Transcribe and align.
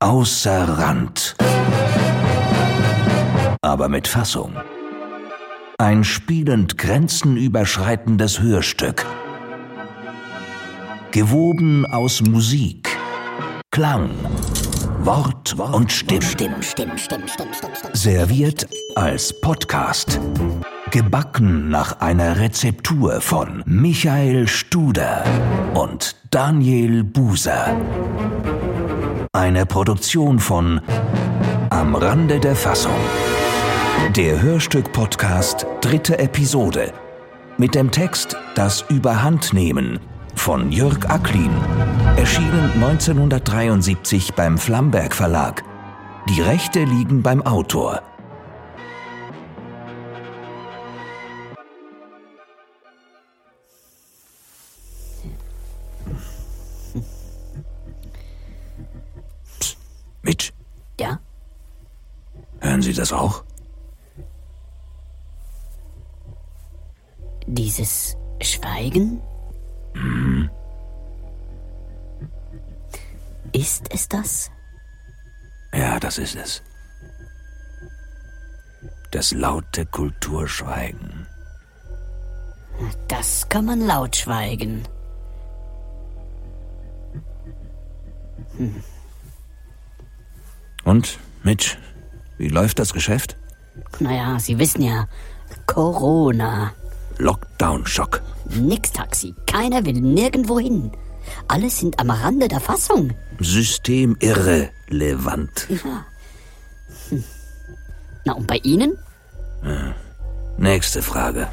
Außer 0.00 0.78
Rand. 0.78 1.34
Aber 3.60 3.88
mit 3.88 4.06
Fassung. 4.06 4.52
Ein 5.76 6.04
spielend 6.04 6.78
grenzenüberschreitendes 6.78 8.40
Hörstück. 8.40 9.04
Gewoben 11.10 11.84
aus 11.84 12.22
Musik, 12.22 12.96
Klang, 13.72 14.10
Wort 15.00 15.56
und 15.58 15.90
Stimme. 15.90 16.20
Serviert 17.92 18.68
als 18.94 19.40
Podcast. 19.40 20.20
Gebacken 20.92 21.70
nach 21.70 21.98
einer 21.98 22.38
Rezeptur 22.38 23.20
von 23.20 23.64
Michael 23.66 24.46
Studer 24.46 25.24
und 25.74 26.14
Daniel 26.30 27.02
Buser. 27.02 27.76
Eine 29.38 29.66
Produktion 29.66 30.40
von 30.40 30.80
Am 31.70 31.94
Rande 31.94 32.40
der 32.40 32.56
Fassung. 32.56 32.98
Der 34.16 34.42
Hörstück-Podcast 34.42 35.64
dritte 35.80 36.18
Episode. 36.18 36.92
Mit 37.56 37.76
dem 37.76 37.92
Text 37.92 38.36
Das 38.56 38.84
Überhandnehmen 38.88 40.00
von 40.34 40.72
Jörg 40.72 41.08
Acklin. 41.08 41.52
Erschienen 42.16 42.72
1973 42.82 44.34
beim 44.34 44.58
Flamberg 44.58 45.14
Verlag. 45.14 45.62
Die 46.28 46.40
Rechte 46.40 46.82
liegen 46.82 47.22
beim 47.22 47.40
Autor. 47.40 48.02
Mitch, 60.28 60.52
Ja? 61.00 61.18
hören 62.60 62.82
Sie 62.82 62.92
das 62.92 63.12
auch? 63.14 63.44
Dieses 67.46 68.14
Schweigen? 68.42 69.22
Ist 73.52 73.86
es 73.90 74.06
das? 74.06 74.50
Ja, 75.72 75.98
das 75.98 76.18
ist 76.18 76.36
es. 76.36 76.62
Das 79.10 79.32
laute 79.32 79.86
Kulturschweigen. 79.86 81.26
Das 83.08 83.48
kann 83.48 83.64
man 83.64 83.80
laut 83.86 84.14
schweigen. 84.14 84.86
Und, 90.88 91.18
Mitch, 91.42 91.76
wie 92.38 92.48
läuft 92.48 92.78
das 92.78 92.94
Geschäft? 92.94 93.36
Naja, 94.00 94.38
Sie 94.38 94.58
wissen 94.58 94.80
ja, 94.80 95.06
Corona. 95.66 96.72
Lockdown-Schock. 97.18 98.22
Nix 98.54 98.92
Taxi. 98.92 99.34
Keiner 99.46 99.84
will 99.84 100.00
nirgendwo 100.00 100.58
hin. 100.58 100.90
Alle 101.46 101.68
sind 101.68 102.00
am 102.00 102.08
Rande 102.08 102.48
der 102.48 102.60
Fassung. 102.60 103.12
Systemirrelevant. 103.38 105.68
Na, 108.24 108.32
und 108.32 108.46
bei 108.46 108.56
Ihnen? 108.56 108.96
Nächste 110.56 111.02
Frage. 111.02 111.48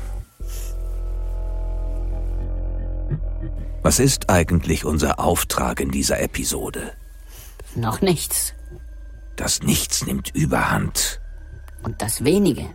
Was 3.81 3.99
ist 3.99 4.29
eigentlich 4.29 4.85
unser 4.85 5.19
Auftrag 5.19 5.81
in 5.81 5.91
dieser 5.91 6.21
Episode? 6.21 6.93
Noch 7.75 7.99
nichts. 7.99 8.53
Das 9.35 9.61
Nichts 9.61 10.05
nimmt 10.05 10.29
Überhand. 10.35 11.19
Und 11.83 12.01
das 12.01 12.23
Wenige 12.23 12.65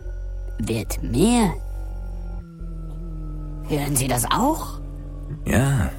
wird 0.59 1.01
mehr. 1.03 1.53
Hören 3.67 3.95
Sie 3.95 4.07
das 4.07 4.25
auch? 4.29 4.79
Ja. 5.45 5.89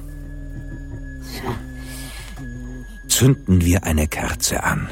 Zünden 3.09 3.61
wir 3.63 3.83
eine 3.83 4.07
Kerze 4.07 4.63
an. 4.63 4.89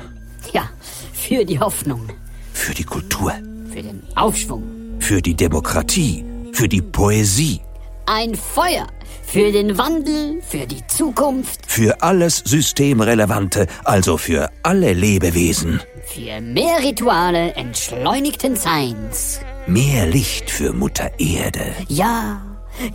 Ja, 0.54 0.70
für 1.14 1.46
die 1.46 1.60
Hoffnung, 1.60 2.08
Für 2.54 2.74
die 2.74 2.84
Kultur. 2.84 3.34
für 3.72 3.82
den 3.82 4.04
Aufschwung. 4.16 4.64
Für 5.00 5.22
die 5.22 5.36
Demokratie. 5.36 6.24
Für 6.54 6.68
die 6.68 6.82
Poesie. 6.82 7.62
Ein 8.06 8.36
Feuer 8.36 8.88
für 9.32 9.52
den 9.52 9.78
Wandel, 9.78 10.42
für 10.42 10.66
die 10.68 10.86
Zukunft, 10.88 11.60
Für 11.72 12.02
alles 12.02 12.38
Systemrelevante, 12.46 13.68
also 13.84 14.18
für 14.18 14.50
alle 14.64 14.92
Lebewesen. 14.94 15.82
für 16.06 16.42
mehr 16.42 16.80
Rituale 16.84 17.54
entschleunigten 17.54 18.56
Seins. 18.58 19.40
Mehr 19.68 20.06
Licht 20.08 20.50
für 20.50 20.74
Mutter 20.74 21.10
Erde. 21.18 21.74
Ja, 21.88 22.42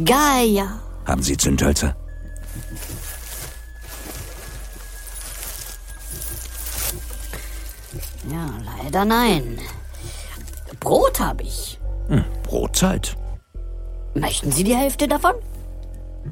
Gaia. 0.05 0.81
Haben 1.07 1.23
Sie 1.23 1.37
Zündhölzer? 1.37 1.97
Ja, 8.31 8.51
leider 8.83 9.05
nein. 9.05 9.59
Brot 10.81 11.21
habe 11.21 11.43
ich. 11.45 11.79
Hm, 12.09 12.25
Brotzeit. 12.43 13.17
Möchten 14.15 14.51
Sie 14.53 14.65
die 14.65 14.75
Hälfte 14.77 15.09
davon? 15.09 15.35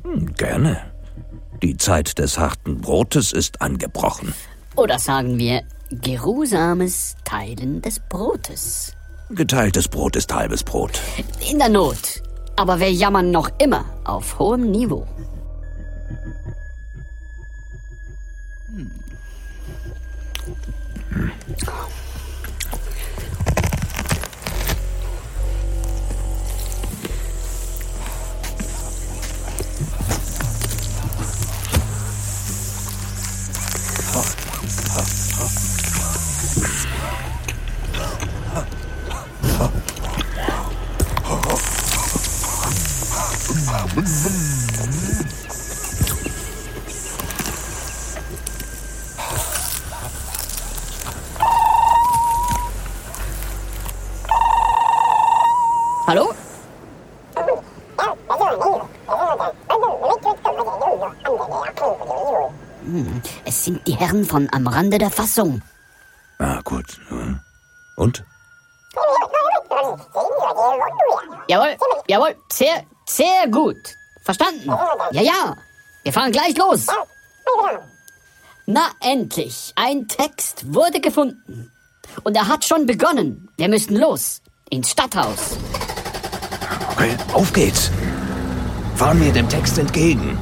Hm, 0.02 0.34
gerne. 0.34 0.78
Die 1.62 1.76
Zeit 1.76 2.18
des 2.18 2.38
harten 2.38 2.80
Brotes 2.80 3.32
ist 3.32 3.62
angebrochen. 3.62 4.34
Oder 4.76 4.98
sagen 4.98 5.38
wir 5.38 5.62
geruhsames 5.90 7.16
Teilen 7.24 7.80
des 7.80 8.00
Brotes? 8.00 8.96
Geteiltes 9.30 9.88
Brot 9.88 10.16
ist 10.16 10.34
halbes 10.34 10.62
Brot. 10.62 11.00
In 11.50 11.58
der 11.58 11.68
Not. 11.68 12.22
Aber 12.56 12.78
wir 12.78 12.92
jammern 12.92 13.30
noch 13.30 13.50
immer 13.58 13.84
auf 14.04 14.38
hohem 14.38 14.70
Niveau. 14.70 15.06
Hallo? 56.06 56.34
Hm, 62.84 63.22
Es 63.44 63.64
sind 63.64 63.86
die 63.86 63.96
Herren 63.96 64.24
von 64.24 64.48
Am 64.52 64.66
Rande 64.66 64.98
der 64.98 65.10
Fassung. 65.10 65.62
Ah, 66.38 66.60
gut. 66.62 67.00
Und? 67.96 68.24
Jawohl, 71.48 71.76
jawohl, 72.08 72.36
sehr, 72.52 72.84
sehr 73.06 73.48
gut. 73.50 73.96
Verstanden? 74.22 74.68
Ja, 75.12 75.22
ja. 75.22 75.56
Wir 76.02 76.12
fahren 76.12 76.32
gleich 76.32 76.56
los. 76.56 76.86
Na, 78.66 78.88
endlich. 79.00 79.72
Ein 79.76 80.08
Text 80.08 80.72
wurde 80.72 81.00
gefunden. 81.00 81.70
Und 82.22 82.36
er 82.36 82.48
hat 82.48 82.64
schon 82.64 82.86
begonnen. 82.86 83.48
Wir 83.56 83.68
müssen 83.68 83.96
los. 83.96 84.40
Ins 84.70 84.90
Stadthaus. 84.90 85.56
Okay, 86.92 87.16
auf 87.32 87.52
geht's. 87.52 87.90
Fahren 88.96 89.20
wir 89.22 89.32
dem 89.32 89.48
Text 89.48 89.78
entgegen. 89.78 90.38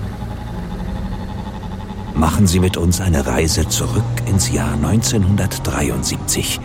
Machen 2.14 2.46
Sie 2.46 2.60
mit 2.60 2.76
uns 2.76 3.00
eine 3.00 3.26
Reise 3.26 3.66
zurück 3.68 4.04
ins 4.26 4.52
Jahr 4.52 4.74
1973, 4.74 6.60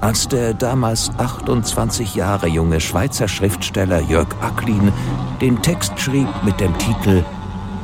als 0.00 0.28
der 0.28 0.54
damals 0.54 1.10
28 1.18 2.14
Jahre 2.14 2.46
junge 2.46 2.80
Schweizer 2.80 3.28
Schriftsteller 3.28 4.00
Jörg 4.00 4.28
Acklin 4.40 4.92
den 5.40 5.60
Text 5.62 5.98
schrieb 5.98 6.28
mit 6.42 6.60
dem 6.60 6.76
Titel 6.78 7.24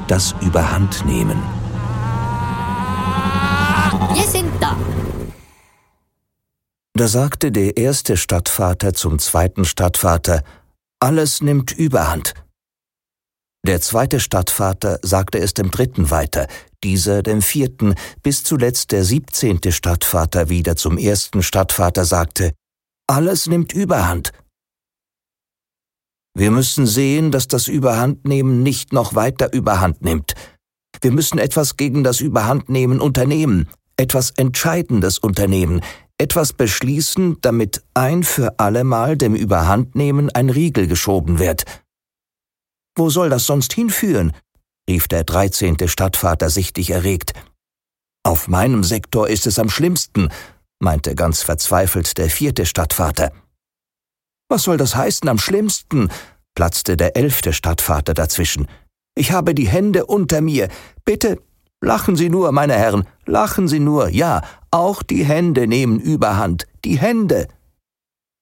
Das 0.09 0.35
Überhandnehmen. 0.41 1.43
Wir 4.15 4.25
sind 4.25 4.51
da. 4.61 4.77
Da 6.95 7.09
sagte 7.09 7.53
der 7.53 7.77
erste 7.77 8.17
Stadtvater 8.17 8.95
zum 8.95 9.19
zweiten 9.19 9.67
Stadtvater, 9.67 10.43
alles 10.99 11.43
nimmt 11.43 11.73
Überhand. 11.73 12.33
Der 13.67 13.81
zweite 13.81 14.21
Stadtvater 14.21 15.01
sagte 15.03 15.41
es 15.41 15.53
dem 15.53 15.73
dritten 15.73 16.13
weiter, 16.13 16.47
dieser 16.85 17.25
dem 17.25 17.43
vierten, 17.43 17.97
bis 18.23 18.45
zuletzt 18.45 18.93
der 18.93 19.03
siebzehnte 19.03 19.73
Stadtvater 19.73 20.49
wieder 20.49 20.77
zum 20.77 20.99
ersten 20.99 21.43
Stadtvater 21.43 22.05
sagte, 22.05 22.53
alles 23.09 23.49
nimmt 23.49 23.73
Überhand. 23.73 24.31
Wir 26.39 26.53
müssen 26.53 26.87
sehen, 26.87 27.33
dass 27.33 27.49
das 27.49 27.67
Überhandnehmen 27.67 28.63
nicht 28.63 28.93
noch 28.93 29.17
weiter 29.17 29.53
Überhand 29.53 30.01
nimmt. 30.01 30.35
Wir 31.01 31.11
müssen 31.11 31.39
etwas 31.39 31.77
gegen 31.77 32.05
das 32.05 32.21
Überhandnehmen 32.21 33.01
unternehmen, 33.01 33.69
etwas 33.97 34.31
Entscheidendes 34.31 35.19
unternehmen, 35.19 35.81
etwas 36.19 36.53
beschließen, 36.53 37.39
damit 37.41 37.83
ein 37.95 38.23
für 38.23 38.61
allemal 38.61 39.17
dem 39.17 39.35
Überhandnehmen 39.35 40.31
ein 40.31 40.51
Riegel 40.51 40.87
geschoben 40.87 41.41
wird. 41.41 41.65
Wo 42.97 43.11
soll 43.11 43.29
das 43.31 43.47
sonst 43.47 43.73
hinführen? 43.73 44.33
rief 44.89 45.09
der 45.09 45.25
dreizehnte 45.25 45.89
Stadtvater 45.89 46.49
sichtlich 46.49 46.91
erregt. 46.91 47.33
Auf 48.25 48.49
meinem 48.49 48.85
Sektor 48.85 49.29
ist 49.29 49.47
es 49.47 49.59
am 49.59 49.69
schlimmsten, 49.69 50.31
meinte 50.79 51.15
ganz 51.15 51.43
verzweifelt 51.43 52.19
der 52.19 52.31
vierte 52.31 52.67
Stadtvater. 52.67 53.33
Was 54.49 54.63
soll 54.63 54.77
das 54.77 54.97
heißen 54.97 55.29
am 55.29 55.39
schlimmsten? 55.39 56.11
platzte 56.55 56.97
der 56.97 57.17
elfte 57.17 57.53
Stadtvater 57.53 58.15
dazwischen. 58.15 58.67
Ich 59.15 59.33
habe 59.33 59.55
die 59.55 59.69
Hände 59.69 60.07
unter 60.07 60.41
mir. 60.41 60.69
Bitte, 61.05 61.41
lachen 61.81 62.17
Sie 62.17 62.31
nur, 62.31 62.53
meine 62.53 62.75
Herren, 62.75 63.07
lachen 63.27 63.69
Sie 63.69 63.81
nur, 63.81 64.09
ja, 64.09 64.43
auch 64.71 65.03
die 65.03 65.25
Hände 65.25 65.67
nehmen 65.67 66.01
Überhand, 66.01 66.67
die 66.85 66.99
Hände. 66.99 67.49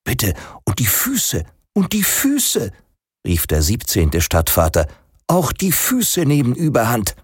Bitte, 0.04 0.34
und 0.64 0.78
die 0.78 0.86
Füße, 0.86 1.44
und 1.72 1.92
die 1.92 2.02
Füße, 2.02 2.70
rief 3.26 3.46
der 3.46 3.62
siebzehnte 3.62 4.20
Stadtvater, 4.20 4.86
auch 5.26 5.52
die 5.52 5.72
Füße 5.72 6.24
nehmen 6.24 6.54
Überhand. 6.54 7.16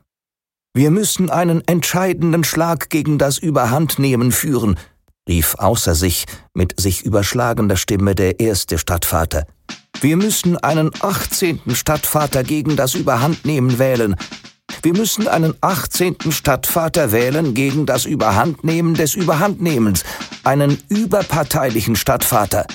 Wir 0.75 0.91
müssen 0.91 1.31
einen 1.31 1.67
entscheidenden 1.67 2.45
Schlag 2.45 2.91
gegen 2.91 3.19
das 3.19 3.39
Überhandnehmen 3.39 4.33
führen, 4.33 4.79
rief 5.29 5.57
außer 5.57 5.95
sich 5.95 6.27
mit 6.55 6.81
sich 6.81 7.03
überschlagender 7.03 7.77
Stimme 7.77 8.15
der 8.15 8.41
erste 8.41 8.79
Stadtvater. 8.79 9.47
Wir 10.01 10.17
müssen 10.17 10.57
einen 10.57 10.91
achtzehnten 11.01 11.75
Stadtvater 11.75 12.43
gegen 12.43 12.77
das 12.77 12.95
Überhandnehmen 12.95 13.79
wählen. 13.79 14.17
Wir 14.83 14.93
müssen 14.93 15.29
einen 15.29 15.55
achtzehnten 15.61 16.33
Stadtvater 16.33 17.13
wählen 17.13 17.55
gegen 17.55 17.85
das 17.85 18.07
Überhandnehmen 18.07 18.95
des 18.95 19.15
Überhandnehmens, 19.15 20.05
einen 20.45 20.79
überparteilichen 20.89 21.97
Stadtvater. 21.97 22.67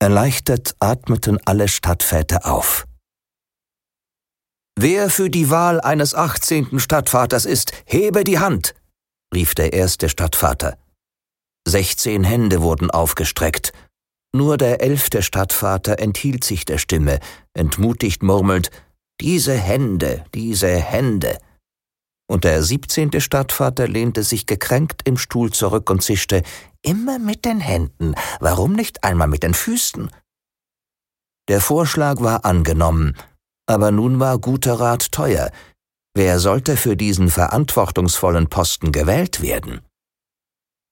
Erleichtert 0.00 0.76
atmeten 0.78 1.40
alle 1.44 1.66
Stadtväter 1.66 2.46
auf. 2.46 2.86
Wer 4.78 5.10
für 5.10 5.28
die 5.28 5.50
Wahl 5.50 5.80
eines 5.80 6.14
achtzehnten 6.14 6.78
Stadtvaters 6.78 7.44
ist, 7.44 7.72
hebe 7.84 8.22
die 8.22 8.38
Hand, 8.38 8.74
rief 9.34 9.56
der 9.56 9.72
erste 9.72 10.08
Stadtvater. 10.08 10.78
Sechzehn 11.66 12.22
Hände 12.22 12.62
wurden 12.62 12.92
aufgestreckt. 12.92 13.72
Nur 14.32 14.56
der 14.56 14.80
elfte 14.82 15.22
Stadtvater 15.22 15.98
enthielt 15.98 16.44
sich 16.44 16.64
der 16.64 16.78
Stimme, 16.78 17.18
entmutigt 17.54 18.22
murmelnd, 18.22 18.70
diese 19.20 19.54
Hände, 19.54 20.24
diese 20.32 20.68
Hände. 20.68 21.38
Und 22.30 22.44
der 22.44 22.62
siebzehnte 22.62 23.20
Stadtvater 23.20 23.88
lehnte 23.88 24.22
sich 24.22 24.46
gekränkt 24.46 25.02
im 25.04 25.16
Stuhl 25.16 25.50
zurück 25.50 25.88
und 25.88 26.02
zischte, 26.02 26.42
immer 26.82 27.18
mit 27.18 27.44
den 27.44 27.60
Händen, 27.60 28.14
warum 28.38 28.74
nicht 28.74 29.02
einmal 29.02 29.28
mit 29.28 29.42
den 29.42 29.54
Füßen? 29.54 30.10
Der 31.48 31.62
Vorschlag 31.62 32.20
war 32.20 32.44
angenommen, 32.44 33.16
aber 33.66 33.90
nun 33.90 34.20
war 34.20 34.38
guter 34.38 34.78
Rat 34.78 35.10
teuer. 35.10 35.50
Wer 36.14 36.38
sollte 36.38 36.76
für 36.76 36.96
diesen 36.96 37.30
verantwortungsvollen 37.30 38.48
Posten 38.48 38.92
gewählt 38.92 39.40
werden? 39.40 39.80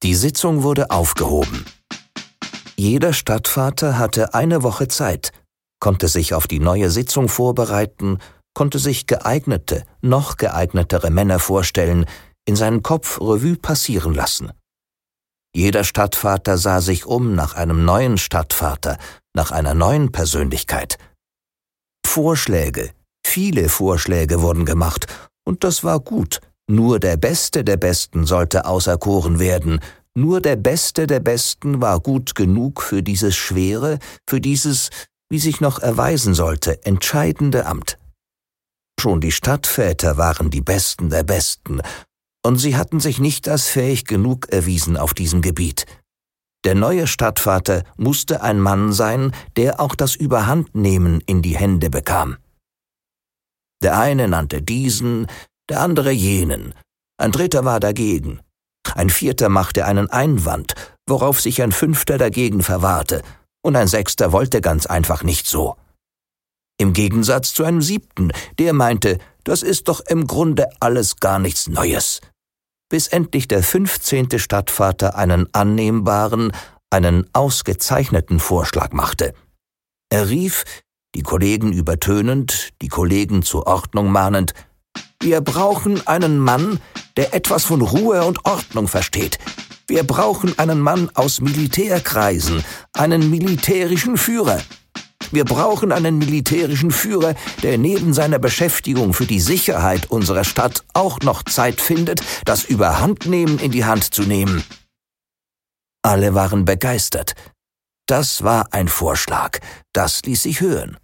Die 0.02 0.14
Sitzung 0.14 0.62
wurde 0.62 0.90
aufgehoben. 0.90 1.66
Jeder 2.76 3.12
Stadtvater 3.12 3.98
hatte 3.98 4.34
eine 4.34 4.62
Woche 4.62 4.88
Zeit, 4.88 5.32
konnte 5.80 6.08
sich 6.08 6.32
auf 6.32 6.46
die 6.46 6.60
neue 6.60 6.90
Sitzung 6.90 7.28
vorbereiten, 7.28 8.18
konnte 8.56 8.78
sich 8.78 9.06
geeignete, 9.06 9.84
noch 10.00 10.38
geeignetere 10.38 11.10
Männer 11.10 11.38
vorstellen, 11.38 12.06
in 12.46 12.56
seinen 12.56 12.82
Kopf 12.82 13.20
Revue 13.20 13.56
passieren 13.56 14.14
lassen. 14.14 14.50
Jeder 15.54 15.84
Stadtvater 15.84 16.56
sah 16.56 16.80
sich 16.80 17.04
um 17.04 17.34
nach 17.34 17.54
einem 17.54 17.84
neuen 17.84 18.16
Stadtvater, 18.16 18.96
nach 19.34 19.50
einer 19.50 19.74
neuen 19.74 20.10
Persönlichkeit, 20.10 20.96
Vorschläge, 22.06 22.92
viele 23.26 23.68
Vorschläge 23.68 24.40
wurden 24.40 24.64
gemacht, 24.64 25.06
und 25.44 25.62
das 25.62 25.84
war 25.84 26.00
gut. 26.00 26.40
Nur 26.66 26.98
der 26.98 27.18
Beste 27.18 27.62
der 27.62 27.76
Besten 27.76 28.24
sollte 28.24 28.64
auserkoren 28.64 29.38
werden, 29.38 29.80
nur 30.16 30.40
der 30.40 30.56
Beste 30.56 31.06
der 31.06 31.20
Besten 31.20 31.82
war 31.82 32.00
gut 32.00 32.34
genug 32.34 32.80
für 32.80 33.02
dieses 33.02 33.36
schwere, 33.36 33.98
für 34.26 34.40
dieses, 34.40 34.88
wie 35.28 35.40
sich 35.40 35.60
noch 35.60 35.78
erweisen 35.78 36.32
sollte, 36.32 36.82
entscheidende 36.86 37.66
Amt. 37.66 37.98
Schon 39.00 39.20
die 39.20 39.32
Stadtväter 39.32 40.16
waren 40.16 40.50
die 40.50 40.62
Besten 40.62 41.10
der 41.10 41.22
Besten, 41.22 41.80
und 42.44 42.58
sie 42.58 42.76
hatten 42.76 43.00
sich 43.00 43.18
nicht 43.18 43.48
als 43.48 43.66
fähig 43.66 44.04
genug 44.04 44.48
erwiesen 44.50 44.96
auf 44.96 45.14
diesem 45.14 45.42
Gebiet. 45.42 45.84
Der 46.64 46.74
neue 46.74 47.06
Stadtvater 47.06 47.84
musste 47.96 48.42
ein 48.42 48.60
Mann 48.60 48.92
sein, 48.92 49.32
der 49.56 49.80
auch 49.80 49.94
das 49.94 50.16
Überhandnehmen 50.16 51.20
in 51.26 51.42
die 51.42 51.56
Hände 51.56 51.90
bekam. 51.90 52.38
Der 53.82 53.98
eine 53.98 54.28
nannte 54.28 54.62
diesen, 54.62 55.26
der 55.68 55.80
andere 55.80 56.10
jenen, 56.10 56.74
ein 57.18 57.32
dritter 57.32 57.64
war 57.64 57.80
dagegen, 57.80 58.40
ein 58.94 59.10
vierter 59.10 59.48
machte 59.48 59.84
einen 59.84 60.10
Einwand, 60.10 60.74
worauf 61.08 61.40
sich 61.40 61.62
ein 61.62 61.72
fünfter 61.72 62.18
dagegen 62.18 62.62
verwahrte, 62.62 63.22
und 63.62 63.76
ein 63.76 63.88
sechster 63.88 64.32
wollte 64.32 64.60
ganz 64.60 64.86
einfach 64.86 65.22
nicht 65.22 65.46
so. 65.46 65.76
Im 66.78 66.92
Gegensatz 66.92 67.54
zu 67.54 67.64
einem 67.64 67.82
siebten, 67.82 68.32
der 68.58 68.72
meinte, 68.72 69.18
das 69.44 69.62
ist 69.62 69.88
doch 69.88 70.00
im 70.00 70.26
Grunde 70.26 70.68
alles 70.80 71.16
gar 71.16 71.38
nichts 71.38 71.68
Neues 71.68 72.20
bis 72.88 73.08
endlich 73.08 73.48
der 73.48 73.62
fünfzehnte 73.62 74.38
Stadtvater 74.38 75.16
einen 75.16 75.52
annehmbaren, 75.52 76.52
einen 76.90 77.26
ausgezeichneten 77.32 78.38
Vorschlag 78.38 78.92
machte. 78.92 79.34
Er 80.08 80.28
rief, 80.28 80.64
die 81.14 81.22
Kollegen 81.22 81.72
übertönend, 81.72 82.70
die 82.82 82.88
Kollegen 82.88 83.42
zur 83.42 83.66
Ordnung 83.66 84.10
mahnend, 84.10 84.54
wir 85.20 85.40
brauchen 85.40 86.06
einen 86.06 86.38
Mann, 86.38 86.78
der 87.16 87.34
etwas 87.34 87.64
von 87.64 87.80
Ruhe 87.80 88.24
und 88.24 88.44
Ordnung 88.44 88.86
versteht. 88.86 89.38
Wir 89.88 90.04
brauchen 90.04 90.58
einen 90.58 90.80
Mann 90.80 91.10
aus 91.14 91.40
Militärkreisen, 91.40 92.62
einen 92.92 93.30
militärischen 93.30 94.16
Führer. 94.16 94.60
Wir 95.30 95.44
brauchen 95.44 95.92
einen 95.92 96.18
militärischen 96.18 96.90
Führer, 96.90 97.34
der 97.62 97.78
neben 97.78 98.14
seiner 98.14 98.38
Beschäftigung 98.38 99.14
für 99.14 99.26
die 99.26 99.40
Sicherheit 99.40 100.10
unserer 100.10 100.44
Stadt 100.44 100.84
auch 100.94 101.20
noch 101.20 101.42
Zeit 101.42 101.80
findet, 101.80 102.22
das 102.44 102.64
Überhandnehmen 102.64 103.58
in 103.58 103.72
die 103.72 103.84
Hand 103.84 104.14
zu 104.14 104.22
nehmen. 104.22 104.64
Alle 106.02 106.34
waren 106.34 106.64
begeistert. 106.64 107.34
Das 108.06 108.44
war 108.44 108.72
ein 108.72 108.88
Vorschlag, 108.88 109.58
das 109.92 110.22
ließ 110.22 110.44
sich 110.44 110.60
hören. 110.60 110.96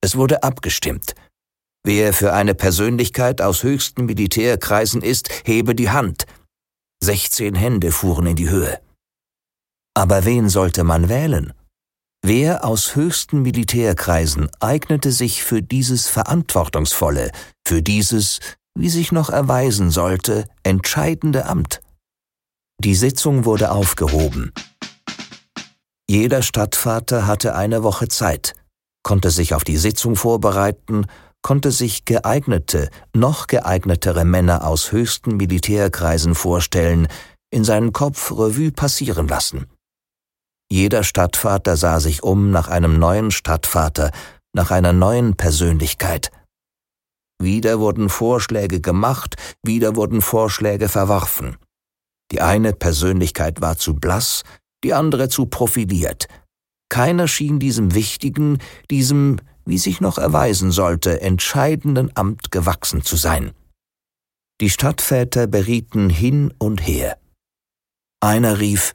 Es 0.00 0.16
wurde 0.16 0.42
abgestimmt. 0.42 1.14
Wer 1.84 2.12
für 2.12 2.32
eine 2.32 2.54
Persönlichkeit 2.54 3.42
aus 3.42 3.62
höchsten 3.62 4.06
Militärkreisen 4.06 5.02
ist, 5.02 5.28
hebe 5.44 5.74
die 5.74 5.90
Hand. 5.90 6.26
Sechzehn 7.02 7.54
Hände 7.54 7.92
fuhren 7.92 8.26
in 8.26 8.36
die 8.36 8.48
Höhe. 8.48 8.80
Aber 9.94 10.24
wen 10.24 10.48
sollte 10.48 10.82
man 10.82 11.08
wählen? 11.08 11.52
Wer 12.28 12.64
aus 12.64 12.96
höchsten 12.96 13.42
Militärkreisen 13.42 14.50
eignete 14.58 15.12
sich 15.12 15.44
für 15.44 15.62
dieses 15.62 16.08
verantwortungsvolle, 16.08 17.30
für 17.64 17.82
dieses, 17.82 18.40
wie 18.76 18.88
sich 18.88 19.12
noch 19.12 19.30
erweisen 19.30 19.92
sollte, 19.92 20.48
entscheidende 20.64 21.46
Amt? 21.46 21.82
Die 22.82 22.96
Sitzung 22.96 23.44
wurde 23.44 23.70
aufgehoben. 23.70 24.52
Jeder 26.10 26.42
Stadtvater 26.42 27.28
hatte 27.28 27.54
eine 27.54 27.84
Woche 27.84 28.08
Zeit, 28.08 28.54
konnte 29.04 29.30
sich 29.30 29.54
auf 29.54 29.62
die 29.62 29.76
Sitzung 29.76 30.16
vorbereiten, 30.16 31.06
konnte 31.42 31.70
sich 31.70 32.06
geeignete, 32.06 32.90
noch 33.14 33.46
geeignetere 33.46 34.24
Männer 34.24 34.66
aus 34.66 34.90
höchsten 34.90 35.36
Militärkreisen 35.36 36.34
vorstellen, 36.34 37.06
in 37.52 37.62
seinen 37.62 37.92
Kopf 37.92 38.32
Revue 38.32 38.72
passieren 38.72 39.28
lassen. 39.28 39.68
Jeder 40.70 41.04
Stadtvater 41.04 41.76
sah 41.76 42.00
sich 42.00 42.22
um 42.22 42.50
nach 42.50 42.68
einem 42.68 42.98
neuen 42.98 43.30
Stadtvater, 43.30 44.10
nach 44.52 44.70
einer 44.70 44.92
neuen 44.92 45.36
Persönlichkeit. 45.36 46.30
Wieder 47.40 47.78
wurden 47.78 48.08
Vorschläge 48.08 48.80
gemacht, 48.80 49.36
wieder 49.62 49.94
wurden 49.96 50.22
Vorschläge 50.22 50.88
verworfen. 50.88 51.56
Die 52.32 52.40
eine 52.40 52.72
Persönlichkeit 52.72 53.60
war 53.60 53.76
zu 53.76 53.94
blass, 53.94 54.42
die 54.82 54.94
andere 54.94 55.28
zu 55.28 55.46
profiliert. 55.46 56.26
Keiner 56.88 57.28
schien 57.28 57.58
diesem 57.58 57.94
wichtigen, 57.94 58.58
diesem, 58.90 59.38
wie 59.64 59.78
sich 59.78 60.00
noch 60.00 60.18
erweisen 60.18 60.70
sollte, 60.70 61.20
entscheidenden 61.20 62.16
Amt 62.16 62.50
gewachsen 62.50 63.02
zu 63.02 63.16
sein. 63.16 63.52
Die 64.60 64.70
Stadtväter 64.70 65.46
berieten 65.46 66.08
hin 66.08 66.54
und 66.58 66.86
her. 66.86 67.18
Einer 68.20 68.58
rief, 68.58 68.94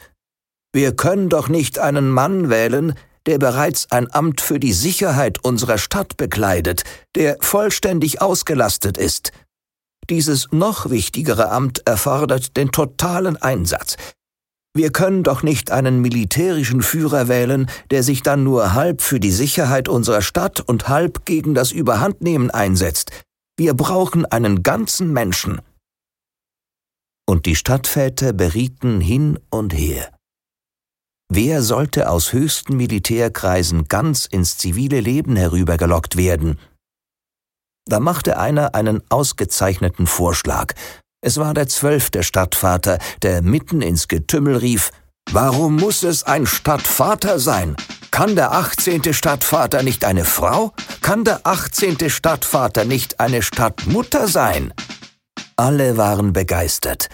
wir 0.74 0.96
können 0.96 1.30
doch 1.30 1.50
nicht 1.50 1.80
einen 1.80 2.10
Mann 2.10 2.50
wählen, 2.50 2.94
der 3.26 3.38
bereits 3.38 3.92
ein 3.92 4.12
Amt 4.12 4.42
für 4.42 4.60
die 4.60 4.74
Sicherheit 4.74 5.44
unserer 5.44 5.78
Stadt 5.78 6.18
bekleidet, 6.18 6.84
der 7.16 7.38
vollständig 7.42 8.22
ausgelastet 8.22 8.98
ist. 8.98 9.32
Dieses 10.10 10.48
noch 10.52 10.90
wichtigere 10.90 11.50
Amt 11.50 11.88
erfordert 11.88 12.58
den 12.58 12.72
totalen 12.72 13.38
Einsatz. 13.38 13.98
Wir 14.74 14.92
können 14.92 15.24
doch 15.24 15.44
nicht 15.44 15.70
einen 15.72 16.02
militärischen 16.02 16.82
Führer 16.82 17.28
wählen, 17.28 17.70
der 17.92 18.04
sich 18.04 18.24
dann 18.24 18.44
nur 18.44 18.74
halb 18.74 19.02
für 19.02 19.20
die 19.20 19.32
Sicherheit 19.32 19.90
unserer 19.90 20.22
Stadt 20.22 20.62
und 20.62 20.88
halb 20.88 21.26
gegen 21.26 21.54
das 21.54 21.74
Überhandnehmen 21.74 22.50
einsetzt. 22.50 23.12
Wir 23.58 23.74
brauchen 23.74 24.26
einen 24.26 24.64
ganzen 24.64 25.12
Menschen. 25.12 25.62
Und 27.28 27.46
die 27.46 27.56
Stadtväter 27.56 28.32
berieten 28.34 29.02
hin 29.02 29.40
und 29.50 29.74
her. 29.74 30.10
Wer 31.34 31.62
sollte 31.62 32.10
aus 32.10 32.34
höchsten 32.34 32.76
Militärkreisen 32.76 33.88
ganz 33.88 34.26
ins 34.26 34.58
zivile 34.58 35.00
Leben 35.00 35.38
herübergelockt 35.38 36.18
werden? 36.18 36.60
Da 37.86 38.02
machte 38.02 38.38
einer 38.38 38.76
einen 38.76 39.02
ausgezeichneten 39.10 40.08
Vorschlag. 40.08 40.74
Es 41.22 41.38
war 41.38 41.54
der 41.54 41.70
zwölfte 41.70 42.24
Stadtvater, 42.24 42.98
der 43.22 43.42
mitten 43.42 43.82
ins 43.82 44.10
Getümmel 44.10 44.58
rief, 44.58 44.92
Warum 45.32 45.78
muss 45.78 46.04
es 46.04 46.24
ein 46.24 46.46
Stadtvater 46.46 47.40
sein? 47.40 47.78
Kann 48.12 48.36
der 48.36 48.52
achtzehnte 48.52 49.14
Stadtvater 49.14 49.84
nicht 49.84 50.04
eine 50.04 50.26
Frau? 50.26 50.74
Kann 51.00 51.24
der 51.24 51.48
achtzehnte 51.48 52.10
Stadtvater 52.10 52.84
nicht 52.84 53.22
eine 53.22 53.42
Stadtmutter 53.42 54.28
sein? 54.28 54.74
Alle 55.56 55.96
waren 55.96 56.34
begeistert. 56.34 57.08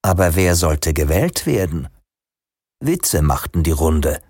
Aber 0.00 0.34
wer 0.34 0.54
sollte 0.54 0.94
gewählt 0.94 1.44
werden? 1.44 1.88
Witze 2.80 3.22
machten 3.22 3.62
die 3.64 3.72
Runde. 3.72 4.20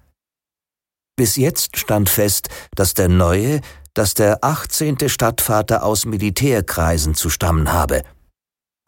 Bis 1.17 1.37
jetzt 1.37 1.77
stand 1.77 2.09
fest, 2.09 2.49
dass 2.75 2.95
der 2.95 3.09
neue, 3.09 3.61
dass 3.93 4.15
der 4.15 4.43
18. 4.43 5.09
Stadtvater 5.09 5.83
aus 5.83 6.07
Militärkreisen 6.07 7.15
zu 7.15 7.29
stammen 7.29 7.73
habe. 7.73 8.03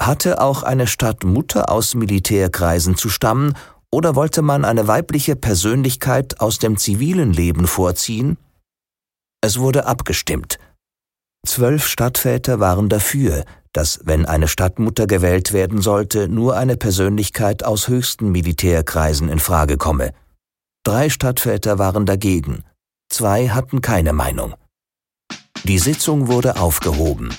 Hatte 0.01 0.41
auch 0.41 0.63
eine 0.63 0.87
Stadtmutter 0.87 1.71
aus 1.71 1.95
Militärkreisen 1.95 2.97
zu 2.97 3.09
stammen, 3.09 3.55
oder 3.93 4.15
wollte 4.15 4.41
man 4.41 4.65
eine 4.65 4.87
weibliche 4.87 5.35
Persönlichkeit 5.35 6.41
aus 6.41 6.59
dem 6.59 6.77
zivilen 6.77 7.33
Leben 7.33 7.67
vorziehen? 7.67 8.39
Es 9.43 9.59
wurde 9.59 9.87
abgestimmt. 9.87 10.59
Zwölf 11.45 11.87
Stadtväter 11.87 12.61
waren 12.61 12.89
dafür, 12.89 13.45
dass, 13.73 14.01
wenn 14.05 14.27
eine 14.27 14.49
Stadtmutter 14.49 15.07
gewählt 15.07 15.53
werden 15.53 15.81
sollte, 15.81 16.29
nur 16.29 16.57
eine 16.57 16.77
Persönlichkeit 16.77 17.65
aus 17.65 17.89
höchsten 17.89 18.33
Militärkreisen 18.33 19.29
in 19.29 19.39
Frage 19.39 19.77
komme. 19.77 20.13
Drei 20.85 21.09
Stadtväter 21.09 21.79
waren 21.79 22.07
dagegen, 22.07 22.65
zwei 23.11 23.49
hatten 23.49 23.81
keine 23.81 24.13
Meinung. 24.13 24.55
Die 25.65 25.79
Sitzung 25.79 26.29
wurde 26.29 26.57
aufgehoben. 26.57 27.35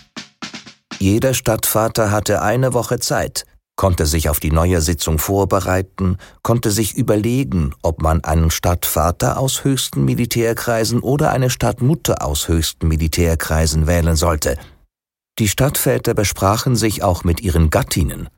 Jeder 1.00 1.34
Stadtvater 1.34 2.12
hatte 2.12 2.44
eine 2.44 2.74
Woche 2.74 3.00
Zeit, 3.00 3.46
konnte 3.76 4.06
sich 4.06 4.30
auf 4.30 4.40
die 4.40 4.52
neue 4.52 4.80
Sitzung 4.82 5.18
vorbereiten, 5.18 6.18
konnte 6.44 6.70
sich 6.70 6.94
überlegen, 6.94 7.74
ob 7.82 8.04
man 8.04 8.24
einen 8.24 8.52
Stadtvater 8.52 9.40
aus 9.40 9.64
höchsten 9.64 10.06
Militärkreisen 10.06 11.00
oder 11.00 11.32
eine 11.32 11.50
Stadtmutter 11.50 12.24
aus 12.24 12.48
höchsten 12.48 12.88
Militärkreisen 12.88 13.88
wählen 13.88 14.16
sollte– 14.16 14.58
die 15.42 15.48
Stadtväter 15.48 16.14
besprachen 16.14 16.76
sich 16.76 17.02
auch 17.02 17.24
mit 17.24 17.42
ihren 17.42 17.72
Gattinnen. 17.72 18.30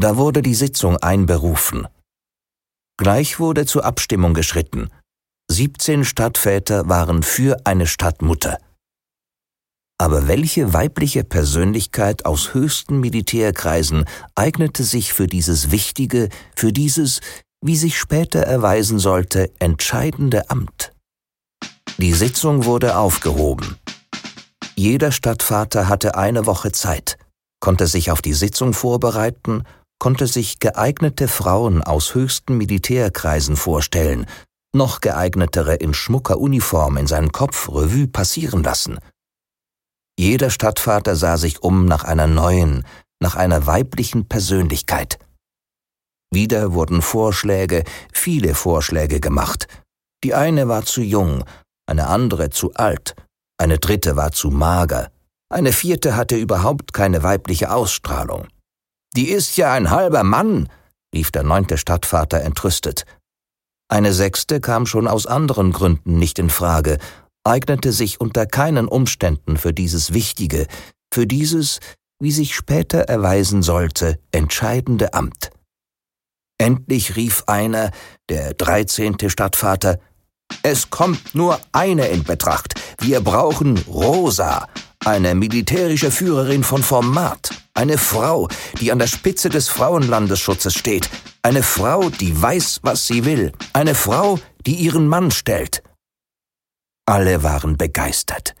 Da 0.00 0.16
wurde 0.16 0.42
die 0.42 0.54
Sitzung 0.54 0.96
einberufen. 0.96 1.88
Gleich 2.96 3.40
wurde 3.40 3.66
zur 3.66 3.84
Abstimmung 3.84 4.32
geschritten. 4.32 4.90
17 5.50 6.04
Stadtväter 6.04 6.88
waren 6.88 7.24
für 7.24 7.56
eine 7.66 7.88
Stadtmutter. 7.88 8.58
Aber 9.98 10.28
welche 10.28 10.72
weibliche 10.72 11.24
Persönlichkeit 11.24 12.26
aus 12.26 12.54
höchsten 12.54 13.00
Militärkreisen 13.00 14.04
eignete 14.36 14.84
sich 14.84 15.12
für 15.12 15.26
dieses 15.26 15.72
wichtige, 15.72 16.28
für 16.54 16.72
dieses, 16.72 17.22
wie 17.60 17.74
sich 17.74 17.98
später 17.98 18.38
erweisen 18.38 19.00
sollte, 19.00 19.50
entscheidende 19.58 20.48
Amt? 20.48 20.92
Die 21.98 22.12
Sitzung 22.12 22.66
wurde 22.66 22.98
aufgehoben. 22.98 23.80
Jeder 24.76 25.12
Stadtvater 25.12 25.88
hatte 25.88 26.16
eine 26.16 26.46
Woche 26.46 26.72
Zeit, 26.72 27.16
konnte 27.60 27.86
sich 27.86 28.10
auf 28.10 28.22
die 28.22 28.34
Sitzung 28.34 28.72
vorbereiten, 28.72 29.62
konnte 30.00 30.26
sich 30.26 30.58
geeignete 30.58 31.28
Frauen 31.28 31.82
aus 31.82 32.14
höchsten 32.14 32.58
Militärkreisen 32.58 33.56
vorstellen, 33.56 34.26
noch 34.74 35.00
geeignetere 35.00 35.76
in 35.76 35.94
schmucker 35.94 36.38
Uniform 36.38 36.96
in 36.96 37.06
seinen 37.06 37.30
Kopf 37.30 37.68
Revue 37.68 38.08
passieren 38.08 38.64
lassen. 38.64 38.98
Jeder 40.18 40.50
Stadtvater 40.50 41.14
sah 41.14 41.36
sich 41.36 41.62
um 41.62 41.86
nach 41.86 42.02
einer 42.02 42.26
neuen, 42.26 42.84
nach 43.20 43.36
einer 43.36 43.66
weiblichen 43.66 44.26
Persönlichkeit. 44.26 45.18
Wieder 46.32 46.72
wurden 46.72 47.00
Vorschläge, 47.00 47.84
viele 48.12 48.54
Vorschläge 48.56 49.20
gemacht. 49.20 49.68
Die 50.24 50.34
eine 50.34 50.66
war 50.66 50.84
zu 50.84 51.00
jung, 51.00 51.44
eine 51.86 52.08
andere 52.08 52.50
zu 52.50 52.74
alt, 52.74 53.14
eine 53.58 53.78
dritte 53.78 54.16
war 54.16 54.32
zu 54.32 54.50
mager, 54.50 55.10
eine 55.50 55.72
vierte 55.72 56.16
hatte 56.16 56.36
überhaupt 56.36 56.92
keine 56.92 57.22
weibliche 57.22 57.72
Ausstrahlung. 57.72 58.48
Die 59.14 59.28
ist 59.28 59.56
ja 59.56 59.72
ein 59.72 59.90
halber 59.90 60.24
Mann, 60.24 60.68
rief 61.14 61.30
der 61.30 61.44
neunte 61.44 61.78
Stadtvater 61.78 62.40
entrüstet. 62.40 63.04
Eine 63.88 64.12
sechste 64.12 64.60
kam 64.60 64.86
schon 64.86 65.06
aus 65.06 65.26
anderen 65.26 65.70
Gründen 65.72 66.18
nicht 66.18 66.38
in 66.38 66.50
Frage, 66.50 66.98
eignete 67.44 67.92
sich 67.92 68.20
unter 68.20 68.46
keinen 68.46 68.88
Umständen 68.88 69.56
für 69.56 69.72
dieses 69.72 70.12
wichtige, 70.12 70.66
für 71.12 71.26
dieses, 71.26 71.78
wie 72.18 72.32
sich 72.32 72.56
später 72.56 73.00
erweisen 73.02 73.62
sollte, 73.62 74.18
entscheidende 74.32 75.14
Amt. 75.14 75.50
Endlich 76.58 77.16
rief 77.16 77.44
einer, 77.46 77.90
der 78.28 78.54
dreizehnte 78.54 79.28
Stadtvater, 79.30 79.98
es 80.66 80.88
kommt 80.88 81.34
nur 81.34 81.60
eine 81.72 82.06
in 82.08 82.24
Betracht. 82.24 82.80
Wir 82.98 83.20
brauchen 83.20 83.76
Rosa, 83.86 84.66
eine 85.04 85.34
militärische 85.34 86.10
Führerin 86.10 86.64
von 86.64 86.82
Format, 86.82 87.50
eine 87.74 87.98
Frau, 87.98 88.48
die 88.80 88.90
an 88.90 88.98
der 88.98 89.06
Spitze 89.06 89.50
des 89.50 89.68
Frauenlandesschutzes 89.68 90.74
steht, 90.74 91.10
eine 91.42 91.62
Frau, 91.62 92.08
die 92.08 92.40
weiß, 92.40 92.80
was 92.82 93.06
sie 93.06 93.26
will, 93.26 93.52
eine 93.74 93.94
Frau, 93.94 94.38
die 94.64 94.76
ihren 94.76 95.06
Mann 95.06 95.30
stellt. 95.30 95.82
Alle 97.04 97.42
waren 97.42 97.76
begeistert. 97.76 98.54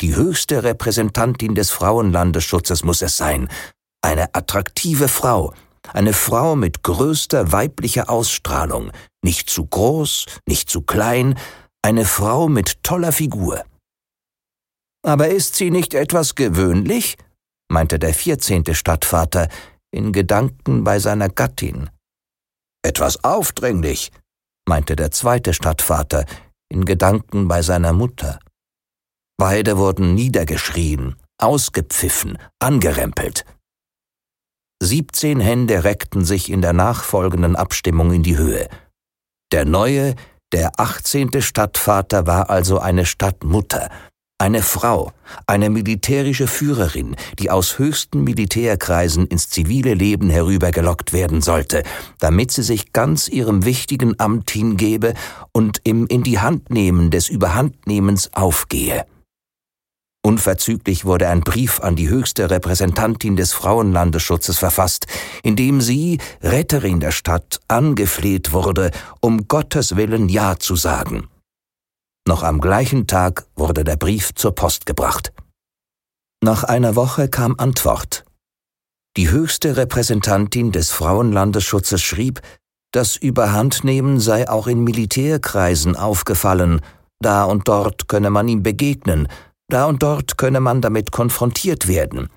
Die 0.00 0.16
höchste 0.16 0.64
Repräsentantin 0.64 1.54
des 1.54 1.70
Frauenlandesschutzes 1.70 2.82
muss 2.82 3.02
es 3.02 3.16
sein, 3.16 3.48
eine 4.02 4.34
attraktive 4.34 5.06
Frau, 5.06 5.54
eine 5.92 6.12
Frau 6.12 6.56
mit 6.56 6.82
größter 6.82 7.52
weiblicher 7.52 8.10
Ausstrahlung, 8.10 8.92
nicht 9.22 9.50
zu 9.50 9.66
groß, 9.66 10.26
nicht 10.46 10.70
zu 10.70 10.82
klein, 10.82 11.38
eine 11.82 12.04
Frau 12.04 12.48
mit 12.48 12.82
toller 12.82 13.12
Figur. 13.12 13.64
Aber 15.02 15.28
ist 15.28 15.54
sie 15.54 15.70
nicht 15.70 15.94
etwas 15.94 16.34
gewöhnlich? 16.34 17.16
meinte 17.70 17.98
der 17.98 18.14
vierzehnte 18.14 18.74
Stadtvater, 18.74 19.48
in 19.92 20.12
Gedanken 20.12 20.84
bei 20.84 20.98
seiner 20.98 21.28
Gattin. 21.28 21.90
Etwas 22.82 23.24
aufdringlich, 23.24 24.10
meinte 24.68 24.96
der 24.96 25.10
zweite 25.10 25.54
Stadtvater, 25.54 26.26
in 26.68 26.84
Gedanken 26.84 27.48
bei 27.48 27.62
seiner 27.62 27.92
Mutter. 27.92 28.38
Beide 29.38 29.78
wurden 29.78 30.14
niedergeschrien, 30.14 31.16
ausgepfiffen, 31.38 32.38
angerempelt. 32.58 33.44
Siebzehn 34.82 35.40
Hände 35.40 35.84
reckten 35.84 36.24
sich 36.24 36.50
in 36.50 36.62
der 36.62 36.72
nachfolgenden 36.72 37.54
Abstimmung 37.54 38.12
in 38.12 38.22
die 38.22 38.38
Höhe. 38.38 38.66
Der 39.52 39.66
neue, 39.66 40.14
der 40.52 40.80
achtzehnte 40.80 41.42
Stadtvater 41.42 42.26
war 42.26 42.48
also 42.48 42.78
eine 42.78 43.04
Stadtmutter, 43.04 43.90
eine 44.38 44.62
Frau, 44.62 45.12
eine 45.46 45.68
militärische 45.68 46.46
Führerin, 46.46 47.14
die 47.38 47.50
aus 47.50 47.78
höchsten 47.78 48.24
Militärkreisen 48.24 49.26
ins 49.26 49.50
zivile 49.50 49.92
Leben 49.92 50.30
herübergelockt 50.30 51.12
werden 51.12 51.42
sollte, 51.42 51.82
damit 52.18 52.50
sie 52.50 52.62
sich 52.62 52.94
ganz 52.94 53.28
ihrem 53.28 53.66
wichtigen 53.66 54.18
Amt 54.18 54.50
hingebe 54.50 55.12
und 55.52 55.82
im 55.84 56.06
In 56.06 56.22
die 56.22 56.40
Hand 56.40 56.70
nehmen 56.70 57.10
des 57.10 57.28
Überhandnehmens 57.28 58.32
aufgehe. 58.32 59.04
Unverzüglich 60.22 61.06
wurde 61.06 61.28
ein 61.28 61.40
Brief 61.40 61.80
an 61.80 61.96
die 61.96 62.08
höchste 62.08 62.50
Repräsentantin 62.50 63.36
des 63.36 63.54
Frauenlandesschutzes 63.54 64.58
verfasst, 64.58 65.06
in 65.42 65.56
dem 65.56 65.80
sie, 65.80 66.18
Retterin 66.42 67.00
der 67.00 67.10
Stadt, 67.10 67.60
angefleht 67.68 68.52
wurde, 68.52 68.90
um 69.20 69.48
Gottes 69.48 69.96
Willen 69.96 70.28
Ja 70.28 70.56
zu 70.58 70.76
sagen. 70.76 71.28
Noch 72.28 72.42
am 72.42 72.60
gleichen 72.60 73.06
Tag 73.06 73.46
wurde 73.56 73.82
der 73.82 73.96
Brief 73.96 74.34
zur 74.34 74.54
Post 74.54 74.84
gebracht. 74.84 75.32
Nach 76.42 76.64
einer 76.64 76.96
Woche 76.96 77.28
kam 77.28 77.54
Antwort. 77.56 78.24
Die 79.16 79.30
höchste 79.30 79.76
Repräsentantin 79.76 80.70
des 80.70 80.90
Frauenlandesschutzes 80.90 82.02
schrieb, 82.02 82.42
das 82.92 83.16
Überhandnehmen 83.16 84.20
sei 84.20 84.48
auch 84.48 84.66
in 84.66 84.84
Militärkreisen 84.84 85.96
aufgefallen, 85.96 86.80
da 87.20 87.44
und 87.44 87.68
dort 87.68 88.08
könne 88.08 88.30
man 88.30 88.48
ihm 88.48 88.62
begegnen, 88.62 89.28
da 89.70 89.86
und 89.86 90.02
dort 90.02 90.36
könne 90.36 90.60
man 90.60 90.82
damit 90.82 91.12
konfrontiert 91.12 91.88
werden. 91.88 92.28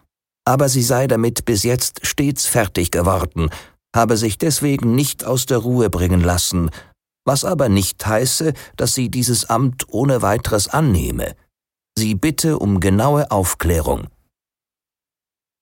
Aber 0.46 0.70
sie 0.70 0.84
sei 0.84 1.08
damit 1.08 1.46
bis 1.46 1.64
jetzt 1.64 2.06
stets 2.06 2.46
fertig 2.46 2.92
geworden, 2.92 3.50
habe 3.96 4.18
sich 4.18 4.38
deswegen 4.38 4.96
nicht 4.96 5.26
aus 5.26 5.46
der 5.46 5.60
Ruhe 5.60 5.90
bringen 5.90 6.22
lassen, 6.22 6.70
was 7.26 7.46
aber 7.46 7.70
nicht 7.70 8.06
heiße, 8.06 8.54
dass 8.76 8.94
sie 8.94 9.10
dieses 9.10 9.50
Amt 9.50 9.86
ohne 9.90 10.22
weiteres 10.22 10.68
annehme. 10.68 11.36
Sie 11.98 12.16
bitte 12.16 12.60
um 12.60 12.80
genaue 12.80 13.32
Aufklärung. 13.32 14.08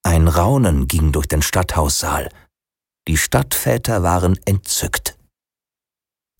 Ein 0.03 0.27
Raunen 0.27 0.87
ging 0.87 1.11
durch 1.11 1.27
den 1.27 1.41
Stadthaussaal. 1.41 2.29
Die 3.07 3.17
Stadtväter 3.17 4.01
waren 4.01 4.39
entzückt. 4.45 5.17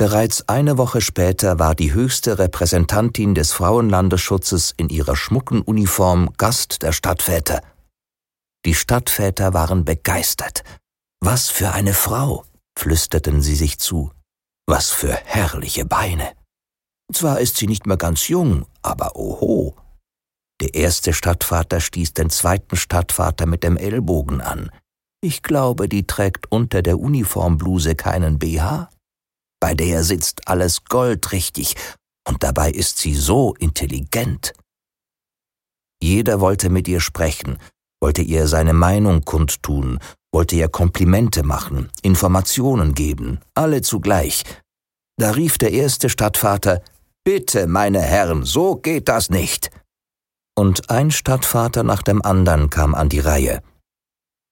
Bereits 0.01 0.50
eine 0.50 0.79
Woche 0.79 1.00
später 1.00 1.60
war 1.60 1.75
die 1.75 1.93
höchste 1.93 2.39
Repräsentantin 2.39 3.36
des 3.36 3.51
Frauenlandesschutzes 3.51 4.74
in 4.75 4.89
ihrer 4.89 5.15
schmucken 5.15 5.62
Uniform 5.62 6.34
Gast 6.38 6.81
der 6.81 6.91
Stadtväter. 6.91 7.62
Die 8.65 8.74
Stadtväter 8.74 9.53
waren 9.53 9.86
begeistert. 9.86 10.63
Was 11.24 11.51
für 11.51 11.74
eine 11.74 11.93
Frau, 11.93 12.46
flüsterten 12.75 13.43
sie 13.43 13.53
sich 13.53 13.77
zu. 13.77 14.10
Was 14.65 14.89
für 14.89 15.13
herrliche 15.13 15.86
Beine. 15.86 16.31
Zwar 17.13 17.39
ist 17.39 17.58
sie 17.58 17.67
nicht 17.67 17.86
mehr 17.86 17.98
ganz 17.98 18.27
jung, 18.27 18.65
aber 18.81 19.15
oho. 19.15 19.75
Der 20.62 20.74
erste 20.74 21.13
Stadtvater 21.13 21.79
stieß 21.79 22.15
den 22.15 22.31
zweiten 22.31 22.75
Stadtvater 22.75 23.46
mit 23.46 23.63
dem 23.63 23.77
Ellbogen 23.77 24.41
an. 24.41 24.72
Ich 25.24 25.43
glaube, 25.43 25.88
die 25.88 26.08
trägt 26.08 26.51
unter 26.51 26.81
der 26.81 26.98
Uniformbluse 27.00 27.93
keinen 27.93 28.39
BH. 28.39 28.89
Bei 29.62 29.74
der 29.74 30.03
sitzt 30.03 30.48
alles 30.48 30.84
goldrichtig, 30.86 31.75
und 32.27 32.44
dabei 32.44 32.72
ist 32.72 32.98
sie 32.98 33.15
so 33.15 33.56
intelligent. 33.56 34.53
Jeder 36.03 36.39
wollte 36.39 36.70
mit 36.70 36.88
ihr 36.88 37.00
sprechen, 37.00 37.58
wollte 38.01 38.22
ihr 38.22 38.48
seine 38.48 38.74
Meinung 38.74 39.24
kundtun, 39.24 40.00
wollte 40.34 40.56
ihr 40.56 40.70
Komplimente 40.70 41.44
machen, 41.44 41.91
Informationen 42.01 42.94
geben, 42.94 43.39
alle 43.53 43.82
zugleich. 43.82 44.44
Da 45.18 45.32
rief 45.32 45.58
der 45.58 45.72
erste 45.72 46.10
Stadtvater 46.10 46.82
Bitte, 47.24 47.68
meine 47.68 48.01
Herren, 48.01 48.44
so 48.44 48.75
geht 48.75 49.08
das 49.08 49.30
nicht. 49.30 49.70
Und 50.58 50.89
ein 50.89 51.12
Stadtvater 51.12 51.84
nach 51.84 52.01
dem 52.01 52.24
andern 52.24 52.72
kam 52.72 52.96
an 52.96 53.10
die 53.10 53.20
Reihe. 53.20 53.62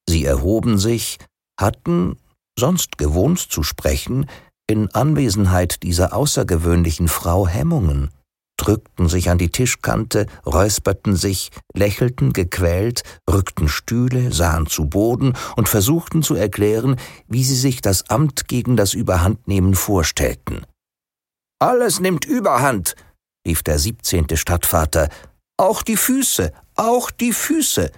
Sie 0.08 0.24
erhoben 0.24 0.78
sich, 0.78 1.18
hatten, 1.58 2.16
sonst 2.56 2.96
gewohnt 2.96 3.40
zu 3.40 3.64
sprechen, 3.64 4.26
in 4.70 4.88
Anwesenheit 4.94 5.82
dieser 5.82 6.14
außergewöhnlichen 6.14 7.08
Frau 7.08 7.48
Hemmungen, 7.48 8.10
drückten 8.56 9.08
sich 9.08 9.28
an 9.28 9.36
die 9.36 9.50
Tischkante, 9.50 10.26
räusperten 10.46 11.16
sich, 11.16 11.50
lächelten 11.74 12.32
gequält, 12.32 13.02
rückten 13.28 13.68
Stühle, 13.68 14.32
sahen 14.32 14.68
zu 14.68 14.86
Boden 14.86 15.32
und 15.56 15.68
versuchten 15.68 16.22
zu 16.22 16.36
erklären, 16.36 16.94
wie 17.26 17.42
sie 17.42 17.56
sich 17.56 17.80
das 17.80 18.10
Amt 18.10 18.46
gegen 18.46 18.76
das 18.76 18.94
Überhandnehmen 18.94 19.74
vorstellten. 19.74 20.64
Alles 21.58 21.98
nimmt 21.98 22.24
Überhand, 22.24 22.94
rief 23.44 23.64
der 23.64 23.80
siebzehnte 23.80 24.36
Stadtvater. 24.36 25.08
Auch 25.56 25.82
die 25.82 25.96
Füße, 25.96 26.52
auch 26.76 27.10
die 27.10 27.32
Füße. 27.32 27.90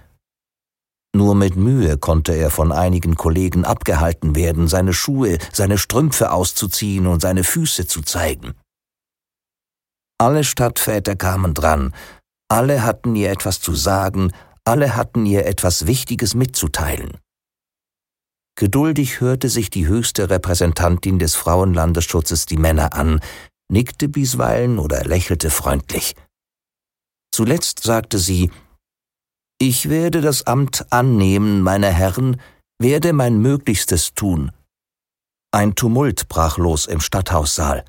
Nur 1.15 1.35
mit 1.35 1.55
Mühe 1.55 1.97
konnte 1.97 2.33
er 2.33 2.49
von 2.49 2.71
einigen 2.71 3.15
Kollegen 3.15 3.65
abgehalten 3.65 4.35
werden, 4.35 4.67
seine 4.67 4.93
Schuhe, 4.93 5.37
seine 5.51 5.77
Strümpfe 5.77 6.31
auszuziehen 6.31 7.05
und 7.05 7.21
seine 7.21 7.43
Füße 7.43 7.85
zu 7.85 8.01
zeigen. 8.01 8.53
Alle 10.19 10.43
Stadtväter 10.43 11.15
kamen 11.15 11.53
dran, 11.53 11.93
alle 12.49 12.83
hatten 12.83 13.15
ihr 13.15 13.31
etwas 13.31 13.61
zu 13.61 13.75
sagen, 13.75 14.31
alle 14.65 14.95
hatten 14.95 15.25
ihr 15.25 15.45
etwas 15.45 15.85
Wichtiges 15.85 16.33
mitzuteilen. 16.33 17.17
Geduldig 18.55 19.19
hörte 19.19 19.49
sich 19.49 19.69
die 19.69 19.87
höchste 19.87 20.29
Repräsentantin 20.29 21.19
des 21.19 21.35
Frauenlandesschutzes 21.35 22.45
die 22.45 22.57
Männer 22.57 22.93
an, 22.93 23.19
nickte 23.71 24.07
bisweilen 24.07 24.79
oder 24.79 25.03
lächelte 25.03 25.49
freundlich. 25.49 26.15
Zuletzt 27.31 27.81
sagte 27.81 28.19
sie, 28.19 28.51
ich 29.59 29.89
werde 29.89 30.21
das 30.21 30.45
Amt 30.47 30.85
annehmen, 30.91 31.61
meine 31.61 31.87
Herren, 31.87 32.39
werde 32.79 33.13
mein 33.13 33.39
Möglichstes 33.39 34.13
tun. 34.13 34.51
Ein 35.51 35.75
Tumult 35.75 36.27
brach 36.27 36.57
los 36.57 36.85
im 36.85 36.99
Stadthaussaal. 36.99 37.85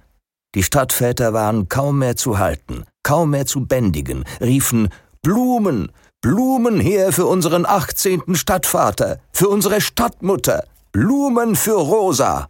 Die 0.55 0.63
Stadtväter 0.63 1.33
waren 1.33 1.69
kaum 1.69 1.99
mehr 1.99 2.17
zu 2.17 2.39
halten, 2.39 2.85
kaum 3.03 3.31
mehr 3.31 3.47
zu 3.47 3.67
bändigen, 3.67 4.25
riefen 4.41 4.89
Blumen, 5.23 5.91
Blumen 6.21 6.79
her 6.79 7.13
für 7.13 7.27
unseren 7.27 7.67
achtzehnten 7.67 8.37
Stadtvater, 8.37 9.19
für 9.33 9.49
unsere 9.49 9.81
Stadtmutter, 9.81 10.65
Blumen 10.93 11.57
für 11.57 11.75
Rosa. 11.77 12.49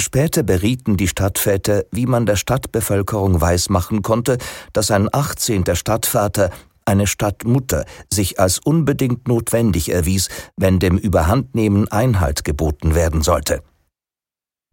Später 0.00 0.42
berieten 0.42 0.96
die 0.96 1.08
Stadtväter, 1.08 1.84
wie 1.90 2.06
man 2.06 2.26
der 2.26 2.36
Stadtbevölkerung 2.36 3.40
weismachen 3.40 4.02
konnte, 4.02 4.38
dass 4.72 4.90
ein 4.90 5.08
achtzehnter 5.12 5.74
Stadtvater 5.74 6.50
eine 6.84 7.06
Stadtmutter 7.06 7.84
sich 8.12 8.38
als 8.40 8.58
unbedingt 8.58 9.28
notwendig 9.28 9.90
erwies, 9.90 10.28
wenn 10.56 10.78
dem 10.78 10.98
Überhandnehmen 10.98 11.88
Einhalt 11.88 12.44
geboten 12.44 12.94
werden 12.94 13.22
sollte. 13.22 13.62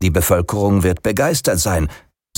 Die 0.02 0.12
Bevölkerung 0.12 0.84
wird 0.84 1.04
begeistert 1.04 1.60
sein, 1.60 1.90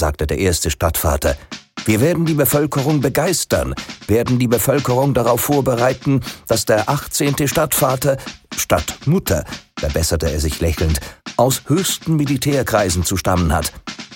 sagte 0.01 0.25
der 0.25 0.39
erste 0.39 0.71
Stadtvater. 0.71 1.37
Wir 1.85 2.01
werden 2.01 2.25
die 2.25 2.33
Bevölkerung 2.33 3.01
begeistern, 3.01 3.75
werden 4.07 4.39
die 4.39 4.47
Bevölkerung 4.47 5.13
darauf 5.13 5.41
vorbereiten, 5.41 6.21
dass 6.47 6.65
der 6.65 6.89
18. 6.89 7.47
Stadtvater, 7.47 8.17
Stadtmutter, 8.57 9.45
verbesserte 9.77 10.31
er 10.31 10.39
sich 10.39 10.59
lächelnd, 10.59 10.99
aus 11.37 11.61
höchsten 11.67 12.15
Militärkreisen 12.15 13.03
zu 13.03 13.15
stammen 13.15 13.53
hat. 13.53 13.71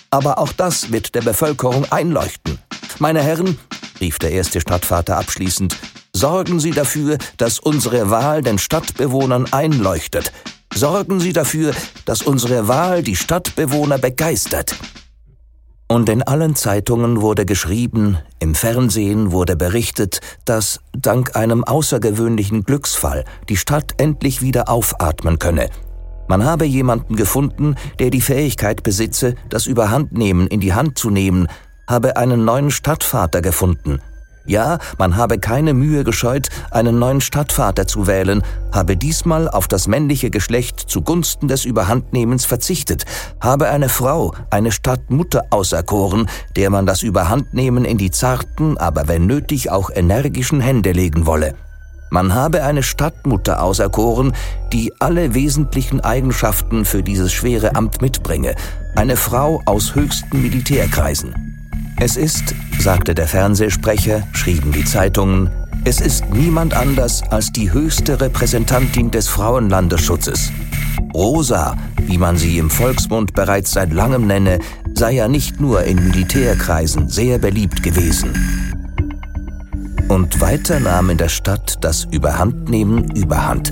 Aber 0.09 0.39
auch 0.39 0.53
das 0.53 0.91
wird 0.91 1.13
der 1.13 1.21
Bevölkerung 1.21 1.85
einleuchten. 1.91 2.57
Meine 2.97 3.21
Herren, 3.21 3.59
rief 4.01 4.17
der 4.17 4.31
erste 4.31 4.61
Stadtvater 4.61 5.17
abschließend, 5.17 5.77
sorgen 6.13 6.59
Sie 6.59 6.71
dafür, 6.71 7.19
dass 7.37 7.59
unsere 7.59 8.09
Wahl 8.09 8.41
den 8.41 8.57
Stadtbewohnern 8.57 9.53
einleuchtet. 9.53 10.31
Sorgen 10.73 11.19
Sie 11.19 11.31
dafür, 11.31 11.75
dass 12.05 12.23
unsere 12.23 12.67
Wahl 12.67 13.03
die 13.03 13.15
Stadtbewohner 13.15 13.99
begeistert. 13.99 14.75
Und 15.87 16.09
in 16.09 16.23
allen 16.23 16.55
Zeitungen 16.55 17.21
wurde 17.21 17.45
geschrieben, 17.45 18.17
im 18.39 18.55
Fernsehen 18.55 19.31
wurde 19.31 19.55
berichtet, 19.55 20.19
dass 20.43 20.79
dank 20.93 21.35
einem 21.35 21.63
außergewöhnlichen 21.63 22.63
Glücksfall 22.63 23.23
die 23.49 23.57
Stadt 23.57 23.93
endlich 23.97 24.41
wieder 24.41 24.67
aufatmen 24.67 25.37
könne. 25.37 25.69
Man 26.27 26.43
habe 26.43 26.65
jemanden 26.65 27.15
gefunden, 27.15 27.75
der 27.99 28.09
die 28.09 28.21
Fähigkeit 28.21 28.81
besitze, 28.81 29.35
das 29.49 29.67
Überhandnehmen 29.67 30.47
in 30.47 30.59
die 30.59 30.73
Hand 30.73 30.97
zu 30.97 31.11
nehmen, 31.11 31.47
habe 31.87 32.17
einen 32.17 32.45
neuen 32.45 32.71
Stadtvater 32.71 33.41
gefunden. 33.41 33.99
Ja, 34.47 34.77
man 34.99 35.17
habe 35.17 35.39
keine 35.39 35.73
Mühe 35.73 36.03
gescheut, 36.03 36.49
einen 36.69 36.99
neuen 36.99 37.19
Stadtvater 37.19 37.87
zu 37.87 38.05
wählen, 38.05 38.43
habe 38.71 38.95
diesmal 38.95 39.49
auf 39.49 39.67
das 39.67 39.87
männliche 39.87 40.29
Geschlecht 40.29 40.79
zugunsten 40.79 41.47
des 41.47 41.65
Überhandnehmens 41.65 42.45
verzichtet, 42.45 43.05
habe 43.41 43.69
eine 43.69 43.89
Frau, 43.89 44.33
eine 44.51 44.71
Stadtmutter 44.71 45.45
auserkoren, 45.49 46.29
der 46.55 46.69
man 46.69 46.85
das 46.85 47.01
Überhandnehmen 47.01 47.85
in 47.85 47.97
die 47.97 48.11
zarten, 48.11 48.77
aber 48.77 49.07
wenn 49.07 49.25
nötig 49.25 49.71
auch 49.71 49.89
energischen 49.89 50.61
Hände 50.61 50.91
legen 50.91 51.25
wolle. 51.25 51.55
Man 52.11 52.35
habe 52.35 52.63
eine 52.63 52.83
Stadtmutter 52.83 53.63
auserkoren, 53.63 54.33
die 54.71 54.93
alle 54.99 55.33
wesentlichen 55.33 56.01
Eigenschaften 56.01 56.85
für 56.85 57.01
dieses 57.01 57.33
schwere 57.33 57.75
Amt 57.75 58.01
mitbringe, 58.01 58.55
eine 58.95 59.17
Frau 59.17 59.61
aus 59.65 59.95
höchsten 59.95 60.43
Militärkreisen. 60.43 61.54
Es 61.97 62.17
ist, 62.17 62.53
sagte 62.77 63.15
der 63.15 63.27
Fernsehsprecher, 63.27 64.23
schrieben 64.33 64.73
die 64.73 64.83
Zeitungen, 64.83 65.49
es 65.85 66.01
ist 66.01 66.29
niemand 66.33 66.73
anders 66.73 67.23
als 67.29 67.51
die 67.51 67.71
höchste 67.71 68.19
Repräsentantin 68.19 69.11
des 69.11 69.27
Frauenlandesschutzes. 69.29 70.51
Rosa, 71.13 71.77
wie 71.97 72.17
man 72.17 72.37
sie 72.37 72.57
im 72.57 72.69
Volksmund 72.69 73.33
bereits 73.33 73.71
seit 73.71 73.93
langem 73.93 74.27
nenne, 74.27 74.59
sei 74.93 75.13
ja 75.13 75.27
nicht 75.29 75.61
nur 75.61 75.83
in 75.83 76.03
Militärkreisen 76.09 77.07
sehr 77.07 77.39
beliebt 77.39 77.81
gewesen. 77.81 78.33
Und 80.09 80.41
weiter 80.41 80.79
nahm 80.81 81.09
in 81.09 81.17
der 81.17 81.29
Stadt 81.29 81.77
das 81.81 82.05
Überhandnehmen 82.11 83.15
Überhand. 83.15 83.71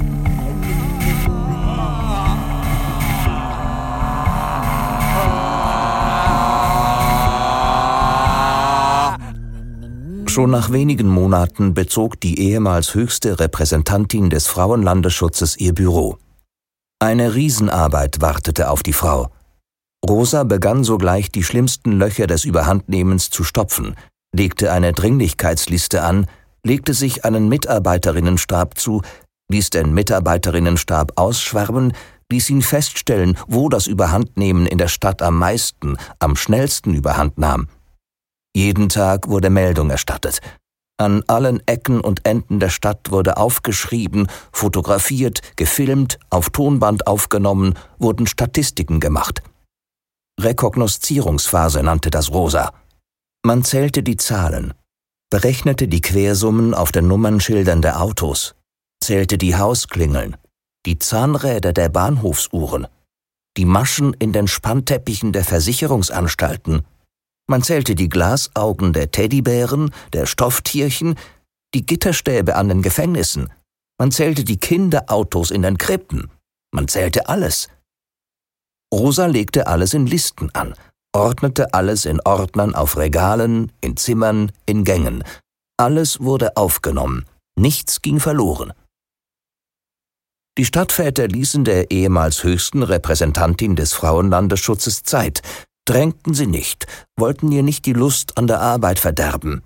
Schon 10.33 10.49
nach 10.49 10.71
wenigen 10.71 11.09
Monaten 11.09 11.75
bezog 11.75 12.19
die 12.19 12.39
ehemals 12.39 12.95
höchste 12.95 13.39
Repräsentantin 13.39 14.31
des 14.31 14.47
Frauenlandesschutzes 14.47 15.57
ihr 15.57 15.75
Büro. 15.75 16.17
Eine 16.97 17.35
Riesenarbeit 17.35 18.19
wartete 18.19 18.71
auf 18.71 18.81
die 18.81 18.93
Frau. 18.93 19.29
Rosa 20.03 20.43
begann 20.43 20.83
sogleich 20.83 21.31
die 21.31 21.43
schlimmsten 21.43 21.91
Löcher 21.91 22.25
des 22.25 22.45
Überhandnehmens 22.45 23.29
zu 23.29 23.43
stopfen, 23.43 23.95
legte 24.35 24.71
eine 24.71 24.91
Dringlichkeitsliste 24.93 26.01
an, 26.01 26.25
legte 26.65 26.95
sich 26.95 27.25
einen 27.25 27.47
Mitarbeiterinnenstab 27.47 28.79
zu, 28.79 29.03
ließ 29.51 29.69
den 29.69 29.93
Mitarbeiterinnenstab 29.93 31.11
ausschwärmen, 31.15 31.93
ließ 32.31 32.49
ihn 32.49 32.63
feststellen, 32.63 33.37
wo 33.45 33.69
das 33.69 33.85
Überhandnehmen 33.85 34.65
in 34.65 34.79
der 34.79 34.87
Stadt 34.87 35.21
am 35.21 35.37
meisten, 35.37 35.95
am 36.17 36.35
schnellsten 36.35 36.95
überhand 36.95 37.37
nahm. 37.37 37.67
Jeden 38.55 38.89
Tag 38.89 39.27
wurde 39.29 39.49
Meldung 39.49 39.89
erstattet. 39.89 40.39
An 40.97 41.23
allen 41.27 41.61
Ecken 41.65 41.99
und 41.99 42.25
Enden 42.25 42.59
der 42.59 42.69
Stadt 42.69 43.09
wurde 43.09 43.37
aufgeschrieben, 43.37 44.27
fotografiert, 44.51 45.41
gefilmt, 45.55 46.19
auf 46.29 46.51
Tonband 46.51 47.07
aufgenommen, 47.07 47.73
wurden 47.97 48.27
Statistiken 48.27 48.99
gemacht. 48.99 49.41
Rekognoszierungsphase 50.39 51.81
nannte 51.81 52.11
das 52.11 52.31
Rosa. 52.31 52.73
Man 53.43 53.63
zählte 53.63 54.03
die 54.03 54.17
Zahlen, 54.17 54.73
berechnete 55.31 55.87
die 55.87 56.01
Quersummen 56.01 56.75
auf 56.75 56.91
den 56.91 57.07
Nummernschildern 57.07 57.81
der 57.81 58.01
Autos, 58.01 58.55
zählte 59.03 59.39
die 59.39 59.55
Hausklingeln, 59.55 60.37
die 60.85 60.99
Zahnräder 60.99 61.73
der 61.73 61.89
Bahnhofsuhren, 61.89 62.87
die 63.57 63.65
Maschen 63.65 64.13
in 64.13 64.31
den 64.31 64.47
Spannteppichen 64.47 65.33
der 65.33 65.43
Versicherungsanstalten, 65.43 66.85
man 67.47 67.61
zählte 67.61 67.95
die 67.95 68.09
Glasaugen 68.09 68.93
der 68.93 69.11
Teddybären, 69.11 69.93
der 70.13 70.25
Stofftierchen, 70.25 71.15
die 71.73 71.85
Gitterstäbe 71.85 72.55
an 72.55 72.69
den 72.69 72.81
Gefängnissen, 72.81 73.51
man 73.99 74.11
zählte 74.11 74.43
die 74.43 74.57
Kinderautos 74.57 75.51
in 75.51 75.61
den 75.61 75.77
Krippen, 75.77 76.31
man 76.73 76.87
zählte 76.87 77.29
alles. 77.29 77.69
Rosa 78.93 79.25
legte 79.25 79.67
alles 79.67 79.93
in 79.93 80.05
Listen 80.05 80.49
an, 80.53 80.75
ordnete 81.13 81.73
alles 81.73 82.05
in 82.05 82.19
Ordnern 82.21 82.75
auf 82.75 82.97
Regalen, 82.97 83.71
in 83.81 83.97
Zimmern, 83.97 84.51
in 84.65 84.83
Gängen. 84.83 85.23
Alles 85.77 86.19
wurde 86.19 86.57
aufgenommen, 86.57 87.25
nichts 87.55 88.01
ging 88.01 88.19
verloren. 88.19 88.73
Die 90.57 90.65
Stadtväter 90.65 91.27
ließen 91.27 91.63
der 91.63 91.89
ehemals 91.89 92.43
höchsten 92.43 92.83
Repräsentantin 92.83 93.75
des 93.75 93.93
Frauenlandesschutzes 93.93 95.01
Zeit, 95.01 95.41
drängten 95.85 96.33
sie 96.33 96.47
nicht, 96.47 96.87
wollten 97.17 97.51
ihr 97.51 97.63
nicht 97.63 97.85
die 97.85 97.93
Lust 97.93 98.37
an 98.37 98.47
der 98.47 98.61
Arbeit 98.61 98.99
verderben. 98.99 99.63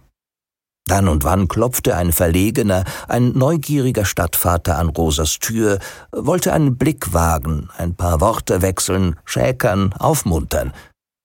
Dann 0.88 1.10
und 1.10 1.26
wann 1.26 1.50
klopfte 1.50 1.98
ein 1.98 2.14
verlegener, 2.14 2.86
ein 3.10 3.34
neugieriger 3.34 4.06
Stadtvater 4.06 4.78
an 4.78 4.88
Rosas 4.88 5.40
Tür, 5.40 5.80
wollte 6.14 6.54
einen 6.54 6.78
Blick 6.78 7.14
wagen, 7.14 7.70
ein 7.78 7.96
paar 7.96 8.22
Worte 8.22 8.62
wechseln, 8.62 9.20
schäkern, 9.26 9.94
aufmuntern. 9.94 10.72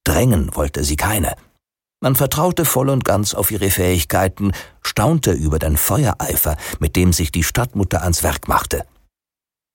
Drängen 0.04 0.54
wollte 0.56 0.82
sie 0.82 0.96
keine. 0.96 1.36
Man 2.02 2.16
vertraute 2.16 2.64
voll 2.64 2.88
und 2.88 3.04
ganz 3.04 3.32
auf 3.32 3.52
ihre 3.52 3.70
Fähigkeiten, 3.70 4.50
staunte 4.82 5.30
über 5.30 5.60
den 5.60 5.76
Feuereifer, 5.76 6.56
mit 6.80 6.96
dem 6.96 7.12
sich 7.12 7.30
die 7.30 7.44
Stadtmutter 7.44 8.02
ans 8.02 8.24
Werk 8.24 8.48
machte. 8.48 8.84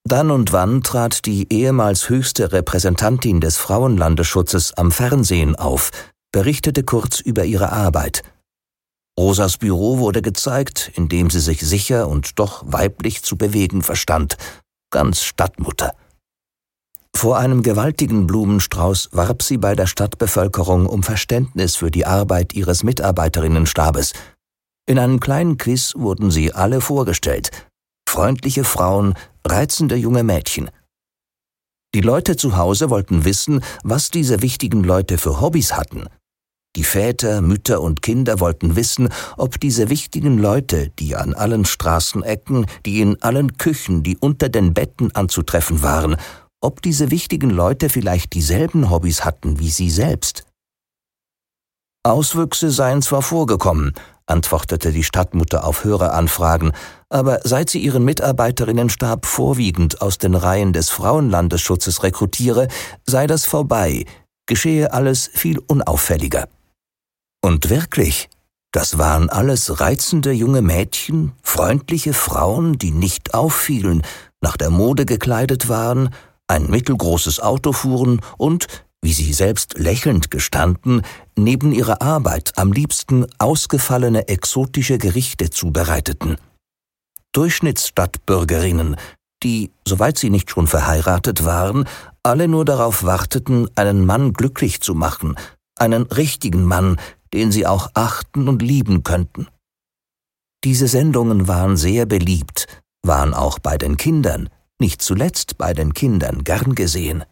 Dann 0.07 0.31
und 0.31 0.53
wann 0.53 0.83
trat 0.83 1.25
die 1.25 1.51
ehemals 1.51 2.07
höchste 2.07 2.53
Repräsentantin 2.53 3.41
des 3.41 3.57
Frauenlandesschutzes 3.57 4.73
am 4.77 4.89
Fernsehen 4.89 5.57
auf, 5.57 5.91
berichtete 6.31 6.83
kurz 6.83 7.19
über 7.19 7.43
ihre 7.43 7.73
Arbeit. 7.73 8.23
Rosas 9.19 9.57
Büro 9.57 9.97
wurde 9.97 10.21
gezeigt, 10.21 10.93
in 10.95 11.09
dem 11.09 11.29
sie 11.29 11.41
sich 11.41 11.59
sicher 11.59 12.07
und 12.07 12.39
doch 12.39 12.63
weiblich 12.65 13.21
zu 13.21 13.35
bewegen 13.37 13.81
verstand, 13.81 14.37
ganz 14.91 15.23
Stadtmutter. 15.23 15.93
Vor 17.13 17.37
einem 17.37 17.61
gewaltigen 17.61 18.27
Blumenstrauß 18.27 19.09
warb 19.11 19.43
sie 19.43 19.57
bei 19.57 19.75
der 19.75 19.87
Stadtbevölkerung 19.87 20.85
um 20.85 21.03
Verständnis 21.03 21.75
für 21.75 21.91
die 21.91 22.05
Arbeit 22.05 22.53
ihres 22.53 22.81
Mitarbeiterinnenstabes. 22.81 24.13
In 24.85 24.99
einem 24.99 25.19
kleinen 25.19 25.57
Quiz 25.57 25.95
wurden 25.97 26.31
sie 26.31 26.53
alle 26.53 26.79
vorgestellt, 26.79 27.66
freundliche 28.07 28.63
Frauen, 28.63 29.13
reizende 29.45 29.95
junge 29.95 30.23
Mädchen. 30.23 30.69
Die 31.93 32.01
Leute 32.01 32.35
zu 32.35 32.57
Hause 32.57 32.89
wollten 32.89 33.25
wissen, 33.25 33.61
was 33.83 34.09
diese 34.11 34.41
wichtigen 34.41 34.83
Leute 34.83 35.17
für 35.17 35.41
Hobbys 35.41 35.73
hatten. 35.73 36.07
Die 36.75 36.83
Väter, 36.83 37.41
Mütter 37.41 37.81
und 37.81 38.01
Kinder 38.01 38.39
wollten 38.39 38.75
wissen, 38.75 39.09
ob 39.35 39.59
diese 39.59 39.89
wichtigen 39.89 40.37
Leute, 40.37 40.89
die 40.99 41.15
an 41.15 41.33
allen 41.33 41.65
Straßenecken, 41.65 42.65
die 42.85 43.01
in 43.01 43.21
allen 43.21 43.57
Küchen, 43.57 44.03
die 44.03 44.17
unter 44.17 44.49
den 44.49 44.73
Betten 44.73 45.13
anzutreffen 45.15 45.81
waren, 45.81 46.17
ob 46.61 46.81
diese 46.81 47.11
wichtigen 47.11 47.49
Leute 47.49 47.89
vielleicht 47.89 48.33
dieselben 48.33 48.89
Hobbys 48.89 49.25
hatten 49.25 49.59
wie 49.59 49.69
sie 49.69 49.89
selbst. 49.89 50.45
Auswüchse 52.03 52.71
seien 52.71 53.01
zwar 53.01 53.21
vorgekommen, 53.21 53.93
antwortete 54.27 54.91
die 54.91 55.03
Stadtmutter 55.03 55.65
auf 55.65 55.83
Höreranfragen, 55.83 56.73
aber 57.09 57.39
seit 57.43 57.69
sie 57.69 57.79
ihren 57.79 58.03
Mitarbeiterinnenstab 58.03 59.25
vorwiegend 59.25 60.01
aus 60.01 60.17
den 60.17 60.35
Reihen 60.35 60.73
des 60.73 60.89
Frauenlandesschutzes 60.89 62.03
rekrutiere, 62.03 62.67
sei 63.05 63.25
das 63.25 63.45
vorbei, 63.45 64.05
geschehe 64.45 64.93
alles 64.93 65.29
viel 65.33 65.59
unauffälliger. 65.59 66.47
Und 67.41 67.69
wirklich, 67.69 68.29
das 68.71 68.97
waren 68.97 69.29
alles 69.29 69.79
reizende 69.79 70.31
junge 70.31 70.61
Mädchen, 70.61 71.31
freundliche 71.41 72.13
Frauen, 72.13 72.77
die 72.77 72.91
nicht 72.91 73.33
auffielen, 73.33 74.03
nach 74.41 74.57
der 74.57 74.69
Mode 74.69 75.05
gekleidet 75.05 75.69
waren, 75.69 76.13
ein 76.47 76.69
mittelgroßes 76.69 77.39
Auto 77.39 77.73
fuhren 77.73 78.21
und, 78.37 78.67
wie 79.01 79.13
sie 79.13 79.33
selbst 79.33 79.77
lächelnd 79.77 80.31
gestanden, 80.31 81.01
neben 81.35 81.71
ihrer 81.71 82.01
Arbeit 82.01 82.53
am 82.57 82.71
liebsten 82.71 83.25
ausgefallene 83.37 84.27
exotische 84.27 84.97
Gerichte 84.97 85.49
zubereiteten. 85.49 86.37
Durchschnittsstadtbürgerinnen, 87.33 88.95
die, 89.43 89.71
soweit 89.87 90.17
sie 90.17 90.29
nicht 90.29 90.49
schon 90.49 90.67
verheiratet 90.67 91.45
waren, 91.45 91.87
alle 92.23 92.47
nur 92.47 92.65
darauf 92.65 93.03
warteten, 93.03 93.69
einen 93.75 94.05
Mann 94.05 94.33
glücklich 94.33 94.81
zu 94.81 94.95
machen, 94.95 95.35
einen 95.77 96.03
richtigen 96.03 96.63
Mann, 96.63 96.99
den 97.33 97.51
sie 97.51 97.67
auch 97.67 97.91
achten 97.93 98.47
und 98.47 98.61
lieben 98.61 99.03
könnten. 99.03 99.47
Diese 100.63 100.87
Sendungen 100.87 101.47
waren 101.47 101.77
sehr 101.77 102.05
beliebt, 102.05 102.67
waren 103.03 103.33
auch 103.33 103.59
bei 103.59 103.77
den 103.77 103.97
Kindern, 103.97 104.49
nicht 104.79 105.01
zuletzt 105.01 105.57
bei 105.57 105.73
den 105.73 105.93
Kindern 105.93 106.43
gern 106.43 106.75
gesehen. 106.75 107.23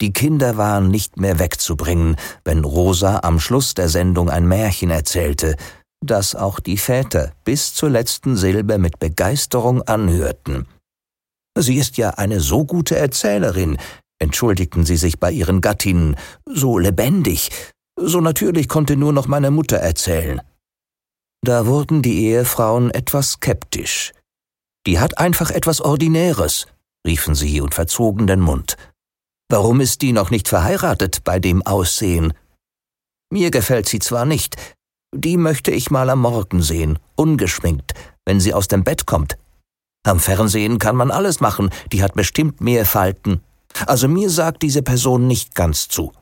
Die 0.00 0.12
Kinder 0.12 0.56
waren 0.56 0.88
nicht 0.88 1.18
mehr 1.18 1.38
wegzubringen, 1.38 2.16
wenn 2.44 2.64
Rosa 2.64 3.20
am 3.22 3.38
Schluss 3.38 3.74
der 3.74 3.88
Sendung 3.88 4.30
ein 4.30 4.46
Märchen 4.48 4.90
erzählte, 4.90 5.56
das 6.04 6.34
auch 6.34 6.60
die 6.60 6.78
Väter 6.78 7.32
bis 7.44 7.74
zur 7.74 7.90
letzten 7.90 8.36
Silbe 8.36 8.78
mit 8.78 8.98
Begeisterung 8.98 9.82
anhörten. 9.82 10.66
Sie 11.58 11.76
ist 11.76 11.98
ja 11.98 12.10
eine 12.10 12.40
so 12.40 12.64
gute 12.64 12.96
Erzählerin, 12.96 13.76
entschuldigten 14.18 14.86
sie 14.86 14.96
sich 14.96 15.18
bei 15.18 15.30
ihren 15.30 15.60
Gattinnen, 15.60 16.16
so 16.46 16.78
lebendig, 16.78 17.50
so 17.98 18.20
natürlich 18.20 18.68
konnte 18.68 18.96
nur 18.96 19.12
noch 19.12 19.26
meine 19.26 19.50
Mutter 19.50 19.76
erzählen. 19.76 20.40
Da 21.42 21.66
wurden 21.66 22.00
die 22.00 22.24
Ehefrauen 22.26 22.90
etwas 22.90 23.32
skeptisch. 23.32 24.12
Die 24.86 24.98
hat 24.98 25.18
einfach 25.18 25.50
etwas 25.50 25.82
Ordinäres, 25.82 26.66
riefen 27.06 27.34
sie 27.34 27.60
und 27.60 27.74
verzogen 27.74 28.26
den 28.26 28.40
Mund. 28.40 28.76
Warum 29.50 29.80
ist 29.80 30.00
die 30.02 30.12
noch 30.12 30.30
nicht 30.30 30.46
verheiratet 30.46 31.24
bei 31.24 31.40
dem 31.40 31.66
Aussehen? 31.66 32.34
Mir 33.32 33.50
gefällt 33.50 33.88
sie 33.88 33.98
zwar 33.98 34.24
nicht, 34.24 34.56
die 35.12 35.36
möchte 35.36 35.72
ich 35.72 35.90
mal 35.90 36.08
am 36.08 36.20
Morgen 36.20 36.62
sehen, 36.62 37.00
ungeschminkt, 37.16 37.94
wenn 38.24 38.38
sie 38.38 38.54
aus 38.54 38.68
dem 38.68 38.84
Bett 38.84 39.06
kommt. 39.06 39.36
Am 40.06 40.20
Fernsehen 40.20 40.78
kann 40.78 40.94
man 40.94 41.10
alles 41.10 41.40
machen, 41.40 41.70
die 41.92 42.04
hat 42.04 42.14
bestimmt 42.14 42.60
mehr 42.60 42.86
Falten. 42.86 43.42
Also 43.86 44.06
mir 44.06 44.30
sagt 44.30 44.62
diese 44.62 44.82
Person 44.82 45.26
nicht 45.26 45.56
ganz 45.56 45.88
zu. 45.88 46.12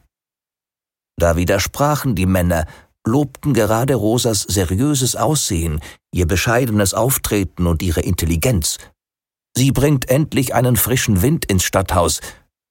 Da 1.20 1.36
widersprachen 1.36 2.14
die 2.14 2.26
Männer, 2.26 2.66
lobten 3.06 3.52
gerade 3.52 3.94
Rosas 3.94 4.42
seriöses 4.42 5.16
Aussehen, 5.16 5.80
ihr 6.14 6.26
bescheidenes 6.26 6.94
Auftreten 6.94 7.66
und 7.66 7.82
ihre 7.82 8.00
Intelligenz. 8.00 8.78
Sie 9.54 9.70
bringt 9.70 10.08
endlich 10.08 10.54
einen 10.54 10.76
frischen 10.76 11.20
Wind 11.20 11.44
ins 11.44 11.64
Stadthaus, 11.64 12.20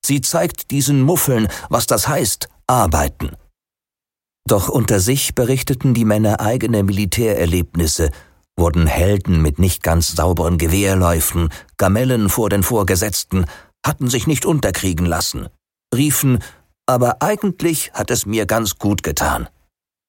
Sie 0.06 0.22
zeigt 0.22 0.72
diesen 0.72 1.02
Muffeln, 1.02 1.48
was 1.70 1.86
das 1.86 2.08
heißt, 2.08 2.50
arbeiten. 2.68 3.36
Doch 4.48 4.70
unter 4.70 5.00
sich 5.00 5.36
berichteten 5.36 5.94
die 5.94 6.06
Männer 6.06 6.40
eigene 6.40 6.84
Militärerlebnisse, 6.84 8.12
wurden 8.58 8.88
Helden 8.88 9.42
mit 9.42 9.60
nicht 9.60 9.84
ganz 9.84 10.14
sauberen 10.14 10.58
Gewehrläufen, 10.58 11.50
Gamellen 11.78 12.30
vor 12.30 12.50
den 12.50 12.64
Vorgesetzten, 12.64 13.46
hatten 13.86 14.10
sich 14.10 14.26
nicht 14.26 14.46
unterkriegen 14.46 15.06
lassen, 15.06 15.50
riefen, 15.94 16.40
aber 16.86 17.22
eigentlich 17.22 17.92
hat 17.94 18.10
es 18.10 18.26
mir 18.26 18.46
ganz 18.46 18.78
gut 18.78 19.04
getan, 19.04 19.50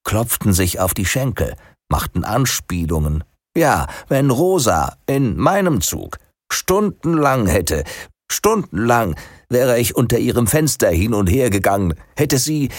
klopften 0.05 0.53
sich 0.53 0.81
auf 0.81 0.95
die 0.95 1.07
Schenkel, 1.07 1.57
machten 1.91 2.25
Anspielungen. 2.25 3.25
Ja, 3.57 3.89
wenn 4.09 4.31
Rosa 4.31 4.97
in 5.07 5.37
meinem 5.37 5.81
Zug 5.81 6.19
stundenlang 6.53 7.47
hätte, 7.47 7.85
stundenlang 8.31 9.17
wäre 9.51 9.79
ich 9.79 9.97
unter 9.97 10.19
ihrem 10.19 10.47
Fenster 10.47 10.91
hin 10.91 11.15
und 11.15 11.29
her 11.29 11.51
gegangen, 11.51 11.95
hätte 12.17 12.39
sie, 12.39 12.71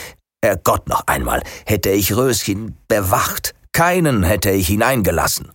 Herrgott 0.44 0.88
noch 0.88 1.08
einmal, 1.08 1.44
hätte 1.66 1.90
ich 1.90 2.16
Röschen 2.16 2.78
bewacht, 2.88 3.54
keinen 3.74 4.24
hätte 4.24 4.52
ich 4.52 4.68
hineingelassen. 4.68 5.52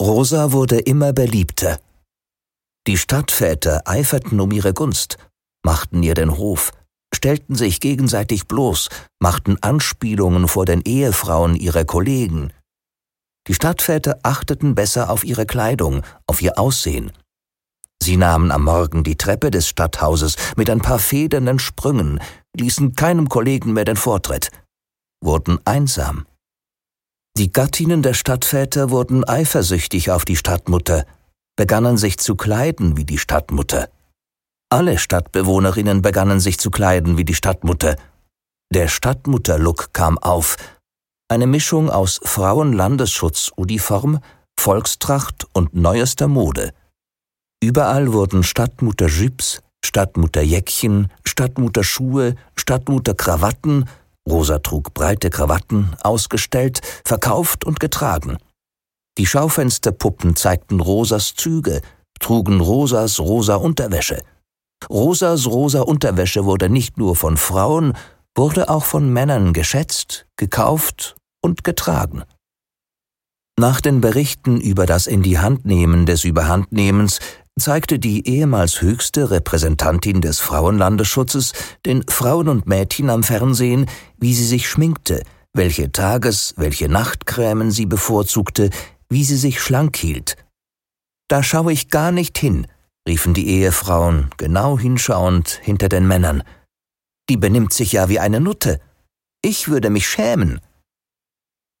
Rosa 0.00 0.52
wurde 0.52 0.78
immer 0.78 1.12
beliebter. 1.12 1.78
Die 2.86 2.98
Stadtväter 2.98 3.82
eiferten 3.86 4.40
um 4.40 4.50
ihre 4.50 4.74
Gunst, 4.74 5.16
machten 5.64 6.02
ihr 6.02 6.14
den 6.14 6.36
Hof, 6.36 6.72
stellten 7.14 7.54
sich 7.54 7.80
gegenseitig 7.80 8.46
bloß, 8.46 8.88
machten 9.20 9.56
Anspielungen 9.62 10.48
vor 10.48 10.66
den 10.66 10.82
Ehefrauen 10.82 11.54
ihrer 11.54 11.84
Kollegen. 11.84 12.52
Die 13.46 13.54
Stadtväter 13.54 14.18
achteten 14.22 14.74
besser 14.74 15.10
auf 15.10 15.24
ihre 15.24 15.46
Kleidung, 15.46 16.02
auf 16.26 16.42
ihr 16.42 16.58
Aussehen. 16.58 17.12
Sie 18.04 18.18
nahmen 18.18 18.52
am 18.52 18.64
Morgen 18.64 19.02
die 19.02 19.16
Treppe 19.16 19.50
des 19.50 19.66
Stadthauses 19.66 20.36
mit 20.56 20.68
ein 20.68 20.82
paar 20.82 20.98
federnden 20.98 21.58
Sprüngen, 21.58 22.20
ließen 22.54 22.94
keinem 22.94 23.30
Kollegen 23.30 23.72
mehr 23.72 23.86
den 23.86 23.96
Vortritt, 23.96 24.50
wurden 25.22 25.58
einsam. 25.64 26.26
Die 27.38 27.50
Gattinnen 27.50 28.02
der 28.02 28.12
Stadtväter 28.12 28.90
wurden 28.90 29.26
eifersüchtig 29.26 30.10
auf 30.10 30.26
die 30.26 30.36
Stadtmutter, 30.36 31.06
begannen 31.56 31.96
sich 31.96 32.18
zu 32.18 32.36
kleiden 32.36 32.98
wie 32.98 33.06
die 33.06 33.16
Stadtmutter. 33.16 33.88
Alle 34.68 34.98
Stadtbewohnerinnen 34.98 36.02
begannen 36.02 36.40
sich 36.40 36.58
zu 36.58 36.70
kleiden 36.70 37.16
wie 37.16 37.24
die 37.24 37.34
Stadtmutter. 37.34 37.96
Der 38.70 38.88
Stadtmutterlook 38.88 39.94
kam 39.94 40.18
auf, 40.18 40.58
eine 41.30 41.46
Mischung 41.46 41.88
aus 41.88 42.20
Frauenlandesschutzuniform, 42.22 44.20
Volkstracht 44.60 45.46
und 45.54 45.74
neuester 45.74 46.28
Mode. 46.28 46.74
Überall 47.64 48.12
wurden 48.12 48.42
Stadtmutter-Jupes, 48.42 49.62
Stadtmutter-Jäckchen, 49.82 51.08
Stadtmutter-Schuhe, 51.26 52.34
Stadtmutter-Krawatten, 52.56 53.88
Rosa 54.28 54.58
trug 54.58 54.92
breite 54.92 55.30
Krawatten, 55.30 55.96
ausgestellt, 56.02 56.82
verkauft 57.06 57.64
und 57.64 57.80
getragen. 57.80 58.36
Die 59.16 59.24
Schaufensterpuppen 59.24 60.36
zeigten 60.36 60.78
Rosas 60.78 61.36
Züge, 61.36 61.80
trugen 62.20 62.60
Rosas 62.60 63.18
rosa 63.18 63.54
Unterwäsche. 63.54 64.20
Rosas 64.90 65.46
rosa 65.46 65.80
Unterwäsche 65.80 66.44
wurde 66.44 66.68
nicht 66.68 66.98
nur 66.98 67.16
von 67.16 67.38
Frauen, 67.38 67.94
wurde 68.36 68.68
auch 68.68 68.84
von 68.84 69.10
Männern 69.10 69.54
geschätzt, 69.54 70.26
gekauft 70.36 71.16
und 71.40 71.64
getragen. 71.64 72.24
Nach 73.58 73.80
den 73.80 74.02
Berichten 74.02 74.60
über 74.60 74.84
das 74.84 75.06
In 75.06 75.22
die 75.22 75.38
Hand 75.38 75.64
nehmen 75.64 76.04
des 76.04 76.24
Überhandnehmens 76.24 77.20
zeigte 77.58 77.98
die 77.98 78.28
ehemals 78.28 78.82
höchste 78.82 79.30
Repräsentantin 79.30 80.20
des 80.20 80.40
Frauenlandesschutzes 80.40 81.52
den 81.86 82.06
Frauen 82.08 82.48
und 82.48 82.66
Mädchen 82.66 83.10
am 83.10 83.22
Fernsehen, 83.22 83.86
wie 84.18 84.34
sie 84.34 84.44
sich 84.44 84.68
schminkte, 84.68 85.22
welche 85.52 85.92
Tages-, 85.92 86.54
welche 86.56 86.88
Nachtcremen 86.88 87.70
sie 87.70 87.86
bevorzugte, 87.86 88.70
wie 89.08 89.24
sie 89.24 89.36
sich 89.36 89.60
schlank 89.60 89.96
hielt. 89.96 90.36
Da 91.28 91.42
schaue 91.42 91.72
ich 91.72 91.88
gar 91.88 92.12
nicht 92.12 92.36
hin, 92.36 92.66
riefen 93.08 93.34
die 93.34 93.48
Ehefrauen, 93.48 94.30
genau 94.36 94.78
hinschauend 94.78 95.60
hinter 95.62 95.88
den 95.88 96.06
Männern. 96.06 96.42
Die 97.30 97.36
benimmt 97.36 97.72
sich 97.72 97.92
ja 97.92 98.08
wie 98.08 98.18
eine 98.18 98.40
Nutte. 98.40 98.80
Ich 99.42 99.68
würde 99.68 99.90
mich 99.90 100.08
schämen. 100.08 100.60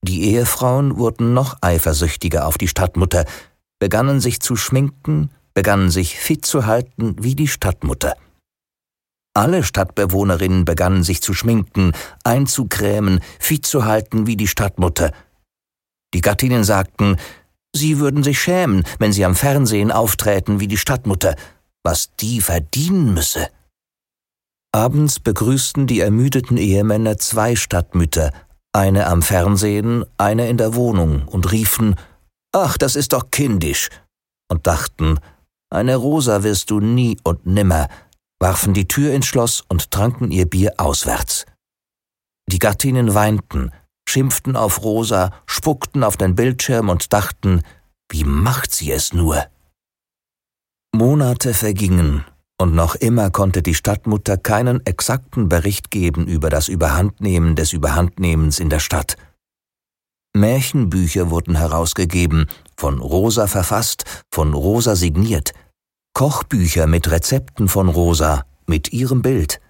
Die 0.02 0.30
Ehefrauen 0.30 0.96
wurden 0.96 1.34
noch 1.34 1.58
eifersüchtiger 1.60 2.46
auf 2.46 2.58
die 2.58 2.68
Stadtmutter, 2.68 3.24
begannen 3.78 4.20
sich 4.20 4.40
zu 4.40 4.54
schminken, 4.54 5.30
begannen 5.54 5.90
sich 5.90 6.18
fit 6.18 6.44
zu 6.44 6.66
halten 6.66 7.16
wie 7.18 7.34
die 7.34 7.48
Stadtmutter. 7.48 8.16
Alle 9.36 9.64
Stadtbewohnerinnen 9.64 10.64
begannen 10.64 11.02
sich 11.02 11.20
zu 11.20 11.34
schminken, 11.34 11.92
einzukrämen, 12.22 13.20
fit 13.40 13.66
zu 13.66 13.84
halten 13.84 14.26
wie 14.26 14.36
die 14.36 14.46
Stadtmutter. 14.46 15.12
Die 16.14 16.20
Gattinnen 16.20 16.62
sagten, 16.62 17.16
sie 17.74 17.98
würden 17.98 18.22
sich 18.22 18.40
schämen, 18.40 18.84
wenn 19.00 19.12
sie 19.12 19.24
am 19.24 19.34
Fernsehen 19.34 19.90
aufträten 19.90 20.60
wie 20.60 20.68
die 20.68 20.76
Stadtmutter, 20.76 21.34
was 21.82 22.14
die 22.16 22.40
verdienen 22.40 23.12
müsse. 23.12 23.48
Abends 24.72 25.18
begrüßten 25.18 25.88
die 25.88 26.00
ermüdeten 26.00 26.56
Ehemänner 26.56 27.18
zwei 27.18 27.56
Stadtmütter, 27.56 28.32
eine 28.72 29.06
am 29.06 29.22
Fernsehen, 29.22 30.04
eine 30.16 30.48
in 30.48 30.56
der 30.56 30.74
Wohnung, 30.74 31.26
und 31.26 31.50
riefen 31.50 31.96
Ach, 32.52 32.78
das 32.78 32.94
ist 32.94 33.12
doch 33.12 33.32
kindisch, 33.32 33.90
und 34.48 34.68
dachten, 34.68 35.18
eine 35.74 35.96
Rosa 35.96 36.42
wirst 36.42 36.70
du 36.70 36.80
nie 36.80 37.16
und 37.22 37.46
nimmer, 37.46 37.88
warfen 38.38 38.74
die 38.74 38.88
Tür 38.88 39.12
ins 39.12 39.26
Schloss 39.26 39.62
und 39.68 39.90
tranken 39.90 40.30
ihr 40.30 40.46
Bier 40.46 40.74
auswärts. 40.78 41.46
Die 42.46 42.58
Gattinnen 42.58 43.14
weinten, 43.14 43.70
schimpften 44.08 44.56
auf 44.56 44.82
Rosa, 44.82 45.32
spuckten 45.46 46.04
auf 46.04 46.16
den 46.16 46.34
Bildschirm 46.34 46.88
und 46.88 47.12
dachten, 47.12 47.62
wie 48.10 48.24
macht 48.24 48.72
sie 48.72 48.92
es 48.92 49.12
nur? 49.12 49.44
Monate 50.94 51.54
vergingen, 51.54 52.24
und 52.58 52.74
noch 52.74 52.94
immer 52.94 53.30
konnte 53.30 53.62
die 53.62 53.74
Stadtmutter 53.74 54.36
keinen 54.36 54.84
exakten 54.86 55.48
Bericht 55.48 55.90
geben 55.90 56.26
über 56.26 56.50
das 56.50 56.68
Überhandnehmen 56.68 57.56
des 57.56 57.72
Überhandnehmens 57.72 58.60
in 58.60 58.70
der 58.70 58.78
Stadt. 58.78 59.16
Märchenbücher 60.36 61.30
wurden 61.30 61.56
herausgegeben, 61.56 62.46
von 62.76 63.00
Rosa 63.00 63.46
verfasst, 63.46 64.04
von 64.30 64.52
Rosa 64.52 64.96
signiert, 64.96 65.52
Kochbücher 66.14 66.86
mit 66.86 67.10
Rezepten 67.10 67.66
von 67.66 67.88
Rosa, 67.88 68.44
mit 68.66 68.92
ihrem 68.92 69.20
Bild, 69.20 69.60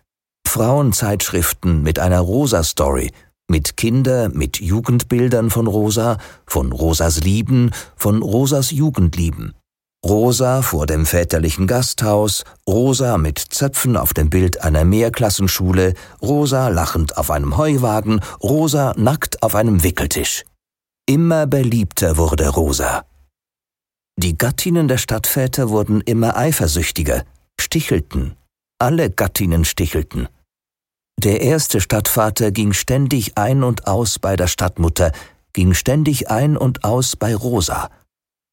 Frauenzeitschriften 0.47 1.83
mit 1.83 1.99
einer 1.99 2.21
Rosa-Story, 2.21 3.13
mit 3.49 3.79
Kinder, 3.79 4.29
mit 4.29 4.61
Jugendbildern 4.61 5.49
von 5.49 5.67
Rosa, 5.67 6.19
von 6.47 6.71
Rosas 6.71 7.21
Lieben, 7.25 7.71
von 7.97 8.21
Rosas 8.21 8.71
Jugendlieben. 8.73 9.55
Rosa 10.05 10.61
vor 10.61 10.85
dem 10.85 11.07
väterlichen 11.07 11.67
Gasthaus, 11.67 12.45
Rosa 12.69 13.17
mit 13.17 13.39
Zöpfen 13.39 13.97
auf 13.97 14.13
dem 14.13 14.29
Bild 14.29 14.61
einer 14.61 14.85
Mehrklassenschule, 14.85 15.95
Rosa 16.21 16.69
lachend 16.69 17.17
auf 17.17 17.31
einem 17.31 17.57
Heuwagen, 17.57 18.21
Rosa 18.43 18.93
nackt 18.99 19.43
auf 19.43 19.55
einem 19.55 19.83
Wickeltisch. 19.83 20.45
Immer 21.07 21.47
beliebter 21.47 22.19
wurde 22.19 22.51
Rosa. 22.51 23.07
Die 24.17 24.39
Gattinnen 24.39 24.89
der 24.89 24.99
Stadtväter 24.99 25.71
wurden 25.71 26.01
immer 26.01 26.37
eifersüchtiger, 26.37 27.25
stichelten, 27.61 28.37
alle 28.79 29.11
Gattinnen 29.11 29.65
stichelten. 29.65 30.29
Der 31.19 31.41
erste 31.41 31.81
Stadtvater 31.81 32.51
ging 32.51 32.73
ständig 32.73 33.37
ein 33.37 33.63
und 33.63 33.87
aus 33.87 34.19
bei 34.19 34.37
der 34.37 34.47
Stadtmutter, 34.47 35.13
ging 35.53 35.75
ständig 35.75 36.31
ein 36.31 36.57
und 36.57 36.85
aus 36.85 37.17
bei 37.17 37.35
Rosa. 37.35 37.91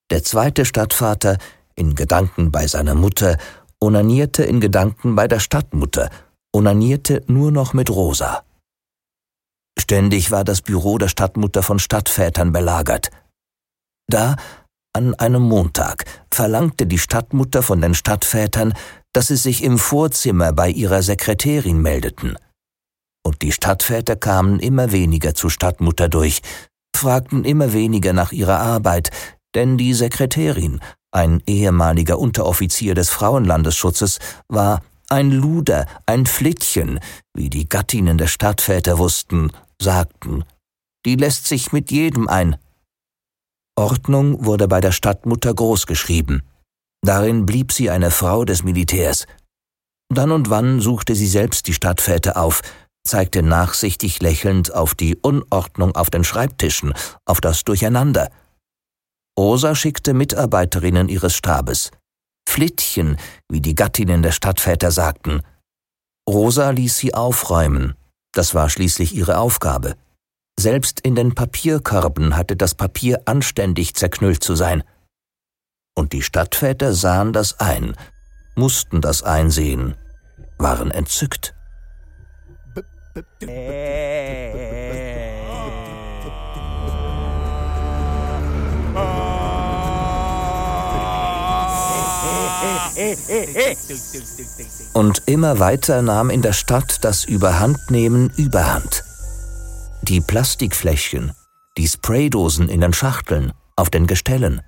Der 0.09 0.23
zweite 0.23 0.65
Stadtvater, 0.65 1.37
in 1.75 1.95
Gedanken 1.95 2.51
bei 2.51 2.67
seiner 2.67 2.95
Mutter, 2.95 3.37
onanierte 3.79 4.43
in 4.43 4.61
Gedanken 4.61 5.15
bei 5.15 5.27
der 5.27 5.39
Stadtmutter, 5.39 6.09
onanierte 6.53 7.23
nur 7.27 7.51
noch 7.51 7.73
mit 7.73 7.89
Rosa. 7.89 8.43
Ständig 9.77 10.31
war 10.31 10.43
das 10.43 10.61
Büro 10.61 10.97
der 10.97 11.07
Stadtmutter 11.07 11.63
von 11.63 11.79
Stadtvätern 11.79 12.51
belagert. 12.51 13.09
Da, 14.07 14.35
an 14.93 15.15
einem 15.15 15.43
Montag, 15.43 16.05
verlangte 16.31 16.85
die 16.85 16.99
Stadtmutter 16.99 17.63
von 17.63 17.81
den 17.81 17.93
Stadtvätern, 17.93 18.73
dass 19.13 19.27
sie 19.27 19.37
sich 19.37 19.63
im 19.63 19.77
Vorzimmer 19.77 20.53
bei 20.53 20.69
ihrer 20.69 21.01
Sekretärin 21.01 21.81
meldeten 21.81 22.37
und 23.23 23.41
die 23.41 23.51
Stadtväter 23.51 24.15
kamen 24.15 24.59
immer 24.59 24.91
weniger 24.91 25.33
zur 25.33 25.51
Stadtmutter 25.51 26.09
durch, 26.09 26.41
fragten 26.95 27.45
immer 27.45 27.73
weniger 27.73 28.13
nach 28.13 28.31
ihrer 28.31 28.59
Arbeit, 28.59 29.11
denn 29.55 29.77
die 29.77 29.93
Sekretärin, 29.93 30.79
ein 31.11 31.41
ehemaliger 31.45 32.19
Unteroffizier 32.19 32.95
des 32.95 33.09
Frauenlandesschutzes, 33.09 34.19
war 34.47 34.81
ein 35.09 35.31
Luder, 35.31 35.85
ein 36.05 36.25
Flittchen, 36.25 36.99
wie 37.33 37.49
die 37.49 37.67
Gattinnen 37.67 38.17
der 38.17 38.27
Stadtväter 38.27 38.97
wussten, 38.97 39.51
sagten. 39.81 40.45
Die 41.05 41.15
lässt 41.15 41.47
sich 41.47 41.73
mit 41.73 41.91
jedem 41.91 42.27
ein. 42.27 42.55
Ordnung 43.75 44.45
wurde 44.45 44.67
bei 44.67 44.81
der 44.81 44.91
Stadtmutter 44.91 45.53
großgeschrieben. 45.53 46.43
Darin 47.03 47.45
blieb 47.45 47.71
sie 47.71 47.89
eine 47.89 48.11
Frau 48.11 48.45
des 48.45 48.63
Militärs. 48.63 49.25
Dann 50.13 50.31
und 50.31 50.49
wann 50.49 50.81
suchte 50.81 51.15
sie 51.15 51.27
selbst 51.27 51.67
die 51.67 51.73
Stadtväter 51.73 52.37
auf, 52.37 52.61
zeigte 53.03 53.41
nachsichtig 53.41 54.21
lächelnd 54.21 54.73
auf 54.73 54.93
die 54.93 55.15
Unordnung 55.15 55.95
auf 55.95 56.09
den 56.09 56.23
Schreibtischen, 56.23 56.93
auf 57.25 57.41
das 57.41 57.63
Durcheinander. 57.63 58.29
Rosa 59.39 59.73
schickte 59.73 60.13
Mitarbeiterinnen 60.13 61.09
ihres 61.09 61.33
Stabes. 61.33 61.91
Flittchen, 62.47 63.17
wie 63.49 63.61
die 63.61 63.75
Gattinnen 63.75 64.21
der 64.21 64.31
Stadtväter 64.31 64.91
sagten. 64.91 65.41
Rosa 66.29 66.69
ließ 66.69 66.97
sie 66.97 67.13
aufräumen, 67.13 67.95
das 68.33 68.53
war 68.53 68.69
schließlich 68.69 69.15
ihre 69.15 69.37
Aufgabe. 69.37 69.95
Selbst 70.61 70.99
in 70.99 71.15
den 71.15 71.33
Papierkörben 71.33 72.37
hatte 72.37 72.55
das 72.55 72.75
Papier 72.75 73.23
anständig 73.25 73.95
zerknüllt 73.95 74.43
zu 74.43 74.53
sein. 74.53 74.83
Und 75.95 76.13
die 76.13 76.21
Stadtväter 76.21 76.93
sahen 76.93 77.33
das 77.33 77.59
ein, 77.59 77.95
mussten 78.55 79.01
das 79.01 79.23
einsehen, 79.23 79.95
waren 80.59 80.91
entzückt. 80.91 81.55
Und 94.93 95.23
immer 95.25 95.57
weiter 95.57 96.03
nahm 96.03 96.29
in 96.29 96.43
der 96.43 96.53
Stadt 96.53 97.03
das 97.03 97.25
Überhandnehmen 97.25 98.29
Überhand. 98.37 99.03
Die 100.03 100.19
Plastikfläschchen, 100.19 101.31
die 101.77 101.87
Spraydosen 101.87 102.69
in 102.69 102.81
den 102.81 102.91
Schachteln, 102.91 103.53
auf 103.75 103.91
den 103.91 104.07
Gestellen, 104.07 104.61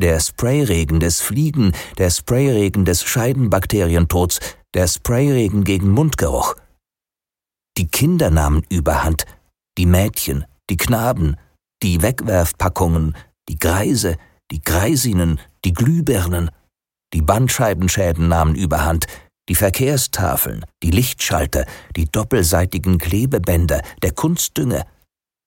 der 0.00 0.20
Sprayregen 0.20 1.00
des 1.00 1.22
Fliegen, 1.22 1.72
der 1.96 2.10
Sprayregen 2.10 2.84
des 2.84 3.02
Scheidenbakterientods, 3.02 4.38
der 4.74 4.86
Sprayregen 4.86 5.64
gegen 5.64 5.90
Mundgeruch. 5.90 6.56
Die 7.78 7.88
Kinder 7.88 8.30
nahmen 8.30 8.62
Überhand, 8.68 9.24
die 9.78 9.86
Mädchen, 9.86 10.44
die 10.68 10.76
Knaben, 10.76 11.36
die 11.82 12.02
Wegwerfpackungen, 12.02 13.16
die 13.48 13.58
Greise, 13.58 14.18
die 14.50 14.60
Greisinnen, 14.60 15.40
die 15.64 15.72
Glühbirnen, 15.72 16.50
die 17.14 17.22
Bandscheibenschäden 17.22 18.28
nahmen 18.28 18.54
Überhand, 18.54 19.06
die 19.50 19.56
Verkehrstafeln, 19.56 20.64
die 20.84 20.92
Lichtschalter, 20.92 21.66
die 21.96 22.06
doppelseitigen 22.06 22.98
Klebebänder, 22.98 23.82
der 24.00 24.12
Kunstdünger. 24.12 24.86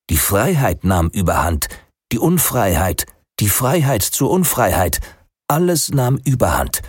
Die 0.09 0.17
Freiheit 0.17 0.83
nahm 0.83 1.07
Überhand, 1.07 1.69
die 2.11 2.19
Unfreiheit, 2.19 3.05
die 3.39 3.47
Freiheit 3.47 4.03
zur 4.03 4.29
Unfreiheit, 4.29 4.99
alles 5.47 5.89
nahm 5.91 6.17
Überhand. 6.17 6.81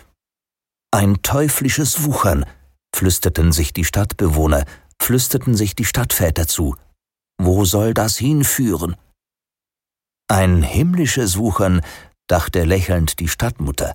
Ein 0.90 1.22
teuflisches 1.22 2.03
Wuchern, 2.03 2.46
flüsterten 2.92 3.53
sich 3.53 3.72
die 3.72 3.85
Stadtbewohner, 3.85 4.64
flüsterten 5.00 5.55
sich 5.55 5.77
die 5.77 5.85
Stadtväter 5.85 6.48
zu. 6.48 6.74
Wo 7.40 7.64
soll 7.64 7.94
das 7.94 8.16
hinführen? 8.16 8.96
Ein 10.27 10.64
himmlisches 10.64 11.38
Wuchern, 11.38 11.81
dachte 12.27 12.64
lächelnd 12.64 13.20
die 13.20 13.29
Stadtmutter. 13.29 13.94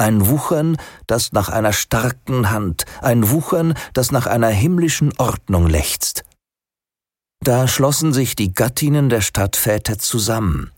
Ein 0.00 0.28
Wuchern, 0.28 0.78
das 1.06 1.32
nach 1.32 1.50
einer 1.50 1.74
starken 1.74 2.50
Hand, 2.50 2.86
ein 3.02 3.28
Wuchern, 3.28 3.74
das 3.92 4.10
nach 4.12 4.26
einer 4.26 4.48
himmlischen 4.48 5.12
Ordnung 5.18 5.66
lechzt. 5.66 6.24
Da 7.44 7.68
schlossen 7.68 8.14
sich 8.14 8.34
die 8.34 8.54
Gattinnen 8.54 9.10
der 9.10 9.20
Stadtväter 9.20 9.98
zusammen, 9.98 10.70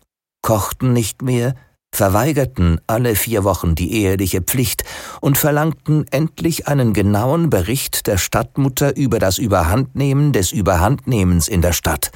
kochten 0.43 0.93
nicht 0.93 1.23
mehr, 1.23 1.55
verweigerten 1.95 2.81
alle 2.89 3.15
vier 3.15 3.45
Wochen 3.45 3.77
die 3.77 3.93
eheliche 3.93 4.41
Pflicht 4.43 4.83
und 5.21 5.39
verlangten 5.39 6.05
endlich 6.11 6.67
einen 6.67 6.93
genauen 6.93 7.49
Bericht 7.49 8.09
der 8.09 8.19
Stadtmutter 8.19 8.97
über 8.97 9.21
das 9.21 9.39
Überhandnehmen 9.39 10.33
des 10.33 10.51
Überhandnehmens 10.51 11.47
in 11.47 11.63
der 11.63 11.73
Stadt. 11.73 12.11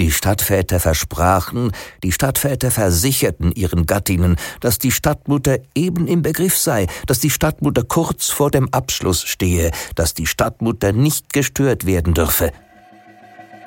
Die 0.00 0.10
Stadtväter 0.10 0.80
versprachen, 0.80 1.70
die 2.02 2.10
Stadtväter 2.10 2.72
versicherten 2.72 3.52
ihren 3.52 3.86
Gattinnen, 3.86 4.36
dass 4.60 4.78
die 4.78 4.90
Stadtmutter 4.90 5.58
eben 5.74 6.08
im 6.08 6.22
Begriff 6.22 6.58
sei, 6.58 6.86
dass 7.06 7.20
die 7.20 7.30
Stadtmutter 7.30 7.84
kurz 7.84 8.28
vor 8.28 8.50
dem 8.50 8.68
Abschluss 8.72 9.22
stehe, 9.22 9.70
dass 9.94 10.12
die 10.12 10.26
Stadtmutter 10.26 10.92
nicht 10.92 11.32
gestört 11.32 11.86
werden 11.86 12.12
dürfe. 12.12 12.50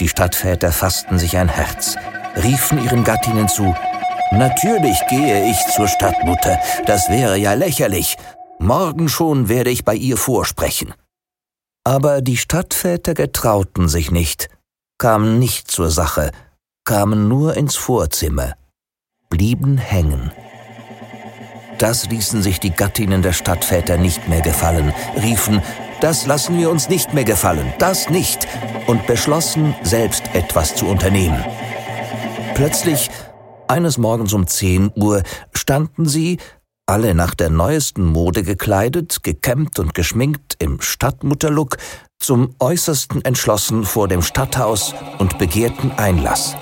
Die 0.01 0.09
Stadtväter 0.09 0.73
fassten 0.73 1.17
sich 1.17 1.37
ein 1.37 1.49
Herz, 1.49 1.95
riefen 2.35 2.83
ihren 2.83 3.05
Gattinnen 3.05 3.47
zu, 3.47 3.73
Natürlich 4.31 4.99
gehe 5.09 5.49
ich 5.49 5.57
zur 5.73 5.87
Stadtmutter, 5.87 6.59
das 6.85 7.09
wäre 7.09 7.37
ja 7.37 7.53
lächerlich. 7.53 8.17
Morgen 8.59 9.07
schon 9.07 9.47
werde 9.47 9.69
ich 9.69 9.85
bei 9.85 9.95
ihr 9.95 10.17
vorsprechen. 10.17 10.93
Aber 11.85 12.21
die 12.21 12.35
Stadtväter 12.35 13.13
getrauten 13.13 13.87
sich 13.87 14.11
nicht, 14.11 14.49
kamen 14.97 15.37
nicht 15.39 15.69
zur 15.69 15.91
Sache, 15.91 16.31
kamen 16.83 17.27
nur 17.27 17.55
ins 17.55 17.75
Vorzimmer, 17.75 18.53
blieben 19.29 19.77
hängen. 19.77 20.31
Das 21.77 22.09
ließen 22.09 22.41
sich 22.41 22.59
die 22.59 22.71
Gattinnen 22.71 23.21
der 23.21 23.33
Stadtväter 23.33 23.97
nicht 23.97 24.27
mehr 24.27 24.41
gefallen, 24.41 24.93
riefen, 25.21 25.61
das 26.01 26.25
lassen 26.25 26.57
wir 26.57 26.69
uns 26.69 26.89
nicht 26.89 27.13
mehr 27.13 27.23
gefallen, 27.23 27.73
das 27.79 28.09
nicht, 28.09 28.47
und 28.87 29.05
beschlossen, 29.05 29.75
selbst 29.83 30.23
etwas 30.33 30.75
zu 30.75 30.87
unternehmen. 30.87 31.43
Plötzlich, 32.55 33.09
eines 33.67 33.97
Morgens 33.97 34.33
um 34.33 34.47
10 34.47 34.91
Uhr, 34.95 35.23
standen 35.53 36.07
sie, 36.07 36.37
alle 36.87 37.13
nach 37.13 37.35
der 37.35 37.49
neuesten 37.49 38.05
Mode 38.05 38.43
gekleidet, 38.43 39.21
gekämmt 39.21 39.77
und 39.77 39.93
geschminkt 39.93 40.55
im 40.59 40.79
Stadtmutterlook, 40.81 41.77
zum 42.19 42.55
äußersten 42.59 43.23
entschlossen 43.23 43.85
vor 43.85 44.07
dem 44.07 44.21
Stadthaus 44.21 44.93
und 45.17 45.37
begehrten 45.37 45.91
Einlass. 45.91 46.55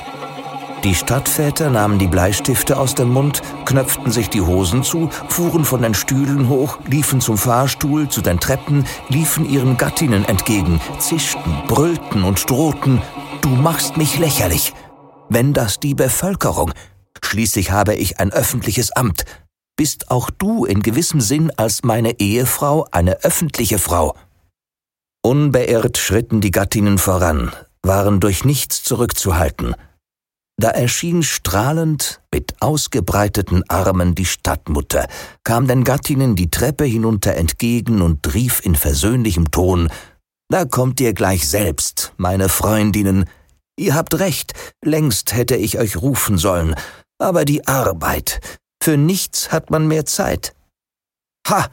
Die 0.83 0.93
Stadtväter 0.93 1.71
nahmen 1.71 1.97
die 1.97 2.07
Bleistifte 2.07 2.77
aus 2.77 2.93
dem 2.93 3.09
Mund, 3.09 3.41
knöpften 3.65 4.11
sich 4.11 4.29
die 4.29 4.41
Hosen 4.41 4.83
zu, 4.83 5.09
fuhren 5.29 5.65
von 5.65 5.81
den 5.81 5.95
Stühlen 5.95 6.47
hoch, 6.47 6.77
liefen 6.85 7.21
zum 7.21 7.39
Fahrstuhl, 7.39 8.07
zu 8.07 8.21
den 8.21 8.39
Treppen, 8.39 8.85
liefen 9.09 9.49
ihren 9.49 9.77
Gattinnen 9.77 10.25
entgegen, 10.25 10.79
zischten, 10.99 11.63
brüllten 11.67 12.23
und 12.23 12.47
drohten, 12.47 13.01
du 13.41 13.49
machst 13.49 13.97
mich 13.97 14.19
lächerlich. 14.19 14.73
Wenn 15.27 15.53
das 15.53 15.79
die 15.79 15.95
Bevölkerung, 15.95 16.71
schließlich 17.23 17.71
habe 17.71 17.95
ich 17.95 18.19
ein 18.19 18.31
öffentliches 18.31 18.91
Amt, 18.91 19.25
bist 19.75 20.11
auch 20.11 20.29
du 20.29 20.65
in 20.65 20.83
gewissem 20.83 21.19
Sinn 21.19 21.51
als 21.57 21.83
meine 21.83 22.19
Ehefrau 22.19 22.85
eine 22.91 23.23
öffentliche 23.23 23.79
Frau. 23.79 24.15
Unbeirrt 25.25 25.97
schritten 25.97 26.39
die 26.39 26.51
Gattinnen 26.51 26.99
voran, 26.99 27.51
waren 27.81 28.19
durch 28.19 28.45
nichts 28.45 28.83
zurückzuhalten. 28.83 29.73
Da 30.61 30.69
erschien 30.69 31.23
strahlend 31.23 32.21
mit 32.31 32.53
ausgebreiteten 32.59 33.67
Armen 33.67 34.13
die 34.13 34.25
Stadtmutter, 34.25 35.07
kam 35.43 35.67
den 35.67 35.83
Gattinnen 35.83 36.35
die 36.35 36.51
Treppe 36.51 36.83
hinunter 36.83 37.33
entgegen 37.33 38.03
und 38.03 38.35
rief 38.35 38.63
in 38.63 38.75
versöhnlichem 38.75 39.49
Ton 39.49 39.89
Da 40.47 40.65
kommt 40.65 41.01
ihr 41.01 41.15
gleich 41.15 41.49
selbst, 41.49 42.13
meine 42.17 42.47
Freundinnen. 42.47 43.25
Ihr 43.79 43.95
habt 43.95 44.19
recht, 44.19 44.53
längst 44.83 45.33
hätte 45.33 45.55
ich 45.55 45.79
euch 45.79 45.99
rufen 45.99 46.37
sollen, 46.37 46.75
aber 47.17 47.45
die 47.45 47.67
Arbeit. 47.67 48.59
Für 48.79 48.95
nichts 48.95 49.51
hat 49.51 49.71
man 49.71 49.87
mehr 49.87 50.05
Zeit. 50.05 50.53
Ha! 51.47 51.65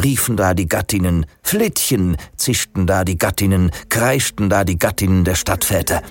Riefen 0.00 0.36
da 0.36 0.54
die 0.54 0.68
Gattinnen, 0.68 1.26
Flittchen, 1.42 2.16
zischten 2.36 2.86
da 2.86 3.04
die 3.04 3.18
Gattinnen, 3.18 3.70
kreischten 3.88 4.48
da 4.48 4.64
die 4.64 4.78
Gattinnen 4.78 5.24
der 5.24 5.34
Stadtväter. 5.34 6.02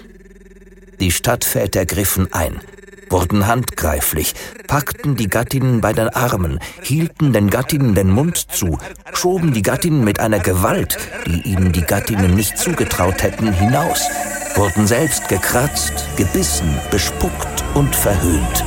Die 0.99 1.11
Stadtväter 1.11 1.85
griffen 1.85 2.31
ein, 2.31 2.59
wurden 3.09 3.47
handgreiflich, 3.47 4.35
packten 4.67 5.15
die 5.15 5.27
Gattinnen 5.27 5.81
bei 5.81 5.93
den 5.93 6.09
Armen, 6.09 6.59
hielten 6.83 7.33
den 7.33 7.49
Gattinnen 7.49 7.95
den 7.95 8.11
Mund 8.11 8.37
zu, 8.37 8.77
schoben 9.13 9.51
die 9.51 9.63
Gattinnen 9.63 10.03
mit 10.03 10.19
einer 10.19 10.39
Gewalt, 10.39 10.97
die 11.25 11.41
ihnen 11.41 11.71
die 11.71 11.81
Gattinnen 11.81 12.35
nicht 12.35 12.57
zugetraut 12.57 13.23
hätten, 13.23 13.51
hinaus, 13.51 14.07
wurden 14.55 14.85
selbst 14.85 15.27
gekratzt, 15.27 16.05
gebissen, 16.17 16.77
bespuckt 16.91 17.63
und 17.73 17.95
verhöhnt. 17.95 18.63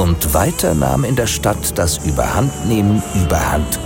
Und 0.00 0.32
weiter 0.32 0.72
nahm 0.72 1.04
in 1.04 1.14
der 1.14 1.26
Stadt 1.26 1.76
das 1.76 1.98
Überhandnehmen 1.98 3.02
Überhand. 3.22 3.78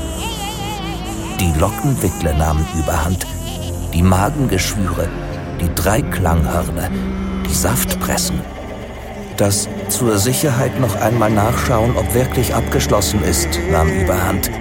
Die 1.40 1.52
Lockenwickler 1.58 2.34
nahmen 2.34 2.64
Überhand, 2.78 3.26
die 3.92 4.02
Magengeschwüre, 4.04 5.08
die 5.60 5.74
Dreiklanghörner, 5.74 6.88
die 7.44 7.52
Saftpressen. 7.52 8.40
Das 9.38 9.68
zur 9.88 10.16
Sicherheit 10.18 10.78
noch 10.78 10.94
einmal 11.00 11.32
nachschauen, 11.32 11.96
ob 11.96 12.14
wirklich 12.14 12.54
abgeschlossen 12.54 13.20
ist, 13.24 13.48
nahm 13.72 13.88
Überhand. 13.88 14.52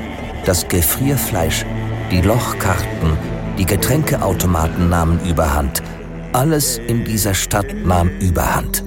Das 0.46 0.68
Gefrierfleisch, 0.68 1.68
die 2.10 2.22
Lochkarten, 2.22 3.16
die 3.60 3.68
Getränkeautomaten 3.68 4.90
nahmen 4.90 5.24
Überhand. 5.24 5.84
Alles 6.32 6.80
in 6.80 7.06
dieser 7.06 7.36
Stadt 7.36 7.76
nahm 7.86 8.10
Überhand. 8.20 8.84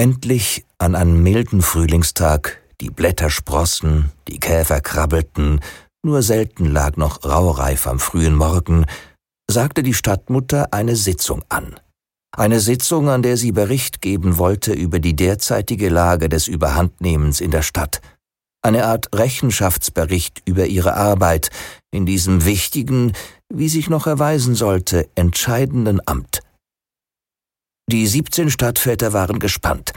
Endlich 0.00 0.64
an 0.78 0.94
einem 0.94 1.22
milden 1.22 1.60
Frühlingstag, 1.60 2.62
die 2.80 2.88
Blätter 2.88 3.28
sprossen, 3.28 4.10
die 4.28 4.40
Käfer 4.40 4.80
krabbelten, 4.80 5.60
nur 6.02 6.22
selten 6.22 6.64
lag 6.64 6.96
noch 6.96 7.22
Raureif 7.22 7.86
am 7.86 7.98
frühen 7.98 8.34
Morgen, 8.34 8.86
sagte 9.50 9.82
die 9.82 9.92
Stadtmutter 9.92 10.72
eine 10.72 10.96
Sitzung 10.96 11.44
an. 11.50 11.78
Eine 12.34 12.60
Sitzung, 12.60 13.10
an 13.10 13.20
der 13.20 13.36
sie 13.36 13.52
Bericht 13.52 14.00
geben 14.00 14.38
wollte 14.38 14.72
über 14.72 15.00
die 15.00 15.14
derzeitige 15.14 15.90
Lage 15.90 16.30
des 16.30 16.48
Überhandnehmens 16.48 17.42
in 17.42 17.50
der 17.50 17.60
Stadt. 17.60 18.00
eine 18.62 18.86
Art 18.86 19.10
Rechenschaftsbericht 19.14 20.40
über 20.46 20.64
ihre 20.64 20.94
Arbeit 20.94 21.50
in 21.90 22.06
diesem 22.06 22.46
wichtigen, 22.46 23.12
wie 23.52 23.68
sich 23.68 23.90
noch 23.90 24.06
erweisen 24.06 24.54
sollte, 24.54 25.10
entscheidenden 25.14 26.00
Amt. 26.06 26.40
Die 27.92 28.06
17 28.06 28.50
Stadtväter 28.50 29.12
waren 29.12 29.40
gespannt, 29.40 29.92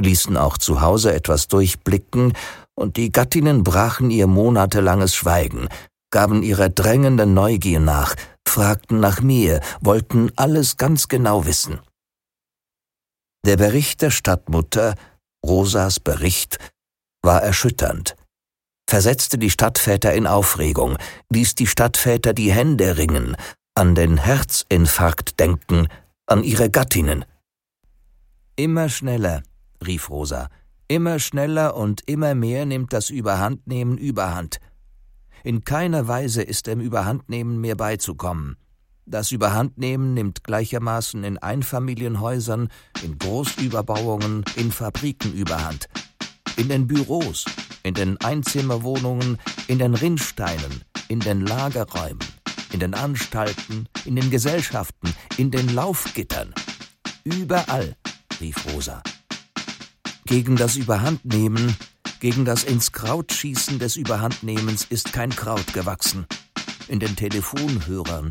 ließen 0.00 0.36
auch 0.36 0.58
zu 0.58 0.80
Hause 0.80 1.14
etwas 1.14 1.46
durchblicken, 1.46 2.32
und 2.74 2.96
die 2.96 3.12
Gattinnen 3.12 3.62
brachen 3.62 4.10
ihr 4.10 4.26
monatelanges 4.26 5.14
Schweigen, 5.14 5.68
gaben 6.10 6.42
ihrer 6.42 6.70
drängenden 6.70 7.34
Neugier 7.34 7.78
nach, 7.78 8.16
fragten 8.48 8.98
nach 8.98 9.20
mir, 9.20 9.60
wollten 9.80 10.32
alles 10.34 10.76
ganz 10.76 11.06
genau 11.06 11.46
wissen. 11.46 11.78
Der 13.44 13.56
Bericht 13.56 14.02
der 14.02 14.10
Stadtmutter, 14.10 14.96
Rosas 15.44 16.00
Bericht, 16.00 16.58
war 17.22 17.44
erschütternd, 17.44 18.16
versetzte 18.90 19.38
die 19.38 19.50
Stadtväter 19.50 20.12
in 20.14 20.26
Aufregung, 20.26 20.98
ließ 21.30 21.54
die 21.54 21.68
Stadtväter 21.68 22.32
die 22.32 22.52
Hände 22.52 22.96
ringen, 22.96 23.36
an 23.76 23.94
den 23.94 24.16
Herzinfarkt 24.16 25.38
denken, 25.38 25.86
an 26.26 26.42
ihre 26.42 26.70
Gattinnen. 26.70 27.24
Immer 28.58 28.88
schneller, 28.88 29.42
rief 29.86 30.08
Rosa, 30.08 30.48
immer 30.88 31.18
schneller 31.18 31.76
und 31.76 32.00
immer 32.08 32.34
mehr 32.34 32.64
nimmt 32.64 32.94
das 32.94 33.10
Überhandnehmen 33.10 33.98
überhand. 33.98 34.60
In 35.44 35.64
keiner 35.64 36.08
Weise 36.08 36.42
ist 36.42 36.66
dem 36.66 36.80
Überhandnehmen 36.80 37.60
mehr 37.60 37.76
beizukommen. 37.76 38.56
Das 39.04 39.30
Überhandnehmen 39.30 40.14
nimmt 40.14 40.42
gleichermaßen 40.42 41.22
in 41.22 41.36
Einfamilienhäusern, 41.36 42.68
in 43.04 43.18
Großüberbauungen, 43.18 44.42
in 44.56 44.72
Fabriken 44.72 45.34
überhand. 45.34 45.90
In 46.56 46.70
den 46.70 46.86
Büros, 46.86 47.44
in 47.82 47.92
den 47.92 48.18
Einzimmerwohnungen, 48.22 49.36
in 49.68 49.78
den 49.78 49.92
Rinnsteinen, 49.92 50.82
in 51.08 51.20
den 51.20 51.42
Lagerräumen, 51.42 52.26
in 52.72 52.80
den 52.80 52.94
Anstalten, 52.94 53.86
in 54.06 54.16
den 54.16 54.30
Gesellschaften, 54.30 55.14
in 55.36 55.50
den 55.50 55.74
Laufgittern. 55.74 56.54
Überall, 57.22 57.96
rief 58.40 58.66
Rosa. 58.66 59.02
Gegen 60.24 60.56
das 60.56 60.76
Überhandnehmen, 60.76 61.76
gegen 62.20 62.44
das 62.44 62.64
ins 62.64 62.92
Kraut 62.92 63.32
schießen 63.32 63.78
des 63.78 63.96
Überhandnehmens 63.96 64.86
ist 64.88 65.12
kein 65.12 65.30
Kraut 65.30 65.72
gewachsen. 65.72 66.26
In 66.88 67.00
den 67.00 67.14
Telefonhörern, 67.16 68.28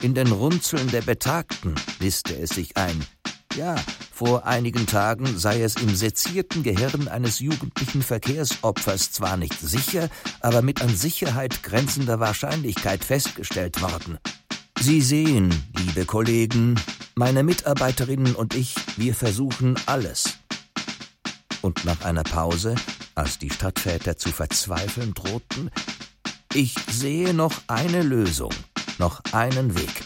in 0.00 0.14
den 0.14 0.28
Runzeln 0.28 0.90
der 0.90 1.02
Betagten 1.02 1.74
lisste 2.00 2.36
es 2.36 2.50
sich 2.50 2.76
ein, 2.76 3.04
ja, 3.56 3.76
vor 4.12 4.46
einigen 4.46 4.86
Tagen 4.86 5.38
sei 5.38 5.62
es 5.62 5.76
im 5.76 5.94
sezierten 5.94 6.62
Gehirn 6.62 7.08
eines 7.08 7.38
jugendlichen 7.38 8.02
Verkehrsopfers 8.02 9.12
zwar 9.12 9.36
nicht 9.36 9.58
sicher, 9.60 10.08
aber 10.40 10.62
mit 10.62 10.82
an 10.82 10.94
Sicherheit 10.94 11.62
grenzender 11.62 12.20
Wahrscheinlichkeit 12.20 13.04
festgestellt 13.04 13.80
worden. 13.80 14.18
Sie 14.80 15.00
sehen, 15.00 15.54
liebe 15.76 16.04
Kollegen, 16.04 16.76
meine 17.18 17.42
Mitarbeiterinnen 17.42 18.34
und 18.34 18.54
ich, 18.54 18.74
wir 18.98 19.14
versuchen 19.14 19.76
alles. 19.86 20.34
Und 21.62 21.86
nach 21.86 22.02
einer 22.04 22.22
Pause, 22.22 22.74
als 23.14 23.38
die 23.38 23.48
Stadtväter 23.48 24.18
zu 24.18 24.28
verzweifeln 24.30 25.14
drohten, 25.14 25.70
ich 26.52 26.74
sehe 26.90 27.32
noch 27.32 27.52
eine 27.68 28.02
Lösung, 28.02 28.52
noch 28.98 29.22
einen 29.32 29.78
Weg. 29.78 30.04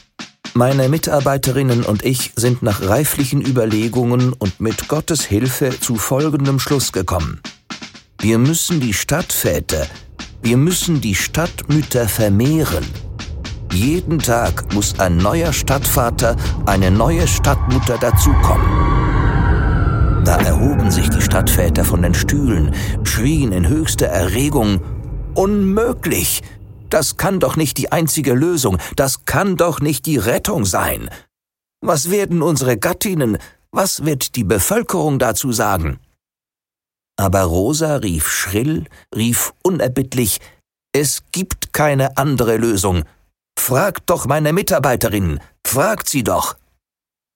Meine 0.55 0.89
Mitarbeiterinnen 0.89 1.83
und 1.83 2.05
ich 2.05 2.33
sind 2.37 2.63
nach 2.63 2.81
reiflichen 2.81 3.45
Überlegungen 3.45 4.33
und 4.33 4.61
mit 4.61 4.87
Gottes 4.87 5.25
Hilfe 5.25 5.71
zu 5.81 5.97
folgendem 5.97 6.61
Schluss 6.61 6.93
gekommen. 6.93 7.41
Wir 8.21 8.39
müssen 8.39 8.81
die 8.81 8.95
Stadtväter, 8.95 9.87
wir 10.43 10.57
müssen 10.57 11.01
die 11.01 11.17
Stadtmütter 11.17 12.09
vermehren. 12.09 12.85
Jeden 13.73 14.19
Tag 14.19 14.73
muss 14.75 14.99
ein 14.99 15.17
neuer 15.17 15.53
Stadtvater, 15.53 16.37
eine 16.67 16.91
neue 16.91 17.27
Stadtmutter 17.29 17.99
dazukommen. 17.99 18.67
Da 20.25 20.37
erhoben 20.39 20.91
sich 20.91 21.09
die 21.09 21.23
Stadtväter 21.23 21.85
von 21.85 22.03
den 22.03 22.15
Stühlen, 22.15 22.75
schrien 23.05 23.53
in 23.53 23.69
höchster 23.69 24.07
Erregung 24.07 24.81
Unmöglich. 25.35 26.43
Das 26.91 27.17
kann 27.17 27.39
doch 27.39 27.57
nicht 27.57 27.79
die 27.79 27.93
einzige 27.93 28.35
Lösung, 28.35 28.79
das 28.97 29.25
kann 29.25 29.57
doch 29.57 29.81
nicht 29.81 30.07
die 30.07 30.17
Rettung 30.17 30.65
sein. 30.65 31.09
Was 31.81 32.11
werden 32.11 32.43
unsere 32.43 32.77
Gattinnen, 32.77 33.39
was 33.71 34.05
wird 34.05 34.35
die 34.35 34.45
Bevölkerung 34.45 35.21
dazu 35.21 35.53
sagen? 35.53 35.99
Aber 37.17 37.43
Rosa 37.43 37.97
rief 37.97 38.29
schrill, 38.29 38.87
rief 39.15 39.53
unerbittlich, 39.63 40.41
es 40.93 41.23
gibt 41.31 41.73
keine 41.73 42.17
andere 42.17 42.57
Lösung. 42.57 43.05
Fragt 43.59 44.11
doch 44.11 44.27
meine 44.27 44.53
Mitarbeiterinnen, 44.53 45.41
fragt 45.67 46.09
sie 46.09 46.25
doch. 46.25 46.57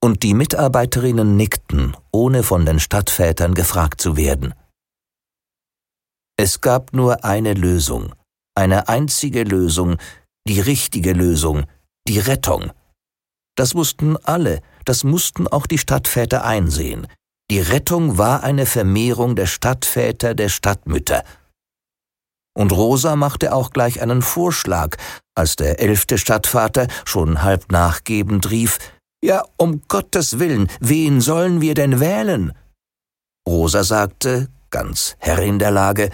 Und 0.03 0.23
die 0.23 0.35
Mitarbeiterinnen 0.35 1.37
nickten, 1.37 1.97
ohne 2.13 2.43
von 2.43 2.67
den 2.67 2.81
Stadtvätern 2.81 3.55
gefragt 3.55 4.01
zu 4.01 4.17
werden. 4.17 4.55
Es 6.37 6.61
gab 6.61 6.93
nur 6.93 7.25
eine 7.25 7.55
Lösung, 7.55 8.15
eine 8.57 8.89
einzige 8.89 9.45
Lösung, 9.45 9.97
die 10.47 10.61
richtige 10.61 11.13
Lösung, 11.13 11.65
die 12.09 12.19
Rettung. 12.19 12.73
Das 13.57 13.75
wussten 13.75 14.17
alle, 14.25 14.61
das 14.85 15.05
mussten 15.05 15.47
auch 15.47 15.67
die 15.67 15.79
Stadtväter 15.79 16.45
einsehen. 16.45 17.07
Die 17.51 17.61
Rettung 17.61 18.19
war 18.19 18.43
eine 18.43 18.67
Vermehrung 18.67 19.37
der 19.37 19.47
Stadtväter, 19.47 20.35
der 20.35 20.49
Stadtmütter. 20.49 21.23
Und 22.57 22.73
Rosa 22.73 23.17
machte 23.17 23.53
auch 23.53 23.71
gleich 23.71 24.01
einen 24.01 24.23
Vorschlag, 24.23 24.97
als 25.35 25.57
der 25.57 25.81
elfte 25.81 26.19
Stadtvater 26.19 26.87
schon 27.05 27.43
halb 27.43 27.71
nachgebend 27.73 28.51
rief, 28.51 28.79
Ja, 29.23 29.43
um 29.57 29.83
Gottes 29.89 30.39
Willen, 30.39 30.69
wen 30.81 31.21
sollen 31.21 31.61
wir 31.61 31.75
denn 31.75 31.99
wählen? 31.99 32.53
Rosa 33.49 33.83
sagte, 33.83 34.49
ganz 34.71 35.17
Herrin 35.19 35.59
der 35.59 35.71
Lage, 35.71 36.11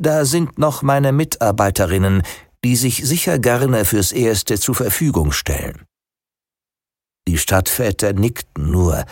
da 0.00 0.24
sind 0.24 0.58
noch 0.58 0.82
meine 0.82 1.12
Mitarbeiterinnen, 1.12 2.22
die 2.64 2.76
sich 2.76 3.06
sicher 3.06 3.38
gerne 3.38 3.84
fürs 3.84 4.12
Erste 4.12 4.58
zur 4.58 4.74
Verfügung 4.74 5.32
stellen. 5.32 5.84
Die 7.28 7.38
Stadtväter 7.38 8.12
nickten 8.12 8.70
nur, 8.70 9.04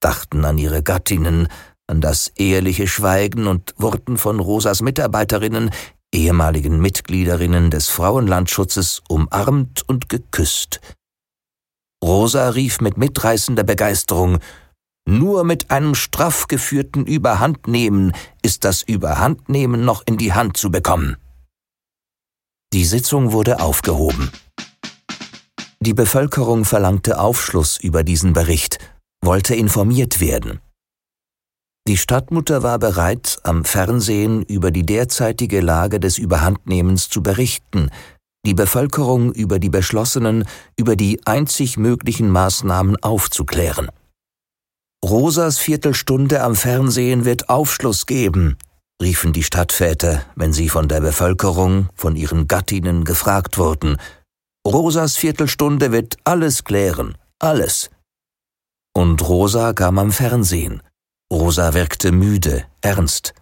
dachten 0.00 0.44
an 0.44 0.58
ihre 0.58 0.82
Gattinnen, 0.82 1.48
an 1.86 2.00
das 2.00 2.28
ehrliche 2.36 2.86
Schweigen 2.86 3.46
und 3.46 3.74
wurden 3.78 4.18
von 4.18 4.38
Rosas 4.38 4.82
Mitarbeiterinnen, 4.82 5.70
ehemaligen 6.12 6.80
Mitgliederinnen 6.80 7.70
des 7.70 7.88
Frauenlandschutzes, 7.88 9.02
umarmt 9.08 9.82
und 9.88 10.08
geküsst. 10.08 10.80
Rosa 12.02 12.50
rief 12.50 12.80
mit 12.80 12.96
mitreißender 12.96 13.64
Begeisterung 13.64 14.38
nur 15.08 15.42
mit 15.42 15.70
einem 15.70 15.94
straff 15.94 16.48
geführten 16.48 17.06
Überhandnehmen 17.06 18.12
ist 18.42 18.64
das 18.64 18.82
Überhandnehmen 18.82 19.82
noch 19.82 20.02
in 20.04 20.18
die 20.18 20.34
Hand 20.34 20.58
zu 20.58 20.70
bekommen. 20.70 21.16
Die 22.74 22.84
Sitzung 22.84 23.32
wurde 23.32 23.60
aufgehoben. 23.60 24.30
Die 25.80 25.94
Bevölkerung 25.94 26.66
verlangte 26.66 27.18
Aufschluss 27.18 27.78
über 27.78 28.04
diesen 28.04 28.34
Bericht, 28.34 28.78
wollte 29.22 29.54
informiert 29.54 30.20
werden. 30.20 30.60
Die 31.88 31.96
Stadtmutter 31.96 32.62
war 32.62 32.78
bereit, 32.78 33.38
am 33.44 33.64
Fernsehen 33.64 34.42
über 34.42 34.70
die 34.70 34.84
derzeitige 34.84 35.62
Lage 35.62 35.98
des 35.98 36.18
Überhandnehmens 36.18 37.08
zu 37.08 37.22
berichten, 37.22 37.88
die 38.44 38.52
Bevölkerung 38.52 39.32
über 39.32 39.58
die 39.58 39.70
beschlossenen, 39.70 40.44
über 40.76 40.96
die 40.96 41.18
einzig 41.24 41.78
möglichen 41.78 42.28
Maßnahmen 42.28 43.02
aufzuklären. 43.02 43.88
Rosas 45.02 45.56
Viertelstunde 45.56 46.42
am 46.42 46.56
Fernsehen 46.56 47.24
wird 47.24 47.48
Aufschluss 47.48 48.04
geben, 48.04 48.58
riefen 49.00 49.32
die 49.32 49.42
Stadtväter, 49.42 50.26
wenn 50.36 50.52
sie 50.52 50.68
von 50.68 50.88
der 50.88 51.00
Bevölkerung, 51.00 51.88
von 51.94 52.16
ihren 52.16 52.48
Gattinnen 52.48 53.04
gefragt 53.04 53.56
wurden. 53.56 53.96
Rosas 54.66 55.16
Viertelstunde 55.16 55.90
wird 55.90 56.18
alles 56.24 56.64
klären, 56.64 57.16
alles. 57.38 57.88
Und 58.94 59.26
Rosa 59.26 59.72
kam 59.72 59.98
am 59.98 60.12
Fernsehen. 60.12 60.82
Rosa 61.32 61.74
wirkte 61.74 62.12
müde, 62.12 62.64
ernst. 62.80 63.34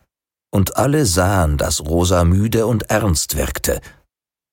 Und 0.50 0.76
alle 0.76 1.06
sahen, 1.06 1.58
dass 1.58 1.84
Rosa 1.84 2.24
müde 2.24 2.66
und 2.66 2.90
ernst 2.90 3.36
wirkte. 3.36 3.80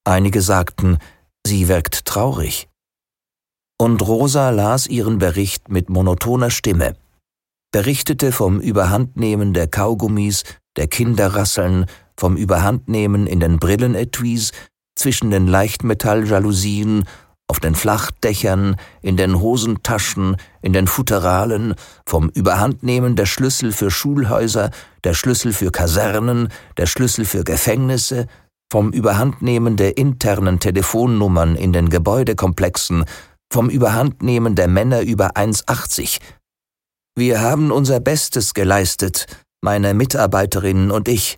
Einige 0.05 0.41
sagten, 0.41 0.97
sie 1.45 1.67
wirkt 1.67 2.05
traurig 2.05 2.67
und 3.83 4.01
Rosa 4.01 4.49
las 4.49 4.87
ihren 4.87 5.17
Bericht 5.17 5.69
mit 5.69 5.89
monotoner 5.89 6.49
Stimme, 6.49 6.95
berichtete 7.71 8.31
vom 8.31 8.61
Überhandnehmen 8.61 9.53
der 9.53 9.67
Kaugummis, 9.67 10.43
der 10.77 10.87
Kinderrasseln, 10.87 11.87
vom 12.15 12.37
Überhandnehmen 12.37 13.27
in 13.27 13.41
den 13.41 13.59
Brillenetuis, 13.59 14.51
zwischen 14.95 15.31
den 15.31 15.47
Leichtmetalljalousien 15.47 17.05
auf 17.47 17.59
den 17.59 17.75
Flachdächern, 17.75 18.77
in 19.01 19.17
den 19.17 19.39
Hosentaschen, 19.39 20.37
in 20.61 20.73
den 20.73 20.87
Futteralen, 20.87 21.75
vom 22.07 22.29
Überhandnehmen 22.29 23.15
der 23.15 23.25
Schlüssel 23.25 23.71
für 23.71 23.91
Schulhäuser, 23.91 24.71
der 25.03 25.13
Schlüssel 25.13 25.53
für 25.53 25.71
Kasernen, 25.71 26.49
der 26.77 26.85
Schlüssel 26.85 27.25
für 27.25 27.43
Gefängnisse, 27.43 28.27
vom 28.71 28.91
Überhandnehmen 28.91 29.75
der 29.77 29.97
internen 29.97 30.59
Telefonnummern 30.59 31.55
in 31.55 31.73
den 31.73 31.89
Gebäudekomplexen, 31.89 33.05
vom 33.51 33.69
Überhandnehmen 33.69 34.55
der 34.55 34.67
Männer 34.67 35.01
über 35.01 35.35
1,80. 35.35 36.19
Wir 37.15 37.41
haben 37.41 37.71
unser 37.71 37.99
Bestes 37.99 38.55
geleistet, 38.55 39.27
meine 39.61 39.93
Mitarbeiterinnen 39.93 40.89
und 40.89 41.07
ich, 41.07 41.37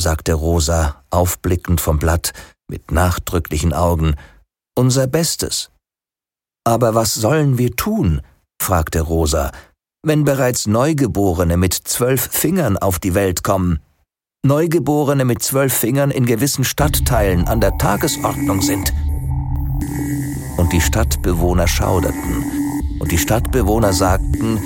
sagte 0.00 0.32
Rosa, 0.32 1.04
aufblickend 1.10 1.80
vom 1.80 2.00
Blatt, 2.00 2.32
mit 2.68 2.90
nachdrücklichen 2.90 3.72
Augen, 3.72 4.16
unser 4.76 5.06
Bestes. 5.06 5.70
Aber 6.64 6.94
was 6.94 7.14
sollen 7.14 7.58
wir 7.58 7.72
tun? 7.76 8.22
fragte 8.60 9.00
Rosa, 9.00 9.50
wenn 10.04 10.24
bereits 10.24 10.66
Neugeborene 10.66 11.56
mit 11.56 11.74
zwölf 11.74 12.28
Fingern 12.30 12.76
auf 12.76 12.98
die 12.98 13.14
Welt 13.14 13.42
kommen. 13.42 13.80
Neugeborene 14.44 15.24
mit 15.24 15.42
zwölf 15.42 15.72
Fingern 15.72 16.10
in 16.10 16.26
gewissen 16.26 16.64
Stadtteilen 16.64 17.46
an 17.46 17.60
der 17.60 17.76
Tagesordnung 17.78 18.60
sind. 18.62 18.92
Und 20.56 20.72
die 20.72 20.80
Stadtbewohner 20.80 21.68
schauderten, 21.68 22.44
und 23.00 23.10
die 23.10 23.18
Stadtbewohner 23.18 23.92
sagten, 23.92 24.60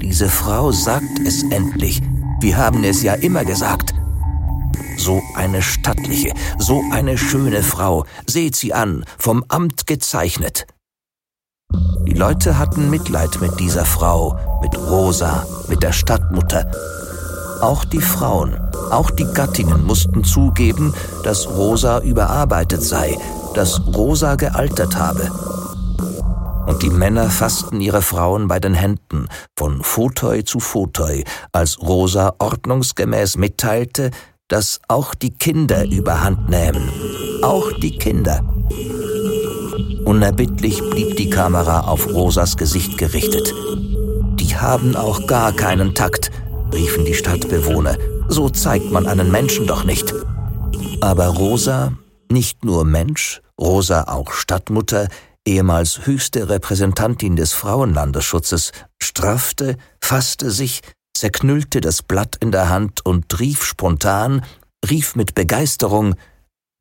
diese 0.00 0.28
Frau 0.28 0.72
sagt 0.72 1.18
es 1.26 1.42
endlich, 1.44 2.00
wir 2.40 2.56
haben 2.56 2.84
es 2.84 3.02
ja 3.02 3.14
immer 3.14 3.44
gesagt. 3.44 3.94
So 4.96 5.22
eine 5.34 5.62
stattliche, 5.62 6.32
so 6.58 6.82
eine 6.92 7.18
schöne 7.18 7.62
Frau, 7.62 8.04
seht 8.26 8.56
sie 8.56 8.72
an, 8.72 9.04
vom 9.18 9.44
Amt 9.48 9.86
gezeichnet. 9.86 10.66
Die 12.06 12.14
Leute 12.14 12.58
hatten 12.58 12.90
Mitleid 12.90 13.40
mit 13.40 13.58
dieser 13.58 13.84
Frau, 13.84 14.38
mit 14.60 14.76
Rosa, 14.76 15.46
mit 15.68 15.82
der 15.82 15.92
Stadtmutter. 15.92 16.70
Auch 17.60 17.84
die 17.84 18.00
Frauen, 18.00 18.58
auch 18.90 19.10
die 19.10 19.24
Gattinnen 19.24 19.84
mussten 19.84 20.24
zugeben, 20.24 20.94
dass 21.22 21.48
Rosa 21.48 22.00
überarbeitet 22.00 22.82
sei, 22.82 23.16
dass 23.54 23.80
Rosa 23.86 24.34
gealtert 24.34 24.96
habe. 24.96 25.30
Und 26.66 26.82
die 26.82 26.90
Männer 26.90 27.30
fassten 27.30 27.80
ihre 27.80 28.02
Frauen 28.02 28.48
bei 28.48 28.60
den 28.60 28.74
Händen, 28.74 29.28
von 29.58 29.82
Fotoi 29.82 30.42
zu 30.42 30.60
Fotoi, 30.60 31.24
als 31.52 31.80
Rosa 31.80 32.34
ordnungsgemäß 32.38 33.36
mitteilte, 33.36 34.10
dass 34.52 34.80
auch 34.86 35.14
die 35.14 35.30
Kinder 35.30 35.86
überhand 35.86 36.50
nähmen. 36.50 36.90
Auch 37.42 37.72
die 37.72 37.96
Kinder. 37.96 38.44
Unerbittlich 40.04 40.78
blieb 40.90 41.16
die 41.16 41.30
Kamera 41.30 41.88
auf 41.88 42.06
Rosas 42.12 42.58
Gesicht 42.58 42.98
gerichtet. 42.98 43.54
Die 44.34 44.54
haben 44.54 44.94
auch 44.94 45.26
gar 45.26 45.52
keinen 45.52 45.94
Takt, 45.94 46.30
riefen 46.70 47.06
die 47.06 47.14
Stadtbewohner. 47.14 47.96
So 48.28 48.50
zeigt 48.50 48.90
man 48.90 49.06
einen 49.06 49.30
Menschen 49.30 49.66
doch 49.66 49.84
nicht. 49.84 50.12
Aber 51.00 51.28
Rosa, 51.28 51.94
nicht 52.30 52.62
nur 52.62 52.84
Mensch, 52.84 53.40
Rosa 53.58 54.04
auch 54.04 54.32
Stadtmutter, 54.32 55.08
ehemals 55.46 56.04
höchste 56.04 56.50
Repräsentantin 56.50 57.36
des 57.36 57.54
Frauenlandesschutzes, 57.54 58.72
straffte, 59.00 59.78
fasste 59.98 60.50
sich, 60.50 60.82
zerknüllte 61.22 61.80
das 61.80 62.02
Blatt 62.02 62.36
in 62.40 62.50
der 62.50 62.68
Hand 62.68 63.06
und 63.06 63.38
rief 63.38 63.62
spontan, 63.64 64.44
rief 64.90 65.14
mit 65.14 65.36
Begeisterung 65.36 66.16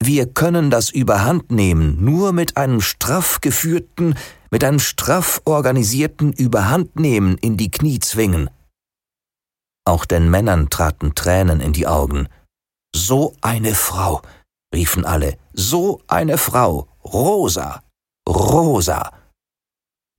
Wir 0.03 0.25
können 0.25 0.71
das 0.71 0.89
überhandnehmen 0.89 2.03
nur 2.03 2.33
mit 2.33 2.57
einem 2.57 2.81
straff 2.81 3.39
geführten, 3.41 4.15
mit 4.49 4.63
einem 4.63 4.79
straff 4.79 5.43
organisierten 5.45 6.33
Überhandnehmen 6.33 7.37
in 7.37 7.55
die 7.55 7.69
Knie 7.69 7.99
zwingen. 7.99 8.49
Auch 9.85 10.05
den 10.05 10.31
Männern 10.31 10.71
traten 10.71 11.13
Tränen 11.13 11.61
in 11.61 11.73
die 11.73 11.85
Augen. 11.85 12.27
So 12.95 13.35
eine 13.41 13.75
Frau, 13.75 14.23
riefen 14.73 15.05
alle, 15.05 15.37
so 15.53 16.01
eine 16.07 16.39
Frau, 16.39 16.87
Rosa, 17.03 17.83
Rosa. 18.27 19.11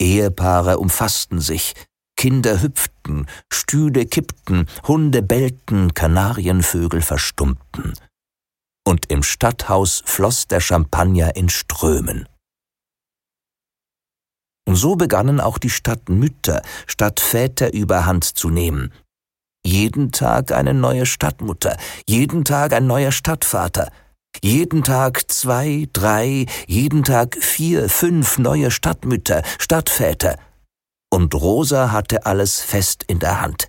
Ehepaare 0.01 0.79
umfassten 0.79 1.41
sich, 1.41 1.75
Kinder 2.23 2.63
hüpften, 2.63 3.27
Stühle 3.53 4.07
kippten, 4.07 4.69
Hunde 4.87 5.23
bellten, 5.23 5.93
Kanarienvögel 5.93 7.03
verstummten. 7.03 7.95
Und 8.87 9.11
im 9.11 9.25
Stadthaus 9.25 10.05
floss 10.07 10.47
der 10.47 10.61
Champagner 10.61 11.35
in 11.35 11.49
Strömen. 11.49 12.29
Und 14.69 14.77
so 14.77 14.95
begannen 14.95 15.41
auch 15.41 15.59
die 15.59 15.69
Stadtmütter, 15.69 16.63
Stadtväter 16.87 17.73
überhand 17.73 18.23
zu 18.23 18.51
nehmen. 18.51 18.93
Jeden 19.67 20.13
Tag 20.13 20.53
eine 20.53 20.75
neue 20.75 21.07
Stadtmutter, 21.07 21.77
jeden 22.07 22.45
Tag 22.45 22.73
ein 22.73 22.87
neuer 22.87 23.11
Stadtvater, 23.11 23.91
jeden 24.41 24.85
Tag 24.85 25.29
zwei, 25.29 25.89
drei, 25.93 26.47
jeden 26.69 27.03
Tag 27.03 27.37
vier, 27.41 27.89
fünf 27.89 28.39
neue 28.39 28.71
Stadtmütter, 28.71 29.43
Stadtväter, 29.59 30.39
und 31.13 31.35
Rosa 31.35 31.93
hatte 31.93 32.25
alles 32.25 32.61
fest 32.61 33.05
in 33.07 33.19
der 33.19 33.43
Hand. 33.43 33.69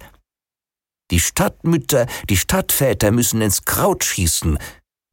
Die 1.12 1.20
Stadtmütter, 1.20 2.08
die 2.30 2.38
Stadtväter 2.38 3.12
müssen 3.12 3.42
ins 3.42 3.66
Kraut 3.66 4.06
schießen, 4.06 4.58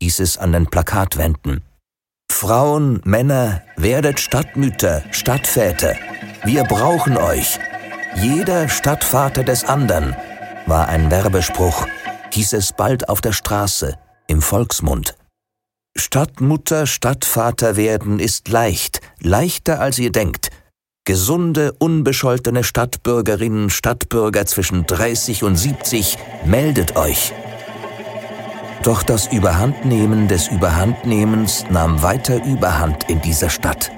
hieß 0.00 0.20
es 0.20 0.38
an 0.38 0.52
den 0.52 0.66
Plakatwänden. 0.66 1.62
Frauen, 2.30 3.00
Männer, 3.04 3.62
werdet 3.76 4.20
Stadtmütter, 4.20 5.02
Stadtväter. 5.10 5.96
Wir 6.44 6.62
brauchen 6.64 7.16
euch. 7.16 7.58
Jeder 8.14 8.68
Stadtvater 8.68 9.42
des 9.42 9.64
anderen, 9.64 10.16
war 10.66 10.88
ein 10.88 11.10
Werbespruch, 11.10 11.86
hieß 12.32 12.52
es 12.52 12.72
bald 12.72 13.08
auf 13.08 13.20
der 13.20 13.32
Straße, 13.32 13.98
im 14.28 14.40
Volksmund. 14.40 15.16
Stadtmutter, 15.96 16.86
Stadtvater 16.86 17.76
werden 17.76 18.20
ist 18.20 18.48
leicht, 18.48 19.00
leichter 19.20 19.80
als 19.80 19.98
ihr 19.98 20.12
denkt, 20.12 20.50
Gesunde, 21.04 21.72
unbescholtene 21.78 22.62
Stadtbürgerinnen, 22.62 23.70
Stadtbürger 23.70 24.46
zwischen 24.46 24.86
30 24.86 25.42
und 25.44 25.56
70, 25.56 26.18
meldet 26.44 26.96
euch. 26.96 27.32
Doch 28.82 29.02
das 29.02 29.32
Überhandnehmen 29.32 30.28
des 30.28 30.48
Überhandnehmens 30.48 31.64
nahm 31.70 32.02
weiter 32.02 32.44
Überhand 32.44 33.08
in 33.10 33.20
dieser 33.20 33.50
Stadt. 33.50 33.90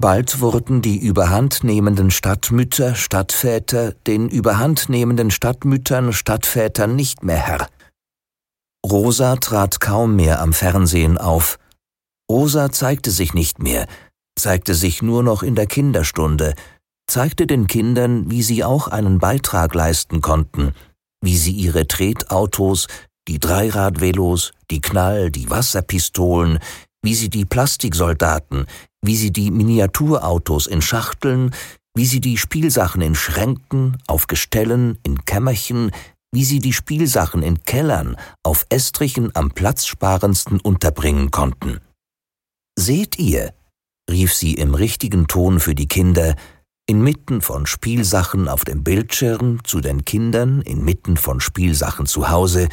Bald 0.00 0.40
wurden 0.40 0.82
die 0.82 0.96
überhandnehmenden 0.96 2.12
Stadtmütter, 2.12 2.94
Stadtväter 2.94 3.92
den 4.06 4.28
überhandnehmenden 4.28 5.32
Stadtmüttern, 5.32 6.12
Stadtvätern 6.12 6.94
nicht 6.94 7.24
mehr 7.24 7.38
Herr. 7.38 7.68
Rosa 8.86 9.36
trat 9.36 9.80
kaum 9.80 10.14
mehr 10.14 10.40
am 10.40 10.52
Fernsehen 10.52 11.18
auf. 11.18 11.58
Rosa 12.30 12.70
zeigte 12.70 13.10
sich 13.10 13.34
nicht 13.34 13.60
mehr, 13.60 13.86
zeigte 14.38 14.74
sich 14.74 15.02
nur 15.02 15.22
noch 15.22 15.42
in 15.42 15.54
der 15.54 15.66
Kinderstunde, 15.66 16.54
zeigte 17.06 17.46
den 17.46 17.66
Kindern, 17.66 18.30
wie 18.30 18.42
sie 18.42 18.64
auch 18.64 18.88
einen 18.88 19.18
Beitrag 19.18 19.74
leisten 19.74 20.20
konnten, 20.20 20.74
wie 21.20 21.36
sie 21.36 21.52
ihre 21.52 21.86
Tretautos, 21.86 22.86
die 23.26 23.38
Dreiradvelos, 23.38 24.52
die 24.70 24.80
Knall, 24.80 25.30
die 25.30 25.50
Wasserpistolen, 25.50 26.58
wie 27.02 27.14
sie 27.14 27.28
die 27.28 27.44
Plastiksoldaten, 27.44 28.66
wie 29.02 29.16
sie 29.16 29.32
die 29.32 29.50
Miniaturautos 29.50 30.66
in 30.66 30.82
Schachteln, 30.82 31.54
wie 31.94 32.06
sie 32.06 32.20
die 32.20 32.36
Spielsachen 32.36 33.02
in 33.02 33.14
Schränken, 33.14 33.98
auf 34.06 34.26
Gestellen, 34.26 34.98
in 35.02 35.24
Kämmerchen, 35.24 35.90
wie 36.32 36.44
sie 36.44 36.58
die 36.58 36.72
Spielsachen 36.72 37.42
in 37.42 37.62
Kellern, 37.62 38.16
auf 38.42 38.66
Estrichen 38.68 39.34
am 39.34 39.50
platzsparendsten 39.50 40.60
unterbringen 40.60 41.30
konnten. 41.30 41.80
Seht 42.78 43.18
ihr, 43.18 43.52
rief 44.08 44.34
sie 44.34 44.54
im 44.54 44.74
richtigen 44.74 45.26
Ton 45.26 45.60
für 45.60 45.74
die 45.74 45.88
Kinder, 45.88 46.34
inmitten 46.86 47.42
von 47.42 47.66
Spielsachen 47.66 48.48
auf 48.48 48.64
dem 48.64 48.82
Bildschirm 48.82 49.62
zu 49.64 49.80
den 49.80 50.04
Kindern, 50.04 50.62
inmitten 50.62 51.16
von 51.16 51.40
Spielsachen 51.40 52.06
zu 52.06 52.30
Hause, 52.30 52.68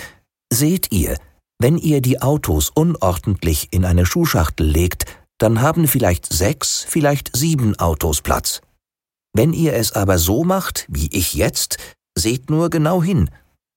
seht 0.51 0.91
ihr, 0.91 1.17
wenn 1.59 1.77
ihr 1.77 2.01
die 2.01 2.21
Autos 2.21 2.69
unordentlich 2.69 3.69
in 3.71 3.85
eine 3.85 4.05
Schuhschachtel 4.05 4.67
legt, 4.67 5.05
dann 5.37 5.61
haben 5.61 5.87
vielleicht 5.87 6.31
sechs, 6.31 6.85
vielleicht 6.87 7.35
sieben 7.35 7.77
Autos 7.77 8.21
Platz. 8.21 8.61
Wenn 9.33 9.51
ihr 9.51 9.73
es 9.73 9.91
aber 9.91 10.17
so 10.17 10.45
macht, 10.45 10.85
wie 10.87 11.09
ich 11.11 11.33
jetzt, 11.33 11.77
seht 12.17 12.49
nur 12.49 12.69
genau 12.69 13.03
hin. 13.03 13.29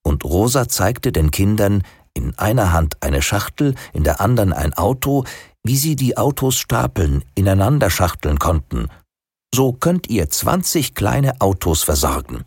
Und 0.04 0.24
Rosa 0.24 0.68
zeigte 0.68 1.10
den 1.10 1.32
Kindern 1.32 1.82
in 2.14 2.38
einer 2.38 2.72
Hand 2.72 3.02
eine 3.02 3.22
Schachtel, 3.22 3.74
in 3.92 4.04
der 4.04 4.20
anderen 4.20 4.52
ein 4.52 4.72
Auto, 4.74 5.24
wie 5.64 5.76
sie 5.76 5.96
die 5.96 6.16
Autos 6.16 6.56
stapeln, 6.56 7.24
ineinander 7.34 7.90
schachteln 7.90 8.38
konnten. 8.38 8.88
So 9.54 9.72
könnt 9.72 10.08
ihr 10.08 10.28
20 10.28 10.94
kleine 10.94 11.40
Autos 11.40 11.82
versorgen. 11.82 12.44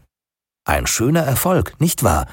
Ein 0.65 0.87
schöner 0.87 1.21
Erfolg, 1.21 1.79
nicht 1.79 2.03
wahr? 2.03 2.27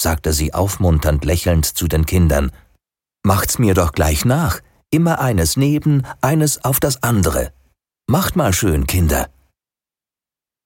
sagte 0.00 0.32
sie 0.32 0.52
aufmunternd 0.52 1.24
lächelnd 1.24 1.64
zu 1.64 1.86
den 1.86 2.06
Kindern. 2.06 2.50
Macht's 3.24 3.58
mir 3.58 3.74
doch 3.74 3.92
gleich 3.92 4.24
nach, 4.24 4.60
immer 4.90 5.20
eines 5.20 5.56
neben, 5.56 6.04
eines 6.20 6.64
auf 6.64 6.80
das 6.80 7.02
andere. 7.02 7.52
Macht 8.08 8.36
mal 8.36 8.52
schön, 8.52 8.86
Kinder. 8.86 9.30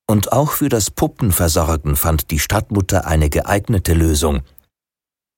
Und 0.09 0.33
auch 0.33 0.53
für 0.53 0.69
das 0.69 0.91
Puppenversorgen 0.91 1.97
fand 1.97 2.31
die 2.31 2.39
Stadtmutter 2.39 3.07
eine 3.07 3.29
geeignete 3.29 3.93
Lösung. 3.93 4.43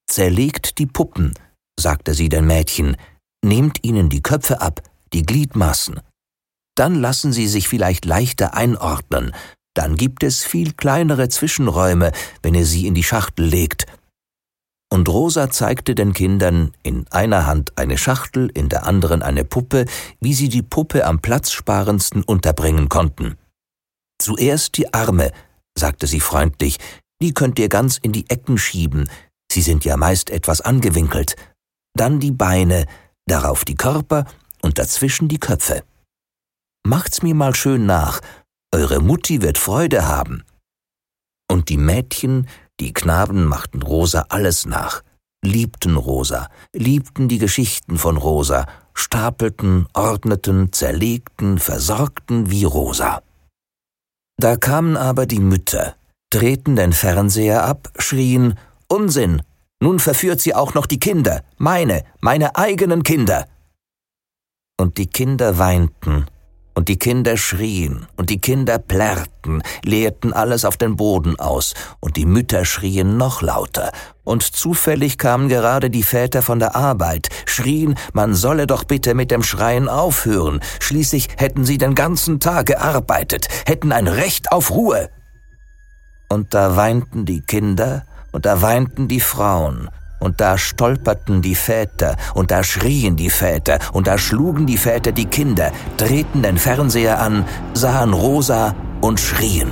Zerlegt 0.08 0.78
die 0.78 0.86
Puppen, 0.86 1.34
sagte 1.78 2.14
sie 2.14 2.28
den 2.28 2.46
Mädchen, 2.46 2.96
nehmt 3.44 3.84
ihnen 3.84 4.08
die 4.08 4.22
Köpfe 4.22 4.60
ab, 4.60 4.82
die 5.12 5.22
Gliedmaßen. 5.22 6.00
Dann 6.76 6.94
lassen 6.94 7.32
sie 7.32 7.48
sich 7.48 7.68
vielleicht 7.68 8.04
leichter 8.04 8.54
einordnen, 8.54 9.32
dann 9.78 9.96
gibt 9.96 10.24
es 10.24 10.42
viel 10.42 10.72
kleinere 10.72 11.28
Zwischenräume, 11.28 12.10
wenn 12.42 12.54
ihr 12.54 12.66
sie 12.66 12.88
in 12.88 12.94
die 12.94 13.04
Schachtel 13.04 13.46
legt. 13.46 13.86
Und 14.90 15.08
Rosa 15.08 15.50
zeigte 15.50 15.94
den 15.94 16.14
Kindern 16.14 16.72
in 16.82 17.06
einer 17.12 17.46
Hand 17.46 17.78
eine 17.78 17.98
Schachtel, 17.98 18.50
in 18.52 18.68
der 18.68 18.86
anderen 18.86 19.22
eine 19.22 19.44
Puppe, 19.44 19.84
wie 20.20 20.34
sie 20.34 20.48
die 20.48 20.62
Puppe 20.62 21.06
am 21.06 21.20
platzsparendsten 21.20 22.24
unterbringen 22.24 22.88
konnten. 22.88 23.36
Zuerst 24.20 24.76
die 24.78 24.92
Arme, 24.92 25.30
sagte 25.78 26.08
sie 26.08 26.20
freundlich, 26.20 26.78
die 27.22 27.32
könnt 27.32 27.58
ihr 27.58 27.68
ganz 27.68 27.98
in 27.98 28.12
die 28.12 28.28
Ecken 28.30 28.58
schieben, 28.58 29.08
sie 29.52 29.62
sind 29.62 29.84
ja 29.84 29.96
meist 29.96 30.30
etwas 30.30 30.60
angewinkelt. 30.60 31.36
Dann 31.94 32.18
die 32.18 32.32
Beine, 32.32 32.86
darauf 33.28 33.64
die 33.64 33.76
Körper 33.76 34.24
und 34.62 34.78
dazwischen 34.78 35.28
die 35.28 35.38
Köpfe. 35.38 35.82
Macht's 36.86 37.22
mir 37.22 37.34
mal 37.34 37.54
schön 37.54 37.86
nach, 37.86 38.20
eure 38.74 39.00
Mutti 39.00 39.42
wird 39.42 39.58
Freude 39.58 40.06
haben. 40.06 40.44
Und 41.50 41.68
die 41.68 41.78
Mädchen, 41.78 42.48
die 42.80 42.92
Knaben 42.92 43.44
machten 43.44 43.82
Rosa 43.82 44.26
alles 44.28 44.66
nach, 44.66 45.02
liebten 45.42 45.96
Rosa, 45.96 46.48
liebten 46.74 47.28
die 47.28 47.38
Geschichten 47.38 47.96
von 47.98 48.16
Rosa, 48.16 48.66
stapelten, 48.94 49.86
ordneten, 49.94 50.72
zerlegten, 50.72 51.58
versorgten 51.58 52.50
wie 52.50 52.64
Rosa. 52.64 53.22
Da 54.36 54.56
kamen 54.56 54.96
aber 54.96 55.26
die 55.26 55.40
Mütter, 55.40 55.96
drehten 56.30 56.76
den 56.76 56.92
Fernseher 56.92 57.64
ab, 57.64 57.90
schrien 57.98 58.58
Unsinn, 58.88 59.42
nun 59.80 59.98
verführt 59.98 60.40
sie 60.40 60.54
auch 60.54 60.74
noch 60.74 60.86
die 60.86 60.98
Kinder, 60.98 61.42
meine, 61.56 62.04
meine 62.20 62.56
eigenen 62.56 63.02
Kinder. 63.02 63.46
Und 64.76 64.98
die 64.98 65.06
Kinder 65.06 65.58
weinten, 65.58 66.26
und 66.74 66.88
die 66.88 66.98
Kinder 66.98 67.36
schrien, 67.36 68.06
und 68.16 68.30
die 68.30 68.40
Kinder 68.40 68.78
plärrten, 68.78 69.62
leerten 69.84 70.32
alles 70.32 70.64
auf 70.64 70.76
den 70.76 70.94
Boden 70.94 71.38
aus, 71.38 71.74
und 71.98 72.16
die 72.16 72.26
Mütter 72.26 72.64
schrien 72.64 73.16
noch 73.16 73.42
lauter, 73.42 73.90
und 74.22 74.42
zufällig 74.42 75.18
kamen 75.18 75.48
gerade 75.48 75.90
die 75.90 76.04
Väter 76.04 76.42
von 76.42 76.60
der 76.60 76.76
Arbeit, 76.76 77.28
schrien, 77.46 77.96
man 78.12 78.34
solle 78.34 78.68
doch 78.68 78.84
bitte 78.84 79.14
mit 79.14 79.30
dem 79.30 79.42
Schreien 79.42 79.88
aufhören, 79.88 80.60
schließlich 80.78 81.28
hätten 81.36 81.64
sie 81.64 81.78
den 81.78 81.96
ganzen 81.96 82.38
Tag 82.38 82.66
gearbeitet, 82.66 83.48
hätten 83.66 83.90
ein 83.90 84.06
Recht 84.06 84.52
auf 84.52 84.70
Ruhe. 84.70 85.10
Und 86.28 86.54
da 86.54 86.76
weinten 86.76 87.24
die 87.24 87.40
Kinder, 87.40 88.06
und 88.32 88.46
da 88.46 88.62
weinten 88.62 89.08
die 89.08 89.20
Frauen, 89.20 89.88
und 90.20 90.40
da 90.40 90.58
stolperten 90.58 91.42
die 91.42 91.54
Väter, 91.54 92.16
und 92.34 92.50
da 92.50 92.64
schrien 92.64 93.16
die 93.16 93.30
Väter, 93.30 93.78
und 93.92 94.06
da 94.06 94.18
schlugen 94.18 94.66
die 94.66 94.76
Väter 94.76 95.12
die 95.12 95.26
Kinder, 95.26 95.72
drehten 95.96 96.42
den 96.42 96.58
Fernseher 96.58 97.20
an, 97.20 97.44
sahen 97.74 98.12
Rosa 98.12 98.74
und 99.00 99.20
schrien. 99.20 99.70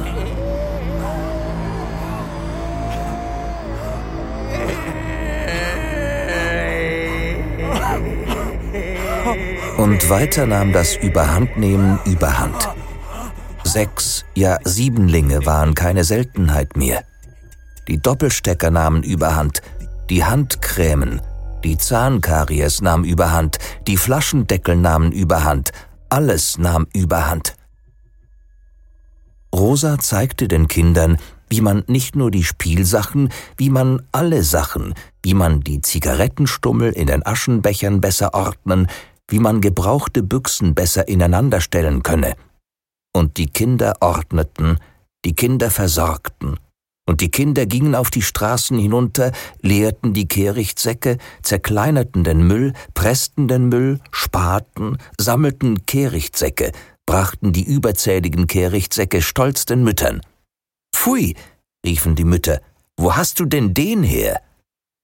Und 9.76 10.08
weiter 10.08 10.46
nahm 10.46 10.72
das 10.72 10.96
Überhandnehmen 10.96 11.98
überhand. 12.06 12.70
Sechs, 13.62 14.24
ja 14.34 14.58
Siebenlinge 14.64 15.44
waren 15.44 15.74
keine 15.74 16.04
Seltenheit 16.04 16.76
mehr. 16.76 17.02
Die 17.88 17.98
Doppelstecker 17.98 18.70
nahmen 18.70 19.02
überhand, 19.02 19.62
die 20.10 20.24
Handcremen, 20.24 21.20
die 21.64 21.78
Zahnkaries 21.78 22.80
nahm 22.80 23.04
überhand, 23.04 23.58
die 23.86 23.96
Flaschendeckel 23.96 24.76
nahmen 24.76 25.12
überhand, 25.12 25.72
alles 26.08 26.58
nahm 26.58 26.86
überhand. 26.92 27.56
Rosa 29.54 29.98
zeigte 29.98 30.48
den 30.48 30.68
Kindern, 30.68 31.18
wie 31.48 31.60
man 31.60 31.84
nicht 31.86 32.16
nur 32.16 32.30
die 32.30 32.44
Spielsachen, 32.44 33.30
wie 33.56 33.70
man 33.70 34.02
alle 34.12 34.42
Sachen, 34.42 34.94
wie 35.22 35.34
man 35.34 35.60
die 35.60 35.80
Zigarettenstummel 35.80 36.92
in 36.92 37.06
den 37.06 37.24
Aschenbechern 37.24 38.00
besser 38.00 38.34
ordnen, 38.34 38.88
wie 39.28 39.38
man 39.38 39.60
gebrauchte 39.60 40.22
Büchsen 40.22 40.74
besser 40.74 41.08
ineinander 41.08 41.60
stellen 41.60 42.02
könne. 42.02 42.34
Und 43.12 43.38
die 43.38 43.46
Kinder 43.46 43.94
ordneten, 44.00 44.78
die 45.24 45.34
Kinder 45.34 45.70
versorgten, 45.70 46.58
und 47.06 47.20
die 47.20 47.30
Kinder 47.30 47.66
gingen 47.66 47.94
auf 47.94 48.10
die 48.10 48.22
Straßen 48.22 48.78
hinunter, 48.78 49.32
leerten 49.62 50.12
die 50.12 50.28
Kehrichtsäcke, 50.28 51.18
zerkleinerten 51.42 52.24
den 52.24 52.46
Müll, 52.46 52.72
pressten 52.94 53.48
den 53.48 53.68
Müll, 53.68 54.00
sparten, 54.10 54.98
sammelten 55.18 55.86
Kehrichtsäcke, 55.86 56.72
brachten 57.06 57.52
die 57.52 57.64
überzähligen 57.64 58.48
Kehrichtsäcke 58.48 59.22
stolz 59.22 59.64
den 59.64 59.84
Müttern. 59.84 60.20
Pfui, 60.94 61.36
riefen 61.86 62.16
die 62.16 62.24
Mütter, 62.24 62.60
wo 62.98 63.14
hast 63.14 63.38
du 63.38 63.44
denn 63.44 63.72
den 63.72 64.02
her? 64.02 64.40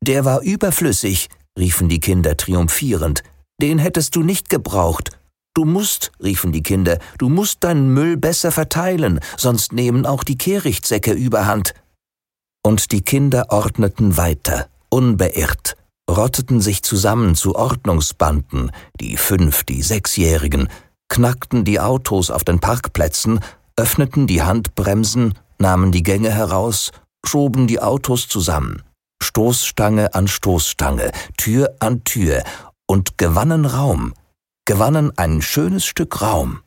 Der 0.03 0.25
war 0.25 0.43
überflüssig, 0.43 1.29
riefen 1.57 1.89
die 1.89 2.01
Kinder 2.01 2.37
triumphierend. 2.37 3.23
Den 3.61 3.79
hättest 3.79 4.17
du 4.17 4.23
nicht 4.23 4.49
gebraucht. 4.49 5.11
Du 5.55 5.65
musst, 5.65 6.11
riefen 6.23 6.51
die 6.51 6.63
Kinder, 6.63 6.99
du 7.19 7.29
musst 7.29 7.63
deinen 7.63 7.93
Müll 7.93 8.17
besser 8.17 8.51
verteilen, 8.51 9.21
sonst 9.37 9.73
nehmen 9.73 10.07
auch 10.07 10.25
die 10.25 10.39
Kehrichtsäcke 10.39 11.13
überhand. 11.13 11.75
Und 12.65 12.93
die 12.93 13.03
Kinder 13.03 13.47
ordneten 13.51 14.17
weiter, 14.17 14.69
unbeirrt, 14.89 15.77
rotteten 16.09 16.61
sich 16.61 16.83
zusammen 16.83 17.35
zu 17.35 17.57
Ordnungsbanden, 17.57 18.71
die 19.01 19.17
fünf, 19.17 19.65
die 19.65 19.83
sechsjährigen, 19.83 20.69
knackten 21.09 21.65
die 21.65 21.81
Autos 21.81 22.31
auf 22.31 22.45
den 22.45 22.61
Parkplätzen, 22.61 23.41
öffneten 23.77 24.27
die 24.27 24.43
Handbremsen, 24.43 25.35
nahmen 25.59 25.93
die 25.93 26.03
Gänge 26.03 26.31
heraus, 26.31 26.93
schoben 27.25 27.67
die 27.67 27.81
Autos 27.81 28.29
zusammen, 28.29 28.83
Stoßstange 29.23 30.15
an 30.15 30.29
Stoßstange, 30.29 31.13
Tür 31.37 31.75
an 31.81 32.05
Tür 32.05 32.45
und 32.87 33.19
gewannen 33.19 33.65
Raum, 33.65 34.15
gewannen 34.67 35.13
ein 35.17 35.43
schönes 35.43 35.85
Stück 35.85 36.21
Raum. 36.23 36.61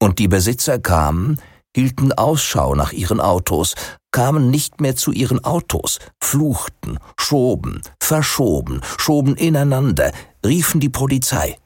Und 0.00 0.18
die 0.18 0.28
Besitzer 0.28 0.78
kamen, 0.78 1.40
hielten 1.74 2.12
Ausschau 2.12 2.74
nach 2.74 2.92
ihren 2.92 3.20
Autos, 3.20 3.74
kamen 4.12 4.50
nicht 4.50 4.80
mehr 4.80 4.96
zu 4.96 5.12
ihren 5.12 5.44
Autos, 5.44 5.98
fluchten, 6.22 6.98
schoben, 7.18 7.82
verschoben, 8.02 8.80
schoben 8.98 9.36
ineinander, 9.36 10.12
riefen 10.44 10.80
die 10.80 10.88
Polizei. 10.88 11.56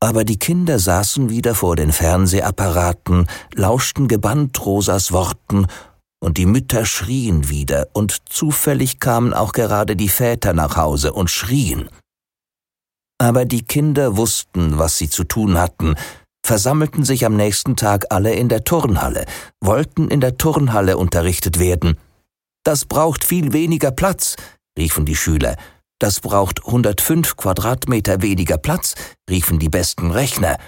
Aber 0.00 0.24
die 0.24 0.38
Kinder 0.38 0.78
saßen 0.78 1.28
wieder 1.28 1.54
vor 1.54 1.74
den 1.74 1.92
Fernsehapparaten, 1.92 3.26
lauschten 3.54 4.08
gebannt 4.08 4.64
Rosas 4.64 5.12
Worten, 5.12 5.66
und 6.20 6.36
die 6.36 6.46
Mütter 6.46 6.84
schrien 6.84 7.48
wieder, 7.48 7.88
und 7.92 8.28
zufällig 8.28 9.00
kamen 9.00 9.32
auch 9.32 9.52
gerade 9.52 9.96
die 9.96 10.08
Väter 10.08 10.52
nach 10.52 10.76
Hause 10.76 11.12
und 11.12 11.30
schrien. 11.30 11.88
Aber 13.20 13.44
die 13.44 13.62
Kinder 13.62 14.16
wussten, 14.16 14.78
was 14.78 14.98
sie 14.98 15.10
zu 15.10 15.24
tun 15.24 15.58
hatten, 15.58 15.96
versammelten 16.44 17.04
sich 17.04 17.26
am 17.26 17.36
nächsten 17.36 17.76
Tag 17.76 18.06
alle 18.10 18.32
in 18.32 18.48
der 18.48 18.64
Turnhalle, 18.64 19.26
wollten 19.60 20.08
in 20.08 20.20
der 20.20 20.38
Turnhalle 20.38 20.96
unterrichtet 20.96 21.58
werden. 21.58 21.98
Das 22.64 22.84
braucht 22.84 23.24
viel 23.24 23.52
weniger 23.52 23.90
Platz, 23.90 24.36
riefen 24.78 25.04
die 25.06 25.16
Schüler. 25.16 25.56
Das 25.98 26.20
braucht 26.20 26.64
105 26.64 27.36
Quadratmeter 27.36 28.22
weniger 28.22 28.58
Platz, 28.58 28.94
riefen 29.28 29.58
die 29.58 29.68
besten 29.68 30.10
Rechner. 30.10 30.58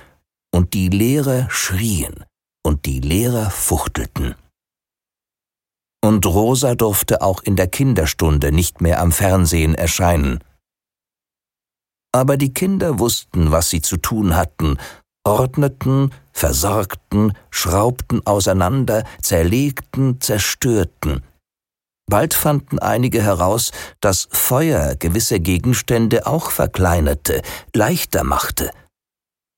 Und 0.53 0.75
die 0.75 0.89
Lehrer 0.89 1.47
schrien 1.51 2.25
und 2.65 2.87
die 2.87 3.01
Lehrer 3.01 3.51
fuchtelten. 3.51 4.35
Und 6.03 6.27
Rosa 6.27 6.75
durfte 6.75 7.23
auch 7.23 7.43
in 7.43 7.57
der 7.57 7.69
Kinderstunde 7.69 8.51
nicht 8.51 8.81
mehr 8.81 9.01
am 9.01 9.13
Fernsehen 9.13 9.75
erscheinen. 9.75 10.43
Aber 12.13 12.37
die 12.37 12.53
Kinder 12.53 12.99
wussten, 12.99 13.53
was 13.53 13.71
sie 13.71 13.83
zu 13.83 13.97
tun 13.97 14.35
hatten 14.35 14.79
ordneten, 15.25 16.11
versorgten, 16.33 17.33
schraubten 17.51 18.27
auseinander, 18.27 19.05
zerlegten, 19.23 20.21
zerstörten. 20.21 21.23
Bald 22.11 22.35
fanden 22.35 22.79
einige 22.81 23.23
heraus, 23.23 23.71
dass 24.01 24.29
Feuer 24.33 24.97
gewisse 24.97 25.39
Gegenstände 25.39 26.27
auch 26.27 26.51
verkleinerte, 26.51 27.43
leichter 27.75 28.25
machte. 28.25 28.71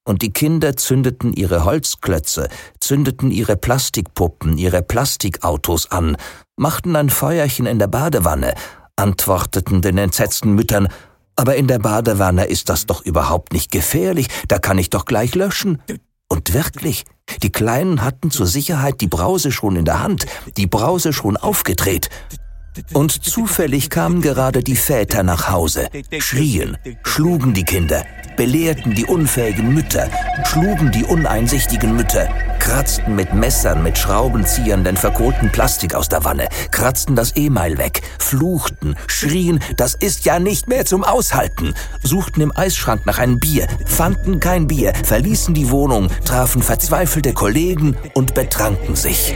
Und 0.04 0.22
die 0.22 0.32
Kinder 0.32 0.76
zündeten 0.76 1.32
ihre 1.32 1.64
Holzklötze, 1.64 2.48
zündeten 2.80 3.30
ihre 3.30 3.56
Plastikpuppen, 3.56 4.58
ihre 4.58 4.82
Plastikautos 4.82 5.90
an, 5.90 6.16
machten 6.56 6.96
ein 6.96 7.08
Feuerchen 7.08 7.66
in 7.66 7.78
der 7.78 7.86
Badewanne, 7.86 8.54
antworteten 8.96 9.80
den 9.80 9.96
entsetzten 9.98 10.52
Müttern 10.52 10.88
aber 11.36 11.56
in 11.56 11.66
der 11.66 11.78
Badewanne 11.78 12.44
ist 12.44 12.68
das 12.68 12.86
doch 12.86 13.04
überhaupt 13.04 13.52
nicht 13.52 13.70
gefährlich, 13.70 14.28
da 14.48 14.58
kann 14.58 14.78
ich 14.78 14.90
doch 14.90 15.04
gleich 15.04 15.34
löschen. 15.34 15.82
Und 16.28 16.54
wirklich, 16.54 17.04
die 17.42 17.52
Kleinen 17.52 18.02
hatten 18.02 18.30
zur 18.30 18.46
Sicherheit 18.46 19.00
die 19.00 19.06
Brause 19.06 19.52
schon 19.52 19.76
in 19.76 19.84
der 19.84 20.02
Hand, 20.02 20.26
die 20.56 20.66
Brause 20.66 21.12
schon 21.12 21.36
aufgedreht. 21.36 22.08
Und 22.94 23.10
zufällig 23.24 23.90
kamen 23.90 24.22
gerade 24.22 24.62
die 24.62 24.76
Väter 24.76 25.22
nach 25.22 25.50
Hause, 25.50 25.88
schrien, 26.18 26.78
schlugen 27.02 27.52
die 27.52 27.64
Kinder, 27.64 28.06
belehrten 28.36 28.94
die 28.94 29.04
unfähigen 29.04 29.74
Mütter, 29.74 30.08
schlugen 30.44 30.90
die 30.90 31.04
uneinsichtigen 31.04 31.94
Mütter, 31.94 32.28
kratzten 32.58 33.16
mit 33.16 33.34
Messern, 33.34 33.82
mit 33.82 33.98
Schraubenziehern 33.98 34.84
den 34.84 34.96
verkohlten 34.96 35.50
Plastik 35.50 35.94
aus 35.94 36.08
der 36.08 36.24
Wanne, 36.24 36.48
kratzten 36.70 37.16
das 37.16 37.36
E-Mail 37.36 37.78
weg, 37.78 38.02
fluchten, 38.18 38.96
schrien, 39.06 39.60
das 39.76 39.94
ist 39.94 40.24
ja 40.24 40.38
nicht 40.38 40.68
mehr 40.68 40.84
zum 40.84 41.04
Aushalten, 41.04 41.74
suchten 42.02 42.40
im 42.40 42.56
Eisschrank 42.56 43.06
nach 43.06 43.18
einem 43.18 43.40
Bier, 43.40 43.66
fanden 43.84 44.40
kein 44.40 44.66
Bier, 44.66 44.92
verließen 45.04 45.54
die 45.54 45.70
Wohnung, 45.70 46.08
trafen 46.24 46.62
verzweifelte 46.62 47.32
Kollegen 47.32 47.96
und 48.14 48.34
betranken 48.34 48.96
sich. 48.96 49.34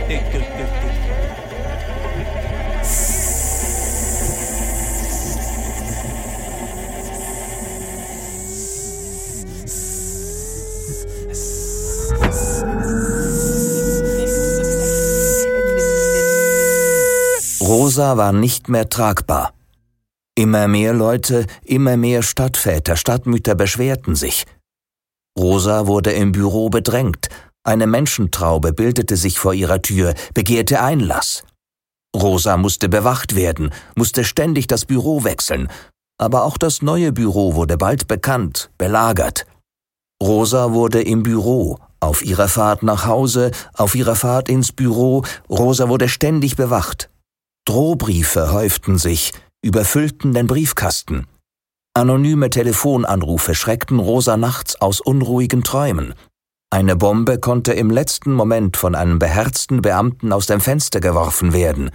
Rosa 17.66 18.16
war 18.16 18.32
nicht 18.32 18.68
mehr 18.68 18.88
tragbar. 18.88 19.52
Immer 20.36 20.68
mehr 20.68 20.94
Leute, 20.94 21.46
immer 21.64 21.96
mehr 21.96 22.22
Stadtväter, 22.22 22.94
Stadtmütter 22.94 23.56
beschwerten 23.56 24.14
sich. 24.14 24.46
Rosa 25.36 25.88
wurde 25.88 26.12
im 26.12 26.30
Büro 26.30 26.68
bedrängt, 26.70 27.28
eine 27.64 27.88
Menschentraube 27.88 28.72
bildete 28.72 29.16
sich 29.16 29.40
vor 29.40 29.52
ihrer 29.52 29.82
Tür, 29.82 30.14
begehrte 30.32 30.80
Einlass. 30.80 31.42
Rosa 32.14 32.56
musste 32.56 32.88
bewacht 32.88 33.34
werden, 33.34 33.72
musste 33.96 34.22
ständig 34.22 34.68
das 34.68 34.84
Büro 34.84 35.24
wechseln, 35.24 35.68
aber 36.18 36.44
auch 36.44 36.58
das 36.58 36.82
neue 36.82 37.10
Büro 37.10 37.56
wurde 37.56 37.76
bald 37.76 38.06
bekannt, 38.06 38.70
belagert. 38.78 39.44
Rosa 40.22 40.72
wurde 40.72 41.02
im 41.02 41.24
Büro, 41.24 41.80
auf 41.98 42.24
ihrer 42.24 42.46
Fahrt 42.46 42.84
nach 42.84 43.06
Hause, 43.06 43.50
auf 43.74 43.96
ihrer 43.96 44.14
Fahrt 44.14 44.48
ins 44.48 44.70
Büro, 44.70 45.24
Rosa 45.50 45.88
wurde 45.88 46.08
ständig 46.08 46.54
bewacht. 46.54 47.10
Drohbriefe 47.66 48.52
häuften 48.52 48.96
sich, 48.96 49.32
überfüllten 49.60 50.32
den 50.32 50.46
Briefkasten. 50.46 51.26
Anonyme 51.94 52.48
Telefonanrufe 52.48 53.56
schreckten 53.56 53.98
Rosa 53.98 54.36
nachts 54.36 54.80
aus 54.80 55.00
unruhigen 55.00 55.64
Träumen. 55.64 56.14
Eine 56.70 56.94
Bombe 56.94 57.40
konnte 57.40 57.72
im 57.72 57.90
letzten 57.90 58.32
Moment 58.32 58.76
von 58.76 58.94
einem 58.94 59.18
beherzten 59.18 59.82
Beamten 59.82 60.32
aus 60.32 60.46
dem 60.46 60.60
Fenster 60.60 61.00
geworfen 61.00 61.52
werden. 61.52 61.90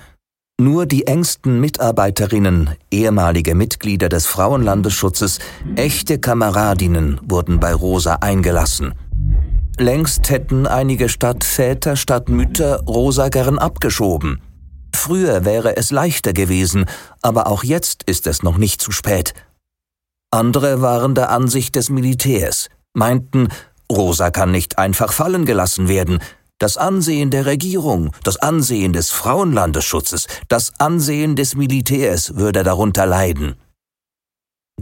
Nur 0.59 0.85
die 0.85 1.07
engsten 1.07 1.61
Mitarbeiterinnen, 1.61 2.71
ehemalige 2.91 3.55
Mitglieder 3.55 4.09
des 4.09 4.27
Frauenlandesschutzes, 4.27 5.39
echte 5.77 6.19
Kameradinnen 6.19 7.21
wurden 7.23 7.61
bei 7.61 7.73
Rosa 7.73 8.15
eingelassen. 8.15 8.93
Längst 9.77 10.29
hätten 10.29 10.67
einige 10.67 11.07
Stadtväter, 11.07 11.95
Stadtmütter 11.95 12.81
Rosa 12.81 13.29
gern 13.29 13.57
abgeschoben. 13.57 14.41
Früher 14.93 15.45
wäre 15.45 15.77
es 15.77 15.91
leichter 15.91 16.33
gewesen, 16.33 16.85
aber 17.21 17.47
auch 17.47 17.63
jetzt 17.63 18.03
ist 18.03 18.27
es 18.27 18.43
noch 18.43 18.57
nicht 18.57 18.81
zu 18.81 18.91
spät. 18.91 19.33
Andere 20.31 20.81
waren 20.81 21.15
der 21.15 21.29
Ansicht 21.29 21.75
des 21.75 21.89
Militärs, 21.89 22.69
meinten, 22.93 23.49
Rosa 23.91 24.31
kann 24.31 24.51
nicht 24.51 24.77
einfach 24.77 25.11
fallen 25.11 25.45
gelassen 25.45 25.87
werden, 25.87 26.19
das 26.57 26.77
Ansehen 26.77 27.31
der 27.31 27.47
Regierung, 27.47 28.11
das 28.23 28.37
Ansehen 28.37 28.93
des 28.93 29.09
Frauenlandesschutzes, 29.09 30.27
das 30.47 30.71
Ansehen 30.79 31.35
des 31.35 31.55
Militärs 31.55 32.35
würde 32.35 32.63
darunter 32.63 33.05
leiden. 33.05 33.55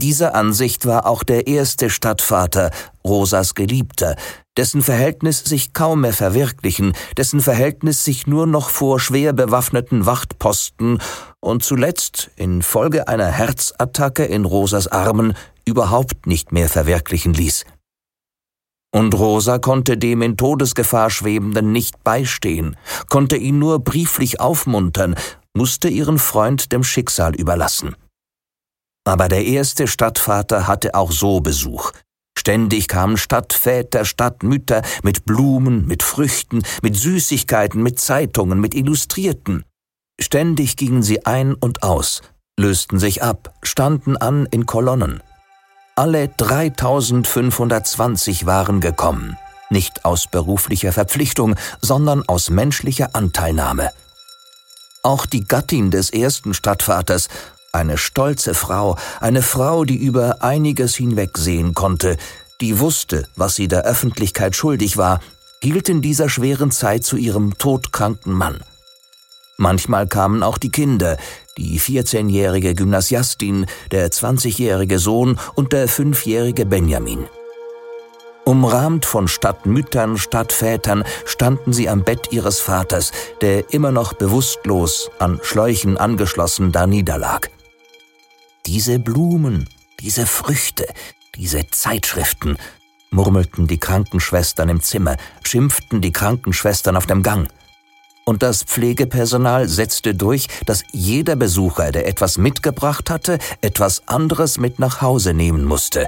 Dieser 0.00 0.34
Ansicht 0.34 0.86
war 0.86 1.04
auch 1.04 1.22
der 1.22 1.46
erste 1.46 1.90
Stadtvater, 1.90 2.70
Rosas 3.06 3.54
Geliebter, 3.54 4.16
dessen 4.56 4.80
Verhältnis 4.80 5.40
sich 5.40 5.74
kaum 5.74 6.00
mehr 6.00 6.14
verwirklichen, 6.14 6.94
dessen 7.18 7.40
Verhältnis 7.40 8.02
sich 8.02 8.26
nur 8.26 8.46
noch 8.46 8.70
vor 8.70 8.98
schwer 8.98 9.34
bewaffneten 9.34 10.06
Wachtposten 10.06 11.02
und 11.40 11.62
zuletzt 11.62 12.30
infolge 12.36 13.08
einer 13.08 13.26
Herzattacke 13.26 14.24
in 14.24 14.46
Rosas 14.46 14.88
Armen 14.88 15.34
überhaupt 15.66 16.26
nicht 16.26 16.50
mehr 16.50 16.70
verwirklichen 16.70 17.34
ließ. 17.34 17.66
Und 18.92 19.12
Rosa 19.12 19.58
konnte 19.58 19.98
dem 19.98 20.22
in 20.22 20.38
Todesgefahr 20.38 21.10
schwebenden 21.10 21.72
nicht 21.72 22.02
beistehen, 22.04 22.74
konnte 23.10 23.36
ihn 23.36 23.58
nur 23.58 23.80
brieflich 23.80 24.40
aufmuntern, 24.40 25.14
musste 25.52 25.88
ihren 25.88 26.18
Freund 26.18 26.72
dem 26.72 26.84
Schicksal 26.84 27.34
überlassen. 27.34 27.96
Aber 29.04 29.28
der 29.28 29.44
erste 29.44 29.86
Stadtvater 29.86 30.66
hatte 30.66 30.94
auch 30.94 31.12
so 31.12 31.40
Besuch. 31.40 31.92
Ständig 32.38 32.88
kamen 32.88 33.16
Stadtväter, 33.16 34.04
Stadtmütter 34.04 34.82
mit 35.02 35.24
Blumen, 35.24 35.86
mit 35.86 36.02
Früchten, 36.02 36.62
mit 36.82 36.96
Süßigkeiten, 36.96 37.82
mit 37.82 38.00
Zeitungen, 38.00 38.60
mit 38.60 38.74
Illustrierten. 38.74 39.64
Ständig 40.20 40.76
gingen 40.76 41.02
sie 41.02 41.26
ein 41.26 41.54
und 41.54 41.82
aus, 41.82 42.22
lösten 42.58 42.98
sich 42.98 43.22
ab, 43.22 43.54
standen 43.62 44.16
an 44.16 44.46
in 44.50 44.66
Kolonnen. 44.66 45.22
Alle 45.96 46.28
3520 46.28 48.46
waren 48.46 48.80
gekommen, 48.80 49.36
nicht 49.70 50.04
aus 50.04 50.26
beruflicher 50.26 50.92
Verpflichtung, 50.92 51.56
sondern 51.82 52.26
aus 52.26 52.48
menschlicher 52.48 53.10
Anteilnahme. 53.14 53.90
Auch 55.02 55.26
die 55.26 55.46
Gattin 55.46 55.90
des 55.90 56.10
ersten 56.10 56.54
Stadtvaters 56.54 57.28
eine 57.72 57.98
stolze 57.98 58.54
Frau, 58.54 58.96
eine 59.20 59.42
Frau, 59.42 59.84
die 59.84 59.96
über 59.96 60.42
einiges 60.42 60.96
hinwegsehen 60.96 61.74
konnte, 61.74 62.16
die 62.60 62.78
wusste, 62.78 63.26
was 63.36 63.56
sie 63.56 63.68
der 63.68 63.84
Öffentlichkeit 63.84 64.54
schuldig 64.54 64.96
war, 64.96 65.20
hielt 65.62 65.88
in 65.88 66.02
dieser 66.02 66.28
schweren 66.28 66.70
Zeit 66.70 67.04
zu 67.04 67.16
ihrem 67.16 67.56
todkranken 67.58 68.32
Mann. 68.32 68.60
Manchmal 69.56 70.06
kamen 70.06 70.42
auch 70.42 70.56
die 70.56 70.70
Kinder, 70.70 71.18
die 71.58 71.78
14-jährige 71.78 72.74
Gymnasiastin, 72.74 73.66
der 73.90 74.10
20-jährige 74.10 74.98
Sohn 74.98 75.38
und 75.54 75.72
der 75.74 75.86
5-jährige 75.88 76.64
Benjamin. 76.64 77.26
Umrahmt 78.44 79.04
von 79.04 79.28
Stadtmüttern, 79.28 80.16
Stadtvätern 80.16 81.04
standen 81.26 81.74
sie 81.74 81.90
am 81.90 82.04
Bett 82.04 82.32
ihres 82.32 82.58
Vaters, 82.60 83.12
der 83.42 83.72
immer 83.72 83.92
noch 83.92 84.14
bewusstlos, 84.14 85.10
an 85.18 85.40
Schläuchen 85.42 85.98
angeschlossen, 85.98 86.72
da 86.72 86.86
niederlag. 86.86 87.50
Diese 88.66 88.98
Blumen, 88.98 89.68
diese 90.00 90.26
Früchte, 90.26 90.86
diese 91.34 91.68
Zeitschriften, 91.70 92.56
murmelten 93.10 93.66
die 93.66 93.78
Krankenschwestern 93.78 94.68
im 94.68 94.82
Zimmer, 94.82 95.16
schimpften 95.42 96.00
die 96.00 96.12
Krankenschwestern 96.12 96.96
auf 96.96 97.06
dem 97.06 97.22
Gang. 97.22 97.48
Und 98.24 98.42
das 98.42 98.62
Pflegepersonal 98.62 99.66
setzte 99.66 100.14
durch, 100.14 100.46
dass 100.66 100.84
jeder 100.92 101.36
Besucher, 101.36 101.90
der 101.90 102.06
etwas 102.06 102.38
mitgebracht 102.38 103.10
hatte, 103.10 103.38
etwas 103.60 104.06
anderes 104.06 104.58
mit 104.58 104.78
nach 104.78 105.00
Hause 105.00 105.34
nehmen 105.34 105.64
musste. 105.64 106.06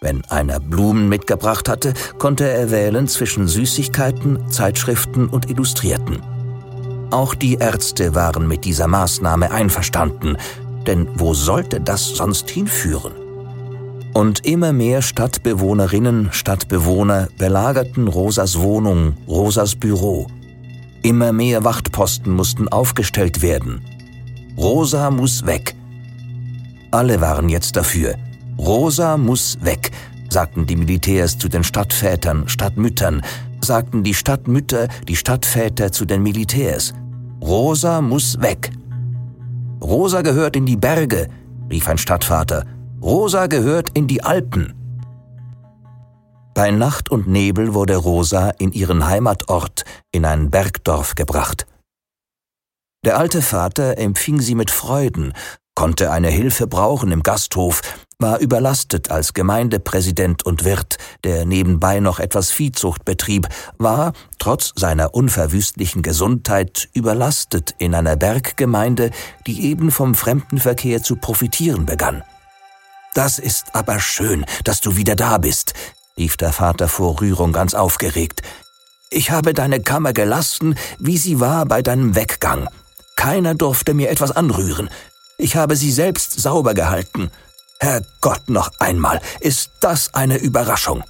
Wenn 0.00 0.24
einer 0.26 0.60
Blumen 0.60 1.08
mitgebracht 1.08 1.68
hatte, 1.68 1.94
konnte 2.18 2.46
er 2.46 2.70
wählen 2.70 3.08
zwischen 3.08 3.48
Süßigkeiten, 3.48 4.50
Zeitschriften 4.50 5.28
und 5.28 5.48
Illustrierten. 5.48 6.20
Auch 7.10 7.34
die 7.34 7.54
Ärzte 7.54 8.14
waren 8.14 8.46
mit 8.48 8.64
dieser 8.64 8.88
Maßnahme 8.88 9.50
einverstanden, 9.50 10.36
denn 10.84 11.08
wo 11.14 11.34
sollte 11.34 11.80
das 11.80 12.08
sonst 12.08 12.50
hinführen? 12.50 13.12
Und 14.12 14.46
immer 14.46 14.72
mehr 14.72 15.02
Stadtbewohnerinnen, 15.02 16.28
Stadtbewohner 16.32 17.28
belagerten 17.36 18.06
Rosas 18.06 18.60
Wohnung, 18.60 19.16
Rosas 19.26 19.74
Büro. 19.74 20.28
Immer 21.02 21.32
mehr 21.32 21.64
Wachtposten 21.64 22.32
mussten 22.32 22.68
aufgestellt 22.68 23.42
werden. 23.42 23.82
Rosa 24.56 25.10
muss 25.10 25.44
weg. 25.46 25.74
Alle 26.92 27.20
waren 27.20 27.48
jetzt 27.48 27.76
dafür. 27.76 28.14
Rosa 28.56 29.16
muss 29.16 29.58
weg, 29.62 29.90
sagten 30.30 30.64
die 30.66 30.76
Militärs 30.76 31.36
zu 31.36 31.48
den 31.48 31.64
Stadtvätern, 31.64 32.48
Stadtmüttern, 32.48 33.22
sagten 33.60 34.04
die 34.04 34.14
Stadtmütter, 34.14 34.88
die 35.08 35.16
Stadtväter 35.16 35.90
zu 35.90 36.04
den 36.04 36.22
Militärs. 36.22 36.94
Rosa 37.42 38.00
muss 38.00 38.40
weg. 38.40 38.70
Rosa 39.84 40.22
gehört 40.22 40.56
in 40.56 40.64
die 40.64 40.78
Berge, 40.78 41.28
rief 41.70 41.86
ein 41.88 41.98
Stadtvater. 41.98 42.64
Rosa 43.02 43.48
gehört 43.48 43.90
in 43.92 44.06
die 44.06 44.24
Alpen. 44.24 44.72
Bei 46.54 46.70
Nacht 46.70 47.10
und 47.10 47.28
Nebel 47.28 47.74
wurde 47.74 47.96
Rosa 47.96 48.48
in 48.48 48.72
ihren 48.72 49.06
Heimatort, 49.06 49.84
in 50.10 50.24
ein 50.24 50.50
Bergdorf 50.50 51.16
gebracht. 51.16 51.66
Der 53.04 53.18
alte 53.18 53.42
Vater 53.42 53.98
empfing 53.98 54.40
sie 54.40 54.54
mit 54.54 54.70
Freuden, 54.70 55.34
konnte 55.74 56.10
eine 56.10 56.28
Hilfe 56.28 56.66
brauchen 56.66 57.12
im 57.12 57.22
Gasthof, 57.22 57.82
war 58.18 58.38
überlastet 58.38 59.10
als 59.10 59.34
Gemeindepräsident 59.34 60.46
und 60.46 60.64
Wirt, 60.64 60.98
der 61.24 61.44
nebenbei 61.44 62.00
noch 62.00 62.20
etwas 62.20 62.50
Viehzucht 62.50 63.04
betrieb, 63.04 63.48
war, 63.78 64.12
trotz 64.38 64.72
seiner 64.76 65.14
unverwüstlichen 65.14 66.02
Gesundheit, 66.02 66.88
überlastet 66.92 67.74
in 67.78 67.94
einer 67.94 68.16
Berggemeinde, 68.16 69.10
die 69.46 69.64
eben 69.64 69.90
vom 69.90 70.14
Fremdenverkehr 70.14 71.02
zu 71.02 71.16
profitieren 71.16 71.86
begann. 71.86 72.22
Das 73.14 73.38
ist 73.38 73.74
aber 73.74 74.00
schön, 74.00 74.44
dass 74.64 74.80
du 74.80 74.96
wieder 74.96 75.16
da 75.16 75.38
bist, 75.38 75.74
rief 76.16 76.36
der 76.36 76.52
Vater 76.52 76.88
vor 76.88 77.20
Rührung 77.20 77.52
ganz 77.52 77.74
aufgeregt. 77.74 78.42
Ich 79.10 79.30
habe 79.30 79.54
deine 79.54 79.80
Kammer 79.80 80.12
gelassen, 80.12 80.76
wie 80.98 81.18
sie 81.18 81.38
war 81.40 81.66
bei 81.66 81.82
deinem 81.82 82.16
Weggang. 82.16 82.68
Keiner 83.16 83.54
durfte 83.54 83.94
mir 83.94 84.10
etwas 84.10 84.32
anrühren. 84.32 84.90
Ich 85.38 85.56
habe 85.56 85.76
sie 85.76 85.90
selbst 85.90 86.40
sauber 86.40 86.74
gehalten. 86.74 87.30
Herrgott 87.80 88.48
noch 88.48 88.70
einmal, 88.78 89.20
ist 89.40 89.70
das 89.80 90.14
eine 90.14 90.38
Überraschung. 90.38 91.02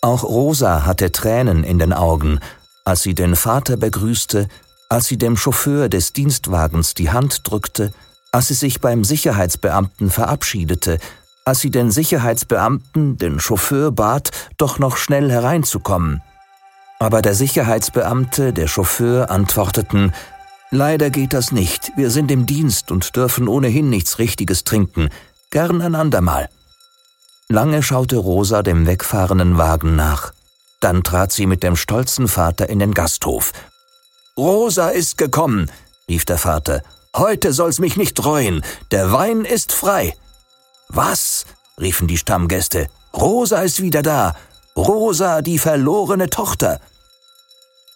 Auch 0.00 0.24
Rosa 0.24 0.84
hatte 0.84 1.12
Tränen 1.12 1.62
in 1.62 1.78
den 1.78 1.92
Augen, 1.92 2.40
als 2.84 3.02
sie 3.02 3.14
den 3.14 3.36
Vater 3.36 3.76
begrüßte, 3.76 4.48
als 4.88 5.06
sie 5.06 5.16
dem 5.16 5.36
Chauffeur 5.36 5.88
des 5.88 6.12
Dienstwagens 6.12 6.94
die 6.94 7.10
Hand 7.10 7.48
drückte, 7.48 7.92
als 8.32 8.48
sie 8.48 8.54
sich 8.54 8.80
beim 8.80 9.04
Sicherheitsbeamten 9.04 10.10
verabschiedete, 10.10 10.98
als 11.44 11.60
sie 11.60 11.70
den 11.70 11.90
Sicherheitsbeamten, 11.90 13.16
den 13.18 13.38
Chauffeur 13.40 13.92
bat, 13.92 14.30
doch 14.56 14.78
noch 14.78 14.96
schnell 14.96 15.30
hereinzukommen. 15.30 16.22
Aber 16.98 17.20
der 17.20 17.34
Sicherheitsbeamte, 17.34 18.52
der 18.52 18.68
Chauffeur 18.68 19.30
antworteten, 19.30 20.12
Leider 20.74 21.10
geht 21.10 21.34
das 21.34 21.52
nicht, 21.52 21.92
wir 21.96 22.10
sind 22.10 22.30
im 22.30 22.46
Dienst 22.46 22.90
und 22.90 23.14
dürfen 23.14 23.46
ohnehin 23.46 23.90
nichts 23.90 24.18
Richtiges 24.18 24.64
trinken, 24.64 25.10
gern 25.50 25.82
ein 25.82 25.94
andermal. 25.94 26.48
Lange 27.48 27.82
schaute 27.82 28.16
Rosa 28.16 28.62
dem 28.62 28.86
wegfahrenden 28.86 29.58
Wagen 29.58 29.96
nach. 29.96 30.32
Dann 30.80 31.02
trat 31.02 31.30
sie 31.30 31.44
mit 31.44 31.62
dem 31.62 31.76
stolzen 31.76 32.26
Vater 32.26 32.70
in 32.70 32.78
den 32.78 32.94
Gasthof. 32.94 33.52
Rosa 34.38 34.88
ist 34.88 35.18
gekommen, 35.18 35.70
rief 36.08 36.24
der 36.24 36.38
Vater. 36.38 36.82
Heute 37.14 37.52
soll's 37.52 37.78
mich 37.78 37.98
nicht 37.98 38.24
reuen, 38.24 38.64
der 38.92 39.12
Wein 39.12 39.44
ist 39.44 39.72
frei. 39.72 40.16
Was? 40.88 41.44
riefen 41.78 42.08
die 42.08 42.16
Stammgäste. 42.16 42.88
Rosa 43.12 43.60
ist 43.60 43.82
wieder 43.82 44.00
da. 44.00 44.36
Rosa, 44.74 45.42
die 45.42 45.58
verlorene 45.58 46.30
Tochter. 46.30 46.80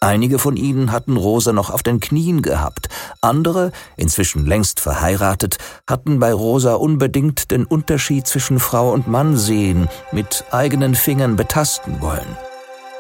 Einige 0.07 0.39
von 0.39 0.57
ihnen 0.57 0.93
hatten 0.93 1.17
Rosa 1.17 1.53
noch 1.53 1.71
auf 1.71 1.83
den 1.83 1.99
Knien 1.99 2.41
gehabt, 2.41 2.89
andere, 3.21 3.73
inzwischen 3.97 4.47
längst 4.47 4.79
verheiratet, 4.79 5.59
hatten 5.85 6.21
bei 6.21 6.33
Rosa 6.33 6.75
unbedingt 6.75 7.51
den 7.51 7.65
Unterschied 7.65 8.25
zwischen 8.25 8.61
Frau 8.61 8.93
und 8.93 9.09
Mann 9.09 9.37
sehen, 9.37 9.89
mit 10.13 10.45
eigenen 10.53 10.95
Fingern 10.95 11.35
betasten 11.35 12.01
wollen. 12.01 12.37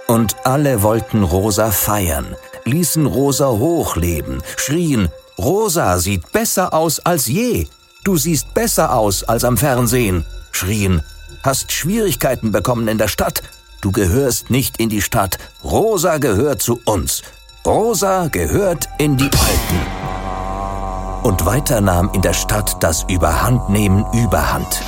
Und 0.09 0.35
alle 0.43 0.83
wollten 0.83 1.23
Rosa 1.23 1.71
feiern, 1.71 2.35
ließen 2.65 3.07
Rosa 3.07 3.51
hochleben, 3.51 4.43
schrien, 4.57 5.09
Rosa 5.39 5.99
sieht 5.99 6.33
besser 6.33 6.75
aus 6.75 6.99
als 6.99 7.29
je, 7.29 7.69
du 8.03 8.17
siehst 8.17 8.53
besser 8.53 8.97
aus 8.97 9.23
als 9.23 9.45
am 9.45 9.57
Fernsehen, 9.57 10.25
schrien, 10.51 11.05
hast 11.45 11.71
Schwierigkeiten 11.71 12.51
bekommen 12.51 12.89
in 12.89 12.99
der 12.99 13.07
Stadt, 13.07 13.45
Du 13.81 13.93
gehörst 13.93 14.51
nicht 14.51 14.79
in 14.79 14.89
die 14.89 15.03
Stadt. 15.03 15.39
Rosa 15.63 16.19
gehört 16.19 16.63
zu 16.63 16.81
uns. 16.85 17.23
Rosa 17.65 18.29
gehört 18.29 18.89
in 18.99 19.17
die 19.17 19.25
Alten. 19.25 19.81
Und 21.23 21.45
weiter 21.45 21.81
nahm 21.81 22.11
in 22.13 22.23
der 22.23 22.35
Stadt 22.35 22.83
das 22.83 23.05
Überhandnehmen 23.09 24.05
Überhand. 24.13 24.83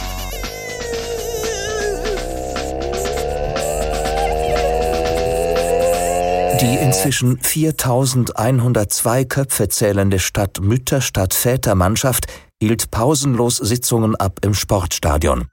Die 6.60 6.76
inzwischen 6.76 7.38
4102 7.38 9.24
Köpfe 9.26 9.68
zählende 9.68 10.18
Stadt 10.18 10.60
Mütter-Stadt 10.60 11.32
Vätermannschaft 11.34 12.26
hielt 12.60 12.90
pausenlos 12.90 13.58
Sitzungen 13.58 14.16
ab 14.16 14.40
im 14.42 14.54
Sportstadion. 14.54 15.46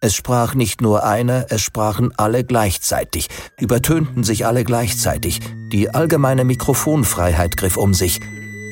Es 0.00 0.14
sprach 0.14 0.54
nicht 0.54 0.80
nur 0.80 1.02
einer, 1.02 1.46
es 1.48 1.60
sprachen 1.60 2.12
alle 2.16 2.44
gleichzeitig, 2.44 3.26
übertönten 3.58 4.22
sich 4.22 4.46
alle 4.46 4.62
gleichzeitig, 4.62 5.40
die 5.72 5.92
allgemeine 5.92 6.44
Mikrofonfreiheit 6.44 7.56
griff 7.56 7.76
um 7.76 7.94
sich. 7.94 8.20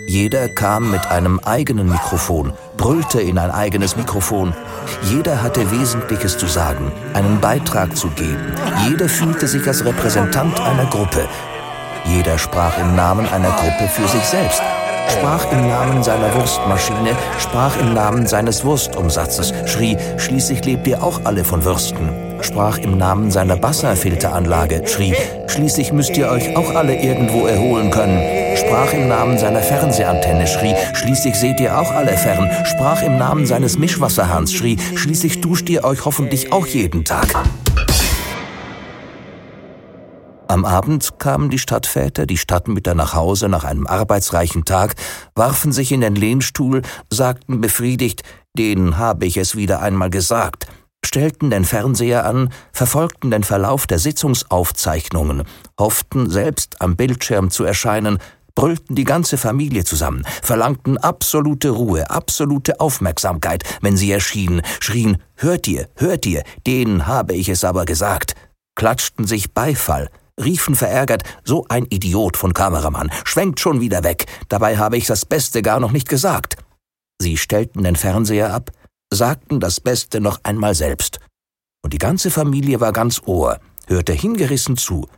Jeder 0.07 0.49
kam 0.49 0.93
mit 0.93 1.05
einem 1.07 1.41
eigenen 1.41 1.91
Mikrofon, 1.91 2.53
brüllte 2.77 3.21
in 3.21 3.39
ein 3.39 3.51
eigenes 3.51 3.97
Mikrofon. 3.97 4.55
Jeder 5.11 5.43
hatte 5.43 5.73
Wesentliches 5.73 6.39
zu 6.39 6.47
sagen, 6.47 6.93
einen 7.13 7.41
Beitrag 7.41 7.97
zu 7.97 8.07
geben. 8.11 8.55
Jeder 8.89 9.09
fühlte 9.09 9.49
sich 9.49 9.67
als 9.67 9.85
Repräsentant 9.85 10.61
einer 10.61 10.87
Gruppe. 10.87 11.29
Jeder 12.05 12.39
sprach 12.39 12.79
im 12.79 12.95
Namen 12.95 13.27
einer 13.27 13.51
Gruppe 13.51 13.89
für 13.89 14.07
sich 14.07 14.23
selbst 14.23 14.63
sprach 15.09 15.51
im 15.53 15.69
Namen 15.69 16.03
seiner 16.03 16.35
Wurstmaschine, 16.35 17.17
sprach 17.39 17.77
im 17.79 17.95
Namen 17.95 18.27
seines 18.27 18.65
Wurstumsatzes, 18.65 19.53
schrie, 19.67 19.97
schließlich 20.17 20.65
lebt 20.65 20.87
ihr 20.87 21.03
auch 21.03 21.21
alle 21.25 21.45
von 21.45 21.65
Würsten, 21.65 22.09
sprach 22.41 22.79
im 22.79 22.99
Namen 22.99 23.31
seiner 23.31 23.63
Wasserfilteranlage, 23.63 24.83
schrie, 24.87 25.15
schließlich 25.47 25.93
müsst 25.93 26.17
ihr 26.17 26.29
euch 26.29 26.57
auch 26.57 26.75
alle 26.75 26.97
irgendwo 26.97 27.47
erholen 27.47 27.91
können, 27.91 28.21
sprach 28.57 28.93
im 28.93 29.09
Namen 29.09 29.39
seiner 29.39 29.61
Fernsehantenne, 29.61 30.47
schrie, 30.47 30.75
schließlich 30.95 31.35
seht 31.37 31.61
ihr 31.61 31.79
auch 31.79 31.91
alle 31.93 32.17
fern, 32.17 32.51
sprach 32.65 33.03
im 33.03 33.19
Namen 33.19 33.47
seines 33.47 33.79
Mischwasserhahns, 33.79 34.53
schrie, 34.53 34.79
schließlich 34.95 35.41
duscht 35.41 35.69
ihr 35.69 35.85
euch 35.85 36.05
hoffentlich 36.05 36.53
auch 36.53 36.67
jeden 36.67 37.05
Tag. 37.05 37.29
Am 40.49 40.65
Abend 40.65 41.19
kamen 41.19 41.51
die 41.51 41.59
Stadtväter, 41.59 42.25
die 42.25 42.37
Stadtmütter 42.37 42.95
nach 42.95 43.15
Hause 43.15 43.49
nach 43.49 43.65
einem 43.65 43.87
arbeitsreichen 43.87 44.65
Tag, 44.65 44.95
warfen 45.35 45.73
sich 45.73 45.91
in 45.91 46.01
den 46.01 46.15
Lehnstuhl, 46.15 46.83
sagten 47.11 47.61
befriedigt, 47.61 48.23
denen 48.57 48.97
habe 48.97 49.27
ich 49.27 49.37
es 49.37 49.57
wieder 49.57 49.83
einmal 49.83 50.09
gesagt, 50.09 50.67
stellten 51.05 51.51
den 51.51 51.65
Fernseher 51.65 52.25
an, 52.25 52.51
verfolgten 52.73 53.33
den 53.33 53.43
Verlauf 53.43 53.89
der 53.89 53.99
Sitzungsaufzeichnungen, 53.99 55.43
hofften 55.81 56.31
selbst 56.31 56.81
am 56.81 56.95
Bildschirm 56.95 57.51
zu 57.51 57.65
erscheinen, 57.65 58.19
brüllten 58.55 58.95
die 58.95 59.05
ganze 59.05 59.39
Familie 59.39 59.85
zusammen, 59.85 60.25
verlangten 60.43 60.97
absolute 60.97 61.71
Ruhe, 61.71 62.09
absolute 62.09 62.79
Aufmerksamkeit, 62.79 63.65
wenn 63.81 63.97
sie 63.97 64.13
erschienen, 64.13 64.63
schrien 64.79 65.19
Hört 65.35 65.67
ihr, 65.67 65.89
hört 65.97 66.25
ihr, 66.25 66.45
denen 66.67 67.07
habe 67.07 67.35
ich 67.35 67.49
es 67.49 67.65
aber 67.65 67.85
gesagt, 67.85 68.35
klatschten 68.77 69.27
sich 69.27 69.53
Beifall, 69.53 70.09
riefen 70.43 70.75
verärgert, 70.75 71.23
so 71.45 71.67
ein 71.69 71.87
Idiot 71.87 72.37
von 72.37 72.53
Kameramann, 72.53 73.11
schwenkt 73.25 73.61
schon 73.61 73.81
wieder 73.81 74.05
weg, 74.05 74.27
dabei 74.49 74.77
habe 74.79 74.97
ich 74.97 75.07
das 75.07 75.25
Beste 75.25 75.63
gar 75.63 75.81
noch 75.81 75.93
nicht 75.93 76.09
gesagt. 76.09 76.57
Sie 77.21 77.37
stellten 77.37 77.83
den 77.83 77.97
Fernseher 77.97 78.53
ab, 78.53 78.71
sagten 79.13 79.61
das 79.61 79.81
Beste 79.81 80.21
noch 80.21 80.41
einmal 80.43 80.75
selbst. 80.75 81.21
Und 81.83 81.93
die 81.93 81.99
ganze 81.99 82.31
Familie 82.31 82.81
war 82.81 82.93
ganz 82.93 83.23
Ohr, 83.27 83.61
hörte 83.87 84.13
hingerissen 84.13 84.77
zu. 84.77 85.09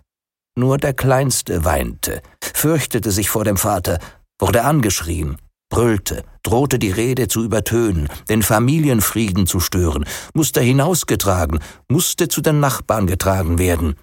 Nur 0.56 0.78
der 0.78 0.92
Kleinste 0.92 1.64
weinte, 1.64 2.22
fürchtete 2.42 3.10
sich 3.10 3.30
vor 3.30 3.44
dem 3.44 3.56
Vater, 3.56 3.98
wurde 4.40 4.64
angeschrien, 4.64 5.36
brüllte, 5.70 6.24
drohte 6.42 6.78
die 6.78 6.90
Rede 6.90 7.28
zu 7.28 7.44
übertönen, 7.44 8.08
den 8.28 8.42
Familienfrieden 8.42 9.46
zu 9.46 9.60
stören, 9.60 10.04
musste 10.34 10.60
hinausgetragen, 10.60 11.60
musste 11.88 12.28
zu 12.28 12.40
den 12.40 12.60
Nachbarn 12.60 13.06
getragen 13.06 13.58
werden, 13.58 13.96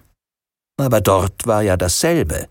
aber 0.76 1.00
dort 1.00 1.46
war 1.46 1.62
ja 1.62 1.76
dasselbe. 1.76 2.48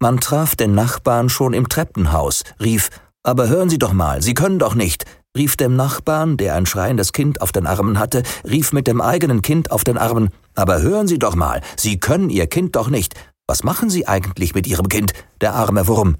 Man 0.00 0.20
traf 0.20 0.56
den 0.56 0.74
Nachbarn 0.74 1.28
schon 1.28 1.54
im 1.54 1.68
Treppenhaus, 1.68 2.44
rief, 2.60 2.90
aber 3.22 3.48
hören 3.48 3.70
Sie 3.70 3.78
doch 3.78 3.92
mal, 3.92 4.22
Sie 4.22 4.34
können 4.34 4.58
doch 4.58 4.74
nicht, 4.74 5.04
rief 5.36 5.56
dem 5.56 5.76
Nachbarn, 5.76 6.36
der 6.36 6.54
ein 6.54 6.66
schreiendes 6.66 7.12
Kind 7.12 7.40
auf 7.40 7.52
den 7.52 7.66
Armen 7.66 7.98
hatte, 7.98 8.22
rief 8.48 8.72
mit 8.72 8.86
dem 8.86 9.00
eigenen 9.00 9.40
Kind 9.40 9.70
auf 9.70 9.84
den 9.84 9.98
Armen, 9.98 10.28
aber 10.54 10.82
hören 10.82 11.08
Sie 11.08 11.18
doch 11.18 11.34
mal, 11.34 11.62
Sie 11.76 11.98
können 11.98 12.30
Ihr 12.30 12.46
Kind 12.46 12.76
doch 12.76 12.90
nicht. 12.90 13.14
Was 13.46 13.64
machen 13.64 13.90
Sie 13.90 14.06
eigentlich 14.06 14.54
mit 14.54 14.66
Ihrem 14.66 14.88
Kind, 14.88 15.12
der 15.40 15.54
arme 15.54 15.86
Wurm? 15.86 16.16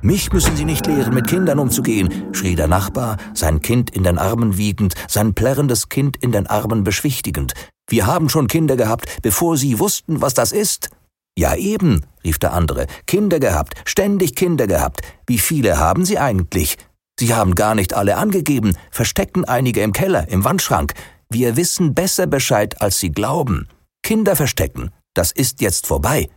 Mich 0.00 0.32
müssen 0.32 0.54
Sie 0.54 0.64
nicht 0.64 0.86
lehren, 0.86 1.14
mit 1.14 1.28
Kindern 1.28 1.58
umzugehen, 1.58 2.34
schrie 2.34 2.56
der 2.56 2.68
Nachbar, 2.68 3.16
sein 3.32 3.62
Kind 3.62 3.90
in 3.90 4.04
den 4.04 4.18
Armen 4.18 4.58
wiegend, 4.58 4.94
sein 5.08 5.34
plärrendes 5.34 5.88
Kind 5.88 6.18
in 6.18 6.30
den 6.30 6.46
Armen 6.46 6.84
beschwichtigend. 6.84 7.54
Wir 7.94 8.06
haben 8.06 8.28
schon 8.28 8.48
Kinder 8.48 8.74
gehabt, 8.74 9.06
bevor 9.22 9.56
Sie 9.56 9.78
wussten, 9.78 10.20
was 10.20 10.34
das 10.34 10.50
ist. 10.50 10.90
Ja 11.38 11.54
eben, 11.54 12.04
rief 12.24 12.40
der 12.40 12.52
andere, 12.52 12.88
Kinder 13.06 13.38
gehabt, 13.38 13.74
ständig 13.84 14.34
Kinder 14.34 14.66
gehabt. 14.66 15.02
Wie 15.28 15.38
viele 15.38 15.78
haben 15.78 16.04
Sie 16.04 16.18
eigentlich? 16.18 16.76
Sie 17.20 17.32
haben 17.32 17.54
gar 17.54 17.76
nicht 17.76 17.94
alle 17.94 18.16
angegeben, 18.16 18.76
verstecken 18.90 19.44
einige 19.44 19.80
im 19.80 19.92
Keller, 19.92 20.26
im 20.28 20.42
Wandschrank. 20.42 20.94
Wir 21.30 21.54
wissen 21.54 21.94
besser 21.94 22.26
Bescheid, 22.26 22.82
als 22.82 22.98
Sie 22.98 23.12
glauben. 23.12 23.68
Kinder 24.02 24.34
verstecken, 24.34 24.90
das 25.14 25.30
ist 25.30 25.60
jetzt 25.60 25.86
vorbei. 25.86 26.28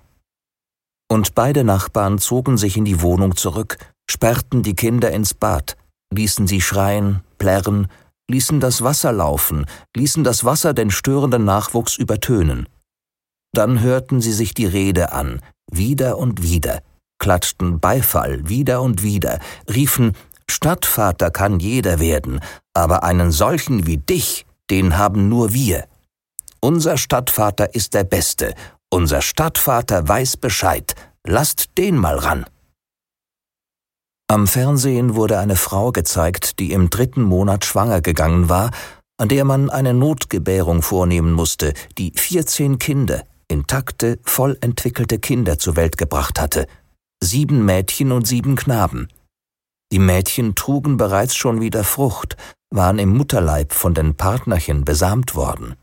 Und 1.09 1.33
beide 1.33 1.63
Nachbarn 1.63 2.19
zogen 2.19 2.59
sich 2.59 2.77
in 2.77 2.85
die 2.85 3.01
Wohnung 3.01 3.35
zurück, 3.35 3.79
sperrten 4.07 4.61
die 4.61 4.75
Kinder 4.75 5.09
ins 5.09 5.33
Bad, 5.33 5.75
ließen 6.13 6.45
sie 6.45 6.61
schreien, 6.61 7.23
plärren, 7.39 7.87
ließen 8.29 8.59
das 8.59 8.81
Wasser 8.81 9.11
laufen, 9.11 9.65
ließen 9.95 10.23
das 10.23 10.43
Wasser 10.43 10.73
den 10.73 10.91
störenden 10.91 11.45
Nachwuchs 11.45 11.95
übertönen. 11.95 12.67
Dann 13.53 13.81
hörten 13.81 14.21
sie 14.21 14.33
sich 14.33 14.53
die 14.53 14.65
Rede 14.65 15.11
an, 15.11 15.41
wieder 15.71 16.17
und 16.17 16.43
wieder, 16.43 16.81
klatschten 17.19 17.79
Beifall 17.79 18.47
wieder 18.49 18.81
und 18.81 19.03
wieder, 19.03 19.39
riefen 19.69 20.13
Stadtvater 20.49 21.31
kann 21.31 21.59
jeder 21.59 21.99
werden, 21.99 22.39
aber 22.73 23.03
einen 23.03 23.31
solchen 23.31 23.85
wie 23.85 23.97
dich, 23.97 24.45
den 24.69 24.97
haben 24.97 25.29
nur 25.29 25.53
wir. 25.53 25.85
Unser 26.61 26.97
Stadtvater 26.97 27.75
ist 27.75 27.93
der 27.93 28.03
Beste, 28.03 28.53
unser 28.89 29.21
Stadtvater 29.21 30.07
weiß 30.07 30.37
Bescheid, 30.37 30.95
lasst 31.25 31.77
den 31.77 31.97
mal 31.97 32.17
ran. 32.17 32.45
Am 34.29 34.45
Fernsehen 34.45 35.15
wurde 35.15 35.39
eine 35.39 35.55
Frau 35.55 35.93
gezeigt, 35.93 36.59
die 36.59 36.73
im 36.73 36.89
dritten 36.89 37.21
Monat 37.21 37.63
schwanger 37.63 38.01
gegangen 38.01 38.49
war, 38.49 38.71
an 39.17 39.29
der 39.29 39.45
man 39.45 39.69
eine 39.69 39.93
Notgebärung 39.93 40.81
vornehmen 40.81 41.31
musste, 41.31 41.73
die 41.97 42.11
14 42.13 42.77
Kinder, 42.77 43.23
intakte, 43.47 44.19
voll 44.23 44.57
entwickelte 44.59 45.17
Kinder 45.17 45.59
zur 45.59 45.77
Welt 45.77 45.97
gebracht 45.97 46.41
hatte. 46.41 46.67
Sieben 47.23 47.63
Mädchen 47.63 48.11
und 48.11 48.27
sieben 48.27 48.57
Knaben. 48.57 49.07
Die 49.93 49.99
Mädchen 49.99 50.55
trugen 50.55 50.97
bereits 50.97 51.35
schon 51.35 51.61
wieder 51.61 51.85
Frucht, 51.85 52.35
waren 52.69 52.99
im 52.99 53.15
Mutterleib 53.15 53.71
von 53.71 53.93
den 53.93 54.15
Partnerchen 54.15 54.83
besamt 54.83 55.35
worden. 55.35 55.75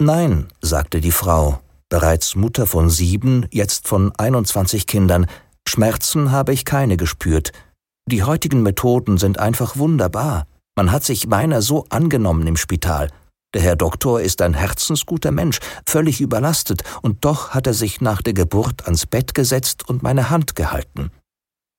Nein, 0.00 0.48
sagte 0.62 1.02
die 1.02 1.12
Frau, 1.12 1.60
bereits 1.90 2.34
Mutter 2.34 2.66
von 2.66 2.88
sieben, 2.88 3.46
jetzt 3.50 3.86
von 3.88 4.10
21 4.16 4.86
Kindern, 4.86 5.26
Schmerzen 5.68 6.32
habe 6.32 6.52
ich 6.52 6.64
keine 6.64 6.96
gespürt. 6.96 7.52
Die 8.10 8.22
heutigen 8.22 8.62
Methoden 8.62 9.18
sind 9.18 9.38
einfach 9.38 9.76
wunderbar. 9.76 10.46
Man 10.76 10.90
hat 10.90 11.04
sich 11.04 11.26
meiner 11.26 11.62
so 11.62 11.84
angenommen 11.90 12.46
im 12.46 12.56
Spital. 12.56 13.10
Der 13.54 13.62
Herr 13.62 13.76
Doktor 13.76 14.20
ist 14.20 14.42
ein 14.42 14.54
herzensguter 14.54 15.30
Mensch, 15.30 15.58
völlig 15.86 16.20
überlastet, 16.20 16.82
und 17.02 17.24
doch 17.24 17.50
hat 17.50 17.66
er 17.66 17.74
sich 17.74 18.00
nach 18.00 18.22
der 18.22 18.34
Geburt 18.34 18.84
ans 18.84 19.06
Bett 19.06 19.34
gesetzt 19.34 19.88
und 19.88 20.02
meine 20.02 20.30
Hand 20.30 20.54
gehalten. 20.54 21.10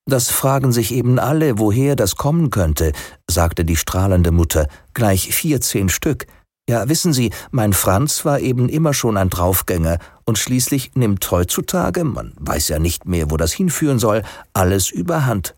Das 0.07 0.29
fragen 0.29 0.71
sich 0.71 0.91
eben 0.91 1.19
alle, 1.19 1.59
woher 1.59 1.95
das 1.95 2.15
kommen 2.15 2.49
könnte, 2.49 2.93
sagte 3.29 3.65
die 3.65 3.75
strahlende 3.75 4.31
Mutter, 4.31 4.67
gleich 4.95 5.33
vierzehn 5.33 5.89
Stück. 5.89 6.25
Ja, 6.69 6.87
wissen 6.87 7.13
Sie, 7.13 7.31
mein 7.49 7.73
Franz 7.73 8.25
war 8.25 8.39
eben 8.41 8.69
immer 8.69 8.93
schon 8.93 9.17
ein 9.17 9.31
Draufgänger, 9.31 9.97
und 10.23 10.37
schließlich 10.37 10.91
nimmt 10.93 11.31
heutzutage, 11.31 12.03
man 12.03 12.33
weiß 12.39 12.67
ja 12.67 12.77
nicht 12.77 13.07
mehr, 13.07 13.31
wo 13.31 13.37
das 13.37 13.53
hinführen 13.53 13.97
soll, 13.97 14.21
alles 14.53 14.91
überhand. 14.91 15.55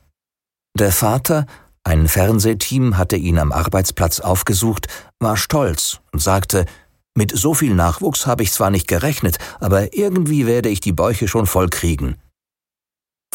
Der 0.80 0.93
Vater, 0.93 1.47
ein 1.84 2.07
Fernsehteam 2.07 2.97
hatte 2.97 3.18
ihn 3.18 3.39
am 3.39 3.51
Arbeitsplatz 3.51 4.22
aufgesucht, 4.22 4.88
war 5.20 5.36
stolz 5.36 5.99
und 6.14 6.22
sagte, 6.22 6.66
mit 7.14 7.38
so 7.38 7.53
viel 7.53 7.74
Nachwuchs 7.74 8.26
habe 8.26 8.43
ich 8.43 8.53
zwar 8.53 8.70
nicht 8.70 8.88
gerechnet, 8.88 9.38
aber 9.59 9.93
irgendwie 9.93 10.47
werde 10.47 10.70
ich 10.70 10.80
die 10.80 10.93
Bäuche 10.93 11.28
schon 11.28 11.45
voll 11.45 11.68
kriegen. 11.68 12.16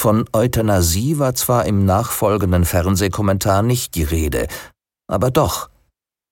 Von 0.00 0.24
Euthanasie 0.32 1.18
war 1.18 1.34
zwar 1.34 1.66
im 1.66 1.84
nachfolgenden 1.84 2.64
Fernsehkommentar 2.64 3.62
nicht 3.62 3.96
die 3.96 4.04
Rede, 4.04 4.48
aber 5.08 5.30
doch, 5.30 5.68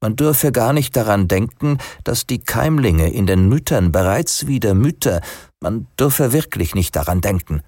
man 0.05 0.17
dürfe 0.17 0.53
gar 0.53 0.75
nicht 0.75 0.97
daran 0.97 1.29
denken, 1.29 1.79
dass 2.05 2.27
die 2.27 2.39
Keimlinge 2.39 3.11
in 3.11 3.27
den 3.27 3.49
Müttern 3.49 3.91
bereits 3.91 4.47
wieder 4.47 4.75
Mütter, 4.75 5.23
man 5.61 5.87
dürfe 5.99 6.35
wirklich 6.35 6.75
nicht 6.75 6.95
daran 6.95 7.23
denken. 7.23 7.63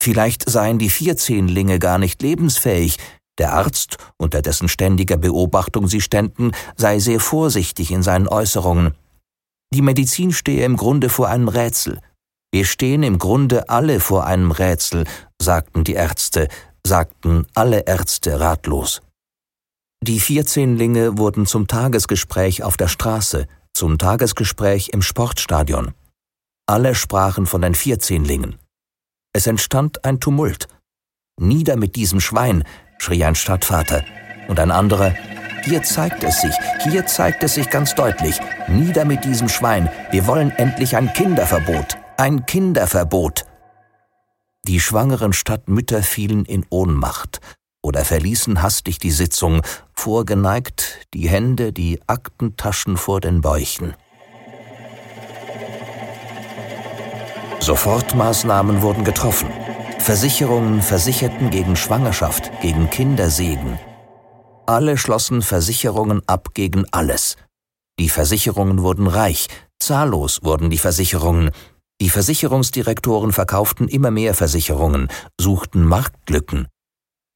Vielleicht 0.00 0.48
seien 0.48 0.78
die 0.78 0.90
Vierzehnlinge 0.90 1.80
gar 1.80 1.98
nicht 1.98 2.22
lebensfähig, 2.22 2.98
der 3.38 3.52
Arzt, 3.52 3.96
unter 4.16 4.42
dessen 4.42 4.68
ständiger 4.68 5.16
Beobachtung 5.16 5.88
sie 5.88 6.00
ständen, 6.00 6.52
sei 6.76 7.00
sehr 7.00 7.18
vorsichtig 7.18 7.90
in 7.90 8.04
seinen 8.04 8.28
Äußerungen. 8.28 8.94
Die 9.72 9.82
Medizin 9.82 10.30
stehe 10.30 10.64
im 10.64 10.76
Grunde 10.76 11.08
vor 11.08 11.26
einem 11.26 11.48
Rätsel. 11.48 11.98
Wir 12.52 12.64
stehen 12.64 13.02
im 13.02 13.18
Grunde 13.18 13.68
alle 13.68 13.98
vor 13.98 14.24
einem 14.24 14.52
Rätsel, 14.52 15.02
sagten 15.42 15.82
die 15.82 15.94
Ärzte, 15.94 16.46
sagten 16.86 17.44
alle 17.54 17.80
Ärzte 17.88 18.38
ratlos. 18.38 19.02
Die 20.02 20.20
Vierzehnlinge 20.20 21.16
wurden 21.16 21.46
zum 21.46 21.66
Tagesgespräch 21.66 22.62
auf 22.62 22.76
der 22.76 22.88
Straße, 22.88 23.46
zum 23.72 23.96
Tagesgespräch 23.96 24.90
im 24.90 25.00
Sportstadion. 25.00 25.94
Alle 26.66 26.94
sprachen 26.94 27.46
von 27.46 27.62
den 27.62 27.74
Vierzehnlingen. 27.74 28.56
Es 29.32 29.46
entstand 29.46 30.04
ein 30.04 30.20
Tumult. 30.20 30.68
Nieder 31.40 31.76
mit 31.76 31.96
diesem 31.96 32.20
Schwein, 32.20 32.64
schrie 32.98 33.24
ein 33.24 33.34
Stadtvater, 33.34 34.04
und 34.48 34.60
ein 34.60 34.70
anderer, 34.70 35.14
hier 35.64 35.82
zeigt 35.82 36.22
es 36.22 36.42
sich, 36.42 36.54
hier 36.82 37.06
zeigt 37.06 37.42
es 37.42 37.54
sich 37.54 37.70
ganz 37.70 37.94
deutlich, 37.94 38.38
nieder 38.68 39.06
mit 39.06 39.24
diesem 39.24 39.48
Schwein, 39.48 39.90
wir 40.10 40.26
wollen 40.26 40.50
endlich 40.50 40.96
ein 40.96 41.12
Kinderverbot. 41.14 41.96
Ein 42.18 42.44
Kinderverbot. 42.44 43.46
Die 44.68 44.80
schwangeren 44.80 45.32
Stadtmütter 45.32 46.02
fielen 46.02 46.44
in 46.44 46.66
Ohnmacht 46.68 47.40
oder 47.84 48.04
verließen 48.04 48.62
hastig 48.62 48.98
die 48.98 49.10
Sitzung, 49.10 49.60
vorgeneigt, 49.92 51.06
die 51.12 51.28
Hände, 51.28 51.72
die 51.72 52.00
Aktentaschen 52.06 52.96
vor 52.96 53.20
den 53.20 53.42
Bäuchen. 53.42 53.94
Sofortmaßnahmen 57.60 58.82
wurden 58.82 59.04
getroffen. 59.04 59.48
Versicherungen 59.98 60.82
versicherten 60.82 61.50
gegen 61.50 61.76
Schwangerschaft, 61.76 62.50
gegen 62.60 62.90
Kindersegen. 62.90 63.78
Alle 64.66 64.96
schlossen 64.96 65.42
Versicherungen 65.42 66.22
ab 66.26 66.48
gegen 66.54 66.86
alles. 66.90 67.36
Die 67.98 68.08
Versicherungen 68.08 68.82
wurden 68.82 69.06
reich, 69.06 69.48
zahllos 69.78 70.40
wurden 70.42 70.70
die 70.70 70.78
Versicherungen, 70.78 71.50
die 72.00 72.08
Versicherungsdirektoren 72.08 73.32
verkauften 73.32 73.88
immer 73.88 74.10
mehr 74.10 74.34
Versicherungen, 74.34 75.08
suchten 75.38 75.84
Marktlücken. 75.84 76.66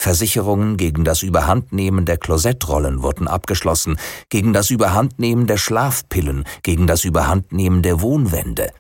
Versicherungen 0.01 0.77
gegen 0.77 1.05
das 1.05 1.23
Überhandnehmen 1.23 2.05
der 2.05 2.19
Klosettrollen 2.19 3.03
wurden 3.03 3.27
abgeschlossen, 3.29 3.99
gegen 4.29 4.53
das 4.53 4.71
Überhandnehmen 4.71 5.47
der 5.47 5.57
Schlafpillen, 5.57 6.45
gegen 6.63 6.87
das 6.87 7.05
Überhandnehmen 7.05 7.83
der 7.83 8.01
Wohnwände. 8.01 8.71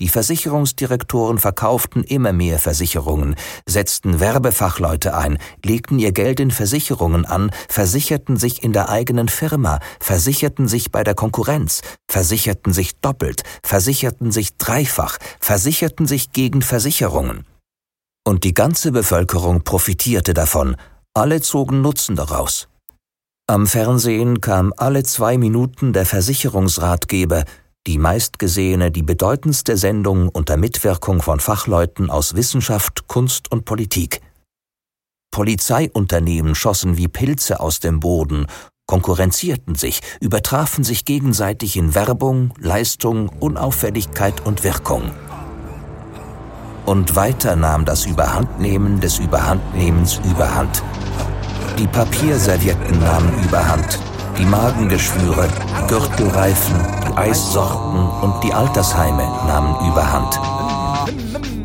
Die 0.00 0.08
Versicherungsdirektoren 0.08 1.38
verkauften 1.38 2.04
immer 2.04 2.32
mehr 2.32 2.58
Versicherungen, 2.58 3.36
setzten 3.68 4.18
Werbefachleute 4.18 5.14
ein, 5.14 5.36
legten 5.62 5.98
ihr 5.98 6.12
Geld 6.12 6.40
in 6.40 6.50
Versicherungen 6.50 7.26
an, 7.26 7.50
versicherten 7.68 8.38
sich 8.38 8.62
in 8.62 8.72
der 8.72 8.88
eigenen 8.88 9.28
Firma, 9.28 9.78
versicherten 10.00 10.68
sich 10.68 10.90
bei 10.90 11.04
der 11.04 11.14
Konkurrenz, 11.14 11.82
versicherten 12.08 12.72
sich 12.72 12.98
doppelt, 13.00 13.42
versicherten 13.62 14.32
sich 14.32 14.56
dreifach, 14.56 15.18
versicherten 15.38 16.06
sich 16.06 16.32
gegen 16.32 16.62
Versicherungen. 16.62 17.44
Und 18.26 18.44
die 18.44 18.54
ganze 18.54 18.92
Bevölkerung 18.92 19.62
profitierte 19.62 20.34
davon, 20.34 20.76
alle 21.14 21.40
zogen 21.40 21.80
Nutzen 21.80 22.16
daraus. 22.16 22.68
Am 23.46 23.66
Fernsehen 23.66 24.40
kam 24.40 24.72
alle 24.76 25.02
zwei 25.02 25.38
Minuten 25.38 25.92
der 25.92 26.06
Versicherungsratgeber, 26.06 27.44
die 27.86 27.98
meistgesehene, 27.98 28.90
die 28.90 29.02
bedeutendste 29.02 29.76
Sendung 29.76 30.28
unter 30.28 30.56
Mitwirkung 30.56 31.22
von 31.22 31.40
Fachleuten 31.40 32.10
aus 32.10 32.34
Wissenschaft, 32.34 33.08
Kunst 33.08 33.50
und 33.50 33.64
Politik. 33.64 34.20
Polizeiunternehmen 35.32 36.54
schossen 36.54 36.96
wie 36.96 37.08
Pilze 37.08 37.60
aus 37.60 37.80
dem 37.80 38.00
Boden, 38.00 38.46
konkurrenzierten 38.86 39.76
sich, 39.76 40.00
übertrafen 40.20 40.84
sich 40.84 41.04
gegenseitig 41.04 41.76
in 41.76 41.94
Werbung, 41.94 42.52
Leistung, 42.58 43.28
Unauffälligkeit 43.28 44.44
und 44.44 44.62
Wirkung. 44.64 45.10
Und 46.86 47.14
weiter 47.16 47.56
nahm 47.56 47.84
das 47.84 48.06
Überhandnehmen 48.06 49.00
des 49.00 49.18
Überhandnehmens 49.18 50.20
überhand. 50.24 50.82
Die 51.78 51.86
Papierservietten 51.86 52.98
nahmen 53.00 53.32
überhand, 53.44 53.98
die 54.38 54.44
Magengeschwüre, 54.44 55.48
die 55.48 55.86
Gürtelreifen, 55.86 56.74
die 57.08 57.16
Eissorten 57.16 58.08
und 58.22 58.44
die 58.44 58.52
Altersheime 58.52 59.22
nahmen 59.46 59.76
überhand. 59.90 60.38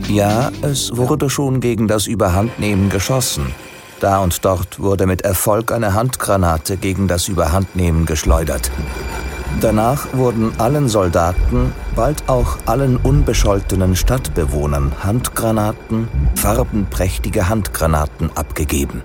Ja, 0.08 0.52
es 0.62 0.96
wurde 0.96 1.30
schon 1.30 1.60
gegen 1.60 1.88
das 1.88 2.06
Überhandnehmen 2.06 2.90
geschossen. 2.90 3.54
Da 4.00 4.20
und 4.20 4.44
dort 4.46 4.80
wurde 4.80 5.08
mit 5.08 5.22
Erfolg 5.22 5.72
eine 5.72 5.94
Handgranate 5.94 6.78
gegen 6.78 7.08
das 7.08 7.28
Überhandnehmen 7.28 8.06
geschleudert. 8.06 8.70
Danach 9.62 10.14
wurden 10.14 10.52
allen 10.60 10.90
Soldaten, 10.90 11.74
bald 11.96 12.28
auch 12.28 12.58
allen 12.66 12.98
unbescholtenen 12.98 13.96
Stadtbewohnern 13.96 14.92
Handgranaten, 15.04 16.10
farbenprächtige 16.36 17.48
Handgranaten 17.48 18.32
abgegeben. 18.36 19.02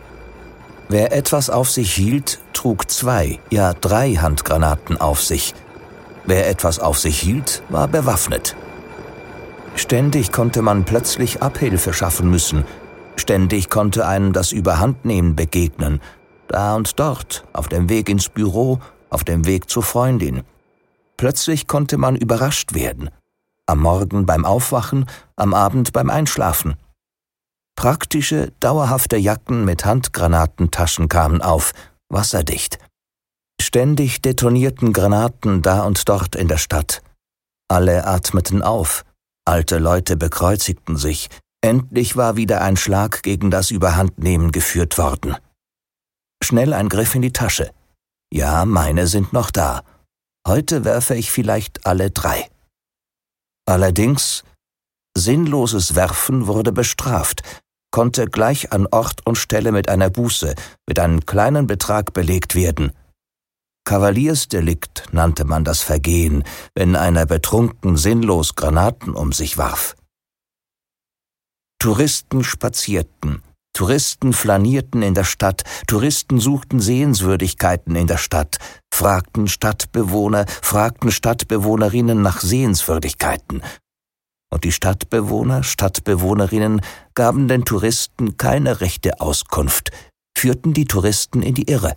Wer 0.88 1.12
etwas 1.12 1.50
auf 1.50 1.70
sich 1.70 1.94
hielt, 1.94 2.40
trug 2.52 2.90
zwei, 2.90 3.38
ja 3.50 3.74
drei 3.74 4.14
Handgranaten 4.14 5.00
auf 5.00 5.22
sich. 5.22 5.54
Wer 6.26 6.48
etwas 6.50 6.80
auf 6.80 6.98
sich 6.98 7.20
hielt, 7.20 7.62
war 7.68 7.86
bewaffnet. 7.86 8.56
Ständig 9.76 10.32
konnte 10.32 10.62
man 10.62 10.84
plötzlich 10.84 11.42
Abhilfe 11.42 11.92
schaffen 11.92 12.28
müssen, 12.28 12.64
ständig 13.14 13.70
konnte 13.70 14.04
einem 14.04 14.32
das 14.32 14.50
Überhandnehmen 14.50 15.36
begegnen, 15.36 16.00
da 16.48 16.74
und 16.74 16.98
dort, 16.98 17.44
auf 17.52 17.68
dem 17.68 17.88
Weg 17.88 18.08
ins 18.08 18.28
Büro, 18.28 18.80
auf 19.10 19.24
dem 19.24 19.46
Weg 19.46 19.68
zur 19.68 19.82
Freundin. 19.82 20.42
Plötzlich 21.16 21.66
konnte 21.66 21.98
man 21.98 22.16
überrascht 22.16 22.74
werden. 22.74 23.10
Am 23.66 23.80
Morgen 23.80 24.26
beim 24.26 24.44
Aufwachen, 24.44 25.06
am 25.36 25.54
Abend 25.54 25.92
beim 25.92 26.10
Einschlafen. 26.10 26.76
Praktische, 27.76 28.52
dauerhafte 28.60 29.16
Jacken 29.16 29.64
mit 29.64 29.84
Handgranatentaschen 29.84 31.08
kamen 31.08 31.40
auf, 31.40 31.72
wasserdicht. 32.08 32.78
Ständig 33.60 34.22
detonierten 34.22 34.92
Granaten 34.92 35.62
da 35.62 35.84
und 35.84 36.08
dort 36.08 36.34
in 36.34 36.48
der 36.48 36.58
Stadt. 36.58 37.02
Alle 37.68 38.06
atmeten 38.06 38.62
auf, 38.62 39.04
alte 39.44 39.78
Leute 39.78 40.16
bekreuzigten 40.16 40.96
sich, 40.96 41.28
endlich 41.60 42.16
war 42.16 42.36
wieder 42.36 42.62
ein 42.62 42.76
Schlag 42.76 43.22
gegen 43.22 43.50
das 43.50 43.70
Überhandnehmen 43.70 44.50
geführt 44.52 44.98
worden. 44.98 45.36
Schnell 46.42 46.72
ein 46.72 46.88
Griff 46.88 47.14
in 47.14 47.22
die 47.22 47.32
Tasche. 47.32 47.70
Ja, 48.32 48.64
meine 48.64 49.06
sind 49.06 49.32
noch 49.32 49.50
da. 49.50 49.82
Heute 50.46 50.84
werfe 50.84 51.14
ich 51.14 51.30
vielleicht 51.30 51.86
alle 51.86 52.10
drei. 52.10 52.48
Allerdings, 53.66 54.44
sinnloses 55.16 55.94
Werfen 55.94 56.46
wurde 56.46 56.72
bestraft, 56.72 57.42
konnte 57.90 58.26
gleich 58.26 58.72
an 58.72 58.86
Ort 58.86 59.26
und 59.26 59.36
Stelle 59.36 59.72
mit 59.72 59.88
einer 59.88 60.10
Buße, 60.10 60.54
mit 60.88 60.98
einem 60.98 61.26
kleinen 61.26 61.66
Betrag 61.66 62.12
belegt 62.12 62.54
werden. 62.54 62.92
Kavaliersdelikt 63.84 65.08
nannte 65.12 65.44
man 65.44 65.64
das 65.64 65.82
Vergehen, 65.82 66.44
wenn 66.74 66.94
einer 66.94 67.26
betrunken 67.26 67.96
sinnlos 67.96 68.54
Granaten 68.54 69.14
um 69.14 69.32
sich 69.32 69.58
warf. 69.58 69.96
Touristen 71.80 72.44
spazierten, 72.44 73.42
Touristen 73.80 74.34
flanierten 74.34 75.00
in 75.00 75.14
der 75.14 75.24
Stadt, 75.24 75.62
Touristen 75.86 76.38
suchten 76.38 76.80
Sehenswürdigkeiten 76.80 77.96
in 77.96 78.06
der 78.06 78.18
Stadt, 78.18 78.58
fragten 78.92 79.48
Stadtbewohner, 79.48 80.44
fragten 80.60 81.10
Stadtbewohnerinnen 81.10 82.20
nach 82.20 82.42
Sehenswürdigkeiten. 82.42 83.62
Und 84.52 84.64
die 84.64 84.72
Stadtbewohner, 84.72 85.62
Stadtbewohnerinnen 85.62 86.82
gaben 87.14 87.48
den 87.48 87.64
Touristen 87.64 88.36
keine 88.36 88.82
rechte 88.82 89.18
Auskunft, 89.18 89.92
führten 90.36 90.74
die 90.74 90.84
Touristen 90.84 91.42
in 91.42 91.54
die 91.54 91.70
Irre. 91.70 91.96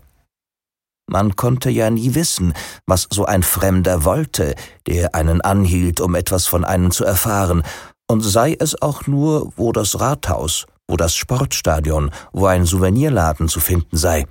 Man 1.12 1.36
konnte 1.36 1.70
ja 1.70 1.90
nie 1.90 2.16
wissen, 2.16 2.54
was 2.88 3.10
so 3.12 3.26
ein 3.26 3.44
Fremder 3.44 4.06
wollte, 4.06 4.56
der 4.88 5.16
einen 5.16 5.42
anhielt, 5.42 6.00
um 6.00 6.16
etwas 6.16 6.48
von 6.48 6.64
einem 6.64 6.92
zu 6.92 7.04
erfahren, 7.04 7.62
und 8.10 8.22
sei 8.22 8.56
es 8.58 8.82
auch 8.82 9.06
nur, 9.06 9.52
wo 9.58 9.74
das 9.74 10.00
Rathaus, 10.00 10.66
wo 10.88 10.98
das 10.98 11.16
Sportstadion, 11.16 12.12
wo 12.32 12.46
ein 12.46 12.66
Souvenirladen 12.66 13.48
zu 13.48 13.60
finden 13.60 13.98
sei. 13.98 14.26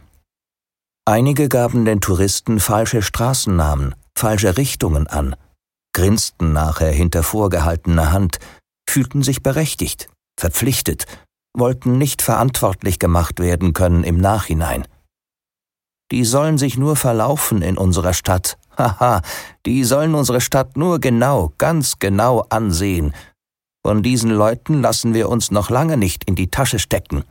Einige 1.05 1.49
gaben 1.49 1.85
den 1.85 2.01
Touristen 2.01 2.61
falsche 2.61 3.03
Straßennamen, 3.03 3.95
falsche 4.17 4.57
Richtungen 4.57 5.07
an, 5.07 5.35
grinsten 5.93 6.53
nachher 6.53 6.93
hinter 6.93 7.23
vorgehaltener 7.23 8.13
Hand, 8.13 8.39
fühlten 8.89 9.23
sich 9.23 9.43
berechtigt, 9.43 10.09
verpflichtet, 10.39 11.07
wollten 11.57 11.99
nicht 11.99 12.23
verantwortlich 12.23 12.99
gemacht 12.99 13.41
werden 13.41 13.73
können 13.73 14.05
im 14.05 14.19
Nachhinein. 14.19 14.87
Die 16.11 16.25
sollen 16.25 16.59
sich 16.59 16.77
nur 16.77 16.95
verlaufen 16.97 17.63
in 17.63 17.79
unserer 17.79 18.13
Stadt. 18.13 18.59
Haha, 18.79 19.23
die 19.67 19.85
sollen 19.85 20.15
unsere 20.15 20.41
Stadt 20.41 20.77
nur 20.77 20.99
genau, 21.01 21.53
ganz 21.59 21.99
genau 21.99 22.45
ansehen. 22.49 23.15
Von 23.85 24.03
diesen 24.03 24.31
Leuten 24.31 24.81
lassen 24.81 25.13
wir 25.13 25.29
uns 25.29 25.51
noch 25.51 25.69
lange 25.69 25.97
nicht 25.97 26.25
in 26.25 26.37
die 26.37 26.49
Tasche 26.49 26.79
stecken. 26.79 27.25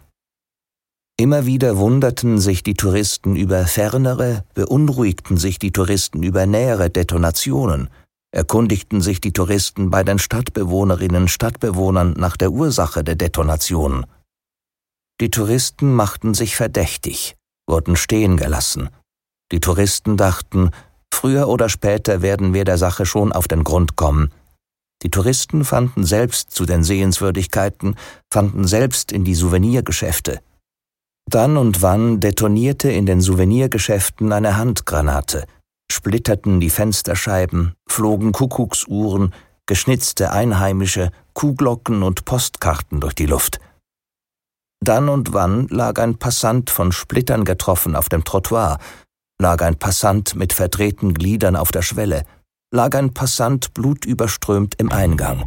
Immer 1.18 1.46
wieder 1.46 1.78
wunderten 1.78 2.40
sich 2.40 2.64
die 2.64 2.74
Touristen 2.74 3.36
über 3.36 3.66
fernere, 3.68 4.44
beunruhigten 4.54 5.38
sich 5.38 5.60
die 5.60 5.72
Touristen 5.72 6.24
über 6.24 6.46
nähere 6.46 6.90
Detonationen, 6.90 7.90
erkundigten 8.32 9.02
sich 9.02 9.22
die 9.22 9.32
Touristen 9.32 9.90
bei 9.92 10.04
den 10.04 10.20
Stadtbewohnerinnen 10.20 11.28
Stadtbewohnern 11.28 12.14
nach 12.14 12.38
der 12.38 12.52
Ursache 12.52 13.04
der 13.04 13.16
Detonationen. 13.16 14.06
Die 15.22 15.30
Touristen 15.30 15.94
machten 15.94 16.34
sich 16.34 16.56
verdächtig, 16.56 17.36
wurden 17.68 17.96
stehen 17.96 18.36
gelassen. 18.36 18.90
Die 19.52 19.60
Touristen 19.60 20.18
dachten, 20.18 20.72
früher 21.14 21.48
oder 21.48 21.70
später 21.70 22.22
werden 22.22 22.54
wir 22.54 22.66
der 22.66 22.78
Sache 22.78 23.06
schon 23.06 23.32
auf 23.32 23.48
den 23.48 23.64
Grund 23.64 23.96
kommen. 23.96 24.32
Die 25.04 25.10
Touristen 25.10 25.66
fanden 25.66 26.04
selbst 26.04 26.52
zu 26.52 26.66
den 26.66 26.84
Sehenswürdigkeiten, 26.84 27.96
fanden 28.32 28.68
selbst 28.68 29.12
in 29.12 29.24
die 29.24 29.36
Souvenirgeschäfte. 29.36 30.42
Dann 31.30 31.58
und 31.58 31.82
wann 31.82 32.20
detonierte 32.20 32.92
in 32.92 33.06
den 33.06 33.22
Souvenirgeschäften 33.22 34.32
eine 34.32 34.58
Handgranate, 34.58 35.46
splitterten 35.92 36.60
die 36.60 36.70
Fensterscheiben, 36.70 37.74
flogen 37.88 38.32
Kuckucksuhren, 38.32 39.34
geschnitzte 39.66 40.32
Einheimische, 40.32 41.12
Kuhglocken 41.34 42.04
und 42.04 42.26
Postkarten 42.26 43.00
durch 43.00 43.16
die 43.16 43.26
Luft. 43.26 43.60
Dann 44.84 45.10
und 45.10 45.34
wann 45.34 45.68
lag 45.68 46.00
ein 46.00 46.18
Passant 46.18 46.70
von 46.70 46.92
Splittern 46.92 47.46
getroffen 47.46 47.96
auf 47.96 48.10
dem 48.10 48.24
Trottoir, 48.24 48.80
lag 49.40 49.62
ein 49.62 49.78
Passant 49.78 50.36
mit 50.36 50.54
verdrehten 50.54 51.14
Gliedern 51.14 51.56
auf 51.56 51.72
der 51.72 51.84
Schwelle, 51.84 52.26
lag 52.74 52.96
ein 52.96 53.14
Passant 53.14 53.74
blutüberströmt 53.74 54.76
im 54.80 54.92
Eingang. 54.94 55.44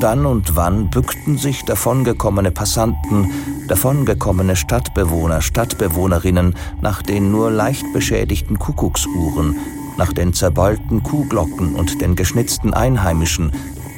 Dann 0.00 0.26
und 0.26 0.54
wann 0.54 0.90
bückten 0.90 1.38
sich 1.38 1.64
davongekommene 1.64 2.50
Passanten, 2.50 3.32
davongekommene 3.68 4.54
Stadtbewohner, 4.54 5.40
Stadtbewohnerinnen 5.40 6.54
nach 6.82 7.00
den 7.02 7.32
nur 7.32 7.50
leicht 7.50 7.90
beschädigten 7.94 8.58
Kuckucksuhren, 8.58 9.56
nach 9.96 10.12
den 10.12 10.34
zerbeulten 10.34 11.02
Kuhglocken 11.02 11.74
und 11.74 12.00
den 12.02 12.14
geschnitzten 12.16 12.74
Einheimischen, 12.74 13.52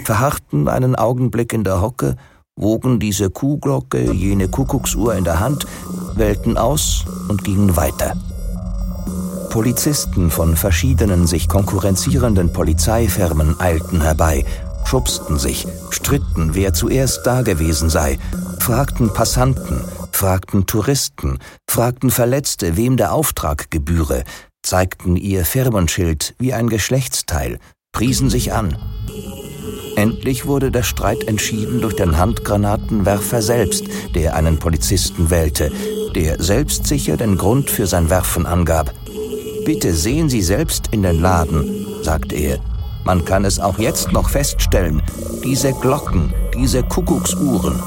verharrten 0.05 0.69
einen 0.69 0.95
Augenblick 0.95 1.53
in 1.53 1.65
der 1.65 1.83
Hocke 1.83 2.17
wogen 2.57 3.01
diese 3.01 3.31
Kuhglocke, 3.31 4.13
jene 4.13 4.49
Kuckucksuhr 4.49 5.15
in 5.15 5.25
der 5.25 5.41
Hand, 5.41 5.67
wählten 6.15 6.59
aus 6.59 7.07
und 7.29 7.43
gingen 7.43 7.75
weiter. 7.77 8.15
Polizisten 9.51 10.31
von 10.31 10.57
verschiedenen 10.57 11.27
sich 11.27 11.49
konkurrenzierenden 11.49 12.53
Polizeifirmen 12.53 13.61
eilten 13.61 14.01
herbei, 14.01 14.45
schubsten 14.85 15.39
sich, 15.39 15.67
stritten, 15.91 16.55
wer 16.55 16.73
zuerst 16.73 17.27
dagewesen 17.27 17.91
sei, 17.91 18.19
fragten 18.61 19.13
Passanten, 19.13 19.83
fragten 20.13 20.67
Touristen, 20.67 21.39
fragten 21.69 22.11
Verletzte, 22.11 22.77
wem 22.77 22.97
der 22.97 23.13
Auftrag 23.13 23.73
gebühre, 23.73 24.23
zeigten 24.63 25.17
ihr 25.17 25.45
Firmenschild 25.45 26.35
wie 26.39 26.55
ein 26.55 26.69
Geschlechtsteil, 26.69 27.59
priesen 27.93 28.31
sich 28.31 28.53
an. 28.53 28.79
Endlich 29.97 30.47
wurde 30.47 30.71
der 30.71 30.85
Streit 30.85 31.25
entschieden 31.25 31.81
durch 31.81 31.97
den 31.97 32.17
Handgranatenwerfer 32.17 33.43
selbst, 33.43 33.85
der 34.15 34.37
einen 34.37 34.61
Polizisten 34.61 35.29
wählte, 35.29 35.73
der 36.15 36.41
selbstsicher 36.41 37.17
den 37.17 37.37
Grund 37.37 37.69
für 37.69 37.89
sein 37.89 38.11
Werfen 38.11 38.47
angab. 38.47 38.95
Bitte 39.73 39.95
sehen 39.95 40.29
Sie 40.29 40.43
selbst 40.43 40.89
in 40.89 41.05
den 41.05 41.21
Laden, 41.21 42.03
sagte 42.03 42.35
er. 42.35 42.59
Man 43.05 43.25
kann 43.25 43.45
es 43.45 43.61
auch 43.61 43.79
jetzt 43.79 44.11
noch 44.11 44.29
feststellen. 44.29 45.01
Diese 45.45 45.73
Glocken, 45.73 46.35
diese 46.53 46.83
Kuckucksuhren. 46.83 47.81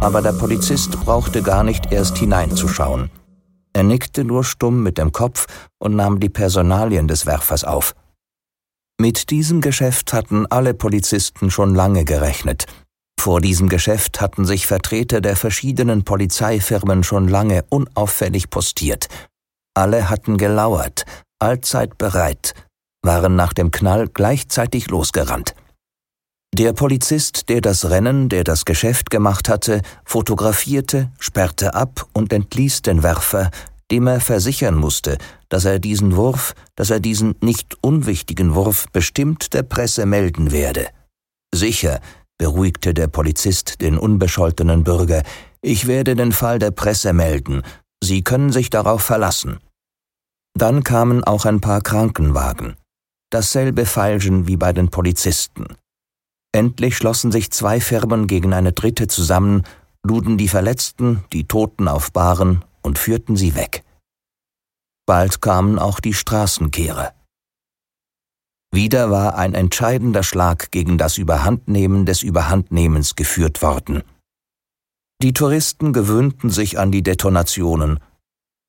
Aber 0.00 0.22
der 0.22 0.32
Polizist 0.32 0.92
brauchte 1.04 1.42
gar 1.42 1.64
nicht 1.64 1.92
erst 1.92 2.16
hineinzuschauen. 2.16 3.10
Er 3.74 3.82
nickte 3.82 4.24
nur 4.24 4.42
stumm 4.42 4.82
mit 4.82 4.96
dem 4.96 5.12
Kopf 5.12 5.48
und 5.78 5.96
nahm 5.96 6.18
die 6.18 6.30
Personalien 6.30 7.08
des 7.08 7.26
Werfers 7.26 7.64
auf. 7.64 7.94
Mit 8.98 9.28
diesem 9.28 9.60
Geschäft 9.60 10.14
hatten 10.14 10.46
alle 10.46 10.72
Polizisten 10.72 11.50
schon 11.50 11.74
lange 11.74 12.06
gerechnet. 12.06 12.64
Vor 13.20 13.42
diesem 13.42 13.68
Geschäft 13.68 14.22
hatten 14.22 14.46
sich 14.46 14.66
Vertreter 14.66 15.20
der 15.20 15.36
verschiedenen 15.36 16.04
Polizeifirmen 16.04 17.04
schon 17.04 17.28
lange 17.28 17.66
unauffällig 17.68 18.48
postiert. 18.48 19.08
Alle 19.74 20.08
hatten 20.08 20.38
gelauert, 20.38 21.04
allzeit 21.40 21.98
bereit, 21.98 22.54
waren 23.04 23.34
nach 23.34 23.52
dem 23.52 23.70
Knall 23.72 24.08
gleichzeitig 24.08 24.88
losgerannt. 24.88 25.54
Der 26.54 26.72
Polizist, 26.72 27.48
der 27.48 27.60
das 27.60 27.90
Rennen, 27.90 28.28
der 28.28 28.44
das 28.44 28.64
Geschäft 28.64 29.10
gemacht 29.10 29.48
hatte, 29.48 29.82
fotografierte, 30.04 31.10
sperrte 31.18 31.74
ab 31.74 32.06
und 32.12 32.32
entließ 32.32 32.82
den 32.82 33.02
Werfer, 33.02 33.50
dem 33.90 34.06
er 34.06 34.20
versichern 34.20 34.76
musste, 34.76 35.18
dass 35.48 35.64
er 35.64 35.80
diesen 35.80 36.14
Wurf, 36.14 36.54
dass 36.76 36.90
er 36.90 37.00
diesen 37.00 37.34
nicht 37.40 37.76
unwichtigen 37.80 38.54
Wurf 38.54 38.86
bestimmt 38.92 39.52
der 39.52 39.64
Presse 39.64 40.06
melden 40.06 40.52
werde. 40.52 40.86
Sicher, 41.52 42.00
beruhigte 42.38 42.94
der 42.94 43.08
Polizist 43.08 43.80
den 43.80 43.98
unbescholtenen 43.98 44.84
Bürger, 44.84 45.24
ich 45.60 45.88
werde 45.88 46.14
den 46.14 46.30
Fall 46.30 46.60
der 46.60 46.70
Presse 46.70 47.12
melden, 47.12 47.62
Sie 48.04 48.22
können 48.22 48.52
sich 48.52 48.68
darauf 48.68 49.02
verlassen. 49.02 49.60
Dann 50.52 50.84
kamen 50.84 51.24
auch 51.24 51.46
ein 51.46 51.62
paar 51.62 51.80
Krankenwagen. 51.80 52.76
Dasselbe 53.30 53.86
Feilschen 53.86 54.46
wie 54.46 54.58
bei 54.58 54.74
den 54.74 54.90
Polizisten. 54.90 55.68
Endlich 56.52 56.98
schlossen 56.98 57.32
sich 57.32 57.50
zwei 57.50 57.80
Firmen 57.80 58.26
gegen 58.26 58.52
eine 58.52 58.72
dritte 58.72 59.08
zusammen, 59.08 59.62
luden 60.02 60.36
die 60.36 60.48
Verletzten, 60.48 61.24
die 61.32 61.48
Toten 61.48 61.88
auf 61.88 62.12
Bahren 62.12 62.62
und 62.82 62.98
führten 62.98 63.36
sie 63.36 63.54
weg. 63.54 63.82
Bald 65.06 65.40
kamen 65.40 65.78
auch 65.78 65.98
die 65.98 66.14
Straßenkehrer. 66.14 67.14
Wieder 68.70 69.10
war 69.10 69.36
ein 69.36 69.54
entscheidender 69.54 70.22
Schlag 70.22 70.70
gegen 70.70 70.98
das 70.98 71.16
Überhandnehmen 71.16 72.04
des 72.04 72.22
Überhandnehmens 72.22 73.16
geführt 73.16 73.62
worden. 73.62 74.02
Die 75.24 75.32
Touristen 75.32 75.94
gewöhnten 75.94 76.50
sich 76.50 76.78
an 76.78 76.92
die 76.92 77.02
Detonationen. 77.02 77.98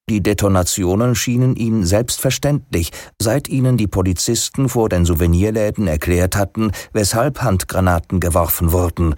Die 0.09 0.23
Detonationen 0.23 1.13
schienen 1.13 1.57
ihnen 1.57 1.85
selbstverständlich, 1.85 2.93
seit 3.21 3.49
ihnen 3.49 3.75
die 3.75 3.87
Polizisten 3.87 4.69
vor 4.69 4.87
den 4.87 5.03
Souvenirläden 5.03 5.85
erklärt 5.85 6.37
hatten, 6.37 6.71
weshalb 6.93 7.41
Handgranaten 7.41 8.21
geworfen 8.21 8.71
wurden, 8.71 9.15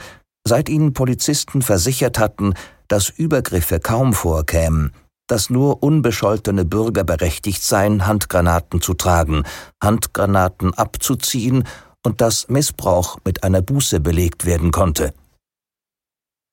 seit 0.48 0.68
ihnen 0.68 0.94
Polizisten 0.94 1.62
versichert 1.62 2.18
hatten, 2.18 2.56
dass 2.88 3.10
Übergriffe 3.10 3.80
kaum 3.80 4.14
vorkämen, 4.14 4.92
dass 5.28 5.52
nur 5.52 5.84
unbescholtene 5.84 6.66
Bürger 6.66 7.04
berechtigt 7.04 7.62
seien, 7.62 8.08
Handgranaten 8.08 8.82
zu 8.82 8.96
tragen, 8.96 9.44
Handgranaten 9.84 10.74
abzuziehen 10.74 11.66
und 12.04 12.20
dass 12.20 12.48
Missbrauch 12.48 13.20
mit 13.24 13.44
einer 13.44 13.62
Buße 13.62 14.00
belegt 14.00 14.48
werden 14.48 14.72
konnte. 14.72 15.14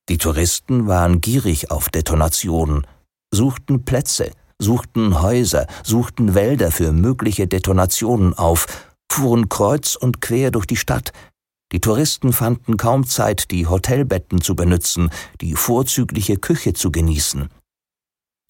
Die 0.08 0.18
Touristen 0.18 0.86
waren 0.86 1.20
gierig 1.20 1.70
auf 1.70 1.88
Detonationen, 1.88 2.86
suchten 3.32 3.84
Plätze, 3.84 4.30
suchten 4.58 5.22
Häuser, 5.22 5.66
suchten 5.82 6.34
Wälder 6.34 6.70
für 6.70 6.92
mögliche 6.92 7.46
Detonationen 7.46 8.34
auf, 8.34 8.66
fuhren 9.10 9.48
kreuz 9.48 9.96
und 9.96 10.20
quer 10.20 10.50
durch 10.50 10.66
die 10.66 10.76
Stadt. 10.76 11.12
Die 11.72 11.80
Touristen 11.80 12.32
fanden 12.32 12.76
kaum 12.76 13.06
Zeit, 13.06 13.50
die 13.50 13.66
Hotelbetten 13.66 14.42
zu 14.42 14.54
benützen, 14.54 15.10
die 15.40 15.54
vorzügliche 15.54 16.36
Küche 16.36 16.74
zu 16.74 16.92
genießen. 16.92 17.48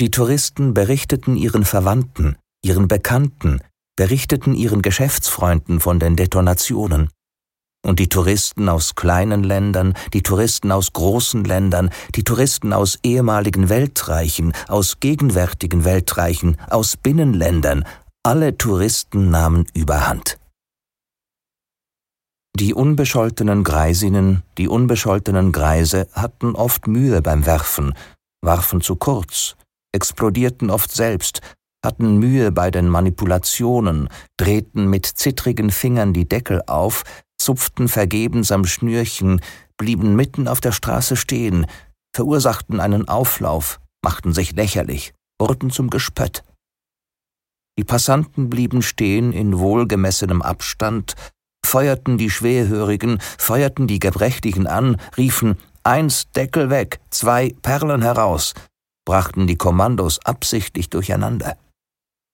Die 0.01 0.11
Touristen 0.11 0.75
berichteten 0.75 1.37
ihren 1.37 1.65
Verwandten, 1.65 2.37
ihren 2.65 2.89
Bekannten, 2.89 3.61
berichteten 3.97 4.57
ihren 4.57 4.83
Geschäftsfreunden 4.83 5.79
von 5.79 6.01
den 6.01 6.17
Detonationen. 6.17 7.11
Und 7.85 7.99
die 7.99 8.09
Touristen 8.09 8.71
aus 8.71 8.95
kleinen 8.95 9.45
Ländern, 9.45 9.93
die 10.15 10.23
Touristen 10.23 10.73
aus 10.73 10.95
großen 10.95 11.45
Ländern, 11.45 11.91
die 12.15 12.25
Touristen 12.25 12.73
aus 12.73 12.99
ehemaligen 13.03 13.69
Weltreichen, 13.69 14.55
aus 14.69 15.01
gegenwärtigen 15.01 15.85
Weltreichen, 15.85 16.57
aus 16.71 16.97
Binnenländern, 16.97 17.85
alle 18.23 18.57
Touristen 18.57 19.31
nahmen 19.31 19.67
überhand. 19.75 20.39
Die 22.57 22.73
unbescholtenen 22.73 23.65
Greisinnen, 23.65 24.45
die 24.57 24.69
unbescholtenen 24.69 25.53
Greise 25.53 26.09
hatten 26.13 26.55
oft 26.55 26.87
Mühe 26.87 27.21
beim 27.21 27.45
Werfen, 27.45 27.93
warfen 28.41 28.81
zu 28.81 28.97
kurz, 28.97 29.57
explodierten 29.93 30.71
oft 30.71 30.91
selbst, 30.91 31.43
hatten 31.85 32.17
Mühe 32.17 32.51
bei 32.51 32.71
den 32.71 32.89
Manipulationen, 32.89 34.09
drehten 34.39 34.89
mit 34.89 35.05
zittrigen 35.05 35.71
Fingern 35.71 36.15
die 36.15 36.27
Deckel 36.27 36.63
auf, 36.67 37.05
zupften 37.45 37.89
vergebens 37.89 38.51
am 38.51 38.65
Schnürchen, 38.65 39.41
blieben 39.77 40.17
mitten 40.17 40.49
auf 40.49 40.61
der 40.61 40.73
Straße 40.73 41.17
stehen, 41.17 41.67
verursachten 42.15 42.81
einen 42.81 43.09
Auflauf, 43.09 43.81
machten 44.03 44.33
sich 44.33 44.53
lächerlich, 44.53 45.13
wurden 45.39 45.71
zum 45.71 45.91
Gespött. 45.91 46.43
Die 47.79 47.85
Passanten 47.85 48.51
blieben 48.51 48.83
stehen 48.83 49.33
in 49.33 49.59
wohlgemessenem 49.59 50.43
Abstand, 50.43 51.15
feuerten 51.65 52.19
die 52.19 52.31
Schwerhörigen, 52.31 53.19
feuerten 53.39 53.87
die 53.87 53.99
Gebrechlichen 53.99 54.67
an, 54.67 54.97
riefen 55.17 55.59
Eins 55.87 56.31
Deckel 56.33 56.71
weg, 56.71 56.99
zwei 57.11 57.55
Perlen 57.61 58.01
heraus, 58.01 58.55
brachten 59.05 59.47
die 59.47 59.57
Kommandos 59.57 60.19
absichtlich 60.25 60.89
durcheinander. 60.89 61.59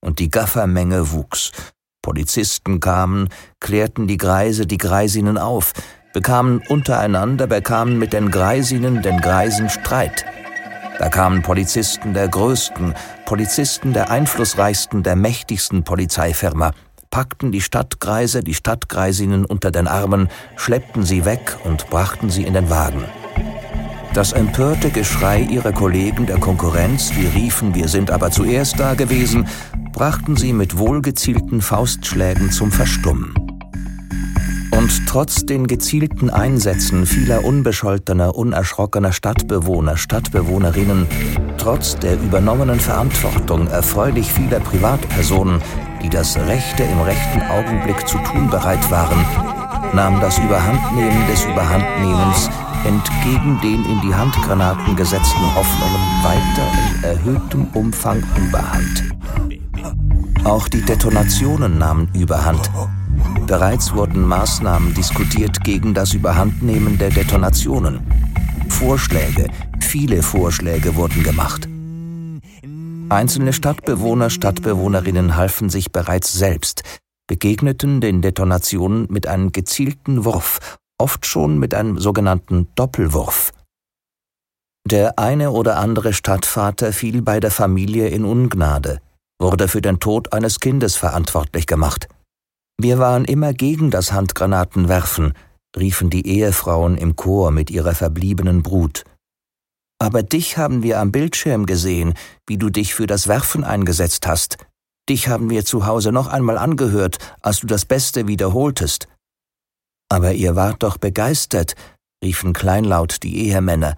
Und 0.01 0.21
die 0.21 0.31
Gaffermenge 0.31 1.11
wuchs. 1.11 1.51
Polizisten 2.03 2.81
kamen, 2.81 3.29
klärten 3.61 4.07
die 4.07 4.17
Greise 4.17 4.67
die 4.67 4.79
Greisinnen 4.79 5.39
auf, 5.39 5.73
bekamen 6.13 6.63
untereinander, 6.69 7.47
bekamen 7.47 7.99
mit 7.99 8.13
den 8.13 8.31
Greisinnen 8.31 9.03
den 9.03 9.21
Greisen 9.21 9.69
Streit. 9.69 10.25
Da 10.99 11.09
kamen 11.09 11.43
Polizisten 11.43 12.15
der 12.15 12.29
größten, 12.29 12.95
Polizisten 13.27 13.93
der 13.93 14.11
einflussreichsten, 14.11 15.03
der 15.03 15.17
mächtigsten 15.17 15.85
Polizeifirma, 15.85 16.73
packten 17.11 17.53
die 17.53 17.61
Stadtkreise, 17.61 18.43
die 18.43 18.55
Stadtkreisinnen 18.55 19.45
unter 19.45 19.71
den 19.71 19.89
Armen, 19.89 20.29
schleppten 20.57 21.05
sie 21.05 21.25
weg 21.25 21.57
und 21.65 21.91
brachten 21.91 22.31
sie 22.31 22.45
in 22.45 22.55
den 22.55 22.71
Wagen. 22.71 23.05
Das 24.13 24.33
empörte 24.33 24.91
Geschrei 24.91 25.41
ihrer 25.41 25.73
Kollegen 25.73 26.27
der 26.27 26.39
Konkurrenz, 26.39 27.13
die 27.13 27.27
riefen, 27.27 27.77
wir 27.77 27.87
sind 27.87 28.11
aber 28.11 28.33
zuerst 28.33 28.81
da 28.81 28.95
gewesen, 28.95 29.47
brachten 29.93 30.37
sie 30.37 30.53
mit 30.53 30.79
wohlgezielten 30.79 31.61
Faustschlägen 31.61 32.51
zum 32.51 32.73
Verstummen. 32.73 33.35
Und 34.73 35.07
trotz 35.07 35.47
den 35.47 35.69
gezielten 35.69 36.29
Einsätzen 36.29 37.07
vieler 37.07 37.45
unbescholtener, 37.45 38.35
unerschrockener 38.35 39.13
Stadtbewohner, 39.13 39.97
Stadtbewohnerinnen, 39.97 41.07
trotz 41.57 41.97
der 41.97 42.15
übernommenen 42.15 42.81
Verantwortung 42.81 43.69
erfreulich 43.69 44.33
vieler 44.33 44.59
Privatpersonen, 44.59 45.63
die 46.03 46.09
das 46.09 46.37
Rechte 46.37 46.83
im 46.83 47.01
rechten 47.01 47.43
Augenblick 47.43 48.09
zu 48.09 48.19
tun 48.19 48.51
bereit 48.51 48.91
waren, 48.91 49.25
nahm 49.95 50.21
das 50.21 50.39
Überhandnehmen 50.39 51.27
des 51.29 51.45
Überhandnehmens 51.45 52.51
entgegen 52.85 53.61
den 53.61 53.85
in 53.85 54.01
die 54.01 54.15
Handgranaten 54.15 54.97
gesetzten 54.97 55.55
Hoffnungen 55.55 56.01
weiter 56.23 56.67
in 56.89 57.05
erhöhtem 57.05 57.67
Umfang 57.75 58.23
überhand. 58.37 59.05
Auch 60.45 60.69
die 60.69 60.83
Detonationen 60.83 61.79
nahmen 61.79 62.09
überhand. 62.15 62.71
Bereits 63.47 63.95
wurden 63.95 64.27
Maßnahmen 64.27 64.95
diskutiert 64.95 65.63
gegen 65.63 65.93
das 65.93 66.15
Überhandnehmen 66.15 66.97
der 66.97 67.11
Detonationen. 67.11 68.01
Vorschläge, 68.69 69.49
viele 69.81 70.23
Vorschläge 70.23 70.97
wurden 70.97 71.23
gemacht. 71.23 71.69
Einzelne 73.11 73.53
Stadtbewohner, 73.53 74.31
Stadtbewohnerinnen 74.31 75.37
halfen 75.37 75.69
sich 75.69 75.93
bereits 75.93 76.33
selbst, 76.33 76.83
begegneten 77.27 78.01
den 78.01 78.23
Detonationen 78.23 79.07
mit 79.11 79.27
einem 79.27 79.53
gezielten 79.53 80.25
Wurf 80.25 80.79
oft 81.01 81.27
schon 81.27 81.59
mit 81.59 81.75
einem 81.75 81.99
sogenannten 81.99 82.69
Doppelwurf. 82.75 83.53
Der 84.89 85.19
eine 85.19 85.51
oder 85.51 85.77
andere 85.77 86.13
Stadtvater 86.13 86.93
fiel 86.93 87.23
bei 87.23 87.41
der 87.41 87.51
Familie 87.51 88.09
in 88.09 88.25
Ungnade, 88.25 89.01
wurde 89.41 89.69
für 89.69 89.83
den 89.83 90.01
Tod 90.01 90.33
eines 90.33 90.61
Kindes 90.61 90.97
verantwortlich 90.97 91.67
gemacht. 91.67 92.09
Wir 92.81 92.99
waren 92.99 93.25
immer 93.25 93.53
gegen 93.53 93.91
das 93.91 94.13
Handgranatenwerfen, 94.13 95.35
riefen 95.77 96.11
die 96.11 96.27
Ehefrauen 96.27 96.97
im 96.97 97.15
Chor 97.15 97.51
mit 97.51 97.71
ihrer 97.71 97.95
verbliebenen 97.95 98.63
Brut. 98.63 99.05
Aber 100.01 100.23
dich 100.23 100.57
haben 100.57 100.83
wir 100.83 100.99
am 100.99 101.13
Bildschirm 101.13 101.67
gesehen, 101.67 102.15
wie 102.47 102.57
du 102.57 102.71
dich 102.71 102.95
für 102.95 103.07
das 103.07 103.29
Werfen 103.29 103.65
eingesetzt 103.65 104.27
hast. 104.27 104.57
Dich 105.11 105.29
haben 105.29 105.51
wir 105.51 105.65
zu 105.65 105.87
Hause 105.87 106.11
noch 106.11 106.29
einmal 106.29 106.57
angehört, 106.57 107.19
als 107.43 107.61
du 107.61 107.67
das 107.67 107.85
Beste 107.85 108.27
wiederholtest. 108.27 109.09
Aber 110.11 110.33
ihr 110.33 110.57
wart 110.57 110.83
doch 110.83 110.99
begeistert, 110.99 111.75
riefen 112.23 112.53
kleinlaut 112.53 113.23
die 113.23 113.47
Ehemänner. 113.47 113.97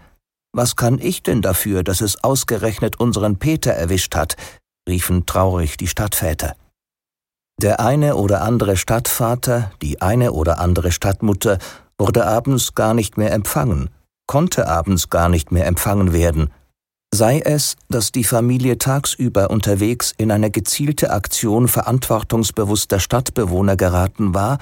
Was 0.55 0.77
kann 0.77 0.99
ich 0.99 1.23
denn 1.23 1.41
dafür, 1.41 1.83
dass 1.83 2.03
es 2.03 2.23
ausgerechnet 2.23 3.01
unseren 3.01 3.39
Peter 3.39 3.73
erwischt 3.73 4.15
hat? 4.15 4.37
riefen 4.89 5.27
traurig 5.27 5.77
die 5.77 5.87
Stadtväter. 5.87 6.55
Der 7.61 7.81
eine 7.81 8.17
oder 8.17 8.43
andere 8.43 8.77
Stadtvater, 8.77 9.71
die 9.81 10.03
eine 10.03 10.33
oder 10.33 10.59
andere 10.59 10.91
Stadtmutter 10.91 11.59
wurde 11.99 12.27
abends 12.27 12.75
gar 12.75 12.93
nicht 12.93 13.17
mehr 13.17 13.33
empfangen, 13.33 13.91
konnte 14.27 14.67
abends 14.67 15.09
gar 15.09 15.29
nicht 15.29 15.53
mehr 15.53 15.67
empfangen 15.67 16.13
werden, 16.13 16.51
sei 17.15 17.41
es, 17.41 17.77
dass 17.89 18.11
die 18.11 18.25
Familie 18.25 18.79
tagsüber 18.79 19.51
unterwegs 19.51 20.13
in 20.17 20.33
eine 20.33 20.51
gezielte 20.51 21.11
Aktion 21.11 21.69
verantwortungsbewusster 21.69 22.99
Stadtbewohner 22.99 23.77
geraten 23.77 24.35
war, 24.35 24.59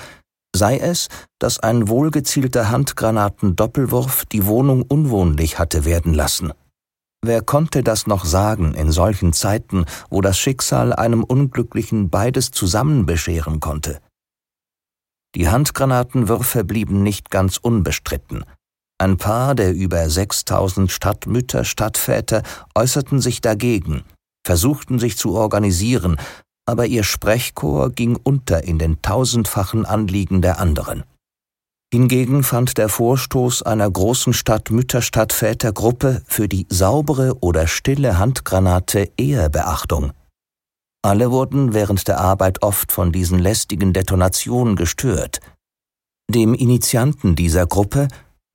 sei 0.55 0.79
es, 0.79 1.09
dass 1.39 1.59
ein 1.59 1.89
wohlgezielter 1.89 2.71
Handgranaten-Doppelwurf 2.71 4.25
die 4.27 4.47
Wohnung 4.47 4.83
unwohnlich 4.83 5.59
hatte 5.59 5.85
werden 5.85 6.15
lassen. 6.15 6.53
Wer 7.23 7.43
konnte 7.43 7.83
das 7.83 8.07
noch 8.07 8.25
sagen 8.25 8.75
in 8.75 8.91
solchen 8.91 9.33
Zeiten, 9.33 9.85
wo 10.09 10.23
das 10.23 10.39
Schicksal 10.39 10.95
einem 10.95 11.23
Unglücklichen 11.23 12.09
beides 12.09 12.51
zusammen 12.51 13.05
bescheren 13.05 13.61
konnte? 13.61 14.01
Die 15.35 15.49
Handgranatenwürfe 15.49 16.65
blieben 16.65 17.03
nicht 17.03 17.31
ganz 17.31 17.59
unbestritten. 17.59 18.45
Ein 18.99 19.17
paar 19.17 19.55
der 19.55 19.75
über 19.75 20.09
6000 20.09 20.91
Stadtmütter, 20.91 21.65
Stadtväter 21.65 22.43
äußerten 22.75 23.21
sich 23.21 23.41
dagegen, 23.41 24.03
versuchten 24.45 24.99
sich 24.99 25.17
zu 25.17 25.35
organisieren, 25.35 26.17
aber 26.71 26.87
ihr 26.87 27.03
Sprechchor 27.03 27.91
ging 27.91 28.17
unter 28.17 28.63
in 28.63 28.79
den 28.79 29.03
tausendfachen 29.03 29.85
Anliegen 29.85 30.41
der 30.41 30.61
anderen. 30.61 31.03
Hingegen 31.93 32.45
fand 32.45 32.79
der 32.79 32.89
Vorstoß 32.89 33.65
einer 33.65 33.91
großen 33.91 34.33
Stadt-Mütter-Stadt-Väter-Gruppe 34.33 36.23
für 36.25 36.47
die 36.47 36.67
saubere 36.69 37.37
oder 37.41 37.67
stille 37.67 38.17
Handgranate 38.17 39.11
eher 39.17 39.49
Beachtung. 39.49 40.13
Alle 41.03 41.33
wurden 41.33 41.75
während 41.75 42.07
der 42.07 42.21
Arbeit 42.21 42.63
oft 42.63 42.93
von 42.93 43.11
diesen 43.11 43.41
lästigen 43.41 43.93
Detonationen 43.93 44.77
gestört. 44.77 45.41
Dem 46.31 46.55
Initianten 46.55 47.35
dieser 47.35 47.67
Gruppe, 47.67 48.07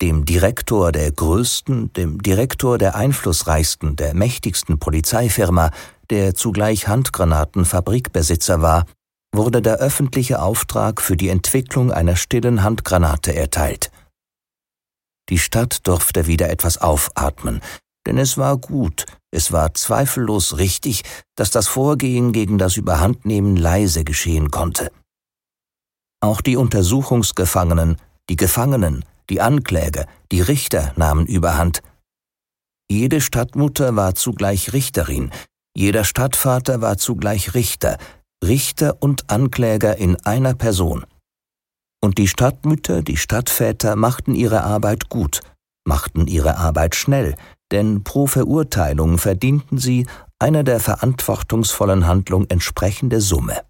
dem 0.02 0.24
Direktor 0.24 0.94
der 0.94 1.12
größten, 1.12 1.92
dem 1.92 2.22
Direktor 2.22 2.78
der 2.78 2.96
einflussreichsten, 2.96 3.98
der 3.98 4.14
mächtigsten 4.14 4.78
Polizeifirma, 4.80 5.72
der 6.10 6.36
zugleich 6.36 6.88
Handgranatenfabrikbesitzer 6.88 8.62
war, 8.62 8.86
wurde 9.34 9.62
der 9.62 9.76
öffentliche 9.76 10.42
Auftrag 10.42 11.02
für 11.02 11.18
die 11.18 11.30
Entwicklung 11.30 11.92
einer 11.92 12.16
stillen 12.16 12.64
Handgranate 12.64 13.36
erteilt. 13.36 13.92
Die 15.30 15.40
Stadt 15.40 15.88
durfte 15.88 16.28
wieder 16.28 16.50
etwas 16.50 16.78
aufatmen, 16.78 17.62
denn 18.06 18.18
es 18.18 18.38
war 18.38 18.58
gut, 18.58 19.06
es 19.32 19.52
war 19.52 19.74
zweifellos 19.74 20.58
richtig, 20.58 21.04
dass 21.36 21.50
das 21.50 21.68
Vorgehen 21.68 22.32
gegen 22.32 22.58
das 22.58 22.78
Überhandnehmen 22.78 23.58
leise 23.58 24.04
geschehen 24.04 24.52
konnte. 24.52 24.92
Auch 26.22 26.42
die 26.42 26.56
Untersuchungsgefangenen, 26.56 27.98
die 28.30 28.36
Gefangenen, 28.36 29.04
die 29.30 29.42
Ankläger, 29.42 30.08
die 30.32 30.42
Richter 30.42 30.94
nahmen 30.96 31.26
überhand. 31.26 31.82
Jede 32.90 33.20
Stadtmutter 33.20 33.96
war 33.96 34.16
zugleich 34.16 34.74
Richterin, 34.74 35.32
jeder 35.78 36.04
Stadtvater 36.04 36.82
war 36.82 36.98
zugleich 36.98 37.54
Richter, 37.54 37.98
Richter 38.44 38.98
und 39.02 39.30
Ankläger 39.30 39.98
in 39.98 40.16
einer 40.26 40.54
Person. 40.54 41.06
Und 42.02 42.18
die 42.18 42.28
Stadtmütter, 42.28 43.02
die 43.02 43.18
Stadtväter 43.18 43.96
machten 43.96 44.36
ihre 44.36 44.64
Arbeit 44.64 45.10
gut, 45.10 45.42
machten 45.86 46.28
ihre 46.28 46.58
Arbeit 46.58 46.96
schnell, 46.96 47.36
denn 47.72 48.04
pro 48.04 48.28
Verurteilung 48.28 49.18
verdienten 49.18 49.78
sie 49.78 50.08
einer 50.40 50.64
der 50.64 50.80
verantwortungsvollen 50.80 52.08
Handlung 52.08 52.46
entsprechende 52.50 53.22
Summe. 53.22 53.62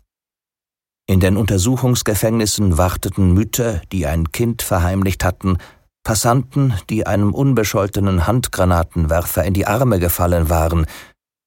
In 1.08 1.20
den 1.20 1.38
Untersuchungsgefängnissen 1.38 2.78
warteten 2.78 3.34
Mütter, 3.34 3.82
die 3.92 4.08
ein 4.08 4.32
Kind 4.32 4.62
verheimlicht 4.64 5.24
hatten, 5.24 5.58
Passanten, 6.04 6.74
die 6.90 7.08
einem 7.08 7.34
unbescholtenen 7.34 8.28
Handgranatenwerfer 8.28 9.44
in 9.44 9.54
die 9.54 9.66
Arme 9.66 10.00
gefallen 10.00 10.50
waren, 10.50 10.86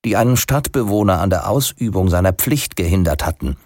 die 0.05 0.17
einen 0.17 0.37
Stadtbewohner 0.37 1.21
an 1.21 1.31
der 1.31 1.49
Ausübung 1.49 2.09
seiner 2.09 2.33
Pflicht 2.33 2.77
gehindert 2.77 3.25
hatten. 3.27 3.57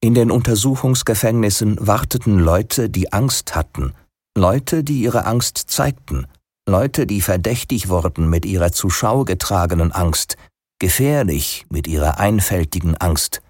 In 0.00 0.14
den 0.14 0.30
Untersuchungsgefängnissen 0.30 1.76
warteten 1.80 2.38
Leute, 2.38 2.90
die 2.90 3.12
Angst 3.12 3.54
hatten, 3.54 3.92
Leute, 4.36 4.84
die 4.84 5.00
ihre 5.00 5.24
Angst 5.24 5.58
zeigten, 5.68 6.26
Leute, 6.68 7.06
die 7.06 7.20
verdächtig 7.20 7.88
wurden 7.88 8.28
mit 8.28 8.44
ihrer 8.44 8.72
zur 8.72 8.90
Schau 8.90 9.24
getragenen 9.24 9.92
Angst, 9.92 10.36
gefährlich 10.78 11.64
mit 11.70 11.86
ihrer 11.86 12.18
einfältigen 12.18 12.96
Angst. 12.96 13.40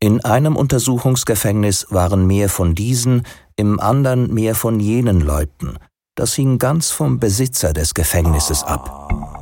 In 0.00 0.24
einem 0.24 0.56
Untersuchungsgefängnis 0.56 1.86
waren 1.90 2.26
mehr 2.26 2.48
von 2.48 2.74
diesen, 2.74 3.26
im 3.56 3.80
anderen 3.80 4.32
mehr 4.32 4.54
von 4.54 4.78
jenen 4.78 5.20
Leuten. 5.20 5.76
Das 6.14 6.34
hing 6.34 6.58
ganz 6.58 6.90
vom 6.90 7.18
Besitzer 7.18 7.72
des 7.72 7.94
Gefängnisses 7.94 8.62
ab. 8.62 9.37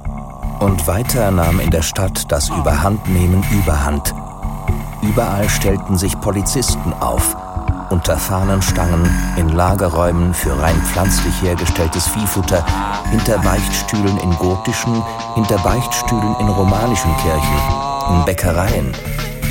Und 0.58 0.86
weiter 0.86 1.30
nahm 1.30 1.60
in 1.60 1.70
der 1.70 1.82
Stadt 1.82 2.30
das 2.32 2.48
Überhandnehmen 2.48 3.44
überhand. 3.50 4.14
Überall 5.02 5.48
stellten 5.48 5.98
sich 5.98 6.18
Polizisten 6.20 6.92
auf, 6.94 7.36
unter 7.90 8.16
Fahnenstangen, 8.16 9.08
in 9.36 9.50
Lagerräumen 9.50 10.32
für 10.34 10.60
rein 10.60 10.80
pflanzlich 10.82 11.42
hergestelltes 11.42 12.08
Viehfutter, 12.08 12.64
hinter 13.10 13.38
Beichtstühlen 13.38 14.18
in 14.18 14.30
gotischen, 14.36 15.02
hinter 15.34 15.58
Beichtstühlen 15.58 16.36
in 16.40 16.48
romanischen 16.48 17.14
Kirchen, 17.18 18.16
in 18.16 18.24
Bäckereien. 18.24 18.92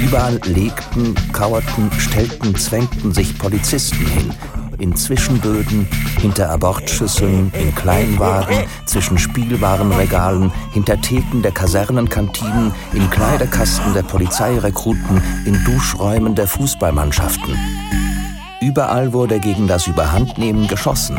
Überall 0.03 0.39
legten, 0.43 1.15
kauerten, 1.31 1.91
stellten, 1.97 2.55
zwängten 2.55 3.13
sich 3.13 3.37
Polizisten 3.37 4.05
hin, 4.07 4.33
in 4.79 4.95
Zwischenböden, 4.95 5.87
hinter 6.19 6.49
Abortschüsseln, 6.49 7.51
in 7.59 7.73
Kleinwagen, 7.75 8.65
zwischen 8.85 9.17
Spielwarenregalen, 9.17 10.51
hinter 10.71 10.99
Theken 11.01 11.41
der 11.41 11.51
Kasernenkantinen, 11.51 12.71
in 12.93 13.09
Kleiderkasten 13.09 13.93
der 13.93 14.03
Polizeirekruten, 14.03 15.21
in 15.45 15.63
Duschräumen 15.63 16.35
der 16.35 16.47
Fußballmannschaften. 16.47 17.55
Überall 18.61 19.13
wurde 19.13 19.39
gegen 19.39 19.67
das 19.67 19.87
Überhandnehmen 19.87 20.67
geschossen. 20.67 21.17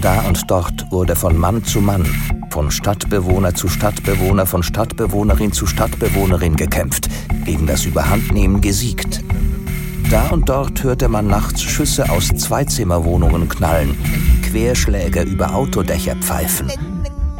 Da 0.00 0.20
und 0.22 0.48
dort 0.48 0.90
wurde 0.92 1.16
von 1.16 1.36
Mann 1.36 1.64
zu 1.64 1.80
Mann, 1.80 2.06
von 2.50 2.70
Stadtbewohner 2.70 3.54
zu 3.54 3.68
Stadtbewohner, 3.68 4.46
von 4.46 4.62
Stadtbewohnerin 4.62 5.52
zu 5.52 5.66
Stadtbewohnerin 5.66 6.54
gekämpft, 6.54 7.08
gegen 7.44 7.66
das 7.66 7.84
Überhandnehmen 7.84 8.60
gesiegt. 8.60 9.24
Da 10.10 10.28
und 10.28 10.48
dort 10.48 10.82
hörte 10.82 11.06
man 11.06 11.26
nachts 11.26 11.62
Schüsse 11.62 12.08
aus 12.08 12.28
Zweizimmerwohnungen 12.28 13.46
knallen, 13.46 13.94
Querschläge 14.42 15.20
über 15.22 15.54
Autodächer 15.54 16.16
pfeifen. 16.16 16.72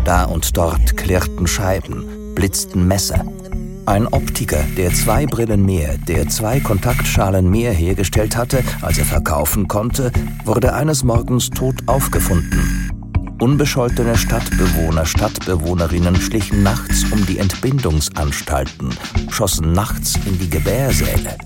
Da 0.04 0.24
und 0.24 0.54
dort 0.54 0.94
klirrten 0.94 1.46
Scheiben, 1.46 2.34
blitzten 2.34 2.86
Messer. 2.86 3.24
Ein 3.86 4.06
Optiker, 4.06 4.62
der 4.76 4.92
zwei 4.92 5.24
Brillen 5.24 5.64
mehr, 5.64 5.96
der 5.96 6.28
zwei 6.28 6.60
Kontaktschalen 6.60 7.48
mehr 7.48 7.72
hergestellt 7.72 8.36
hatte, 8.36 8.62
als 8.82 8.98
er 8.98 9.06
verkaufen 9.06 9.66
konnte, 9.66 10.12
wurde 10.44 10.74
eines 10.74 11.02
Morgens 11.02 11.48
tot 11.48 11.76
aufgefunden. 11.86 12.90
Unbescholtene 13.40 14.14
Stadtbewohner, 14.18 15.06
Stadtbewohnerinnen 15.06 16.16
schlichen 16.16 16.62
nachts 16.62 17.04
um 17.12 17.24
die 17.24 17.38
Entbindungsanstalten, 17.38 18.90
schossen 19.30 19.72
nachts 19.72 20.18
in 20.26 20.38
die 20.38 20.50
Gebärsäle. 20.50 21.38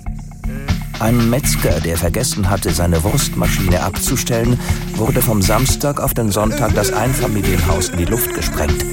Ein 1.03 1.31
Metzger, 1.31 1.81
der 1.81 1.97
vergessen 1.97 2.49
hatte, 2.49 2.71
seine 2.73 3.03
Wurstmaschine 3.03 3.83
abzustellen, 3.83 4.57
wurde 4.95 5.21
vom 5.21 5.43
Samstag 5.43 5.99
auf 5.99 6.15
den 6.15 6.31
Sonntag 6.31 6.77
das 6.77 6.93
Einfamilienhaus 6.93 7.89
in 7.89 7.97
die 7.97 8.05
Luft 8.05 8.33
gesprengt. 8.35 8.85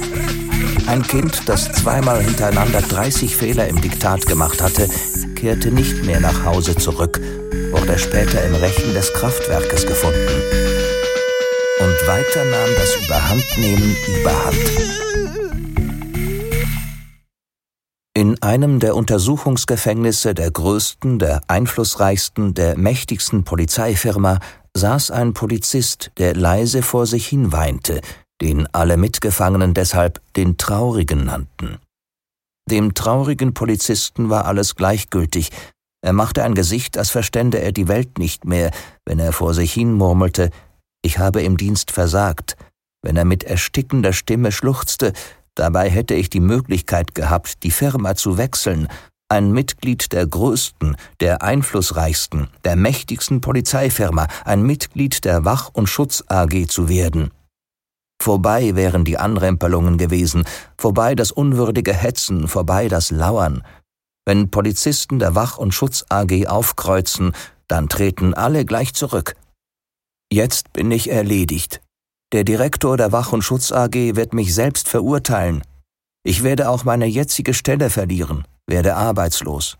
Ein 0.88 1.04
Kind, 1.04 1.48
das 1.48 1.70
zweimal 1.70 2.20
hintereinander 2.20 2.82
30 2.82 3.36
Fehler 3.36 3.68
im 3.68 3.80
Diktat 3.80 4.26
gemacht 4.26 4.60
hatte, 4.60 4.88
kehrte 5.36 5.70
nicht 5.70 6.04
mehr 6.04 6.18
nach 6.18 6.44
Hause 6.44 6.74
zurück, 6.74 7.20
wurde 7.70 7.96
später 7.96 8.44
im 8.44 8.56
Rechen 8.56 8.92
des 8.92 9.12
Kraftwerkes 9.12 9.86
gefunden. 9.86 10.42
Und 11.78 12.08
weiter 12.08 12.44
nahm 12.44 12.70
das 12.76 13.06
Überhandnehmen 13.06 13.96
überhand. 14.18 15.49
In 18.20 18.36
einem 18.42 18.80
der 18.80 18.96
Untersuchungsgefängnisse 18.96 20.34
der 20.34 20.50
größten, 20.50 21.18
der 21.18 21.40
einflussreichsten, 21.48 22.52
der 22.52 22.76
mächtigsten 22.76 23.44
Polizeifirma 23.44 24.40
saß 24.76 25.10
ein 25.10 25.32
Polizist, 25.32 26.10
der 26.18 26.34
leise 26.34 26.82
vor 26.82 27.06
sich 27.06 27.26
hin 27.26 27.50
weinte, 27.50 28.02
den 28.42 28.66
alle 28.74 28.98
Mitgefangenen 28.98 29.72
deshalb 29.72 30.20
den 30.36 30.58
Traurigen 30.58 31.24
nannten. 31.24 31.78
Dem 32.70 32.92
traurigen 32.92 33.54
Polizisten 33.54 34.28
war 34.28 34.44
alles 34.44 34.76
gleichgültig, 34.76 35.48
er 36.02 36.12
machte 36.12 36.44
ein 36.44 36.54
Gesicht, 36.54 36.98
als 36.98 37.08
verstände 37.08 37.58
er 37.62 37.72
die 37.72 37.88
Welt 37.88 38.18
nicht 38.18 38.44
mehr, 38.44 38.70
wenn 39.06 39.18
er 39.18 39.32
vor 39.32 39.54
sich 39.54 39.72
hin 39.72 39.94
murmelte, 39.94 40.50
ich 41.02 41.18
habe 41.18 41.40
im 41.40 41.56
Dienst 41.56 41.90
versagt, 41.90 42.58
wenn 43.02 43.16
er 43.16 43.24
mit 43.24 43.44
erstickender 43.44 44.12
Stimme 44.12 44.52
schluchzte, 44.52 45.14
Dabei 45.60 45.90
hätte 45.90 46.14
ich 46.14 46.30
die 46.30 46.40
Möglichkeit 46.40 47.14
gehabt, 47.14 47.64
die 47.64 47.70
Firma 47.70 48.14
zu 48.14 48.38
wechseln, 48.38 48.88
ein 49.28 49.52
Mitglied 49.52 50.10
der 50.10 50.26
größten, 50.26 50.96
der 51.20 51.42
einflussreichsten, 51.42 52.48
der 52.64 52.76
mächtigsten 52.76 53.42
Polizeifirma, 53.42 54.26
ein 54.46 54.62
Mitglied 54.62 55.22
der 55.26 55.44
Wach- 55.44 55.68
und 55.74 55.86
Schutz 55.86 56.24
AG 56.28 56.66
zu 56.68 56.88
werden. 56.88 57.30
Vorbei 58.22 58.74
wären 58.74 59.04
die 59.04 59.18
Anrempelungen 59.18 59.98
gewesen, 59.98 60.44
vorbei 60.78 61.14
das 61.14 61.30
unwürdige 61.30 61.92
Hetzen, 61.92 62.48
vorbei 62.48 62.88
das 62.88 63.10
Lauern. 63.10 63.62
Wenn 64.24 64.50
Polizisten 64.50 65.18
der 65.18 65.34
Wach- 65.34 65.58
und 65.58 65.74
Schutz 65.74 66.06
AG 66.08 66.46
aufkreuzen, 66.46 67.32
dann 67.68 67.90
treten 67.90 68.32
alle 68.32 68.64
gleich 68.64 68.94
zurück. 68.94 69.36
Jetzt 70.32 70.72
bin 70.72 70.90
ich 70.90 71.10
erledigt. 71.10 71.82
Der 72.32 72.44
Direktor 72.44 72.96
der 72.96 73.10
Wach- 73.10 73.32
und 73.32 73.42
Schutz 73.42 73.72
AG 73.72 74.14
wird 74.14 74.34
mich 74.34 74.54
selbst 74.54 74.88
verurteilen. 74.88 75.62
Ich 76.22 76.44
werde 76.44 76.68
auch 76.68 76.84
meine 76.84 77.06
jetzige 77.06 77.54
Stelle 77.54 77.90
verlieren, 77.90 78.46
werde 78.68 78.94
arbeitslos. 78.94 79.78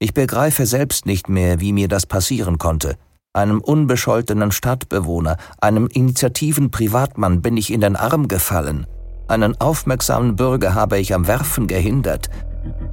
Ich 0.00 0.12
begreife 0.12 0.66
selbst 0.66 1.06
nicht 1.06 1.28
mehr, 1.28 1.60
wie 1.60 1.72
mir 1.72 1.86
das 1.86 2.04
passieren 2.04 2.58
konnte. 2.58 2.96
Einem 3.32 3.60
unbescholtenen 3.60 4.50
Stadtbewohner, 4.50 5.36
einem 5.60 5.86
initiativen 5.86 6.72
Privatmann 6.72 7.42
bin 7.42 7.56
ich 7.56 7.72
in 7.72 7.80
den 7.80 7.94
Arm 7.94 8.26
gefallen. 8.26 8.88
Einen 9.28 9.60
aufmerksamen 9.60 10.34
Bürger 10.34 10.74
habe 10.74 10.98
ich 10.98 11.14
am 11.14 11.28
Werfen 11.28 11.68
gehindert. 11.68 12.28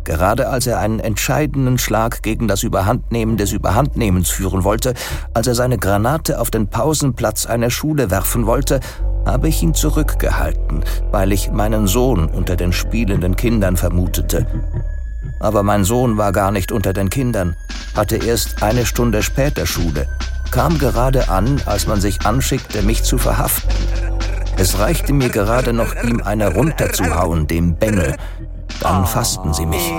Gerade 0.04 0.50
als 0.50 0.68
er 0.68 0.80
einen 0.80 1.00
entscheidenden 1.00 1.78
Schlag 1.78 2.24
gegen 2.24 2.48
das 2.48 2.64
Überhandnehmen 2.64 3.38
des 3.38 3.52
Überhandnehmens 3.52 4.30
führen 4.30 4.64
wollte, 4.64 4.94
als 5.34 5.48
er 5.48 5.56
seine 5.56 5.78
Granate 5.78 6.40
auf 6.40 6.52
den 6.52 6.68
Pausenplatz 6.68 7.45
einer 7.45 7.70
Schule 7.70 8.12
werfen 8.12 8.45
wollte, 8.45 8.80
habe 9.26 9.48
ich 9.48 9.64
ihn 9.64 9.74
zurückgehalten, 9.74 10.84
weil 11.12 11.32
ich 11.32 11.52
meinen 11.52 11.88
Sohn 11.88 12.26
unter 12.28 12.56
den 12.56 12.74
spielenden 12.74 13.36
Kindern 13.36 13.78
vermutete. 13.78 14.45
Aber 15.40 15.64
mein 15.64 15.84
Sohn 15.84 16.18
war 16.18 16.32
gar 16.32 16.52
nicht 16.52 16.72
unter 16.72 16.94
den 16.94 17.10
Kindern, 17.10 17.56
hatte 17.95 18.18
erst 18.18 18.64
eine 18.64 18.86
Stunde 18.86 19.24
später 19.24 19.66
Schule, 19.66 20.08
kam 20.52 20.78
gerade 20.78 21.30
an, 21.30 21.62
als 21.66 21.88
man 21.88 22.02
sich 22.02 22.26
anschickte, 22.26 22.82
mich 22.82 23.04
zu 23.04 23.18
verhaften. 23.18 23.74
Es 24.58 24.78
reichte 24.78 25.14
mir 25.14 25.30
gerade 25.30 25.74
noch, 25.74 25.95
ihm 26.04 26.22
eine 26.22 26.54
runterzuhauen, 26.54 27.48
dem 27.48 27.76
Bengel. 27.76 28.16
Dann 28.80 29.06
fassten 29.06 29.54
sie 29.54 29.66
mich. 29.66 29.91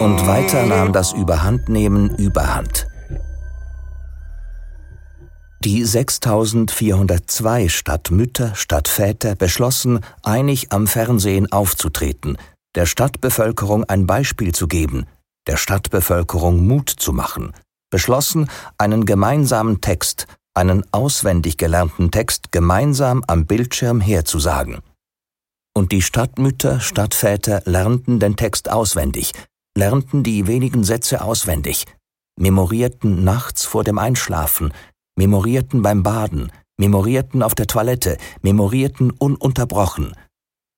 Und 0.00 0.26
weiter 0.26 0.66
nahm 0.66 0.92
das 0.92 1.12
Überhandnehmen 1.12 2.14
Überhand. 2.16 2.86
Die 5.64 5.82
6402 5.82 7.70
Stadtmütter, 7.70 8.54
Stadtväter 8.54 9.34
beschlossen, 9.34 10.00
einig 10.22 10.72
am 10.72 10.86
Fernsehen 10.86 11.50
aufzutreten, 11.50 12.36
der 12.74 12.84
Stadtbevölkerung 12.84 13.84
ein 13.84 14.06
Beispiel 14.06 14.52
zu 14.52 14.68
geben, 14.68 15.06
der 15.46 15.56
Stadtbevölkerung 15.56 16.66
Mut 16.66 16.90
zu 16.90 17.14
machen, 17.14 17.52
beschlossen, 17.90 18.50
einen 18.76 19.06
gemeinsamen 19.06 19.80
Text, 19.80 20.26
einen 20.52 20.84
auswendig 20.92 21.56
gelernten 21.56 22.10
Text 22.10 22.52
gemeinsam 22.52 23.24
am 23.26 23.46
Bildschirm 23.46 24.02
herzusagen. 24.02 24.82
Und 25.76 25.92
die 25.92 26.02
Stadtmütter, 26.02 26.80
Stadtväter 26.80 27.62
lernten 27.64 28.20
den 28.20 28.36
Text 28.36 28.70
auswendig, 28.70 29.32
lernten 29.76 30.22
die 30.22 30.46
wenigen 30.46 30.84
Sätze 30.84 31.22
auswendig, 31.22 31.84
memorierten 32.38 33.24
nachts 33.24 33.64
vor 33.64 33.82
dem 33.82 33.98
Einschlafen, 33.98 34.72
memorierten 35.16 35.82
beim 35.82 36.02
Baden, 36.02 36.52
memorierten 36.78 37.42
auf 37.42 37.54
der 37.54 37.66
Toilette, 37.66 38.18
memorierten 38.42 39.10
ununterbrochen, 39.10 40.14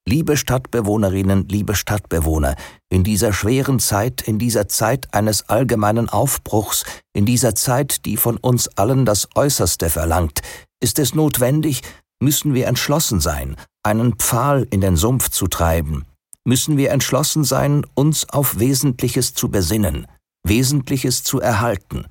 Liebe 0.09 0.37
Stadtbewohnerinnen, 0.37 1.49
liebe 1.49 1.75
Stadtbewohner, 1.75 2.55
in 2.89 3.03
dieser 3.03 3.33
schweren 3.33 3.81
Zeit, 3.81 4.23
in 4.23 4.39
dieser 4.39 4.69
Zeit 4.69 5.13
eines 5.13 5.49
allgemeinen 5.49 6.09
Aufbruchs, 6.09 6.85
in 7.13 7.27
dieser 7.27 7.57
Zeit, 7.57 8.05
die 8.05 8.17
von 8.17 8.37
uns 8.37 8.69
allen 8.79 9.05
das 9.05 9.29
Äußerste 9.35 9.91
verlangt, 9.91 10.43
ist 10.81 11.01
es 11.01 11.17
notwendig, 11.17 11.83
müssen 12.23 12.55
wir 12.55 12.69
entschlossen 12.69 13.19
sein, 13.19 13.57
einen 13.87 14.17
Pfahl 14.17 14.67
in 14.71 14.81
den 14.81 14.97
Sumpf 14.97 15.29
zu 15.29 15.47
treiben, 15.47 16.05
müssen 16.45 16.77
wir 16.77 16.91
entschlossen 16.91 17.45
sein, 17.45 17.87
uns 17.95 18.29
auf 18.29 18.59
Wesentliches 18.59 19.33
zu 19.33 19.49
besinnen, 19.49 20.09
Wesentliches 20.45 21.23
zu 21.23 21.41
erhalten. 21.41 22.07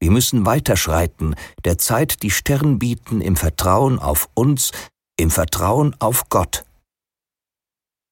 Wir 0.00 0.10
müssen 0.10 0.44
weiterschreiten, 0.44 1.34
der 1.64 1.78
Zeit 1.78 2.22
die 2.22 2.30
Stirn 2.30 2.78
bieten 2.78 3.22
im 3.22 3.36
Vertrauen 3.36 3.98
auf 3.98 4.28
uns, 4.34 4.70
im 5.18 5.30
Vertrauen 5.30 5.96
auf 5.98 6.28
Gott, 6.28 6.64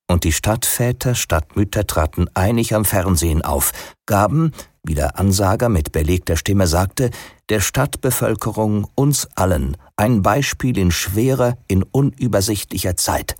und 0.08 0.22
die 0.24 0.32
Stadtväter, 0.32 1.14
Stadtmütter 1.14 1.86
traten 1.86 2.28
einig 2.34 2.74
am 2.74 2.84
Fernsehen 2.84 3.42
auf, 3.42 3.72
gaben, 4.06 4.52
wie 4.86 4.94
der 4.94 5.18
Ansager 5.18 5.68
mit 5.68 5.92
belegter 5.92 6.36
Stimme 6.36 6.66
sagte, 6.66 7.10
der 7.48 7.60
Stadtbevölkerung, 7.60 8.88
uns 8.94 9.28
allen, 9.34 9.76
ein 9.96 10.22
Beispiel 10.22 10.78
in 10.78 10.90
schwerer, 10.90 11.58
in 11.68 11.82
unübersichtlicher 11.82 12.96
Zeit. 12.96 13.36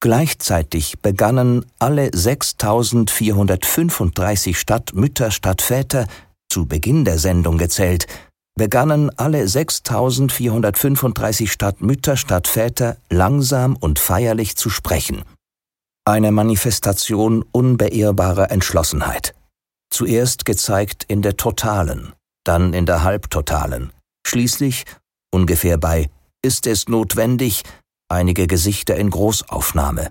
Gleichzeitig 0.00 0.98
begannen 1.00 1.64
alle 1.78 2.10
6435 2.12 4.58
Stadtmütter, 4.58 5.30
Stadtväter, 5.30 6.08
zu 6.48 6.66
Beginn 6.66 7.04
der 7.04 7.20
Sendung 7.20 7.56
gezählt, 7.56 8.08
begannen 8.56 9.16
alle 9.16 9.46
6435 9.46 11.52
Stadtmütter, 11.52 12.16
Stadtväter 12.16 12.96
langsam 13.10 13.76
und 13.76 14.00
feierlich 14.00 14.56
zu 14.56 14.70
sprechen. 14.70 15.22
Eine 16.04 16.32
Manifestation 16.32 17.44
unbeirrbarer 17.52 18.50
Entschlossenheit. 18.50 19.36
Zuerst 19.92 20.46
gezeigt 20.46 21.04
in 21.04 21.20
der 21.20 21.36
totalen, 21.36 22.14
dann 22.44 22.72
in 22.72 22.86
der 22.86 23.02
halbtotalen, 23.02 23.92
schließlich, 24.26 24.86
ungefähr 25.30 25.76
bei 25.76 26.08
Ist 26.42 26.66
es 26.66 26.88
notwendig, 26.88 27.62
einige 28.08 28.46
Gesichter 28.46 28.96
in 28.96 29.10
Großaufnahme. 29.10 30.10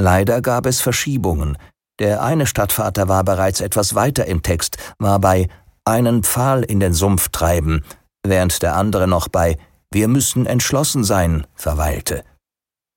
Leider 0.00 0.42
gab 0.42 0.66
es 0.66 0.80
Verschiebungen. 0.80 1.56
Der 2.00 2.22
eine 2.22 2.46
Stadtvater 2.46 3.08
war 3.08 3.22
bereits 3.22 3.60
etwas 3.60 3.94
weiter 3.94 4.26
im 4.26 4.42
Text, 4.42 4.76
war 4.98 5.20
bei 5.20 5.48
einen 5.84 6.24
Pfahl 6.24 6.64
in 6.64 6.80
den 6.80 6.94
Sumpf 6.94 7.28
treiben, 7.28 7.84
während 8.24 8.62
der 8.62 8.74
andere 8.74 9.06
noch 9.06 9.28
bei 9.28 9.56
Wir 9.92 10.08
müssen 10.08 10.46
entschlossen 10.46 11.04
sein 11.04 11.46
verweilte. 11.54 12.24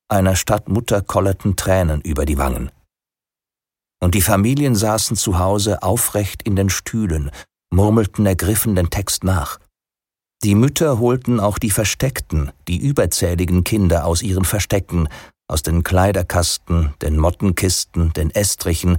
Einer 0.09 0.35
Stadtmutter 0.35 1.01
kollerten 1.01 1.55
Tränen 1.55 2.01
über 2.01 2.25
die 2.25 2.39
Wangen. 2.39 2.71
Und 4.01 4.15
die 4.15 4.21
Familien 4.21 4.75
saßen 4.75 5.15
zu 5.15 5.39
Hause 5.39 5.83
aufrecht 5.83 6.41
in 6.43 6.55
den 6.55 6.69
Stühlen, 6.69 7.31
murmelten 7.71 8.25
ergriffen 8.25 8.75
den 8.75 8.89
Text 8.89 9.23
nach. 9.23 9.59
Die 10.43 10.55
Mütter 10.55 10.99
holten 10.99 11.39
auch 11.39 11.59
die 11.59 11.69
versteckten, 11.69 12.51
die 12.67 12.77
überzähligen 12.77 13.63
Kinder 13.63 14.05
aus 14.05 14.23
ihren 14.23 14.43
Verstecken, 14.43 15.07
aus 15.47 15.61
den 15.61 15.83
Kleiderkasten, 15.83 16.93
den 17.01 17.17
Mottenkisten, 17.17 18.11
den 18.13 18.31
Estrichen, 18.31 18.97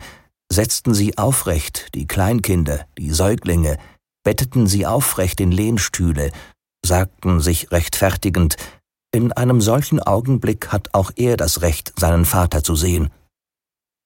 setzten 0.53 0.95
sie 0.95 1.19
aufrecht, 1.19 1.95
die 1.95 2.07
Kleinkinder, 2.07 2.87
die 2.97 3.11
Säuglinge, 3.11 3.79
betteten 4.23 4.66
sie 4.66 4.87
aufrecht 4.87 5.41
in 5.41 5.51
Lehnstühle, 5.51 6.31
sagten 6.85 7.41
sich 7.41 7.73
rechtfertigend, 7.73 8.57
in 9.15 9.33
einem 9.33 9.61
solchen 9.61 10.01
Augenblick 10.01 10.69
hat 10.69 10.95
auch 10.95 11.11
er 11.16 11.37
das 11.37 11.61
Recht, 11.61 11.93
seinen 11.99 12.24
Vater 12.24 12.62
zu 12.62 12.77
sehen. 12.77 13.11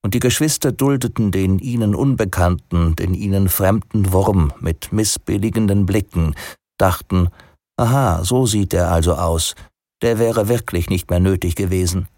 Und 0.02 0.14
die 0.14 0.20
Geschwister 0.20 0.72
duldeten 0.72 1.32
den 1.32 1.58
ihnen 1.58 1.94
unbekannten, 1.94 2.94
den 2.96 3.14
ihnen 3.14 3.48
fremden 3.48 4.12
Wurm 4.12 4.52
mit 4.60 4.92
missbilligenden 4.92 5.86
Blicken, 5.86 6.34
dachten, 6.78 7.28
aha, 7.76 8.22
so 8.24 8.46
sieht 8.46 8.72
er 8.74 8.90
also 8.90 9.14
aus, 9.14 9.54
der 10.02 10.18
wäre 10.18 10.48
wirklich 10.48 10.90
nicht 10.90 11.10
mehr 11.10 11.20
nötig 11.20 11.56
gewesen. 11.56 12.08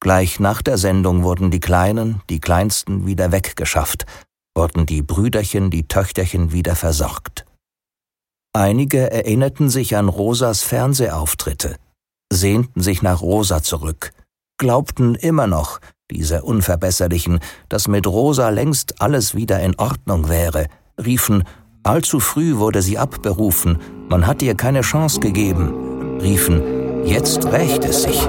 Gleich 0.00 0.40
nach 0.40 0.62
der 0.62 0.78
Sendung 0.78 1.22
wurden 1.22 1.52
die 1.52 1.60
Kleinen, 1.60 2.22
die 2.28 2.40
Kleinsten 2.40 3.06
wieder 3.06 3.30
weggeschafft, 3.30 4.04
wurden 4.56 4.84
die 4.84 5.02
Brüderchen, 5.02 5.70
die 5.70 5.86
Töchterchen 5.86 6.52
wieder 6.52 6.74
versorgt. 6.74 7.46
Einige 8.52 9.10
erinnerten 9.10 9.70
sich 9.70 9.96
an 9.96 10.08
Rosas 10.08 10.62
Fernsehauftritte, 10.62 11.76
sehnten 12.32 12.82
sich 12.82 13.00
nach 13.00 13.22
Rosa 13.22 13.62
zurück, 13.62 14.12
glaubten 14.58 15.14
immer 15.14 15.46
noch, 15.46 15.78
diese 16.12 16.42
Unverbesserlichen, 16.42 17.40
dass 17.68 17.88
mit 17.88 18.06
Rosa 18.06 18.50
längst 18.50 19.00
alles 19.00 19.34
wieder 19.34 19.60
in 19.60 19.74
Ordnung 19.78 20.28
wäre, 20.28 20.66
riefen, 21.02 21.44
allzu 21.82 22.20
früh 22.20 22.56
wurde 22.56 22.82
sie 22.82 22.98
abberufen, 22.98 23.78
man 24.08 24.26
hat 24.26 24.42
ihr 24.42 24.54
keine 24.54 24.82
Chance 24.82 25.20
gegeben, 25.20 26.18
riefen, 26.20 27.04
jetzt 27.04 27.46
rächt 27.46 27.84
es 27.84 28.02
sich. 28.02 28.20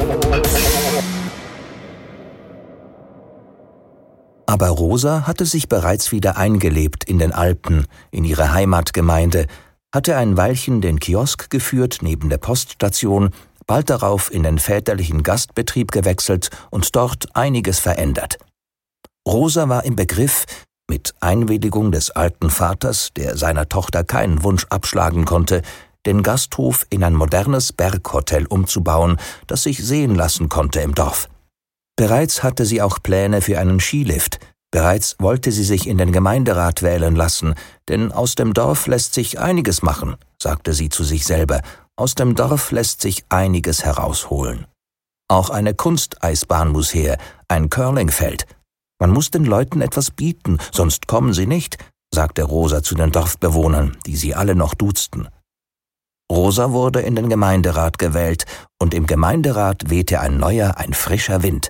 Aber 4.45 4.67
Rosa 4.67 5.25
hatte 5.25 5.45
sich 5.45 5.67
bereits 5.67 6.11
wieder 6.11 6.37
eingelebt 6.37 7.03
in 7.03 7.17
den 7.17 7.31
Alpen, 7.31 7.85
in 8.11 8.23
ihre 8.23 8.53
Heimatgemeinde, 8.53 9.47
hatte 9.93 10.15
ein 10.15 10.37
Weilchen 10.37 10.81
den 10.81 10.99
Kiosk 10.99 11.49
geführt 11.49 11.99
neben 12.01 12.29
der 12.29 12.37
Poststation, 12.39 13.29
bald 13.73 13.89
darauf 13.89 14.31
in 14.31 14.43
den 14.43 14.59
väterlichen 14.59 15.23
Gastbetrieb 15.23 15.91
gewechselt 15.91 16.51
und 16.69 16.95
dort 16.95 17.35
einiges 17.35 17.79
verändert. 17.79 18.37
Rosa 19.27 19.67
war 19.67 19.83
im 19.83 19.95
Begriff, 19.95 20.45
mit 20.87 21.15
Einwilligung 21.21 21.91
des 21.91 22.11
alten 22.11 22.51
Vaters, 22.51 23.09
der 23.15 23.35
seiner 23.35 23.67
Tochter 23.67 24.03
keinen 24.03 24.43
Wunsch 24.43 24.67
abschlagen 24.69 25.25
konnte, 25.25 25.63
den 26.05 26.21
Gasthof 26.21 26.85
in 26.91 27.03
ein 27.03 27.15
modernes 27.15 27.73
Berghotel 27.73 28.45
umzubauen, 28.45 29.17
das 29.47 29.63
sich 29.63 29.83
sehen 29.83 30.13
lassen 30.13 30.49
konnte 30.49 30.81
im 30.81 30.93
Dorf. 30.93 31.27
Bereits 31.95 32.43
hatte 32.43 32.65
sie 32.65 32.79
auch 32.79 32.99
Pläne 33.01 33.41
für 33.41 33.57
einen 33.57 33.79
Skilift, 33.79 34.39
Bereits 34.73 35.15
wollte 35.19 35.51
sie 35.51 35.63
sich 35.63 35.85
in 35.85 35.99
den 35.99 36.11
Gemeinderat 36.11 36.81
wählen 36.81 37.15
lassen, 37.15 37.53
denn 37.89 38.11
aus 38.11 38.33
dem 38.33 38.55
Dorf 38.55 38.87
lässt 38.87 39.13
sich 39.13 39.39
einiges 39.39 39.83
machen, 39.83 40.15
sagte 40.41 40.73
sie 40.73 40.89
zu 40.89 41.03
sich 41.03 41.27
selber, 41.27 41.61
aus 41.95 42.15
dem 42.15 42.35
Dorf 42.35 42.71
lässt 42.71 43.01
sich 43.01 43.23
einiges 43.29 43.85
herausholen. 43.85 44.65
Auch 45.29 45.49
eine 45.49 45.73
Kunsteisbahn 45.73 46.69
muss 46.69 46.93
her, 46.93 47.17
ein 47.47 47.69
Curlingfeld. 47.69 48.45
Man 48.99 49.11
muss 49.11 49.31
den 49.31 49.45
Leuten 49.45 49.81
etwas 49.81 50.11
bieten, 50.11 50.57
sonst 50.71 51.07
kommen 51.07 51.33
sie 51.33 51.47
nicht, 51.47 51.77
sagte 52.13 52.43
Rosa 52.43 52.83
zu 52.83 52.95
den 52.95 53.11
Dorfbewohnern, 53.11 53.97
die 54.05 54.15
sie 54.15 54.35
alle 54.35 54.55
noch 54.55 54.73
duzten. 54.73 55.27
Rosa 56.31 56.71
wurde 56.71 57.01
in 57.01 57.15
den 57.15 57.29
Gemeinderat 57.29 57.97
gewählt, 57.97 58.45
und 58.81 58.93
im 58.93 59.05
Gemeinderat 59.05 59.89
wehte 59.89 60.19
ein 60.19 60.37
neuer, 60.37 60.77
ein 60.77 60.93
frischer 60.93 61.43
Wind. 61.43 61.69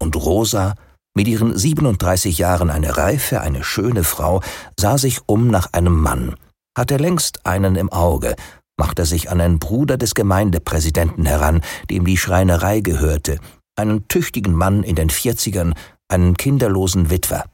Und 0.00 0.16
Rosa 0.16 0.74
mit 1.14 1.26
ihren 1.26 1.56
37 1.56 2.38
Jahren 2.38 2.70
eine 2.70 2.96
reife, 2.96 3.40
eine 3.40 3.64
schöne 3.64 4.04
Frau, 4.04 4.40
sah 4.78 4.98
sich 4.98 5.20
um 5.26 5.48
nach 5.48 5.72
einem 5.72 5.98
Mann, 5.98 6.36
hatte 6.76 6.96
längst 6.96 7.44
einen 7.44 7.76
im 7.76 7.90
Auge, 7.90 8.36
machte 8.78 9.04
sich 9.04 9.30
an 9.30 9.40
einen 9.40 9.58
Bruder 9.58 9.98
des 9.98 10.14
Gemeindepräsidenten 10.14 11.26
heran, 11.26 11.60
dem 11.90 12.06
die 12.06 12.16
Schreinerei 12.16 12.80
gehörte, 12.80 13.38
einen 13.76 14.08
tüchtigen 14.08 14.54
Mann 14.54 14.82
in 14.82 14.96
den 14.96 15.10
Vierzigern, 15.10 15.74
einen 16.08 16.36
kinderlosen 16.36 17.10
Witwer. 17.10 17.44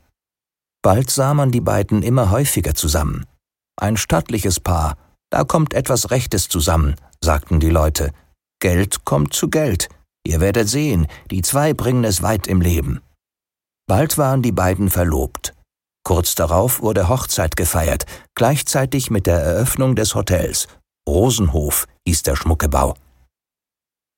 Bald 0.82 1.10
sah 1.10 1.34
man 1.34 1.50
die 1.50 1.60
beiden 1.60 2.02
immer 2.02 2.30
häufiger 2.30 2.74
zusammen. 2.74 3.24
Ein 3.76 3.96
stattliches 3.96 4.60
Paar, 4.60 4.96
da 5.30 5.44
kommt 5.44 5.74
etwas 5.74 6.10
Rechtes 6.10 6.48
zusammen, 6.48 6.94
sagten 7.22 7.58
die 7.58 7.70
Leute. 7.70 8.12
Geld 8.60 9.04
kommt 9.04 9.32
zu 9.34 9.48
Geld. 9.48 9.88
Ihr 10.26 10.40
werdet 10.40 10.68
sehen, 10.68 11.06
die 11.30 11.42
zwei 11.42 11.74
bringen 11.74 12.04
es 12.04 12.22
weit 12.22 12.46
im 12.46 12.60
Leben. 12.60 13.00
Bald 13.86 14.16
waren 14.16 14.42
die 14.42 14.52
beiden 14.52 14.88
verlobt. 14.90 15.54
Kurz 16.06 16.34
darauf 16.34 16.80
wurde 16.80 17.08
Hochzeit 17.08 17.56
gefeiert, 17.56 18.04
gleichzeitig 18.34 19.10
mit 19.10 19.26
der 19.26 19.40
Eröffnung 19.40 19.96
des 19.96 20.14
Hotels. 20.14 20.68
Rosenhof 21.08 21.86
hieß 22.06 22.22
der 22.22 22.36
Schmuckebau. 22.36 22.94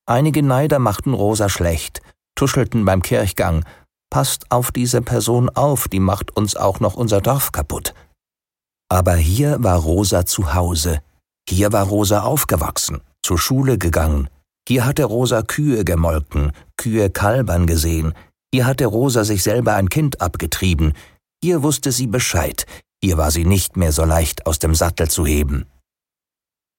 Einige 0.05 0.41
Neider 0.41 0.79
machten 0.79 1.13
Rosa 1.13 1.49
schlecht, 1.49 2.01
tuschelten 2.35 2.85
beim 2.85 3.01
Kirchgang. 3.01 3.65
Passt 4.09 4.49
auf 4.51 4.71
diese 4.71 5.01
Person 5.01 5.49
auf, 5.49 5.89
die 5.89 5.99
macht 5.99 6.35
uns 6.35 6.55
auch 6.55 6.79
noch 6.79 6.95
unser 6.95 7.19
Dorf 7.19 7.51
kaputt. 7.51 7.93
Aber 8.89 9.15
hier 9.15 9.61
war 9.61 9.79
Rosa 9.79 10.25
zu 10.25 10.53
Hause. 10.53 11.01
Hier 11.49 11.73
war 11.73 11.85
Rosa 11.85 12.21
aufgewachsen, 12.21 13.01
zur 13.21 13.37
Schule 13.37 13.77
gegangen. 13.77 14.29
Hier 14.67 14.85
hatte 14.85 15.03
Rosa 15.03 15.41
Kühe 15.43 15.83
gemolken, 15.83 16.51
Kühe 16.77 17.09
kalbern 17.09 17.67
gesehen, 17.67 18.13
hier 18.53 18.65
hatte 18.65 18.85
Rosa 18.85 19.23
sich 19.23 19.43
selber 19.43 19.75
ein 19.75 19.89
Kind 19.89 20.19
abgetrieben, 20.19 20.93
hier 21.43 21.63
wusste 21.63 21.91
sie 21.91 22.07
Bescheid, 22.07 22.65
hier 23.01 23.17
war 23.17 23.31
sie 23.31 23.45
nicht 23.45 23.77
mehr 23.77 23.91
so 23.91 24.03
leicht 24.03 24.45
aus 24.45 24.59
dem 24.59 24.75
Sattel 24.75 25.09
zu 25.09 25.25
heben. 25.25 25.65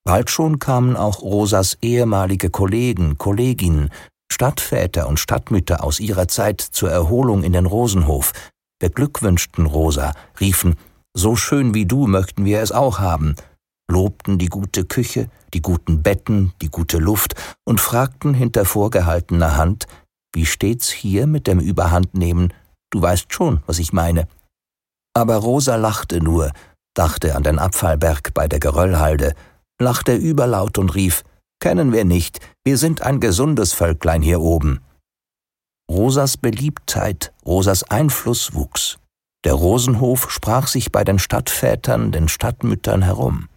Bald 0.09 0.31
schon 0.31 0.59
kamen 0.59 0.97
auch 0.97 1.21
Rosas 1.21 1.77
ehemalige 1.83 2.49
Kollegen, 2.49 3.19
Kolleginnen, 3.19 3.91
Stadtväter 4.33 5.07
und 5.07 5.21
Stadtmütter 5.21 5.85
aus 5.85 6.01
ihrer 6.01 6.29
Zeit 6.29 6.63
zur 6.63 6.91
Erholung 6.91 7.43
in 7.43 7.53
den 7.53 7.67
Rosenhof, 7.67 8.33
beglückwünschten 8.81 9.67
Rosa, 9.67 10.15
riefen, 10.41 10.77
so 11.13 11.37
schön 11.37 11.75
wie 11.75 11.85
du 11.85 12.07
möchten 12.07 12.47
wir 12.47 12.63
es 12.63 12.73
auch 12.73 13.01
haben, 13.01 13.35
lobten 13.87 14.39
die 14.39 14.47
gute 14.47 14.87
Küche, 14.87 15.29
die 15.53 15.61
guten 15.61 16.03
Betten, 16.03 16.55
die 16.63 16.71
gute 16.71 16.97
Luft 16.97 17.35
und 17.67 17.79
fragten 17.79 18.33
hinter 18.33 18.65
vorgehaltener 18.65 19.59
Hand, 19.59 19.89
wie 20.35 20.47
steht's 20.47 20.89
hier 20.89 21.27
mit 21.27 21.47
dem 21.47 21.61
Überhandnehmen? 21.61 22.55
Du 22.89 23.03
weißt 23.03 23.31
schon, 23.31 23.63
was 23.67 23.79
ich 23.79 23.93
meine. 23.93 24.27
Aber 25.15 25.37
Rosa 25.37 25.77
lachte 25.77 26.23
nur, 26.23 26.51
dachte 26.95 27.37
an 27.37 27.43
den 27.43 27.59
Abfallberg 27.59 28.33
bei 28.33 28.49
der 28.49 28.59
Geröllhalde, 28.59 29.35
lachte 29.81 30.15
überlaut 30.15 30.79
und 30.79 30.95
rief, 30.95 31.25
Kennen 31.61 31.93
wir 31.93 32.05
nicht, 32.05 32.39
wir 32.65 32.79
sind 32.79 33.03
ein 33.03 33.19
gesundes 33.19 33.73
Völklein 33.73 34.23
hier 34.23 34.41
oben. 34.41 34.81
Rosas 35.91 36.37
Beliebtheit, 36.37 37.33
Rosas 37.45 37.83
Einfluss 37.83 38.55
wuchs. 38.55 38.99
Der 39.45 39.55
Rosenhof 39.55 40.31
sprach 40.31 40.69
sich 40.69 40.93
bei 40.93 41.03
den 41.03 41.19
Stadtvätern, 41.19 42.13
den 42.13 42.29
Stadtmüttern 42.29 43.03
herum. 43.03 43.49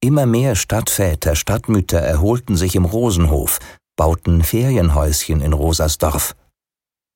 Immer 0.00 0.26
mehr 0.26 0.54
Stadtväter, 0.54 1.34
Stadtmütter 1.34 1.98
erholten 1.98 2.56
sich 2.56 2.76
im 2.76 2.84
Rosenhof, 2.84 3.58
bauten 3.96 4.44
Ferienhäuschen 4.44 5.40
in 5.40 5.52
Rosas 5.52 5.98
Dorf. 5.98 6.36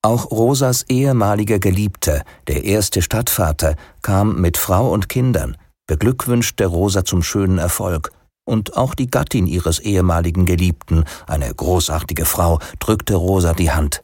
Auch 0.02 0.30
Rosas 0.30 0.84
ehemaliger 0.88 1.58
Geliebter, 1.58 2.24
der 2.46 2.64
erste 2.64 3.02
Stadtvater, 3.02 3.76
kam 4.02 4.40
mit 4.40 4.56
Frau 4.56 4.90
und 4.90 5.08
Kindern, 5.08 5.56
beglückwünschte 5.86 6.66
Rosa 6.66 7.04
zum 7.04 7.22
schönen 7.22 7.58
Erfolg, 7.58 8.10
und 8.48 8.76
auch 8.76 8.94
die 8.94 9.10
Gattin 9.10 9.46
ihres 9.46 9.78
ehemaligen 9.78 10.46
Geliebten, 10.46 11.04
eine 11.26 11.54
großartige 11.54 12.24
Frau, 12.24 12.58
drückte 12.78 13.14
Rosa 13.14 13.52
die 13.52 13.70
Hand. 13.70 14.02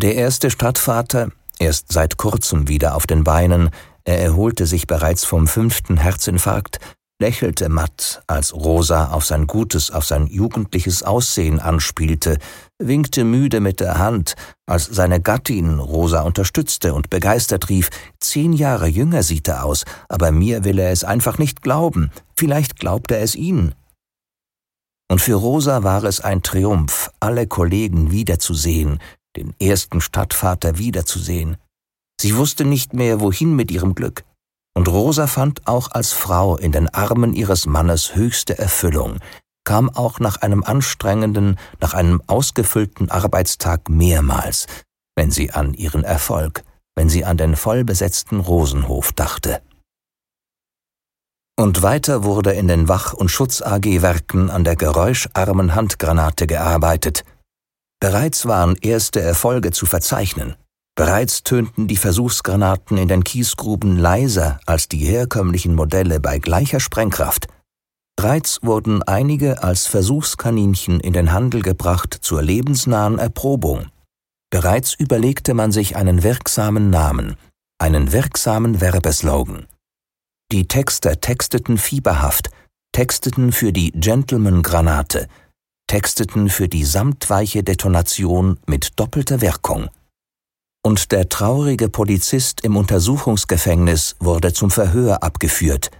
Der 0.00 0.14
erste 0.14 0.50
Stadtvater, 0.50 1.30
erst 1.58 1.90
seit 1.92 2.16
kurzem 2.16 2.68
wieder 2.68 2.94
auf 2.94 3.06
den 3.06 3.24
Beinen, 3.24 3.70
er 4.04 4.20
erholte 4.22 4.66
sich 4.66 4.86
bereits 4.86 5.24
vom 5.24 5.46
fünften 5.46 5.96
Herzinfarkt, 5.96 6.78
lächelte 7.20 7.68
matt, 7.68 8.22
als 8.26 8.54
Rosa 8.54 9.10
auf 9.12 9.24
sein 9.24 9.46
gutes, 9.46 9.90
auf 9.90 10.04
sein 10.04 10.26
jugendliches 10.26 11.02
Aussehen 11.02 11.58
anspielte, 11.60 12.38
winkte 12.80 13.24
müde 13.24 13.60
mit 13.60 13.78
der 13.80 13.98
Hand, 13.98 14.34
als 14.66 14.86
seine 14.86 15.20
Gattin 15.20 15.78
Rosa 15.78 16.22
unterstützte 16.22 16.94
und 16.94 17.10
begeistert 17.10 17.68
rief, 17.68 17.90
zehn 18.18 18.52
Jahre 18.52 18.88
jünger 18.88 19.22
sieht 19.22 19.46
er 19.48 19.64
aus, 19.64 19.84
aber 20.08 20.32
mir 20.32 20.64
will 20.64 20.78
er 20.78 20.90
es 20.90 21.04
einfach 21.04 21.38
nicht 21.38 21.62
glauben, 21.62 22.10
vielleicht 22.36 22.80
glaubt 22.80 23.12
er 23.12 23.20
es 23.22 23.34
Ihnen. 23.34 23.74
Und 25.10 25.20
für 25.20 25.34
Rosa 25.34 25.82
war 25.82 26.04
es 26.04 26.20
ein 26.20 26.42
Triumph, 26.42 27.10
alle 27.20 27.46
Kollegen 27.46 28.12
wiederzusehen, 28.12 29.00
den 29.36 29.54
ersten 29.60 30.00
Stadtvater 30.00 30.78
wiederzusehen. 30.78 31.56
Sie 32.20 32.36
wusste 32.36 32.64
nicht 32.64 32.94
mehr, 32.94 33.20
wohin 33.20 33.56
mit 33.56 33.70
ihrem 33.70 33.94
Glück. 33.94 34.24
Und 34.74 34.88
Rosa 34.88 35.26
fand 35.26 35.66
auch 35.66 35.90
als 35.90 36.12
Frau 36.12 36.56
in 36.56 36.70
den 36.70 36.88
Armen 36.88 37.34
ihres 37.34 37.66
Mannes 37.66 38.14
höchste 38.14 38.58
Erfüllung, 38.58 39.18
kam 39.70 39.88
auch 39.88 40.18
nach 40.18 40.38
einem 40.38 40.64
anstrengenden, 40.64 41.56
nach 41.78 41.94
einem 41.94 42.20
ausgefüllten 42.26 43.08
Arbeitstag 43.08 43.88
mehrmals, 43.88 44.66
wenn 45.14 45.30
sie 45.30 45.52
an 45.52 45.74
ihren 45.74 46.02
Erfolg, 46.02 46.64
wenn 46.96 47.08
sie 47.08 47.24
an 47.24 47.36
den 47.36 47.54
vollbesetzten 47.54 48.40
Rosenhof 48.40 49.12
dachte. 49.12 49.62
Und 51.56 51.82
weiter 51.82 52.24
wurde 52.24 52.50
in 52.50 52.66
den 52.66 52.88
Wach- 52.88 53.12
und 53.12 53.30
Schutz-AG-Werken 53.30 54.50
an 54.50 54.64
der 54.64 54.74
geräuscharmen 54.74 55.76
Handgranate 55.76 56.48
gearbeitet. 56.48 57.22
Bereits 58.00 58.46
waren 58.46 58.74
erste 58.74 59.20
Erfolge 59.20 59.70
zu 59.70 59.86
verzeichnen. 59.86 60.56
Bereits 60.96 61.44
tönten 61.44 61.86
die 61.86 61.96
Versuchsgranaten 61.96 62.98
in 62.98 63.06
den 63.06 63.22
Kiesgruben 63.22 63.96
leiser 63.96 64.58
als 64.66 64.88
die 64.88 64.98
herkömmlichen 64.98 65.76
Modelle 65.76 66.18
bei 66.18 66.40
gleicher 66.40 66.80
Sprengkraft. 66.80 67.46
Bereits 68.20 68.58
wurden 68.60 69.02
einige 69.02 69.62
als 69.62 69.86
Versuchskaninchen 69.86 71.00
in 71.00 71.14
den 71.14 71.32
Handel 71.32 71.62
gebracht 71.62 72.18
zur 72.20 72.42
lebensnahen 72.42 73.18
Erprobung. 73.18 73.86
Bereits 74.50 74.92
überlegte 74.92 75.54
man 75.54 75.72
sich 75.72 75.96
einen 75.96 76.22
wirksamen 76.22 76.90
Namen, 76.90 77.36
einen 77.78 78.12
wirksamen 78.12 78.82
Werbeslogan. 78.82 79.64
Die 80.52 80.68
Texter 80.68 81.18
texteten 81.18 81.78
fieberhaft, 81.78 82.50
texteten 82.92 83.52
für 83.52 83.72
die 83.72 83.90
Gentleman-Granate, 83.92 85.26
texteten 85.86 86.50
für 86.50 86.68
die 86.68 86.84
samtweiche 86.84 87.62
Detonation 87.62 88.58
mit 88.66 89.00
doppelter 89.00 89.40
Wirkung 89.40 89.88
und 90.82 91.12
der 91.12 91.28
traurige 91.28 91.88
Polizist 91.88 92.62
im 92.62 92.76
Untersuchungsgefängnis 92.76 94.16
wurde 94.18 94.52
zum 94.52 94.70
Verhör 94.70 95.22
abgeführt, 95.22 95.90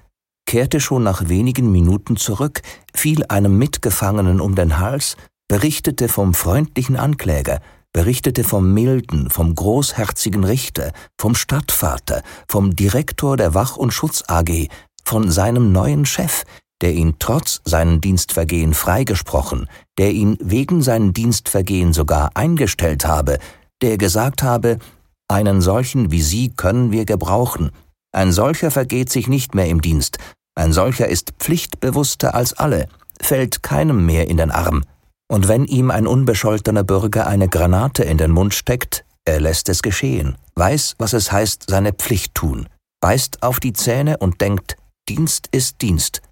kehrte 0.50 0.80
schon 0.80 1.04
nach 1.04 1.28
wenigen 1.28 1.70
Minuten 1.70 2.16
zurück, 2.16 2.62
fiel 2.92 3.24
einem 3.28 3.56
Mitgefangenen 3.56 4.40
um 4.40 4.56
den 4.56 4.80
Hals, 4.80 5.16
berichtete 5.46 6.08
vom 6.08 6.34
freundlichen 6.34 6.96
Ankläger, 6.96 7.60
berichtete 7.92 8.42
vom 8.42 8.74
milden, 8.74 9.30
vom 9.30 9.54
großherzigen 9.54 10.42
Richter, 10.42 10.90
vom 11.20 11.36
Stadtvater, 11.36 12.24
vom 12.48 12.74
Direktor 12.74 13.36
der 13.36 13.54
Wach- 13.54 13.76
und 13.76 13.92
Schutz 13.92 14.24
AG, 14.26 14.66
von 15.04 15.30
seinem 15.30 15.70
neuen 15.70 16.04
Chef, 16.04 16.42
der 16.80 16.94
ihn 16.94 17.14
trotz 17.20 17.60
seinen 17.64 18.00
Dienstvergehen 18.00 18.74
freigesprochen, 18.74 19.68
der 19.98 20.10
ihn 20.10 20.36
wegen 20.40 20.82
seinen 20.82 21.12
Dienstvergehen 21.12 21.92
sogar 21.92 22.32
eingestellt 22.34 23.04
habe, 23.04 23.38
der 23.82 23.98
gesagt 23.98 24.42
habe, 24.42 24.80
einen 25.28 25.60
solchen 25.60 26.10
wie 26.10 26.22
Sie 26.22 26.50
können 26.50 26.90
wir 26.90 27.04
gebrauchen, 27.04 27.70
ein 28.12 28.32
solcher 28.32 28.72
vergeht 28.72 29.10
sich 29.10 29.28
nicht 29.28 29.54
mehr 29.54 29.68
im 29.68 29.80
Dienst, 29.80 30.18
ein 30.54 30.72
solcher 30.72 31.08
ist 31.08 31.32
pflichtbewusster 31.38 32.34
als 32.34 32.52
alle, 32.52 32.88
fällt 33.20 33.62
keinem 33.62 34.04
mehr 34.04 34.28
in 34.28 34.36
den 34.36 34.50
Arm, 34.50 34.84
und 35.30 35.48
wenn 35.48 35.64
ihm 35.64 35.90
ein 35.90 36.06
unbescholtener 36.06 36.84
Bürger 36.84 37.26
eine 37.26 37.48
Granate 37.48 38.04
in 38.04 38.18
den 38.18 38.30
Mund 38.30 38.54
steckt, 38.54 39.04
er 39.24 39.40
lässt 39.40 39.68
es 39.68 39.82
geschehen, 39.82 40.36
weiß, 40.56 40.96
was 40.98 41.12
es 41.12 41.30
heißt, 41.30 41.64
seine 41.68 41.92
Pflicht 41.92 42.34
tun, 42.34 42.68
beißt 43.00 43.42
auf 43.42 43.60
die 43.60 43.72
Zähne 43.72 44.16
und 44.18 44.40
denkt, 44.40 44.76
Dienst 45.08 45.48
ist 45.52 45.82
Dienst, 45.82 46.22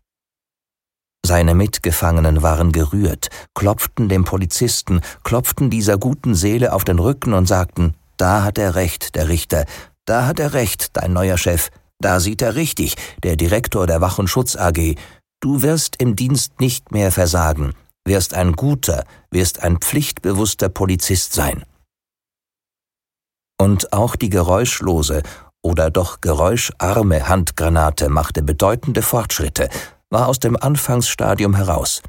seine 1.28 1.54
Mitgefangenen 1.54 2.42
waren 2.42 2.72
gerührt, 2.72 3.28
klopften 3.54 4.08
dem 4.08 4.24
Polizisten, 4.24 5.00
klopften 5.24 5.68
dieser 5.68 5.98
guten 5.98 6.34
Seele 6.34 6.72
auf 6.72 6.84
den 6.84 6.98
Rücken 6.98 7.34
und 7.34 7.46
sagten, 7.46 7.94
da 8.16 8.44
hat 8.44 8.56
er 8.56 8.76
recht, 8.76 9.14
der 9.14 9.28
Richter, 9.28 9.66
da 10.06 10.26
hat 10.26 10.40
er 10.40 10.54
recht, 10.54 10.96
dein 10.96 11.12
neuer 11.12 11.36
Chef, 11.36 11.68
da 12.00 12.20
sieht 12.20 12.42
er 12.42 12.54
richtig, 12.54 12.96
der 13.22 13.36
Direktor 13.36 13.86
der 13.86 14.00
Wach- 14.00 14.18
und 14.18 14.28
Schutz 14.28 14.56
AG. 14.56 14.94
Du 15.40 15.62
wirst 15.62 15.96
im 16.00 16.16
Dienst 16.16 16.60
nicht 16.60 16.92
mehr 16.92 17.12
versagen, 17.12 17.74
wirst 18.04 18.34
ein 18.34 18.52
guter, 18.52 19.04
wirst 19.30 19.62
ein 19.62 19.78
pflichtbewusster 19.78 20.68
Polizist 20.68 21.32
sein. 21.32 21.64
Und 23.60 23.92
auch 23.92 24.14
die 24.14 24.30
geräuschlose 24.30 25.22
oder 25.62 25.90
doch 25.90 26.20
geräuscharme 26.20 27.28
Handgranate 27.28 28.08
machte 28.08 28.42
bedeutende 28.42 29.02
Fortschritte, 29.02 29.68
war 30.10 30.28
aus 30.28 30.38
dem 30.38 30.56
Anfangsstadium 30.56 31.54
heraus. 31.54 32.02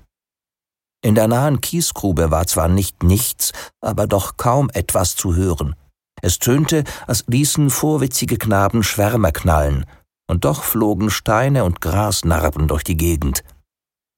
In 1.04 1.16
der 1.16 1.28
nahen 1.28 1.62
Kiesgrube 1.62 2.30
war 2.30 2.46
zwar 2.46 2.68
nicht 2.68 3.04
nichts, 3.04 3.52
aber 3.82 4.06
doch 4.06 4.38
kaum 4.38 4.70
etwas 4.74 5.16
zu 5.16 5.36
hören. 5.36 5.76
Es 6.22 6.40
tönte, 6.40 6.84
als 7.08 7.24
ließen 7.28 7.70
vorwitzige 7.70 8.38
Knaben 8.38 8.84
Schwärmer 8.84 9.32
knallen, 9.32 9.86
und 10.30 10.46
doch 10.46 10.64
flogen 10.64 11.10
Steine 11.10 11.64
und 11.64 11.82
Grasnarben 11.82 12.68
durch 12.68 12.84
die 12.84 12.98
Gegend. 12.98 13.44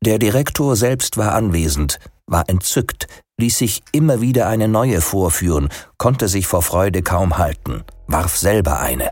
Der 0.04 0.20
Direktor 0.20 0.76
selbst 0.76 1.18
war 1.18 1.34
anwesend, 1.34 2.00
war 2.26 2.50
entzückt, 2.50 3.08
ließ 3.40 3.58
sich 3.58 3.84
immer 3.92 4.22
wieder 4.22 4.48
eine 4.48 4.68
neue 4.68 5.02
vorführen, 5.02 5.70
konnte 5.98 6.28
sich 6.28 6.48
vor 6.48 6.62
Freude 6.62 7.02
kaum 7.02 7.38
halten, 7.38 7.84
warf 8.08 8.38
selber 8.38 8.80
eine. 8.80 9.12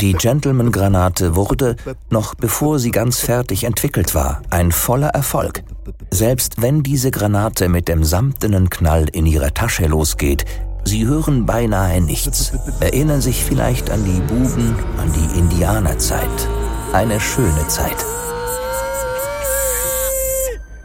Die 0.00 0.14
Gentleman-Granate 0.14 1.36
wurde, 1.36 1.76
noch 2.10 2.34
bevor 2.34 2.78
sie 2.78 2.90
ganz 2.90 3.20
fertig 3.20 3.64
entwickelt 3.64 4.14
war, 4.14 4.42
ein 4.50 4.72
voller 4.72 5.08
Erfolg. 5.08 5.62
Selbst 6.10 6.62
wenn 6.62 6.82
diese 6.82 7.10
Granate 7.10 7.68
mit 7.68 7.88
dem 7.88 8.02
samtenen 8.02 8.70
Knall 8.70 9.08
in 9.12 9.26
ihrer 9.26 9.52
Tasche 9.52 9.86
losgeht, 9.86 10.46
sie 10.88 11.06
hören 11.06 11.44
beinahe 11.44 12.00
nichts, 12.00 12.52
erinnern 12.80 13.20
sich 13.20 13.44
vielleicht 13.44 13.90
an 13.90 14.04
die 14.04 14.20
Buben, 14.22 14.74
an 14.96 15.12
die 15.12 15.38
Indianerzeit. 15.38 16.48
Eine 16.94 17.20
schöne 17.20 17.68
Zeit. 17.68 18.04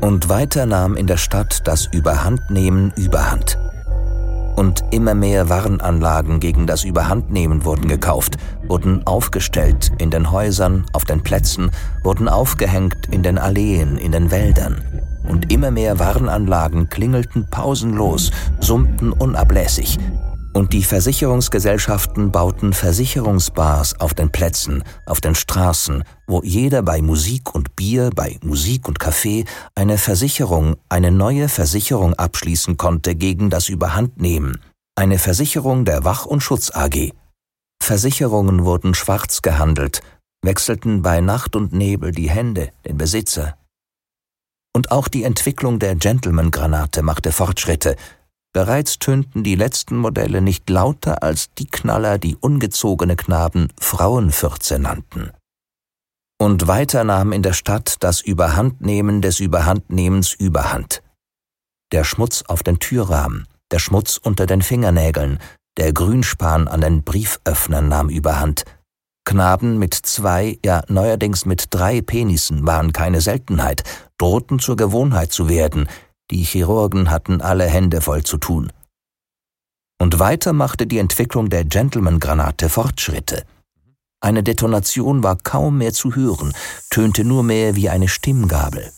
Und 0.01 0.27
weiter 0.27 0.65
nahm 0.65 0.97
in 0.97 1.07
der 1.07 1.15
Stadt 1.15 1.61
das 1.63 1.85
Überhandnehmen 1.85 2.91
Überhand. 2.97 3.57
Und 4.57 4.83
immer 4.91 5.15
mehr 5.15 5.47
Warnanlagen 5.47 6.41
gegen 6.41 6.67
das 6.67 6.83
Überhandnehmen 6.83 7.63
wurden 7.63 7.87
gekauft, 7.87 8.35
wurden 8.67 9.07
aufgestellt 9.07 9.93
in 9.97 10.11
den 10.11 10.31
Häusern, 10.31 10.85
auf 10.91 11.05
den 11.05 11.23
Plätzen, 11.23 11.71
wurden 12.03 12.27
aufgehängt 12.27 13.07
in 13.09 13.23
den 13.23 13.37
Alleen, 13.37 13.95
in 13.95 14.11
den 14.11 14.29
Wäldern. 14.29 14.83
Und 15.27 15.51
immer 15.51 15.71
mehr 15.71 15.99
Warnanlagen 15.99 16.89
klingelten 16.89 17.49
pausenlos, 17.49 18.31
summten 18.59 19.11
unablässig, 19.11 19.97
und 20.53 20.71
die 20.71 20.83
Versicherungsgesellschaften 20.83 22.31
bauten 22.31 22.73
Versicherungsbars 22.73 23.99
auf 23.99 24.13
den 24.13 24.31
Plätzen, 24.31 24.83
auf 25.07 25.19
den 25.19 25.33
Straßen, 25.33 26.03
wo 26.27 26.41
jeder 26.43 26.83
bei 26.83 27.01
Musik 27.01 27.55
und 27.55 27.75
Bier, 27.75 28.11
bei 28.15 28.37
Musik 28.43 28.87
und 28.87 28.99
Kaffee 28.99 29.45
eine 29.73 29.97
Versicherung, 29.97 30.75
eine 30.89 31.11
neue 31.11 31.49
Versicherung 31.49 32.13
abschließen 32.13 32.77
konnte 32.77 33.15
gegen 33.15 33.49
das 33.49 33.67
Überhandnehmen, 33.67 34.59
eine 34.95 35.17
Versicherung 35.17 35.85
der 35.85 36.05
Wach- 36.05 36.27
und 36.27 36.41
Schutz 36.41 36.69
AG. 36.71 37.13
Versicherungen 37.81 38.63
wurden 38.63 38.93
schwarz 38.93 39.41
gehandelt, 39.41 40.01
wechselten 40.43 41.01
bei 41.01 41.19
Nacht 41.19 41.55
und 41.55 41.73
Nebel 41.73 42.11
die 42.11 42.29
Hände, 42.29 42.69
den 42.85 42.97
Besitzer. 42.97 43.57
Und 44.75 44.91
auch 44.91 45.07
die 45.07 45.23
Entwicklung 45.23 45.79
der 45.79 45.95
Gentleman-Granate 45.95 47.03
machte 47.03 47.31
Fortschritte, 47.31 47.95
Bereits 48.53 48.99
tönten 48.99 49.43
die 49.43 49.55
letzten 49.55 49.97
Modelle 49.97 50.39
nicht 50.39 50.69
lauter 50.69 51.23
als 51.23 51.51
die 51.55 51.65
Knaller, 51.65 52.19
die 52.19 52.35
ungezogene 52.35 53.15
Knaben 53.15 53.69
Frauenfürze 53.79 54.77
nannten. 54.77 55.31
Und 56.39 56.67
weiter 56.67 57.03
nahm 57.03 57.31
in 57.31 57.41
der 57.41 57.53
Stadt 57.53 57.95
das 58.01 58.21
Überhandnehmen 58.21 59.23
des 59.23 59.39
Überhandnehmens 59.39 60.33
Überhand. 60.33 61.01
Der 61.91 62.03
Schmutz 62.03 62.43
auf 62.47 62.61
den 62.61 62.77
Türrahmen, 62.77 63.47
der 63.71 63.79
Schmutz 63.79 64.17
unter 64.17 64.45
den 64.45 64.61
Fingernägeln, 64.61 65.39
der 65.77 65.91
Grünspan 65.91 66.67
an 66.67 66.81
den 66.81 67.03
Brieföffnern 67.03 67.87
nahm 67.87 68.09
Überhand. 68.09 68.65
Knaben 69.25 69.77
mit 69.77 69.93
zwei, 69.93 70.59
ja 70.65 70.83
neuerdings 70.87 71.45
mit 71.45 71.67
drei 71.69 72.01
Penissen 72.01 72.67
waren 72.67 72.91
keine 72.91 73.21
Seltenheit, 73.21 73.83
drohten 74.17 74.59
zur 74.59 74.75
Gewohnheit 74.75 75.31
zu 75.31 75.47
werden, 75.47 75.87
die 76.31 76.43
Chirurgen 76.43 77.09
hatten 77.09 77.41
alle 77.41 77.65
Hände 77.65 78.01
voll 78.01 78.23
zu 78.23 78.37
tun. 78.37 78.71
Und 79.99 80.19
weiter 80.19 80.51
machte 80.51 80.87
die 80.87 80.97
Entwicklung 80.97 81.49
der 81.49 81.63
Gentleman-Granate 81.63 82.69
Fortschritte. 82.69 83.43
Eine 84.19 84.43
Detonation 84.43 85.23
war 85.23 85.37
kaum 85.37 85.77
mehr 85.77 85.93
zu 85.93 86.15
hören, 86.15 86.53
tönte 86.89 87.23
nur 87.23 87.43
mehr 87.43 87.75
wie 87.75 87.89
eine 87.89 88.07
Stimmgabel. 88.07 88.91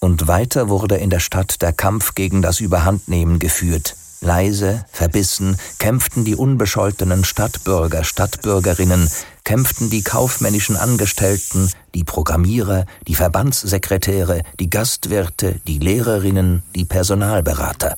Und 0.00 0.28
weiter 0.28 0.68
wurde 0.70 0.96
in 0.96 1.10
der 1.10 1.20
Stadt 1.20 1.60
der 1.60 1.72
Kampf 1.72 2.14
gegen 2.14 2.40
das 2.40 2.60
Überhandnehmen 2.60 3.38
geführt. 3.38 3.96
Leise, 4.22 4.84
verbissen 4.92 5.56
kämpften 5.78 6.26
die 6.26 6.36
unbescholtenen 6.36 7.24
Stadtbürger, 7.24 8.04
Stadtbürgerinnen, 8.04 9.10
kämpften 9.44 9.88
die 9.88 10.02
kaufmännischen 10.02 10.76
Angestellten, 10.76 11.70
die 11.94 12.04
Programmierer, 12.04 12.84
die 13.08 13.14
Verbandssekretäre, 13.14 14.42
die 14.58 14.68
Gastwirte, 14.68 15.60
die 15.66 15.78
Lehrerinnen, 15.78 16.62
die 16.74 16.84
Personalberater. 16.84 17.96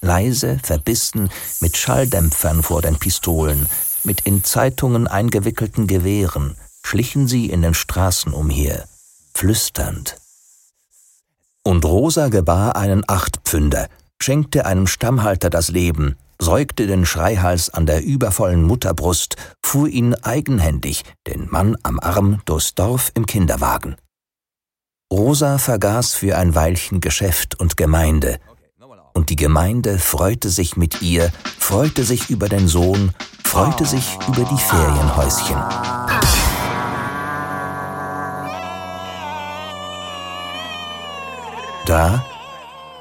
Leise, 0.00 0.58
verbissen, 0.62 1.30
mit 1.60 1.76
Schalldämpfern 1.76 2.62
vor 2.62 2.80
den 2.80 2.96
Pistolen, 2.96 3.66
mit 4.04 4.20
in 4.22 4.44
Zeitungen 4.44 5.08
eingewickelten 5.08 5.88
Gewehren, 5.88 6.54
schlichen 6.82 7.26
sie 7.26 7.50
in 7.50 7.62
den 7.62 7.74
Straßen 7.74 8.32
umher, 8.32 8.84
flüsternd. 9.34 10.16
Und 11.64 11.84
Rosa 11.84 12.28
gebar 12.28 12.76
einen 12.76 13.02
Achtpfünder, 13.06 13.88
schenkte 14.22 14.66
einem 14.66 14.86
Stammhalter 14.86 15.50
das 15.50 15.68
Leben, 15.68 16.16
säugte 16.38 16.86
den 16.86 17.06
Schreihals 17.06 17.70
an 17.70 17.86
der 17.86 18.04
übervollen 18.04 18.62
Mutterbrust, 18.62 19.36
fuhr 19.64 19.88
ihn 19.88 20.14
eigenhändig, 20.14 21.04
den 21.26 21.48
Mann 21.50 21.76
am 21.82 21.98
Arm, 22.00 22.40
durchs 22.44 22.74
Dorf 22.74 23.10
im 23.14 23.26
Kinderwagen. 23.26 23.96
Rosa 25.12 25.58
vergaß 25.58 26.14
für 26.14 26.38
ein 26.38 26.54
Weilchen 26.54 27.00
Geschäft 27.00 27.58
und 27.58 27.76
Gemeinde, 27.76 28.38
und 29.12 29.30
die 29.30 29.36
Gemeinde 29.36 29.98
freute 29.98 30.50
sich 30.50 30.76
mit 30.76 31.02
ihr, 31.02 31.32
freute 31.58 32.04
sich 32.04 32.30
über 32.30 32.48
den 32.48 32.68
Sohn, 32.68 33.12
freute 33.44 33.84
sich 33.84 34.16
über 34.28 34.44
die 34.44 34.56
Ferienhäuschen. 34.56 35.56
Da 41.86 42.24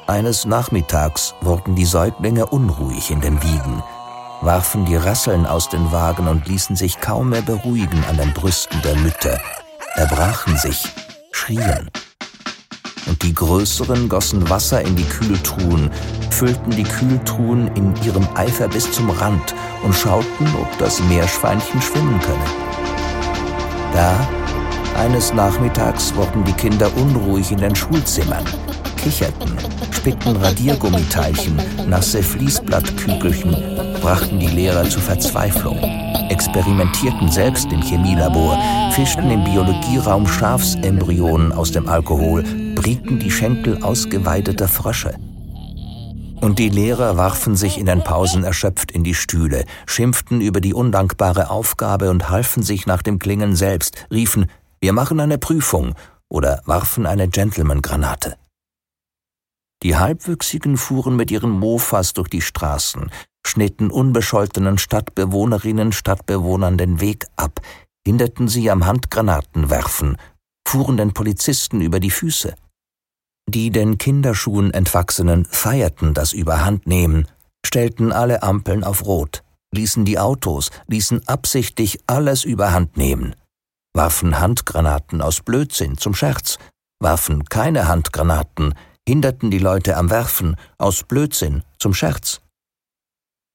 eines 0.09 0.45
Nachmittags 0.45 1.35
wurden 1.39 1.75
die 1.75 1.85
Säuglinge 1.85 2.47
unruhig 2.47 3.11
in 3.11 3.21
den 3.21 3.41
Wiegen, 3.43 3.83
warfen 4.41 4.85
die 4.85 4.95
Rasseln 4.95 5.45
aus 5.45 5.69
den 5.69 5.91
Wagen 5.91 6.27
und 6.27 6.47
ließen 6.47 6.75
sich 6.75 6.99
kaum 6.99 7.29
mehr 7.29 7.43
beruhigen 7.43 8.03
an 8.09 8.17
den 8.17 8.33
Brüsten 8.33 8.81
der 8.81 8.95
Mütter, 8.95 9.39
erbrachen 9.93 10.57
sich, 10.57 10.83
schrien. 11.31 11.91
Und 13.05 13.21
die 13.21 13.35
Größeren 13.35 14.09
gossen 14.09 14.49
Wasser 14.49 14.81
in 14.81 14.95
die 14.95 15.05
Kühltruhen, 15.05 15.91
füllten 16.31 16.71
die 16.71 16.83
Kühltruhen 16.83 17.67
in 17.75 17.95
ihrem 18.03 18.27
Eifer 18.33 18.67
bis 18.67 18.91
zum 18.91 19.11
Rand 19.11 19.53
und 19.83 19.93
schauten, 19.93 20.47
ob 20.59 20.77
das 20.79 20.99
Meerschweinchen 21.03 21.81
schwimmen 21.81 22.19
könne. 22.19 22.45
Da, 23.93 24.27
eines 24.99 25.33
Nachmittags 25.33 26.15
wurden 26.15 26.43
die 26.45 26.53
Kinder 26.53 26.89
unruhig 26.97 27.51
in 27.51 27.59
den 27.59 27.75
Schulzimmern, 27.75 28.45
kicherten, 29.09 29.57
spickten 29.91 30.35
Radiergummiteilchen, 30.35 31.59
nasse 31.87 32.21
Fließblattkügelchen, 32.21 33.55
brachten 34.01 34.39
die 34.39 34.47
Lehrer 34.47 34.87
zur 34.87 35.01
Verzweiflung, 35.01 35.79
experimentierten 36.29 37.31
selbst 37.31 37.71
im 37.71 37.81
Chemielabor, 37.81 38.59
fischten 38.91 39.31
im 39.31 39.43
Biologieraum 39.43 40.27
Schafsembryonen 40.27 41.51
aus 41.51 41.71
dem 41.71 41.89
Alkohol, 41.89 42.43
brieten 42.75 43.17
die 43.17 43.31
Schenkel 43.31 43.81
ausgeweideter 43.81 44.67
Frösche. 44.67 45.15
Und 46.39 46.59
die 46.59 46.69
Lehrer 46.69 47.17
warfen 47.17 47.55
sich 47.55 47.79
in 47.79 47.87
den 47.87 48.03
Pausen 48.03 48.43
erschöpft 48.43 48.91
in 48.91 49.03
die 49.03 49.15
Stühle, 49.15 49.65
schimpften 49.87 50.39
über 50.39 50.61
die 50.61 50.75
undankbare 50.75 51.49
Aufgabe 51.49 52.11
und 52.11 52.29
halfen 52.29 52.61
sich 52.61 52.85
nach 52.85 53.01
dem 53.01 53.17
Klingen 53.17 53.55
selbst, 53.55 54.05
riefen, 54.11 54.45
wir 54.79 54.93
machen 54.93 55.19
eine 55.19 55.39
Prüfung 55.39 55.95
oder 56.29 56.61
warfen 56.65 57.07
eine 57.07 57.27
Gentleman-Granate. 57.27 58.35
Die 59.83 59.95
Halbwüchsigen 59.95 60.77
fuhren 60.77 61.15
mit 61.15 61.31
ihren 61.31 61.51
Mofas 61.51 62.13
durch 62.13 62.27
die 62.27 62.41
Straßen, 62.41 63.11
schnitten 63.45 63.91
unbescholtenen 63.91 64.77
Stadtbewohnerinnen, 64.77 65.91
Stadtbewohnern 65.91 66.77
den 66.77 66.99
Weg 66.99 67.25
ab, 67.37 67.61
hinderten 68.05 68.47
sie 68.47 68.69
am 68.69 68.85
Handgranatenwerfen, 68.85 70.17
fuhren 70.67 70.97
den 70.97 71.13
Polizisten 71.13 71.81
über 71.81 71.99
die 71.99 72.11
Füße. 72.11 72.55
Die 73.49 73.71
den 73.71 73.97
Kinderschuhen 73.97 74.73
entwachsenen 74.73 75.45
feierten 75.45 76.13
das 76.13 76.33
Überhandnehmen, 76.33 77.27
stellten 77.65 78.11
alle 78.11 78.43
Ampeln 78.43 78.83
auf 78.83 79.05
Rot, 79.05 79.43
ließen 79.71 80.05
die 80.05 80.19
Autos, 80.19 80.71
ließen 80.87 81.27
absichtlich 81.27 81.99
alles 82.05 82.43
überhand 82.43 82.97
nehmen, 82.97 83.33
warfen 83.93 84.39
Handgranaten 84.39 85.21
aus 85.21 85.41
Blödsinn 85.41 85.97
zum 85.97 86.13
Scherz, 86.13 86.57
warfen 86.99 87.45
keine 87.45 87.87
Handgranaten, 87.87 88.75
hinderten 89.09 89.49
die 89.49 89.57
Leute 89.57 89.97
am 89.97 90.11
Werfen, 90.11 90.55
aus 90.77 91.01
Blödsinn, 91.01 91.63
zum 91.79 91.95
Scherz. 91.95 92.41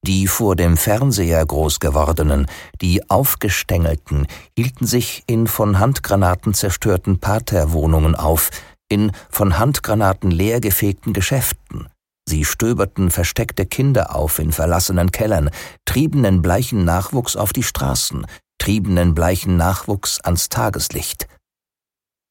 Die 0.05 0.27
vor 0.27 0.57
dem 0.57 0.77
Fernseher 0.77 1.47
groß 1.47 1.79
gewordenen, 1.79 2.49
die 2.81 3.09
aufgestängelten, 3.09 4.27
hielten 4.59 4.85
sich 4.85 5.23
in 5.29 5.47
von 5.47 5.79
Handgranaten 5.79 6.55
zerstörten 6.55 7.21
Paterwohnungen 7.21 8.17
auf, 8.17 8.51
in 8.89 9.13
von 9.31 9.57
Handgranaten 9.57 10.33
leergefegten 10.33 11.13
Geschäften. 11.13 11.87
Sie 12.29 12.45
stöberten 12.45 13.13
versteckte 13.13 13.65
Kinder 13.65 14.17
auf 14.17 14.41
in 14.41 14.51
verlassenen 14.51 15.13
Kellern, 15.13 15.51
trieben 15.85 16.25
den 16.25 16.43
bleichen 16.43 16.85
Nachwuchs 16.85 17.37
auf 17.37 17.53
die 17.53 17.63
Straßen, 17.63 18.27
trieben 18.59 18.97
den 18.97 19.15
bleichen 19.15 19.57
Nachwuchs 19.57 20.21
ans 20.21 20.49
Tageslicht. 20.49 21.29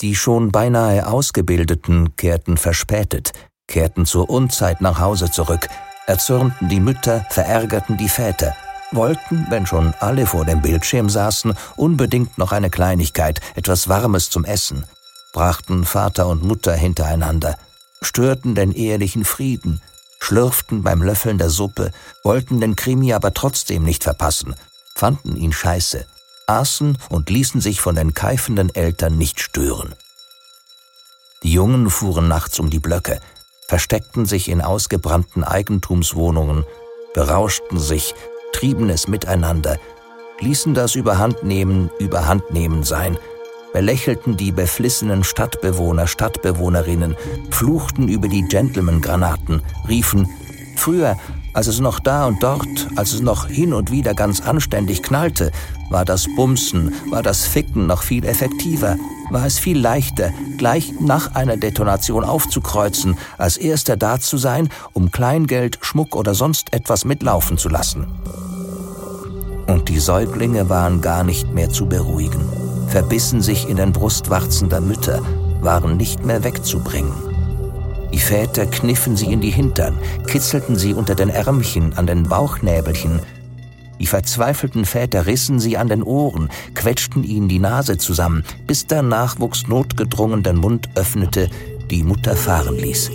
Die 0.03 0.15
schon 0.15 0.51
beinahe 0.51 1.07
Ausgebildeten 1.07 2.17
kehrten 2.17 2.57
verspätet, 2.57 3.31
kehrten 3.69 4.05
zur 4.05 4.29
Unzeit 4.29 4.81
nach 4.81 4.99
Hause 4.99 5.31
zurück, 5.31 5.69
erzürnten 6.07 6.67
die 6.67 6.81
Mütter, 6.81 7.25
verärgerten 7.29 7.95
die 7.95 8.09
Väter, 8.09 8.53
wollten, 8.91 9.47
wenn 9.49 9.65
schon 9.65 9.93
alle 10.01 10.25
vor 10.25 10.43
dem 10.43 10.61
Bildschirm 10.61 11.09
saßen, 11.09 11.53
unbedingt 11.77 12.37
noch 12.37 12.51
eine 12.51 12.69
Kleinigkeit, 12.69 13.39
etwas 13.55 13.87
Warmes 13.87 14.29
zum 14.29 14.43
Essen, 14.43 14.83
brachten 15.31 15.85
Vater 15.85 16.27
und 16.27 16.43
Mutter 16.43 16.73
hintereinander, 16.73 17.57
störten 18.01 18.55
den 18.55 18.73
ehelichen 18.73 19.23
Frieden, 19.23 19.79
schlürften 20.19 20.83
beim 20.83 21.01
Löffeln 21.01 21.37
der 21.37 21.49
Suppe, 21.49 21.93
wollten 22.25 22.59
den 22.59 22.75
Krimi 22.75 23.13
aber 23.13 23.33
trotzdem 23.33 23.85
nicht 23.85 24.03
verpassen, 24.03 24.53
fanden 24.95 25.37
ihn 25.37 25.53
scheiße, 25.53 26.05
aßen 26.47 26.97
und 27.09 27.29
ließen 27.29 27.61
sich 27.61 27.81
von 27.81 27.95
den 27.95 28.13
keifenden 28.13 28.73
Eltern 28.73 29.17
nicht 29.17 29.39
stören. 29.39 29.95
Die 31.43 31.51
Jungen 31.51 31.89
fuhren 31.89 32.27
nachts 32.27 32.59
um 32.59 32.69
die 32.69 32.79
Blöcke, 32.79 33.19
versteckten 33.67 34.25
sich 34.25 34.49
in 34.49 34.61
ausgebrannten 34.61 35.43
Eigentumswohnungen, 35.43 36.65
berauschten 37.13 37.79
sich, 37.79 38.15
trieben 38.53 38.89
es 38.89 39.07
miteinander, 39.07 39.77
ließen 40.39 40.73
das 40.73 40.95
Überhandnehmen 40.95 41.89
Überhandnehmen 41.99 42.83
sein, 42.83 43.17
belächelten 43.73 44.37
die 44.37 44.51
beflissenen 44.51 45.23
Stadtbewohner, 45.23 46.07
Stadtbewohnerinnen, 46.07 47.15
fluchten 47.49 48.07
über 48.07 48.27
die 48.27 48.43
Gentleman-Granaten, 48.43 49.63
riefen, 49.87 50.29
früher, 50.75 51.17
als 51.53 51.67
es 51.67 51.79
noch 51.79 51.99
da 51.99 52.25
und 52.25 52.41
dort, 52.41 52.87
als 52.95 53.13
es 53.13 53.21
noch 53.21 53.47
hin 53.47 53.73
und 53.73 53.91
wieder 53.91 54.13
ganz 54.13 54.41
anständig 54.41 55.03
knallte, 55.03 55.51
war 55.89 56.05
das 56.05 56.27
Bumsen, 56.35 56.93
war 57.09 57.21
das 57.21 57.45
Ficken 57.45 57.85
noch 57.85 58.01
viel 58.01 58.25
effektiver, 58.25 58.97
war 59.29 59.45
es 59.45 59.59
viel 59.59 59.77
leichter, 59.77 60.31
gleich 60.57 60.93
nach 60.99 61.35
einer 61.35 61.57
Detonation 61.57 62.23
aufzukreuzen, 62.23 63.17
als 63.37 63.57
erster 63.57 63.97
da 63.97 64.19
zu 64.19 64.37
sein, 64.37 64.69
um 64.93 65.11
Kleingeld, 65.11 65.77
Schmuck 65.81 66.15
oder 66.15 66.33
sonst 66.33 66.73
etwas 66.73 67.05
mitlaufen 67.05 67.57
zu 67.57 67.69
lassen. 67.69 68.07
Und 69.67 69.89
die 69.89 69.99
Säuglinge 69.99 70.69
waren 70.69 71.01
gar 71.01 71.23
nicht 71.23 71.53
mehr 71.53 71.69
zu 71.69 71.87
beruhigen, 71.87 72.41
verbissen 72.87 73.41
sich 73.41 73.69
in 73.69 73.77
den 73.77 73.93
Brustwarzen 73.93 74.69
der 74.69 74.81
Mütter, 74.81 75.21
waren 75.61 75.97
nicht 75.97 76.25
mehr 76.25 76.43
wegzubringen. 76.43 77.32
Die 78.13 78.19
Väter 78.19 78.67
kniffen 78.67 79.17
sie 79.17 79.33
in 79.33 79.41
die 79.41 79.49
Hintern, 79.49 79.97
kitzelten 80.27 80.75
sie 80.75 80.93
unter 80.93 81.15
den 81.15 81.29
Ärmchen, 81.29 81.97
an 81.97 82.05
den 82.05 82.23
Bauchnäbelchen. 82.23 83.19
Die 83.99 84.05
verzweifelten 84.05 84.85
Väter 84.85 85.25
rissen 85.25 85.59
sie 85.59 85.77
an 85.77 85.87
den 85.87 86.03
Ohren, 86.03 86.49
quetschten 86.75 87.23
ihnen 87.23 87.49
die 87.49 87.57
Nase 87.57 87.97
zusammen, 87.97 88.43
bis 88.67 88.85
der 88.85 89.01
Nachwuchs 89.01 89.67
notgedrungen 89.67 90.43
den 90.43 90.57
Mund 90.57 90.89
öffnete, 90.93 91.49
die 91.89 92.03
Mutter 92.03 92.35
fahren 92.35 92.77
ließ. 92.77 93.09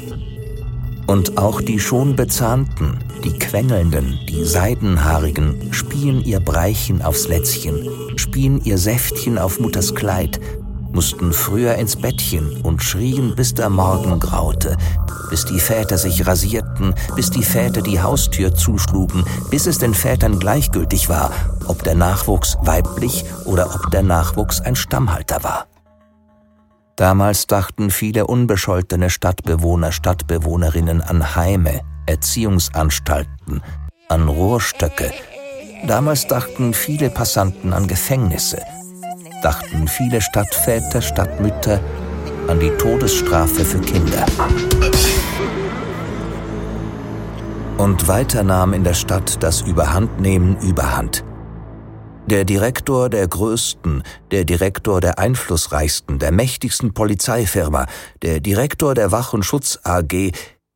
Und 1.07 1.39
auch 1.39 1.61
die 1.61 1.79
schon 1.79 2.17
bezahnten, 2.17 2.99
die 3.23 3.39
quengelnden, 3.39 4.19
die 4.29 4.45
seidenhaarigen 4.45 5.73
spien 5.73 6.25
ihr 6.25 6.41
Breichen 6.41 7.03
aufs 7.03 7.29
Lätzchen, 7.29 7.89
spien 8.17 8.61
ihr 8.65 8.79
Säftchen 8.79 9.39
auf 9.39 9.61
Mutters 9.61 9.95
Kleid, 9.95 10.41
mussten 10.93 11.33
früher 11.33 11.75
ins 11.75 11.97
Bettchen 11.97 12.61
und 12.63 12.83
schrien, 12.83 13.35
bis 13.35 13.55
der 13.55 13.71
Morgen 13.71 14.19
graute, 14.21 14.77
bis 15.31 15.45
die 15.45 15.61
Väter 15.61 15.99
sich 15.99 16.27
rasierten, 16.27 16.95
bis 17.15 17.31
die 17.31 17.43
Väter 17.43 17.83
die 17.83 18.01
Haustür 18.01 18.55
zuschlugen, 18.55 19.25
bis 19.51 19.67
es 19.67 19.79
den 19.79 19.95
Vätern 19.95 20.39
gleichgültig 20.39 21.09
war, 21.09 21.33
ob 21.67 21.83
der 21.83 21.95
Nachwuchs 21.95 22.57
weiblich 22.63 23.25
oder 23.45 23.75
ob 23.75 23.91
der 23.91 24.03
Nachwuchs 24.03 24.61
ein 24.61 24.77
Stammhalter 24.77 25.43
war. 25.45 25.67
Damals 26.97 27.47
dachten 27.47 27.91
viele 27.91 28.27
unbescholtene 28.27 29.09
Stadtbewohner, 29.09 29.93
Stadtbewohnerinnen 29.93 31.01
an 31.01 31.37
Heime, 31.37 31.81
Erziehungsanstalten, 32.07 33.63
an 34.09 34.29
Rohrstöcke. 34.29 35.13
Damals 35.87 36.27
dachten 36.27 36.75
viele 36.75 37.11
Passanten 37.11 37.73
an 37.73 37.87
Gefängnisse, 37.87 38.59
dachten 39.43 39.89
viele 39.89 40.21
Stadtväter, 40.21 41.01
Stadtmütter 41.01 41.81
an 42.49 42.59
die 42.61 42.71
Todesstrafe 42.71 43.65
für 43.65 43.81
Kinder. 43.81 44.25
Und 47.77 48.09
weiter 48.09 48.43
nahm 48.43 48.73
in 48.73 48.85
der 48.85 48.95
Stadt 48.95 49.43
das 49.43 49.63
Überhandnehmen 49.63 50.57
überhand. 50.61 51.25
Der 52.27 52.45
Direktor 52.45 53.09
der 53.09 53.27
größten, 53.27 54.03
der 54.31 54.45
Direktor 54.45 55.01
der 55.01 55.19
einflussreichsten, 55.19 56.19
der 56.19 56.33
mächtigsten 56.33 56.93
Polizeifirma, 56.93 57.87
der 58.23 58.41
Direktor 58.41 58.95
der 58.95 59.13
Wach- 59.13 59.33
und 59.33 59.45
Schutz 59.45 59.79
AG, 59.85 60.33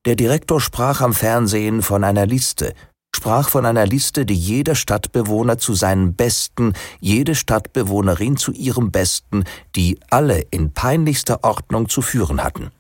der 0.06 0.16
Direktor 0.16 0.60
sprach 0.60 1.00
am 1.00 1.12
Fernsehen 1.12 1.82
von 1.82 2.04
einer 2.04 2.26
Liste, 2.26 2.72
sprach 3.14 3.48
von 3.48 3.66
einer 3.66 3.86
Liste, 3.86 4.26
die 4.26 4.34
jeder 4.34 4.74
Stadtbewohner 4.74 5.58
zu 5.58 5.74
seinem 5.74 6.14
Besten, 6.14 6.72
jede 7.00 7.34
Stadtbewohnerin 7.34 8.36
zu 8.36 8.52
ihrem 8.52 8.90
Besten, 8.90 9.44
die 9.76 9.98
alle 10.10 10.40
in 10.50 10.72
peinlichster 10.72 11.44
Ordnung 11.44 11.88
zu 11.88 12.02
führen 12.02 12.42
hatten. 12.42 12.70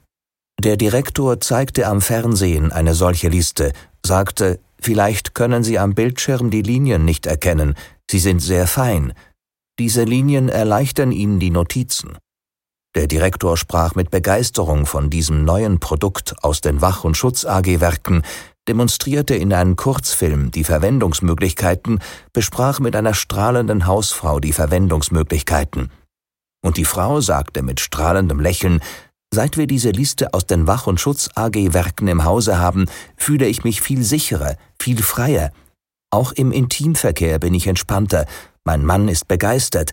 Der 0.60 0.76
Direktor 0.76 1.40
zeigte 1.40 1.86
am 1.86 2.00
Fernsehen 2.00 2.72
eine 2.72 2.94
solche 2.94 3.28
Liste, 3.28 3.72
sagte, 4.04 4.60
vielleicht 4.80 5.34
können 5.34 5.64
Sie 5.64 5.78
am 5.78 5.94
Bildschirm 5.94 6.50
die 6.50 6.62
Linien 6.62 7.04
nicht 7.04 7.26
erkennen, 7.26 7.74
sie 8.10 8.18
sind 8.18 8.40
sehr 8.40 8.66
fein. 8.66 9.12
Diese 9.78 10.04
Linien 10.04 10.48
erleichtern 10.48 11.12
Ihnen 11.12 11.40
die 11.40 11.50
Notizen. 11.50 12.18
Der 12.94 13.06
Direktor 13.06 13.56
sprach 13.56 13.94
mit 13.94 14.10
Begeisterung 14.10 14.84
von 14.84 15.08
diesem 15.08 15.44
neuen 15.44 15.80
Produkt 15.80 16.34
aus 16.44 16.60
den 16.60 16.82
Wach- 16.82 17.04
und 17.04 17.16
Schutz 17.16 17.46
AG-Werken, 17.46 18.22
demonstrierte 18.68 19.34
in 19.34 19.52
einem 19.52 19.76
Kurzfilm 19.76 20.50
die 20.50 20.64
Verwendungsmöglichkeiten, 20.64 21.98
besprach 22.32 22.80
mit 22.80 22.94
einer 22.96 23.14
strahlenden 23.14 23.86
Hausfrau 23.86 24.40
die 24.40 24.52
Verwendungsmöglichkeiten. 24.52 25.90
Und 26.64 26.76
die 26.76 26.84
Frau 26.84 27.20
sagte 27.20 27.62
mit 27.62 27.80
strahlendem 27.80 28.40
Lächeln, 28.40 28.80
Seit 29.34 29.56
wir 29.56 29.66
diese 29.66 29.90
Liste 29.90 30.34
aus 30.34 30.44
den 30.44 30.66
Wach- 30.66 30.86
und 30.86 31.00
Schutz 31.00 31.30
AG-Werken 31.34 32.06
im 32.06 32.24
Hause 32.24 32.58
haben, 32.58 32.84
fühle 33.16 33.46
ich 33.46 33.64
mich 33.64 33.80
viel 33.80 34.04
sicherer, 34.04 34.56
viel 34.78 35.02
freier. 35.02 35.52
Auch 36.10 36.32
im 36.32 36.52
Intimverkehr 36.52 37.38
bin 37.38 37.54
ich 37.54 37.66
entspannter. 37.66 38.26
Mein 38.64 38.84
Mann 38.84 39.08
ist 39.08 39.28
begeistert, 39.28 39.92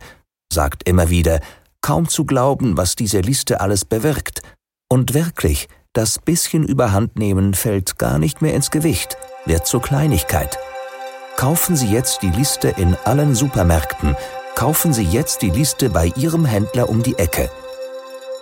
sagt 0.51 0.85
immer 0.89 1.09
wieder, 1.09 1.39
kaum 1.79 2.09
zu 2.09 2.25
glauben, 2.25 2.75
was 2.75 2.95
diese 2.95 3.21
Liste 3.21 3.61
alles 3.61 3.85
bewirkt. 3.85 4.41
Und 4.89 5.13
wirklich, 5.13 5.69
das 5.93 6.19
bisschen 6.19 6.63
Überhandnehmen 6.63 7.53
fällt 7.53 7.97
gar 7.97 8.19
nicht 8.19 8.41
mehr 8.41 8.53
ins 8.53 8.71
Gewicht, 8.71 9.17
wird 9.45 9.65
zur 9.65 9.81
Kleinigkeit. 9.81 10.57
Kaufen 11.35 11.75
Sie 11.75 11.87
jetzt 11.87 12.21
die 12.21 12.29
Liste 12.29 12.69
in 12.69 12.95
allen 13.05 13.33
Supermärkten, 13.33 14.15
kaufen 14.55 14.93
Sie 14.93 15.03
jetzt 15.03 15.41
die 15.41 15.49
Liste 15.49 15.89
bei 15.89 16.11
Ihrem 16.15 16.45
Händler 16.45 16.89
um 16.89 17.01
die 17.01 17.17
Ecke. 17.17 17.49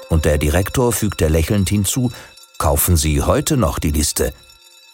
Und 0.10 0.26
der 0.26 0.38
Direktor 0.38 0.92
fügte 0.92 1.28
lächelnd 1.28 1.70
hinzu, 1.70 2.12
kaufen 2.58 2.98
Sie 2.98 3.22
heute 3.22 3.56
noch 3.56 3.80
die 3.80 3.92
Liste. 3.92 4.34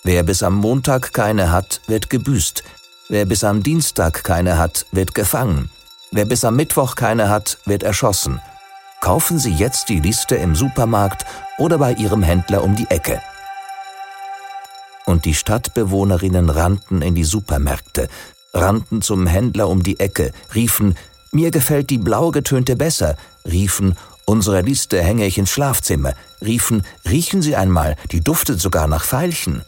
Wer 0.03 0.23
bis 0.23 0.43
am 0.43 0.55
Montag 0.55 1.13
keine 1.13 1.51
hat, 1.51 1.81
wird 1.87 2.09
gebüßt. 2.09 2.63
Wer 3.09 3.25
bis 3.25 3.43
am 3.43 3.63
Dienstag 3.63 4.23
keine 4.23 4.57
hat, 4.57 4.85
wird 4.91 5.15
gefangen. 5.15 5.69
Wer 6.11 6.25
bis 6.25 6.43
am 6.45 6.55
Mittwoch 6.55 6.95
keine 6.95 7.29
hat, 7.29 7.57
wird 7.65 7.83
erschossen. 7.83 8.41
Kaufen 9.03 9.37
Sie 9.37 9.51
jetzt 9.51 9.89
die 9.89 9.99
Liste 9.99 10.37
im 10.37 10.55
Supermarkt 10.55 11.25
oder 11.57 11.77
bei 11.77 11.91
Ihrem 11.91 12.23
Händler 12.23 12.63
um 12.63 12.77
die 12.77 12.89
Ecke. 12.89 13.21
Und 15.05 15.25
die 15.25 15.33
Stadtbewohnerinnen 15.33 16.49
rannten 16.49 17.01
in 17.01 17.13
die 17.13 17.25
Supermärkte, 17.25 18.07
rannten 18.53 19.01
zum 19.01 19.27
Händler 19.27 19.67
um 19.67 19.83
die 19.83 19.99
Ecke, 19.99 20.31
riefen, 20.55 20.95
mir 21.33 21.51
gefällt 21.51 21.89
die 21.89 21.97
blau 21.97 22.31
getönte 22.31 22.77
besser, 22.77 23.17
riefen, 23.43 23.97
unsere 24.23 24.61
Liste 24.61 25.03
hänge 25.03 25.25
ich 25.25 25.37
ins 25.37 25.49
Schlafzimmer, 25.49 26.13
riefen, 26.39 26.85
riechen 27.05 27.41
Sie 27.41 27.57
einmal, 27.57 27.97
die 28.13 28.21
duftet 28.21 28.61
sogar 28.61 28.87
nach 28.87 29.03
Veilchen. 29.03 29.63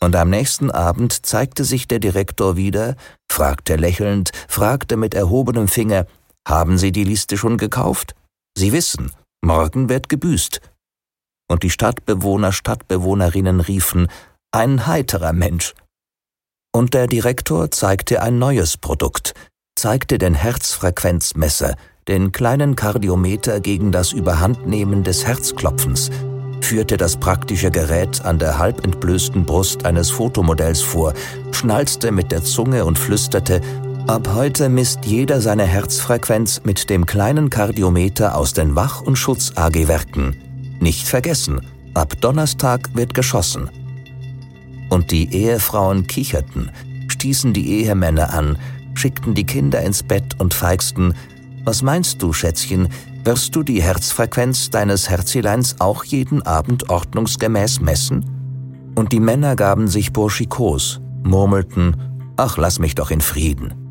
Und 0.00 0.14
am 0.14 0.28
nächsten 0.28 0.70
Abend 0.70 1.24
zeigte 1.24 1.64
sich 1.64 1.88
der 1.88 1.98
Direktor 1.98 2.58
wieder, 2.58 2.94
fragte 3.26 3.76
lächelnd, 3.76 4.32
fragte 4.48 4.98
mit 4.98 5.14
erhobenem 5.14 5.66
Finger, 5.66 6.04
haben 6.48 6.78
Sie 6.78 6.92
die 6.92 7.04
Liste 7.04 7.36
schon 7.36 7.58
gekauft? 7.58 8.14
Sie 8.56 8.72
wissen, 8.72 9.12
morgen 9.44 9.88
wird 9.88 10.08
gebüßt. 10.08 10.60
Und 11.50 11.62
die 11.62 11.70
Stadtbewohner, 11.70 12.52
Stadtbewohnerinnen 12.52 13.60
riefen, 13.60 14.08
ein 14.52 14.86
heiterer 14.86 15.32
Mensch. 15.32 15.74
Und 16.74 16.94
der 16.94 17.06
Direktor 17.06 17.70
zeigte 17.70 18.22
ein 18.22 18.38
neues 18.38 18.76
Produkt, 18.76 19.34
zeigte 19.78 20.18
den 20.18 20.34
Herzfrequenzmesser, 20.34 21.76
den 22.08 22.32
kleinen 22.32 22.76
Kardiometer 22.76 23.60
gegen 23.60 23.92
das 23.92 24.12
Überhandnehmen 24.12 25.04
des 25.04 25.26
Herzklopfens, 25.26 26.10
führte 26.60 26.96
das 26.96 27.16
praktische 27.16 27.70
Gerät 27.70 28.24
an 28.24 28.38
der 28.38 28.58
halb 28.58 28.84
entblößten 28.84 29.44
Brust 29.44 29.84
eines 29.84 30.10
Fotomodells 30.10 30.80
vor, 30.80 31.14
schnalzte 31.52 32.10
mit 32.12 32.32
der 32.32 32.42
Zunge 32.42 32.84
und 32.84 32.98
flüsterte, 32.98 33.60
Ab 34.08 34.30
heute 34.32 34.70
misst 34.70 35.04
jeder 35.04 35.42
seine 35.42 35.64
Herzfrequenz 35.64 36.62
mit 36.64 36.88
dem 36.88 37.04
kleinen 37.04 37.50
Kardiometer 37.50 38.38
aus 38.38 38.54
den 38.54 38.74
Wach- 38.74 39.02
und 39.02 39.16
Schutz-AG-Werken. 39.16 40.34
Nicht 40.80 41.06
vergessen, 41.06 41.60
ab 41.92 42.18
Donnerstag 42.22 42.88
wird 42.94 43.12
geschossen. 43.12 43.68
Und 44.88 45.10
die 45.10 45.34
Ehefrauen 45.34 46.06
kicherten, 46.06 46.70
stießen 47.08 47.52
die 47.52 47.82
Ehemänner 47.82 48.32
an, 48.32 48.56
schickten 48.94 49.34
die 49.34 49.44
Kinder 49.44 49.82
ins 49.82 50.02
Bett 50.02 50.40
und 50.40 50.54
feigsten, 50.54 51.12
was 51.64 51.82
meinst 51.82 52.22
du, 52.22 52.32
Schätzchen, 52.32 52.88
wirst 53.24 53.54
du 53.54 53.62
die 53.62 53.82
Herzfrequenz 53.82 54.70
deines 54.70 55.10
Herzileins 55.10 55.76
auch 55.80 56.02
jeden 56.04 56.40
Abend 56.40 56.88
ordnungsgemäß 56.88 57.82
messen? 57.82 58.24
Und 58.94 59.12
die 59.12 59.20
Männer 59.20 59.54
gaben 59.54 59.86
sich 59.86 60.14
burschikos, 60.14 60.98
murmelten, 61.24 61.94
ach 62.38 62.56
lass 62.56 62.78
mich 62.78 62.94
doch 62.94 63.10
in 63.10 63.20
Frieden. 63.20 63.87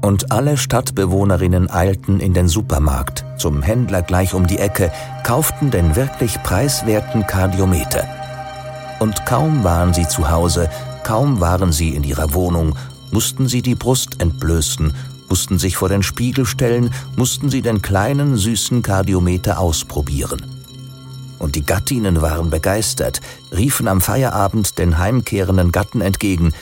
Und 0.00 0.30
alle 0.30 0.56
Stadtbewohnerinnen 0.56 1.70
eilten 1.70 2.20
in 2.20 2.32
den 2.32 2.48
Supermarkt, 2.48 3.24
zum 3.36 3.62
Händler 3.62 4.02
gleich 4.02 4.32
um 4.34 4.46
die 4.46 4.58
Ecke, 4.58 4.92
kauften 5.24 5.70
den 5.70 5.96
wirklich 5.96 6.42
preiswerten 6.42 7.26
Kardiometer. 7.26 8.06
Und 9.00 9.26
kaum 9.26 9.64
waren 9.64 9.92
sie 9.94 10.06
zu 10.06 10.30
Hause, 10.30 10.70
kaum 11.02 11.40
waren 11.40 11.72
sie 11.72 11.90
in 11.90 12.04
ihrer 12.04 12.32
Wohnung, 12.34 12.76
mussten 13.10 13.48
sie 13.48 13.62
die 13.62 13.74
Brust 13.74 14.20
entblößen, 14.20 14.92
mussten 15.28 15.58
sich 15.58 15.76
vor 15.76 15.88
den 15.88 16.02
Spiegel 16.02 16.46
stellen, 16.46 16.90
mussten 17.16 17.50
sie 17.50 17.62
den 17.62 17.82
kleinen, 17.82 18.36
süßen 18.36 18.82
Kardiometer 18.82 19.58
ausprobieren. 19.58 20.42
Und 21.38 21.54
die 21.54 21.64
Gattinnen 21.64 22.20
waren 22.20 22.50
begeistert, 22.50 23.20
riefen 23.56 23.88
am 23.88 24.00
Feierabend 24.00 24.78
den 24.78 24.98
heimkehrenden 24.98 25.70
Gatten 25.70 26.00
entgegen, 26.00 26.52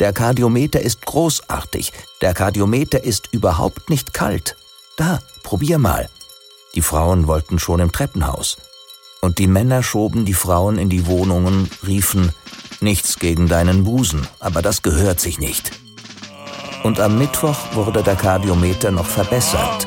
der 0.00 0.12
Kardiometer 0.12 0.80
ist 0.80 1.06
großartig. 1.06 1.92
Der 2.20 2.34
Kardiometer 2.34 3.04
ist 3.04 3.28
überhaupt 3.32 3.90
nicht 3.90 4.12
kalt. 4.12 4.56
Da, 4.96 5.20
probier 5.44 5.78
mal. 5.78 6.08
Die 6.74 6.82
Frauen 6.82 7.28
wollten 7.28 7.60
schon 7.60 7.78
im 7.78 7.92
Treppenhaus. 7.92 8.56
Und 9.20 9.38
die 9.38 9.46
Männer 9.46 9.82
schoben 9.82 10.24
die 10.24 10.34
Frauen 10.34 10.78
in 10.78 10.90
die 10.90 11.06
Wohnungen, 11.06 11.70
riefen, 11.86 12.32
nichts 12.80 13.18
gegen 13.20 13.48
deinen 13.48 13.84
Busen, 13.84 14.26
aber 14.40 14.62
das 14.62 14.82
gehört 14.82 15.20
sich 15.20 15.38
nicht. 15.38 15.70
Und 16.82 17.00
am 17.00 17.16
Mittwoch 17.16 17.56
wurde 17.72 18.02
der 18.02 18.16
Kardiometer 18.16 18.90
noch 18.90 19.06
verbessert. 19.06 19.86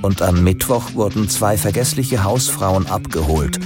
Und 0.00 0.22
am 0.22 0.42
Mittwoch 0.42 0.94
wurden 0.94 1.28
zwei 1.28 1.58
vergessliche 1.58 2.22
Hausfrauen 2.22 2.86
abgeholt, 2.86 3.58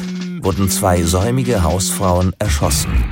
wurden 0.42 0.70
zwei 0.70 1.02
säumige 1.02 1.62
Hausfrauen 1.62 2.34
erschossen. 2.38 3.04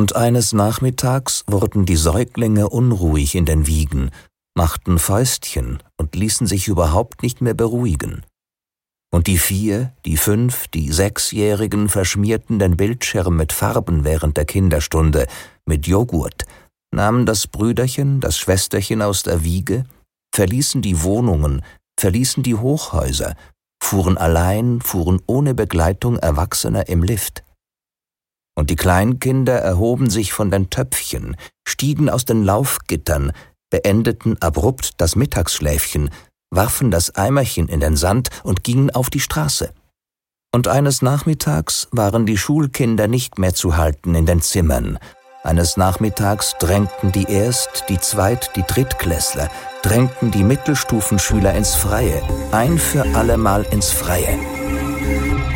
Und 0.00 0.16
eines 0.16 0.54
Nachmittags 0.54 1.44
wurden 1.46 1.84
die 1.84 1.94
Säuglinge 1.94 2.70
unruhig 2.70 3.34
in 3.34 3.44
den 3.44 3.66
Wiegen, 3.66 4.10
machten 4.54 4.98
Fäustchen 4.98 5.82
und 5.98 6.14
ließen 6.16 6.46
sich 6.46 6.68
überhaupt 6.68 7.22
nicht 7.22 7.42
mehr 7.42 7.52
beruhigen. 7.52 8.24
Und 9.12 9.26
die 9.26 9.36
vier, 9.36 9.92
die 10.06 10.16
fünf, 10.16 10.68
die 10.68 10.90
sechsjährigen 10.90 11.90
verschmierten 11.90 12.58
den 12.58 12.78
Bildschirm 12.78 13.36
mit 13.36 13.52
Farben 13.52 14.04
während 14.04 14.38
der 14.38 14.46
Kinderstunde, 14.46 15.26
mit 15.66 15.86
Joghurt, 15.86 16.46
nahmen 16.94 17.26
das 17.26 17.46
Brüderchen, 17.46 18.20
das 18.20 18.38
Schwesterchen 18.38 19.02
aus 19.02 19.22
der 19.22 19.44
Wiege, 19.44 19.84
verließen 20.34 20.80
die 20.80 21.02
Wohnungen, 21.02 21.62
verließen 21.98 22.42
die 22.42 22.54
Hochhäuser, 22.54 23.34
fuhren 23.82 24.16
allein, 24.16 24.80
fuhren 24.80 25.20
ohne 25.26 25.52
Begleitung 25.52 26.16
Erwachsener 26.16 26.88
im 26.88 27.02
Lift 27.02 27.44
und 28.60 28.68
die 28.68 28.76
Kleinkinder 28.76 29.54
erhoben 29.54 30.10
sich 30.10 30.34
von 30.34 30.50
den 30.50 30.68
Töpfchen, 30.68 31.34
stiegen 31.66 32.10
aus 32.10 32.26
den 32.26 32.44
Laufgittern, 32.44 33.32
beendeten 33.70 34.36
abrupt 34.42 35.00
das 35.00 35.16
Mittagsschläfchen, 35.16 36.10
warfen 36.50 36.90
das 36.90 37.14
Eimerchen 37.14 37.68
in 37.68 37.80
den 37.80 37.96
Sand 37.96 38.28
und 38.42 38.62
gingen 38.62 38.90
auf 38.90 39.08
die 39.08 39.20
Straße. 39.20 39.72
Und 40.52 40.68
eines 40.68 41.00
Nachmittags 41.00 41.88
waren 41.90 42.26
die 42.26 42.36
Schulkinder 42.36 43.08
nicht 43.08 43.38
mehr 43.38 43.54
zu 43.54 43.78
halten 43.78 44.14
in 44.14 44.26
den 44.26 44.42
Zimmern. 44.42 44.98
Eines 45.42 45.78
Nachmittags 45.78 46.54
drängten 46.60 47.12
die 47.12 47.30
Erst-, 47.32 47.86
die 47.88 47.98
Zweit-, 47.98 48.50
die 48.56 48.64
Drittklässler, 48.64 49.48
drängten 49.80 50.32
die 50.32 50.44
Mittelstufenschüler 50.44 51.54
ins 51.54 51.74
Freie, 51.74 52.20
ein 52.52 52.78
für 52.78 53.06
allemal 53.14 53.62
ins 53.70 53.90
Freie. 53.90 54.38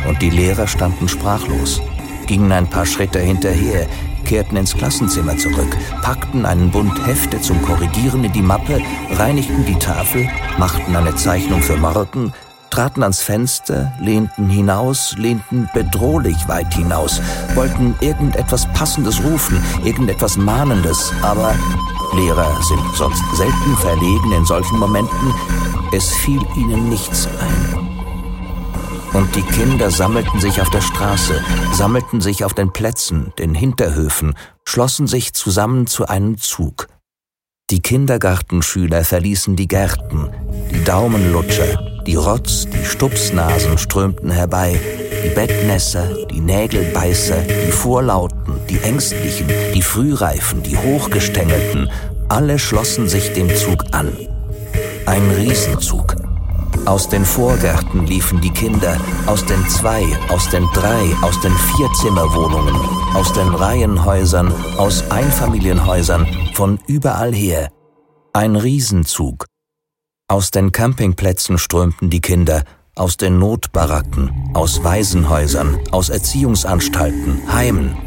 Und 0.07 0.23
die 0.23 0.31
Lehrer 0.31 0.65
standen 0.65 1.07
sprachlos 1.07 1.81
gingen 2.27 2.51
ein 2.51 2.69
paar 2.69 2.85
Schritte 2.85 3.19
hinterher, 3.19 3.87
kehrten 4.25 4.57
ins 4.57 4.75
Klassenzimmer 4.75 5.37
zurück, 5.37 5.77
packten 6.01 6.45
einen 6.45 6.71
Bund 6.71 7.05
Hefte 7.05 7.39
zum 7.41 7.61
Korrigieren 7.61 8.23
in 8.23 8.31
die 8.31 8.41
Mappe, 8.41 8.81
reinigten 9.11 9.65
die 9.65 9.79
Tafel, 9.79 10.27
machten 10.57 10.95
eine 10.95 11.15
Zeichnung 11.15 11.61
für 11.61 11.77
morgen, 11.77 12.33
traten 12.69 13.03
ans 13.03 13.21
Fenster, 13.21 13.93
lehnten 13.99 14.49
hinaus, 14.49 15.15
lehnten 15.17 15.69
bedrohlich 15.73 16.47
weit 16.47 16.73
hinaus, 16.73 17.21
wollten 17.53 17.95
irgendetwas 18.01 18.67
Passendes 18.73 19.23
rufen, 19.23 19.63
irgendetwas 19.83 20.37
Mahnendes, 20.37 21.13
aber 21.21 21.55
Lehrer 22.15 22.61
sind 22.61 22.81
sonst 22.95 23.23
selten 23.35 23.77
verlegen 23.77 24.31
in 24.31 24.45
solchen 24.45 24.79
Momenten, 24.79 25.33
es 25.91 26.13
fiel 26.13 26.41
ihnen 26.55 26.89
nichts 26.89 27.27
ein. 27.39 27.84
Und 29.15 29.33
die 29.33 29.43
Kinder 29.43 29.91
sammelten 29.91 30.41
sich 30.41 30.59
auf 30.59 30.69
der 30.71 30.81
Straße, 30.81 31.41
sammelten 31.71 32.19
sich 32.19 32.43
auf 32.43 32.53
den 32.53 32.73
Plätzen, 32.73 33.31
den 33.39 33.55
Hinterhöfen, 33.55 34.33
schlossen 34.65 35.07
sich 35.07 35.31
zusammen 35.31 35.87
zu 35.87 36.05
einem 36.05 36.37
Zug. 36.37 36.89
Die 37.69 37.79
Kindergartenschüler 37.79 39.05
verließen 39.05 39.55
die 39.55 39.69
Gärten, 39.69 40.29
die 40.69 40.83
Daumenlutscher, 40.83 42.01
die 42.05 42.15
Rotz, 42.15 42.67
die 42.67 42.83
Stupsnasen 42.83 43.77
strömten 43.77 44.31
herbei, 44.31 44.77
die 45.23 45.29
Bettnässer, 45.29 46.25
die 46.25 46.41
Nägelbeißer, 46.41 47.37
die 47.37 47.71
Vorlauten, 47.71 48.59
die 48.69 48.81
Ängstlichen, 48.81 49.47
die 49.73 49.81
Frühreifen, 49.81 50.61
die 50.61 50.77
Hochgestängelten, 50.77 51.89
alle 52.27 52.59
schlossen 52.59 53.07
sich 53.07 53.31
dem 53.31 53.47
Zug 53.55 53.85
an. 53.93 54.11
Ein 55.05 55.31
Riesenzug, 55.31 56.17
aus 56.85 57.09
den 57.09 57.25
Vorgärten 57.25 58.05
liefen 58.05 58.41
die 58.41 58.51
Kinder, 58.51 58.97
aus 59.25 59.45
den 59.45 59.67
Zwei-, 59.69 60.17
aus 60.29 60.49
den 60.49 60.65
Drei-, 60.73 61.15
aus 61.21 61.39
den 61.41 61.53
Vierzimmerwohnungen, 61.53 62.75
aus 63.15 63.33
den 63.33 63.47
Reihenhäusern, 63.47 64.53
aus 64.77 65.09
Einfamilienhäusern, 65.09 66.27
von 66.53 66.79
überall 66.87 67.33
her. 67.33 67.71
Ein 68.33 68.55
Riesenzug. 68.55 69.45
Aus 70.27 70.51
den 70.51 70.71
Campingplätzen 70.71 71.57
strömten 71.57 72.09
die 72.09 72.21
Kinder, 72.21 72.63
aus 72.95 73.17
den 73.17 73.39
Notbaracken, 73.39 74.51
aus 74.53 74.83
Waisenhäusern, 74.83 75.79
aus 75.91 76.09
Erziehungsanstalten, 76.09 77.53
Heimen, 77.53 77.97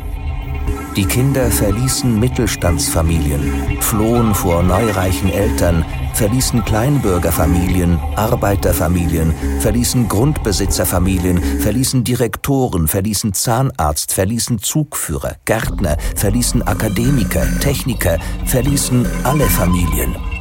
die 0.96 1.04
Kinder 1.04 1.50
verließen 1.50 2.18
Mittelstandsfamilien, 2.18 3.80
flohen 3.80 4.34
vor 4.34 4.62
neureichen 4.62 5.30
Eltern, 5.30 5.84
verließen 6.14 6.64
Kleinbürgerfamilien, 6.64 7.98
Arbeiterfamilien, 8.16 9.32
verließen 9.60 10.08
Grundbesitzerfamilien, 10.08 11.40
verließen 11.60 12.04
Direktoren, 12.04 12.88
verließen 12.88 13.32
Zahnarzt, 13.34 14.12
verließen 14.12 14.58
Zugführer, 14.58 15.36
Gärtner, 15.44 15.96
verließen 16.16 16.62
Akademiker, 16.66 17.46
Techniker, 17.60 18.18
verließen 18.46 19.06
alle 19.24 19.46
Familien. 19.46 20.37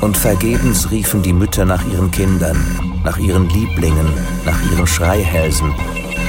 Und 0.00 0.16
vergebens 0.16 0.90
riefen 0.90 1.22
die 1.22 1.32
Mütter 1.32 1.64
nach 1.64 1.84
ihren 1.86 2.10
Kindern, 2.10 2.56
nach 3.04 3.18
ihren 3.18 3.48
Lieblingen, 3.48 4.06
nach 4.44 4.58
ihren 4.72 4.86
Schreihälsen, 4.86 5.74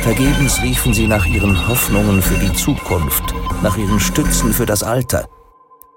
Vergebens 0.02 0.60
riefen 0.64 0.95
sie 0.95 1.06
nach 1.06 1.28
ihren 1.28 1.68
Hoffnungen 1.68 2.23
für 2.23 2.34
die 2.34 2.52
Zukunft, 2.53 3.36
nach 3.61 3.78
ihren 3.78 3.99
Stützen 3.99 4.52
für 4.52 4.65
das 4.65 4.82
Alter. 4.82 5.30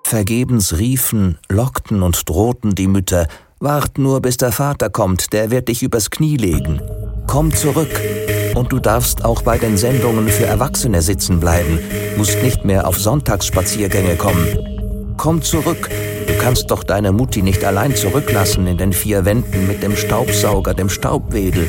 Vergebens 0.04 0.76
riefen, 0.76 1.38
lockten 1.48 2.02
und 2.02 2.28
drohten 2.28 2.74
die 2.74 2.86
Mütter, 2.86 3.26
Wart 3.60 3.96
nur, 3.96 4.20
bis 4.20 4.36
der 4.36 4.52
Vater 4.52 4.90
kommt, 4.90 5.32
der 5.32 5.50
wird 5.50 5.68
dich 5.68 5.82
übers 5.82 6.10
Knie 6.10 6.36
legen. 6.36 6.82
Komm 7.26 7.50
zurück. 7.50 7.98
Und 8.54 8.72
du 8.72 8.78
darfst 8.78 9.24
auch 9.24 9.40
bei 9.40 9.56
den 9.56 9.78
Sendungen 9.78 10.28
für 10.28 10.44
Erwachsene 10.44 11.00
sitzen 11.00 11.40
bleiben, 11.40 11.78
musst 12.18 12.42
nicht 12.42 12.66
mehr 12.66 12.86
auf 12.86 12.98
Sonntagsspaziergänge 12.98 14.16
kommen. 14.16 14.73
Komm 15.16 15.42
zurück, 15.42 15.88
du 16.26 16.38
kannst 16.38 16.70
doch 16.70 16.84
deine 16.84 17.12
Mutti 17.12 17.42
nicht 17.42 17.64
allein 17.64 17.94
zurücklassen 17.94 18.66
in 18.66 18.78
den 18.78 18.92
vier 18.92 19.24
Wänden 19.24 19.66
mit 19.66 19.82
dem 19.82 19.96
Staubsauger, 19.96 20.74
dem 20.74 20.88
Staubwedel. 20.88 21.68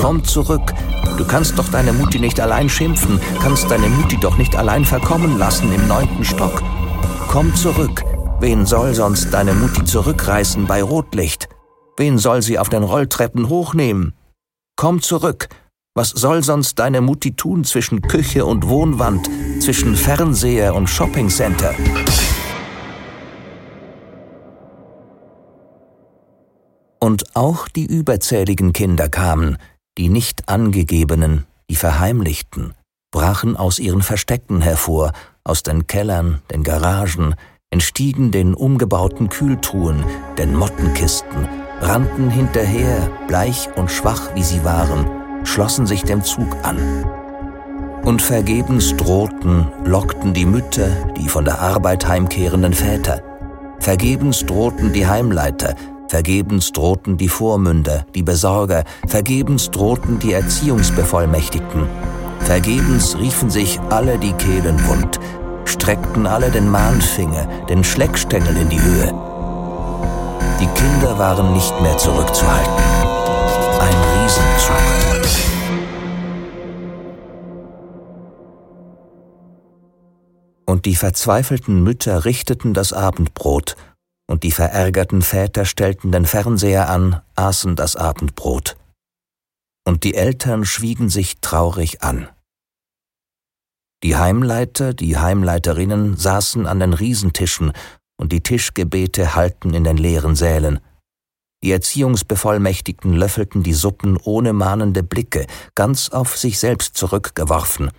Komm 0.00 0.24
zurück, 0.24 0.74
Du 1.16 1.24
kannst 1.24 1.58
doch 1.58 1.68
deine 1.68 1.92
Mutti 1.92 2.18
nicht 2.18 2.40
allein 2.40 2.68
schimpfen, 2.68 3.20
kannst 3.40 3.70
deine 3.70 3.88
Mutti 3.88 4.18
doch 4.18 4.36
nicht 4.36 4.56
allein 4.56 4.84
verkommen 4.84 5.38
lassen 5.38 5.72
im 5.72 5.86
neunten 5.86 6.24
Stock. 6.24 6.60
Komm 7.28 7.54
zurück. 7.54 8.02
Wen 8.40 8.66
soll 8.66 8.94
sonst 8.94 9.32
deine 9.32 9.54
Mutti 9.54 9.84
zurückreißen 9.84 10.66
bei 10.66 10.82
Rotlicht? 10.82 11.48
Wen 11.96 12.18
soll 12.18 12.42
sie 12.42 12.58
auf 12.58 12.68
den 12.68 12.82
Rolltreppen 12.82 13.48
hochnehmen? 13.48 14.14
Komm 14.76 15.02
zurück. 15.02 15.48
Was 15.94 16.10
soll 16.10 16.42
sonst 16.42 16.80
deine 16.80 17.00
Mutti 17.00 17.36
tun 17.36 17.62
zwischen 17.62 18.02
Küche 18.02 18.44
und 18.44 18.68
Wohnwand, 18.68 19.30
zwischen 19.60 19.94
Fernseher 19.94 20.74
und 20.74 20.88
Shoppingcenter? 20.88 21.74
Und 27.04 27.36
auch 27.36 27.68
die 27.68 27.84
überzähligen 27.84 28.72
Kinder 28.72 29.10
kamen, 29.10 29.58
die 29.98 30.08
nicht 30.08 30.48
angegebenen, 30.48 31.44
die 31.68 31.74
verheimlichten, 31.74 32.72
brachen 33.12 33.58
aus 33.58 33.78
ihren 33.78 34.00
Verstecken 34.00 34.62
hervor, 34.62 35.12
aus 35.44 35.62
den 35.62 35.86
Kellern, 35.86 36.40
den 36.50 36.62
Garagen, 36.62 37.34
entstiegen 37.68 38.30
den 38.30 38.54
umgebauten 38.54 39.28
Kühltruhen, 39.28 40.02
den 40.38 40.56
Mottenkisten, 40.56 41.46
rannten 41.82 42.30
hinterher, 42.30 43.10
bleich 43.28 43.68
und 43.76 43.90
schwach 43.90 44.34
wie 44.34 44.42
sie 44.42 44.64
waren, 44.64 45.04
schlossen 45.44 45.86
sich 45.86 46.04
dem 46.04 46.24
Zug 46.24 46.56
an. 46.62 47.04
Und 48.02 48.22
vergebens 48.22 48.96
drohten, 48.96 49.70
lockten 49.84 50.32
die 50.32 50.46
Mütter 50.46 50.88
die 51.18 51.28
von 51.28 51.44
der 51.44 51.60
Arbeit 51.60 52.08
heimkehrenden 52.08 52.72
Väter. 52.72 53.22
Vergebens 53.78 54.46
drohten 54.46 54.94
die 54.94 55.06
Heimleiter, 55.06 55.76
vergebens 56.08 56.72
drohten 56.72 57.16
die 57.16 57.28
Vormünder, 57.28 58.06
die 58.14 58.22
Besorger, 58.22 58.84
vergebens 59.06 59.70
drohten 59.70 60.18
die 60.18 60.32
Erziehungsbevollmächtigten. 60.32 61.86
Vergebens 62.40 63.16
riefen 63.18 63.50
sich 63.50 63.80
alle 63.90 64.18
die 64.18 64.32
Kehlen 64.32 64.86
wund, 64.86 65.18
streckten 65.64 66.26
alle 66.26 66.50
den 66.50 66.70
Mahnfinger, 66.70 67.48
den 67.68 67.82
Schleckstängel 67.84 68.56
in 68.56 68.68
die 68.68 68.80
Höhe. 68.80 69.14
Die 70.60 70.66
Kinder 70.66 71.18
waren 71.18 71.52
nicht 71.52 71.80
mehr 71.80 71.96
zurückzuhalten. 71.96 72.84
Ein 73.80 73.94
Riesenzug. 74.22 75.04
Und 80.66 80.86
die 80.86 80.96
verzweifelten 80.96 81.82
Mütter 81.82 82.24
richteten 82.24 82.74
das 82.74 82.92
Abendbrot, 82.92 83.76
und 84.26 84.42
die 84.42 84.50
verärgerten 84.50 85.22
Väter 85.22 85.64
stellten 85.64 86.12
den 86.12 86.26
Fernseher 86.26 86.88
an, 86.88 87.20
aßen 87.34 87.76
das 87.76 87.96
Abendbrot. 87.96 88.76
Und 89.86 90.04
die 90.04 90.14
Eltern 90.14 90.64
schwiegen 90.64 91.10
sich 91.10 91.40
traurig 91.40 92.02
an. 92.02 92.28
Die 94.02 94.16
Heimleiter, 94.16 94.94
die 94.94 95.16
Heimleiterinnen 95.16 96.16
saßen 96.16 96.66
an 96.66 96.80
den 96.80 96.92
Riesentischen 96.92 97.72
und 98.16 98.32
die 98.32 98.42
Tischgebete 98.42 99.34
hallten 99.34 99.74
in 99.74 99.84
den 99.84 99.96
leeren 99.96 100.36
Sälen. 100.36 100.80
Die 101.62 101.72
Erziehungsbevollmächtigten 101.72 103.14
löffelten 103.14 103.62
die 103.62 103.72
Suppen 103.72 104.18
ohne 104.18 104.52
mahnende 104.52 105.02
Blicke, 105.02 105.46
ganz 105.74 106.10
auf 106.10 106.36
sich 106.36 106.58
selbst 106.58 106.96
zurückgeworfen. 106.96 107.90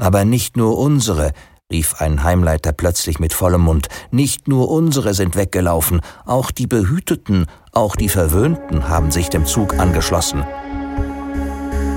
Aber 0.00 0.24
nicht 0.24 0.56
nur 0.56 0.76
unsere, 0.78 1.32
rief 1.70 2.00
ein 2.00 2.22
Heimleiter 2.22 2.72
plötzlich 2.72 3.18
mit 3.18 3.34
vollem 3.34 3.60
Mund, 3.60 3.88
nicht 4.10 4.48
nur 4.48 4.70
unsere 4.70 5.12
sind 5.12 5.36
weggelaufen, 5.36 6.00
auch 6.24 6.50
die 6.50 6.66
Behüteten, 6.66 7.44
auch 7.72 7.94
die 7.94 8.08
Verwöhnten 8.08 8.88
haben 8.88 9.10
sich 9.10 9.28
dem 9.28 9.44
Zug 9.44 9.78
angeschlossen. 9.78 10.44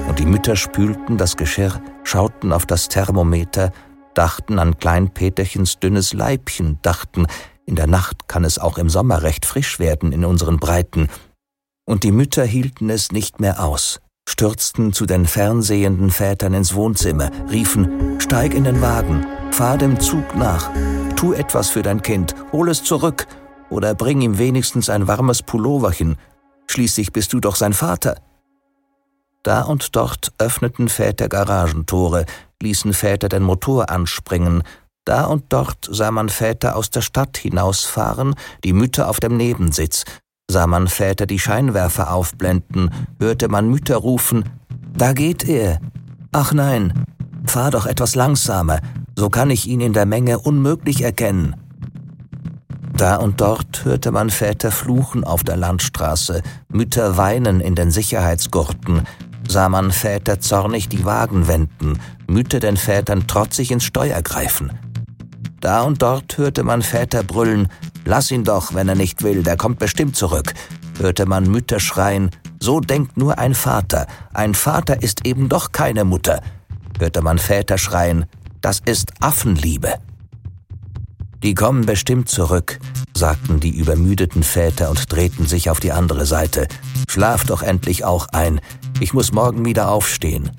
Und 0.10 0.20
die 0.20 0.26
Mütter 0.26 0.58
spülten 0.58 1.18
das 1.18 1.38
Geschirr, 1.38 1.82
schauten 2.04 2.52
auf 2.52 2.66
das 2.66 2.90
Thermometer, 2.90 3.72
dachten 4.14 4.60
an 4.60 4.78
Klein 4.78 5.14
Peterchens 5.14 5.80
dünnes 5.80 6.12
Leibchen, 6.12 6.80
dachten, 6.82 7.28
in 7.66 7.76
der 7.76 7.88
Nacht 7.88 8.28
kann 8.28 8.44
es 8.44 8.60
auch 8.60 8.78
im 8.78 8.90
Sommer 8.90 9.24
recht 9.24 9.46
frisch 9.46 9.80
werden 9.80 10.12
in 10.12 10.26
unseren 10.26 10.58
Breiten. 10.58 11.08
Und 11.86 12.04
die 12.04 12.12
Mütter 12.12 12.44
hielten 12.44 12.90
es 12.90 13.14
nicht 13.14 13.40
mehr 13.40 13.64
aus, 13.64 14.02
stürzten 14.28 14.94
zu 14.94 15.06
den 15.06 15.26
fernsehenden 15.26 16.10
Vätern 16.10 16.54
ins 16.54 16.74
Wohnzimmer, 16.74 17.32
riefen, 17.52 18.20
steig 18.20 18.54
in 18.54 18.64
den 18.64 18.82
Wagen, 18.82 19.26
fahr 19.52 19.78
dem 19.78 20.00
Zug 20.00 20.36
nach, 20.36 20.70
tu 21.16 21.34
etwas 21.34 21.70
für 21.70 21.82
dein 21.82 22.02
Kind, 22.02 22.36
hol 22.52 22.70
es 22.70 22.84
zurück 22.84 23.28
oder 23.70 23.94
bring 23.94 24.22
ihm 24.22 24.38
wenigstens 24.38 24.90
ein 24.90 25.08
warmes 25.08 25.44
Pulloverchen, 25.44 26.18
schließlich 26.68 27.12
bist 27.12 27.34
du 27.34 27.40
doch 27.40 27.56
sein 27.56 27.74
Vater. 27.74 28.16
Da 29.44 29.64
und 29.64 29.96
dort 29.96 30.34
öffneten 30.38 30.88
Väter 30.88 31.28
Garagentore, 31.28 32.26
ließen 32.62 32.94
Väter 32.94 33.28
den 33.28 33.44
Motor 33.44 33.90
anspringen, 33.90 34.64
da 35.04 35.26
und 35.26 35.46
dort 35.50 35.90
sah 35.90 36.12
man 36.12 36.30
Väter 36.30 36.76
aus 36.76 36.92
der 36.92 37.02
Stadt 37.02 37.38
hinausfahren, 37.38 38.36
die 38.64 38.74
Mütter 38.74 39.10
auf 39.10 39.20
dem 39.20 39.36
Nebensitz, 39.36 40.06
sah 40.52 40.68
man 40.68 40.88
Väter 40.88 41.26
die 41.26 41.40
Scheinwerfer 41.40 42.14
aufblenden, 42.14 42.92
hörte 43.20 43.48
man 43.48 43.70
Mütter 43.70 43.96
rufen, 43.96 44.44
da 44.94 45.14
geht 45.14 45.48
er. 45.48 45.80
Ach 46.32 46.54
nein, 46.54 47.06
fahr 47.46 47.72
doch 47.72 47.86
etwas 47.86 48.16
langsamer, 48.16 48.80
so 49.16 49.30
kann 49.30 49.50
ich 49.50 49.68
ihn 49.68 49.82
in 49.82 49.94
der 49.94 50.06
Menge 50.06 50.40
unmöglich 50.40 51.02
erkennen. 51.02 51.56
Da 52.94 53.16
und 53.16 53.42
dort 53.42 53.86
hörte 53.86 54.12
man 54.12 54.30
Väter 54.30 54.72
fluchen 54.72 55.24
auf 55.24 55.44
der 55.44 55.58
Landstraße, 55.58 56.44
Mütter 56.68 57.18
weinen 57.18 57.62
in 57.62 57.74
den 57.74 57.90
Sicherheitsgurten, 57.90 59.04
sah 59.48 59.70
man 59.70 59.92
Väter 59.92 60.40
zornig 60.40 60.90
die 60.90 61.06
Wagen 61.06 61.48
wenden, 61.48 62.00
Mütter 62.28 62.60
den 62.60 62.78
Vätern 62.78 63.26
trotzig 63.26 63.72
ins 63.72 63.86
Steuer 63.86 64.22
greifen. 64.22 64.72
Da 65.62 65.82
und 65.82 66.02
dort 66.02 66.38
hörte 66.38 66.64
man 66.64 66.82
Väter 66.82 67.24
brüllen, 67.24 67.70
Lass 68.06 68.32
ihn 68.32 68.44
doch, 68.44 68.74
wenn 68.74 68.90
er 68.90 68.96
nicht 68.96 69.24
will, 69.24 69.44
der 69.44 69.58
kommt 69.58 69.80
bestimmt 69.80 70.16
zurück. 70.16 70.54
Hörte 71.00 71.26
man 71.26 71.50
Mütter 71.50 71.80
schreien, 71.80 72.32
so 72.60 72.80
denkt 72.80 73.18
nur 73.18 73.38
ein 73.40 73.56
Vater, 73.56 74.08
ein 74.34 74.54
Vater 74.54 75.02
ist 75.02 75.26
eben 75.26 75.50
doch 75.50 75.72
keine 75.72 76.04
Mutter. 76.04 76.42
Hörte 77.00 77.22
man 77.22 77.40
Väter 77.40 77.78
schreien, 77.78 78.26
das 78.62 78.80
ist 78.86 79.12
Affenliebe. 79.20 79.96
Die 81.44 81.56
kommen 81.56 81.88
bestimmt 81.88 82.30
zurück, 82.30 82.80
sagten 83.16 83.60
die 83.60 83.76
übermüdeten 83.76 84.44
Väter 84.44 84.92
und 84.92 85.12
drehten 85.12 85.48
sich 85.48 85.72
auf 85.72 85.80
die 85.80 85.92
andere 85.92 86.28
Seite. 86.28 86.68
Schlaf 87.08 87.46
doch 87.46 87.64
endlich 87.64 88.06
auch 88.06 88.28
ein, 88.28 88.62
ich 89.00 89.14
muss 89.14 89.32
morgen 89.32 89.66
wieder 89.66 89.90
aufstehen. 89.90 90.52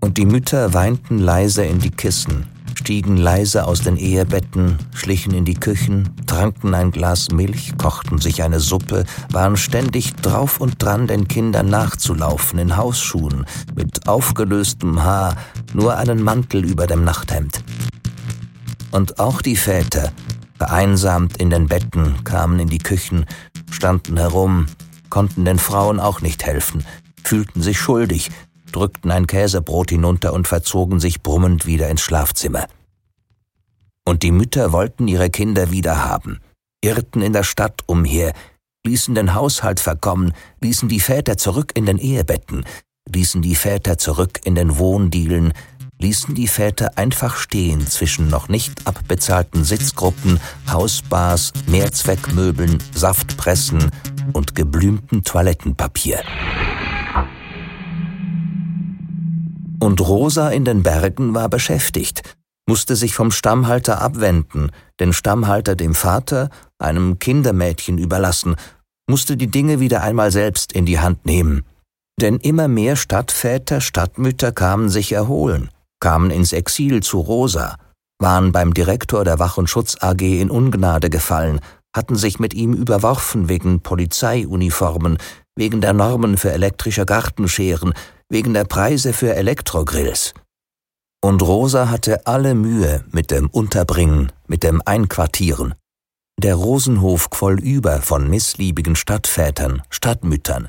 Und 0.00 0.18
die 0.18 0.26
Mütter 0.26 0.74
weinten 0.74 1.18
leise 1.18 1.64
in 1.64 1.78
die 1.78 1.90
Kissen, 1.90 2.48
stiegen 2.76 3.16
leise 3.16 3.66
aus 3.66 3.80
den 3.80 3.96
Ehebetten, 3.96 4.78
schlichen 4.94 5.34
in 5.34 5.44
die 5.44 5.54
Küchen, 5.54 6.10
tranken 6.26 6.74
ein 6.74 6.90
Glas 6.90 7.30
Milch, 7.30 7.76
kochten 7.78 8.18
sich 8.18 8.42
eine 8.42 8.60
Suppe, 8.60 9.04
waren 9.32 9.56
ständig 9.56 10.14
drauf 10.16 10.60
und 10.60 10.82
dran, 10.82 11.06
den 11.06 11.26
Kindern 11.26 11.68
nachzulaufen 11.68 12.58
in 12.58 12.76
Hausschuhen, 12.76 13.46
mit 13.74 14.06
aufgelöstem 14.06 15.02
Haar, 15.02 15.36
nur 15.72 15.96
einen 15.96 16.22
Mantel 16.22 16.64
über 16.64 16.86
dem 16.86 17.04
Nachthemd. 17.04 17.64
Und 18.90 19.18
auch 19.18 19.42
die 19.42 19.56
Väter, 19.56 20.12
vereinsamt 20.58 21.38
in 21.38 21.50
den 21.50 21.66
Betten, 21.66 22.22
kamen 22.24 22.60
in 22.60 22.68
die 22.68 22.78
Küchen, 22.78 23.26
standen 23.70 24.16
herum, 24.16 24.66
konnten 25.10 25.44
den 25.44 25.58
Frauen 25.58 25.98
auch 25.98 26.20
nicht 26.20 26.44
helfen, 26.44 26.84
fühlten 27.24 27.62
sich 27.62 27.78
schuldig, 27.78 28.30
drückten 28.76 29.10
ein 29.10 29.26
Käsebrot 29.26 29.90
hinunter 29.90 30.34
und 30.34 30.46
verzogen 30.46 31.00
sich 31.00 31.22
brummend 31.22 31.64
wieder 31.64 31.88
ins 31.88 32.02
Schlafzimmer. 32.02 32.66
Und 34.04 34.22
die 34.22 34.30
Mütter 34.30 34.70
wollten 34.72 35.08
ihre 35.08 35.30
Kinder 35.30 35.70
wiederhaben, 35.70 36.40
irrten 36.82 37.22
in 37.22 37.32
der 37.32 37.42
Stadt 37.42 37.80
umher, 37.86 38.34
ließen 38.86 39.14
den 39.14 39.34
Haushalt 39.34 39.80
verkommen, 39.80 40.32
ließen 40.60 40.88
die 40.88 41.00
Väter 41.00 41.38
zurück 41.38 41.72
in 41.74 41.86
den 41.86 41.98
Ehebetten, 41.98 42.64
ließen 43.10 43.40
die 43.40 43.54
Väter 43.54 43.96
zurück 43.98 44.40
in 44.44 44.54
den 44.54 44.78
Wohndielen, 44.78 45.54
ließen 45.98 46.34
die 46.34 46.46
Väter 46.46 46.98
einfach 46.98 47.36
stehen 47.36 47.86
zwischen 47.86 48.28
noch 48.28 48.48
nicht 48.48 48.86
abbezahlten 48.86 49.64
Sitzgruppen, 49.64 50.38
Hausbars, 50.70 51.52
Mehrzweckmöbeln, 51.66 52.78
Saftpressen 52.94 53.90
und 54.34 54.54
geblümtem 54.54 55.24
Toilettenpapier. 55.24 56.20
Und 59.78 60.00
Rosa 60.00 60.50
in 60.50 60.64
den 60.64 60.82
Bergen 60.82 61.34
war 61.34 61.48
beschäftigt, 61.48 62.22
musste 62.68 62.96
sich 62.96 63.14
vom 63.14 63.30
Stammhalter 63.30 64.00
abwenden, 64.00 64.70
den 65.00 65.12
Stammhalter 65.12 65.76
dem 65.76 65.94
Vater, 65.94 66.50
einem 66.78 67.18
Kindermädchen 67.18 67.98
überlassen, 67.98 68.56
musste 69.08 69.36
die 69.36 69.50
Dinge 69.50 69.78
wieder 69.80 70.02
einmal 70.02 70.30
selbst 70.32 70.72
in 70.72 70.86
die 70.86 70.98
Hand 70.98 71.26
nehmen. 71.26 71.64
Denn 72.20 72.38
immer 72.38 72.66
mehr 72.66 72.96
Stadtväter, 72.96 73.80
Stadtmütter 73.80 74.50
kamen 74.50 74.88
sich 74.88 75.12
erholen, 75.12 75.70
kamen 76.00 76.30
ins 76.30 76.52
Exil 76.52 77.02
zu 77.02 77.20
Rosa, 77.20 77.76
waren 78.18 78.52
beim 78.52 78.72
Direktor 78.72 79.24
der 79.24 79.38
Wach- 79.38 79.58
und 79.58 79.68
Schutz 79.68 79.96
AG 80.00 80.22
in 80.22 80.50
Ungnade 80.50 81.10
gefallen, 81.10 81.60
hatten 81.94 82.16
sich 82.16 82.38
mit 82.38 82.54
ihm 82.54 82.72
überworfen 82.72 83.48
wegen 83.48 83.80
Polizeiuniformen, 83.80 85.18
wegen 85.54 85.80
der 85.80 85.92
Normen 85.92 86.36
für 86.36 86.52
elektrische 86.52 87.06
Gartenscheren, 87.06 87.94
wegen 88.28 88.54
der 88.54 88.64
Preise 88.64 89.12
für 89.12 89.34
Elektrogrills. 89.34 90.34
Und 91.22 91.42
Rosa 91.42 91.88
hatte 91.88 92.26
alle 92.26 92.54
Mühe 92.54 93.04
mit 93.10 93.30
dem 93.30 93.48
Unterbringen, 93.48 94.32
mit 94.46 94.62
dem 94.62 94.82
Einquartieren. 94.84 95.74
Der 96.38 96.54
Rosenhof 96.54 97.30
quoll 97.30 97.60
über 97.60 98.02
von 98.02 98.28
missliebigen 98.28 98.96
Stadtvätern, 98.96 99.82
Stadtmüttern. 99.90 100.68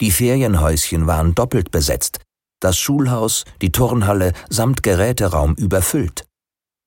Die 0.00 0.10
Ferienhäuschen 0.10 1.06
waren 1.06 1.34
doppelt 1.34 1.70
besetzt, 1.70 2.20
das 2.64 2.78
Schulhaus, 2.78 3.44
die 3.60 3.72
Turnhalle 3.72 4.32
samt 4.48 4.82
Geräteraum 4.82 5.54
überfüllt. 5.54 6.24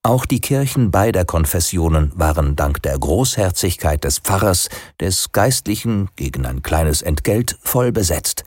Auch 0.04 0.26
die 0.26 0.42
Kirchen 0.42 0.90
beider 0.90 1.24
Konfessionen 1.24 2.12
waren 2.16 2.56
dank 2.56 2.82
der 2.82 2.98
Großherzigkeit 2.98 4.04
des 4.04 4.18
Pfarrers, 4.18 4.70
des 5.00 5.32
Geistlichen 5.34 6.10
gegen 6.16 6.48
ein 6.48 6.64
kleines 6.64 7.04
Entgelt 7.04 7.60
voll 7.62 7.92
besetzt. 7.92 8.44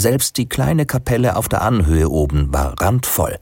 Selbst 0.00 0.36
die 0.36 0.48
kleine 0.48 0.86
Kapelle 0.86 1.36
auf 1.36 1.48
der 1.48 1.62
Anhöhe 1.62 2.08
oben 2.08 2.52
war 2.52 2.80
randvoll. 2.80 3.38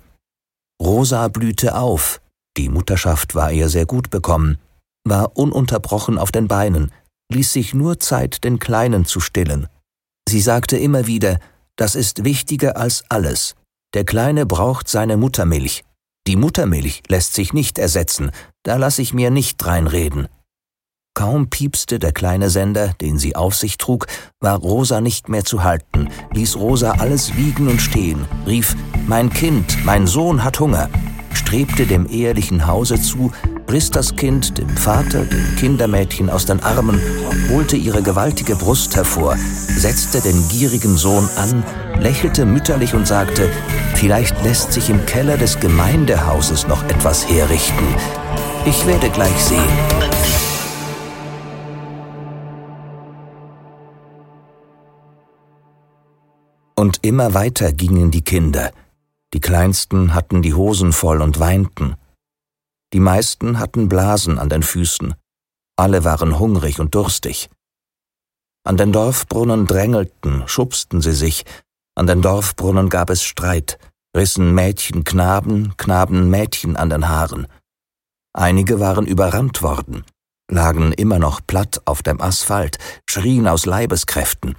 Rosa 0.82 1.28
blühte 1.28 1.76
auf, 1.76 2.20
die 2.56 2.68
Mutterschaft 2.68 3.34
war 3.34 3.52
ihr 3.52 3.68
sehr 3.68 3.86
gut 3.86 4.10
bekommen, 4.10 4.58
war 5.04 5.36
ununterbrochen 5.36 6.18
auf 6.18 6.32
den 6.32 6.48
Beinen, 6.48 6.92
ließ 7.30 7.52
sich 7.52 7.74
nur 7.74 8.00
Zeit, 8.00 8.44
den 8.44 8.58
Kleinen 8.58 9.04
zu 9.04 9.20
stillen. 9.20 9.68
Sie 10.28 10.40
sagte 10.40 10.78
immer 10.78 11.06
wieder, 11.06 11.38
das 11.76 11.94
ist 11.94 12.24
wichtiger 12.24 12.76
als 12.76 13.04
alles. 13.10 13.54
Der 13.94 14.04
Kleine 14.04 14.46
braucht 14.46 14.88
seine 14.88 15.16
Muttermilch. 15.16 15.84
Die 16.26 16.36
Muttermilch 16.36 17.02
lässt 17.08 17.34
sich 17.34 17.52
nicht 17.52 17.78
ersetzen, 17.78 18.30
da 18.64 18.76
lass 18.76 18.98
ich 18.98 19.14
mir 19.14 19.30
nicht 19.30 19.64
reinreden. 19.64 20.28
Kaum 21.16 21.48
piepste 21.48 21.98
der 21.98 22.12
kleine 22.12 22.50
Sender, 22.50 22.90
den 23.00 23.18
sie 23.18 23.36
auf 23.36 23.54
sich 23.54 23.78
trug, 23.78 24.06
war 24.38 24.58
Rosa 24.58 25.00
nicht 25.00 25.30
mehr 25.30 25.46
zu 25.46 25.64
halten, 25.64 26.10
ließ 26.34 26.56
Rosa 26.56 26.90
alles 26.98 27.36
wiegen 27.36 27.68
und 27.68 27.80
stehen, 27.80 28.26
rief 28.46 28.76
Mein 29.06 29.30
Kind, 29.30 29.82
mein 29.86 30.06
Sohn 30.06 30.44
hat 30.44 30.60
Hunger, 30.60 30.90
strebte 31.32 31.86
dem 31.86 32.06
ehelichen 32.06 32.66
Hause 32.66 33.00
zu, 33.00 33.32
riss 33.70 33.90
das 33.90 34.14
Kind 34.16 34.58
dem 34.58 34.68
Vater, 34.68 35.24
dem 35.24 35.56
Kindermädchen 35.56 36.28
aus 36.28 36.44
den 36.44 36.62
Armen, 36.62 37.00
holte 37.48 37.76
ihre 37.76 38.02
gewaltige 38.02 38.54
Brust 38.54 38.94
hervor, 38.94 39.38
setzte 39.38 40.20
den 40.20 40.46
gierigen 40.50 40.98
Sohn 40.98 41.30
an, 41.36 41.64
lächelte 41.98 42.44
mütterlich 42.44 42.92
und 42.92 43.06
sagte, 43.06 43.50
vielleicht 43.94 44.44
lässt 44.44 44.70
sich 44.70 44.90
im 44.90 45.06
Keller 45.06 45.38
des 45.38 45.60
Gemeindehauses 45.60 46.66
noch 46.68 46.84
etwas 46.90 47.26
herrichten. 47.26 47.86
Ich 48.66 48.86
werde 48.86 49.08
gleich 49.08 49.42
sehen. 49.42 50.45
Und 56.78 56.98
immer 57.06 57.32
weiter 57.32 57.72
gingen 57.72 58.10
die 58.10 58.22
Kinder. 58.22 58.70
Die 59.32 59.40
Kleinsten 59.40 60.14
hatten 60.14 60.42
die 60.42 60.54
Hosen 60.54 60.92
voll 60.92 61.22
und 61.22 61.40
weinten. 61.40 61.96
Die 62.92 63.00
meisten 63.00 63.58
hatten 63.58 63.88
Blasen 63.88 64.38
an 64.38 64.50
den 64.50 64.62
Füßen. 64.62 65.14
Alle 65.76 66.04
waren 66.04 66.38
hungrig 66.38 66.78
und 66.78 66.94
durstig. 66.94 67.48
An 68.64 68.76
den 68.76 68.92
Dorfbrunnen 68.92 69.66
drängelten, 69.66 70.46
schubsten 70.46 71.00
sie 71.00 71.12
sich. 71.12 71.44
An 71.94 72.06
den 72.06 72.20
Dorfbrunnen 72.20 72.88
gab 72.88 73.10
es 73.10 73.22
Streit, 73.22 73.78
rissen 74.16 74.54
Mädchen 74.54 75.04
Knaben, 75.04 75.76
Knaben 75.76 76.28
Mädchen 76.30 76.76
an 76.76 76.90
den 76.90 77.08
Haaren. 77.08 77.46
Einige 78.34 78.80
waren 78.80 79.06
überrannt 79.06 79.62
worden, 79.62 80.04
lagen 80.50 80.92
immer 80.92 81.18
noch 81.18 81.40
platt 81.46 81.80
auf 81.86 82.02
dem 82.02 82.20
Asphalt, 82.20 82.78
schrien 83.08 83.48
aus 83.48 83.64
Leibeskräften. 83.64 84.56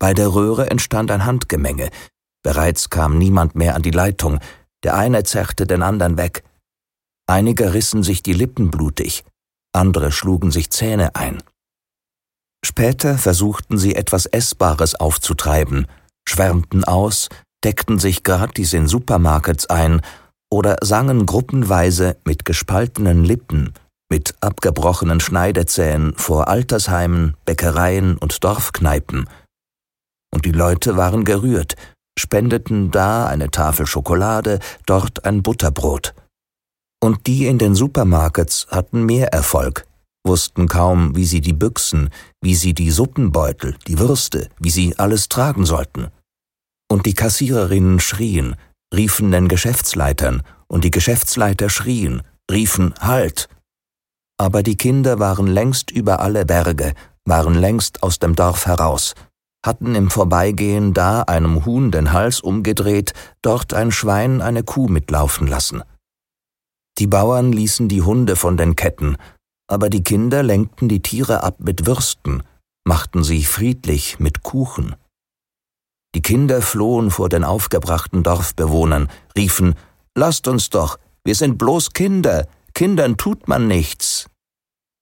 Bei 0.00 0.14
der 0.14 0.34
Röhre 0.34 0.70
entstand 0.70 1.10
ein 1.10 1.26
Handgemenge. 1.26 1.90
Bereits 2.42 2.88
kam 2.88 3.18
niemand 3.18 3.54
mehr 3.54 3.76
an 3.76 3.82
die 3.82 3.90
Leitung. 3.90 4.40
Der 4.82 4.96
eine 4.96 5.22
zerrte 5.24 5.66
den 5.66 5.82
anderen 5.82 6.16
weg. 6.16 6.42
Einige 7.28 7.74
rissen 7.74 8.02
sich 8.02 8.22
die 8.22 8.32
Lippen 8.32 8.70
blutig, 8.70 9.24
andere 9.72 10.10
schlugen 10.10 10.50
sich 10.50 10.70
Zähne 10.70 11.14
ein. 11.14 11.42
Später 12.64 13.18
versuchten 13.18 13.78
sie 13.78 13.94
etwas 13.94 14.26
Essbares 14.26 14.94
aufzutreiben, 14.94 15.86
schwärmten 16.26 16.82
aus, 16.82 17.28
deckten 17.62 17.98
sich 17.98 18.24
gratis 18.24 18.72
in 18.72 18.88
Supermarkets 18.88 19.66
ein 19.66 20.00
oder 20.50 20.78
sangen 20.82 21.26
gruppenweise 21.26 22.16
mit 22.24 22.44
gespaltenen 22.44 23.22
Lippen, 23.22 23.74
mit 24.10 24.34
abgebrochenen 24.40 25.20
Schneidezähnen 25.20 26.14
vor 26.16 26.48
Altersheimen, 26.48 27.36
Bäckereien 27.44 28.16
und 28.16 28.42
Dorfkneipen– 28.42 29.28
und 30.32 30.44
die 30.44 30.52
Leute 30.52 30.96
waren 30.96 31.24
gerührt, 31.24 31.74
spendeten 32.18 32.90
da 32.90 33.26
eine 33.26 33.50
Tafel 33.50 33.86
Schokolade, 33.86 34.58
dort 34.86 35.24
ein 35.24 35.42
Butterbrot. 35.42 36.14
Und 37.02 37.26
die 37.26 37.46
in 37.46 37.58
den 37.58 37.74
Supermarkets 37.74 38.66
hatten 38.70 39.04
mehr 39.04 39.32
Erfolg, 39.32 39.86
wussten 40.26 40.68
kaum, 40.68 41.16
wie 41.16 41.24
sie 41.24 41.40
die 41.40 41.54
Büchsen, 41.54 42.10
wie 42.42 42.54
sie 42.54 42.74
die 42.74 42.90
Suppenbeutel, 42.90 43.76
die 43.86 43.98
Würste, 43.98 44.48
wie 44.58 44.70
sie 44.70 44.98
alles 44.98 45.28
tragen 45.28 45.64
sollten. 45.64 46.08
Und 46.90 47.06
die 47.06 47.14
Kassiererinnen 47.14 48.00
schrien, 48.00 48.56
riefen 48.94 49.30
den 49.30 49.48
Geschäftsleitern, 49.48 50.42
und 50.68 50.84
die 50.84 50.90
Geschäftsleiter 50.90 51.68
schrien, 51.68 52.22
riefen 52.50 52.94
Halt. 53.00 53.48
Aber 54.38 54.62
die 54.62 54.76
Kinder 54.76 55.18
waren 55.18 55.46
längst 55.46 55.90
über 55.90 56.20
alle 56.20 56.44
Berge, 56.44 56.92
waren 57.24 57.54
längst 57.54 58.02
aus 58.02 58.18
dem 58.18 58.34
Dorf 58.34 58.66
heraus, 58.66 59.14
hatten 59.64 59.94
im 59.94 60.10
Vorbeigehen 60.10 60.94
da 60.94 61.22
einem 61.22 61.64
Huhn 61.64 61.90
den 61.90 62.12
Hals 62.12 62.40
umgedreht, 62.40 63.12
dort 63.42 63.74
ein 63.74 63.92
Schwein 63.92 64.40
eine 64.40 64.62
Kuh 64.62 64.88
mitlaufen 64.88 65.46
lassen. 65.46 65.82
Die 66.98 67.06
Bauern 67.06 67.52
ließen 67.52 67.88
die 67.88 68.02
Hunde 68.02 68.36
von 68.36 68.56
den 68.56 68.76
Ketten, 68.76 69.16
aber 69.68 69.90
die 69.90 70.02
Kinder 70.02 70.42
lenkten 70.42 70.88
die 70.88 71.00
Tiere 71.00 71.42
ab 71.42 71.56
mit 71.60 71.86
Würsten, 71.86 72.42
machten 72.84 73.22
sie 73.22 73.44
friedlich 73.44 74.18
mit 74.18 74.42
Kuchen. 74.42 74.96
Die 76.14 76.22
Kinder 76.22 76.60
flohen 76.60 77.10
vor 77.10 77.28
den 77.28 77.44
aufgebrachten 77.44 78.22
Dorfbewohnern, 78.22 79.08
riefen 79.36 79.74
Lasst 80.16 80.48
uns 80.48 80.70
doch, 80.70 80.98
wir 81.24 81.36
sind 81.36 81.56
bloß 81.56 81.92
Kinder, 81.92 82.48
Kindern 82.74 83.16
tut 83.16 83.46
man 83.46 83.68
nichts. 83.68 84.26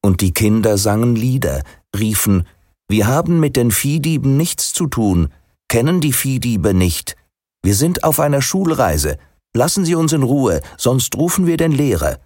Und 0.05 0.21
die 0.21 0.33
Kinder 0.33 0.77
sangen 0.77 1.17
Lieder, 1.17 1.63
riefen 1.97 2.47
wir 2.91 3.07
haben 3.07 3.39
mit 3.39 3.57
den 3.57 3.71
Viehdieben 3.71 4.39
nichts 4.39 4.73
zu 4.73 4.87
tun, 4.87 5.29
kennen 5.69 6.01
die 6.01 6.15
Viehdiebe 6.15 6.73
nicht. 6.73 7.17
Wir 7.63 7.75
sind 7.75 8.03
auf 8.03 8.19
einer 8.19 8.41
Schulreise. 8.41 9.19
Lassen 9.55 9.85
Sie 9.85 9.95
uns 9.95 10.15
in 10.15 10.23
Ruhe, 10.23 10.63
sonst 10.79 11.15
rufen 11.17 11.47
wir 11.47 11.59
den 11.59 11.73
Lehrer. 11.73 12.17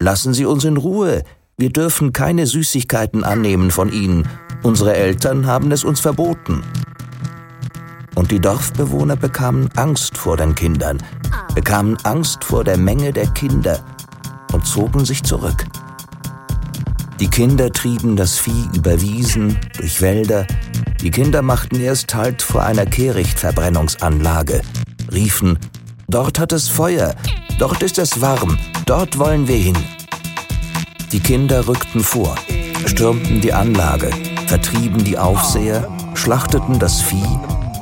Lassen 0.00 0.32
Sie 0.32 0.44
uns 0.44 0.62
in 0.64 0.76
Ruhe. 0.76 1.24
Wir 1.56 1.70
dürfen 1.70 2.12
keine 2.12 2.46
Süßigkeiten 2.46 3.24
annehmen 3.24 3.72
von 3.72 3.92
Ihnen. 3.92 4.28
Unsere 4.62 4.94
Eltern 4.94 5.46
haben 5.46 5.72
es 5.72 5.82
uns 5.82 5.98
verboten. 5.98 6.62
Und 8.14 8.30
die 8.30 8.40
Dorfbewohner 8.40 9.16
bekamen 9.16 9.70
Angst 9.74 10.16
vor 10.16 10.36
den 10.36 10.54
Kindern, 10.54 11.02
bekamen 11.54 11.96
Angst 12.04 12.44
vor 12.44 12.62
der 12.62 12.78
Menge 12.78 13.12
der 13.12 13.26
Kinder 13.28 13.84
und 14.52 14.64
zogen 14.66 15.04
sich 15.04 15.24
zurück. 15.24 15.66
Die 17.20 17.28
Kinder 17.28 17.72
trieben 17.72 18.16
das 18.16 18.38
Vieh 18.38 18.68
über 18.74 19.00
Wiesen, 19.00 19.58
durch 19.78 20.00
Wälder. 20.02 20.46
Die 21.00 21.10
Kinder 21.10 21.42
machten 21.42 21.80
erst 21.80 22.14
Halt 22.14 22.42
vor 22.42 22.62
einer 22.62 22.86
Kehrichtverbrennungsanlage, 22.86 24.60
riefen, 25.12 25.58
Dort 26.08 26.38
hat 26.38 26.52
es 26.52 26.68
Feuer, 26.68 27.16
dort 27.58 27.82
ist 27.82 27.98
es 27.98 28.20
warm, 28.20 28.56
dort 28.86 29.18
wollen 29.18 29.48
wir 29.48 29.56
hin. 29.56 29.76
Die 31.10 31.18
Kinder 31.18 31.66
rückten 31.66 32.00
vor, 32.00 32.36
stürmten 32.84 33.40
die 33.40 33.52
Anlage, 33.52 34.10
vertrieben 34.46 35.02
die 35.02 35.18
Aufseher, 35.18 35.88
schlachteten 36.14 36.78
das 36.78 37.02
Vieh, 37.02 37.26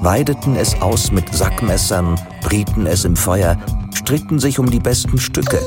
weideten 0.00 0.56
es 0.56 0.80
aus 0.80 1.12
mit 1.12 1.34
Sackmessern, 1.34 2.18
brieten 2.40 2.86
es 2.86 3.04
im 3.04 3.14
Feuer, 3.14 3.58
strickten 3.92 4.38
sich 4.38 4.58
um 4.58 4.70
die 4.70 4.80
besten 4.80 5.20
Stücke, 5.20 5.60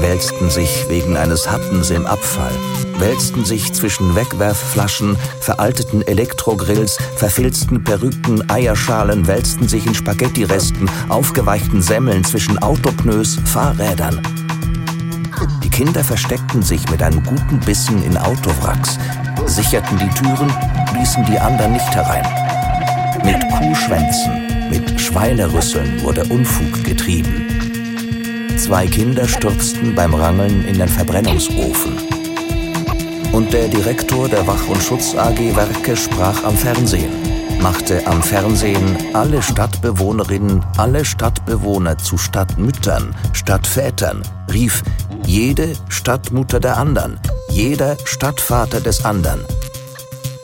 wälzten 0.00 0.50
sich 0.50 0.88
wegen 0.88 1.16
eines 1.16 1.50
Happens 1.50 1.90
im 1.90 2.06
Abfall, 2.06 2.52
wälzten 2.98 3.44
sich 3.44 3.72
zwischen 3.72 4.14
Wegwerfflaschen, 4.14 5.16
veralteten 5.40 6.06
Elektrogrills, 6.06 6.98
verfilzten 7.16 7.82
Perücken, 7.84 8.48
Eierschalen, 8.50 9.26
wälzten 9.26 9.68
sich 9.68 9.86
in 9.86 9.94
Spaghettiresten, 9.94 10.88
aufgeweichten 11.08 11.82
Semmeln 11.82 12.24
zwischen 12.24 12.58
Autopneus, 12.62 13.38
Fahrrädern. 13.44 14.20
Die 15.62 15.70
Kinder 15.70 16.02
versteckten 16.04 16.62
sich 16.62 16.88
mit 16.90 17.02
einem 17.02 17.22
guten 17.22 17.60
Bissen 17.60 18.02
in 18.02 18.16
Autowracks, 18.16 18.98
sicherten 19.46 19.98
die 19.98 20.10
Türen, 20.10 20.52
ließen 20.98 21.24
die 21.26 21.38
anderen 21.38 21.72
nicht 21.72 21.94
herein. 21.94 22.26
Mit 23.24 23.40
Kuhschwänzen, 23.50 24.70
mit 24.70 25.00
Schweinerüsseln 25.00 26.02
wurde 26.02 26.24
Unfug 26.24 26.84
getrieben. 26.84 27.75
Zwei 28.56 28.86
Kinder 28.86 29.28
stürzten 29.28 29.94
beim 29.94 30.14
Rangeln 30.14 30.64
in 30.64 30.78
den 30.78 30.88
Verbrennungsofen. 30.88 31.92
Und 33.32 33.52
der 33.52 33.68
Direktor 33.68 34.28
der 34.28 34.46
Wach- 34.46 34.66
und 34.68 34.82
Schutz 34.82 35.14
AG 35.14 35.54
Werke 35.54 35.94
sprach 35.94 36.42
am 36.42 36.56
Fernsehen. 36.56 37.12
machte 37.60 38.06
am 38.06 38.22
Fernsehen 38.22 38.96
alle 39.12 39.42
Stadtbewohnerinnen, 39.42 40.64
alle 40.78 41.04
Stadtbewohner 41.04 41.98
zu 41.98 42.16
Stadtmüttern, 42.16 43.14
Stadtvätern, 43.32 44.22
rief 44.52 44.82
jede 45.26 45.74
Stadtmutter 45.88 46.58
der 46.58 46.78
anderen, 46.78 47.18
jeder 47.50 47.96
Stadtvater 48.04 48.80
des 48.80 49.04
anderen. 49.04 49.40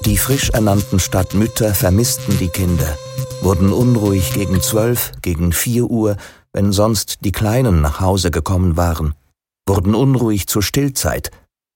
Die 0.05 0.19
frisch 0.19 0.51
ernannten 0.51 0.99
Stadtmütter 0.99 1.75
vermissten 1.75 2.39
die 2.39 2.49
Kinder, 2.49 2.99
wurden 3.41 3.73
unruhig 3.73 4.33
gegen 4.33 4.61
zwölf, 4.61 5.13
gegen 5.23 5.53
vier 5.53 5.85
Uhr, 5.85 6.17
wenn 6.53 6.73
sonst 6.73 7.19
die 7.25 7.33
Kleinen 7.33 7.81
nach 7.81 8.01
Hause 8.01 8.31
gekommen 8.31 8.77
waren, 8.77 9.15
wurden 9.67 9.95
unruhig 9.95 10.47
zur 10.47 10.63
Stillzeit, 10.63 11.31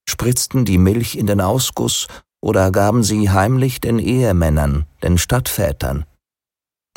spritzten 0.07 0.65
die 0.65 0.77
Milch 0.77 1.15
in 1.15 1.25
den 1.27 1.41
Ausguss 1.41 2.07
oder 2.41 2.71
gaben 2.71 3.03
sie 3.03 3.29
heimlich 3.29 3.81
den 3.81 3.99
Ehemännern, 3.99 4.85
den 5.03 5.17
Stadtvätern. 5.17 6.05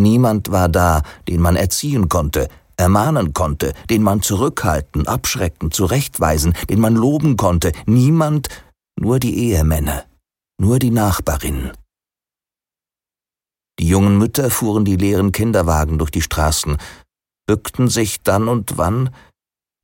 Niemand 0.01 0.51
war 0.51 0.69
da, 0.69 1.03
den 1.29 1.41
man 1.41 1.57
erziehen 1.57 2.09
konnte, 2.09 2.49
ermahnen 2.77 3.35
konnte, 3.35 3.75
den 3.91 4.03
man 4.03 4.23
zurückhalten, 4.23 5.07
abschrecken, 5.07 5.71
zurechtweisen, 5.71 6.55
den 6.69 6.81
man 6.81 6.95
loben 6.95 7.37
konnte, 7.37 7.73
niemand, 7.87 8.49
nur 8.99 9.19
die 9.19 9.37
Ehemänner, 9.37 10.05
nur 10.59 10.79
die 10.79 10.91
Nachbarinnen. 10.91 11.73
Die 13.79 13.89
jungen 13.89 14.19
Mütter 14.19 14.51
fuhren 14.51 14.85
die 14.85 14.97
leeren 14.97 15.33
Kinderwagen 15.33 15.99
durch 15.99 16.11
die 16.11 16.23
Straßen, 16.23 16.77
bückten 17.51 17.89
sich 17.89 18.23
dann 18.23 18.47
und 18.47 18.79
wann, 18.79 19.11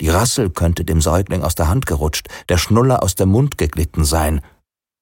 die 0.01 0.09
Rassel 0.09 0.51
könnte 0.51 0.84
dem 0.84 1.01
Säugling 1.01 1.43
aus 1.43 1.56
der 1.56 1.66
Hand 1.66 1.84
gerutscht, 1.84 2.28
der 2.48 2.59
Schnuller 2.59 3.02
aus 3.02 3.16
dem 3.16 3.30
Mund 3.30 3.59
geglitten 3.59 4.05
sein. 4.05 4.40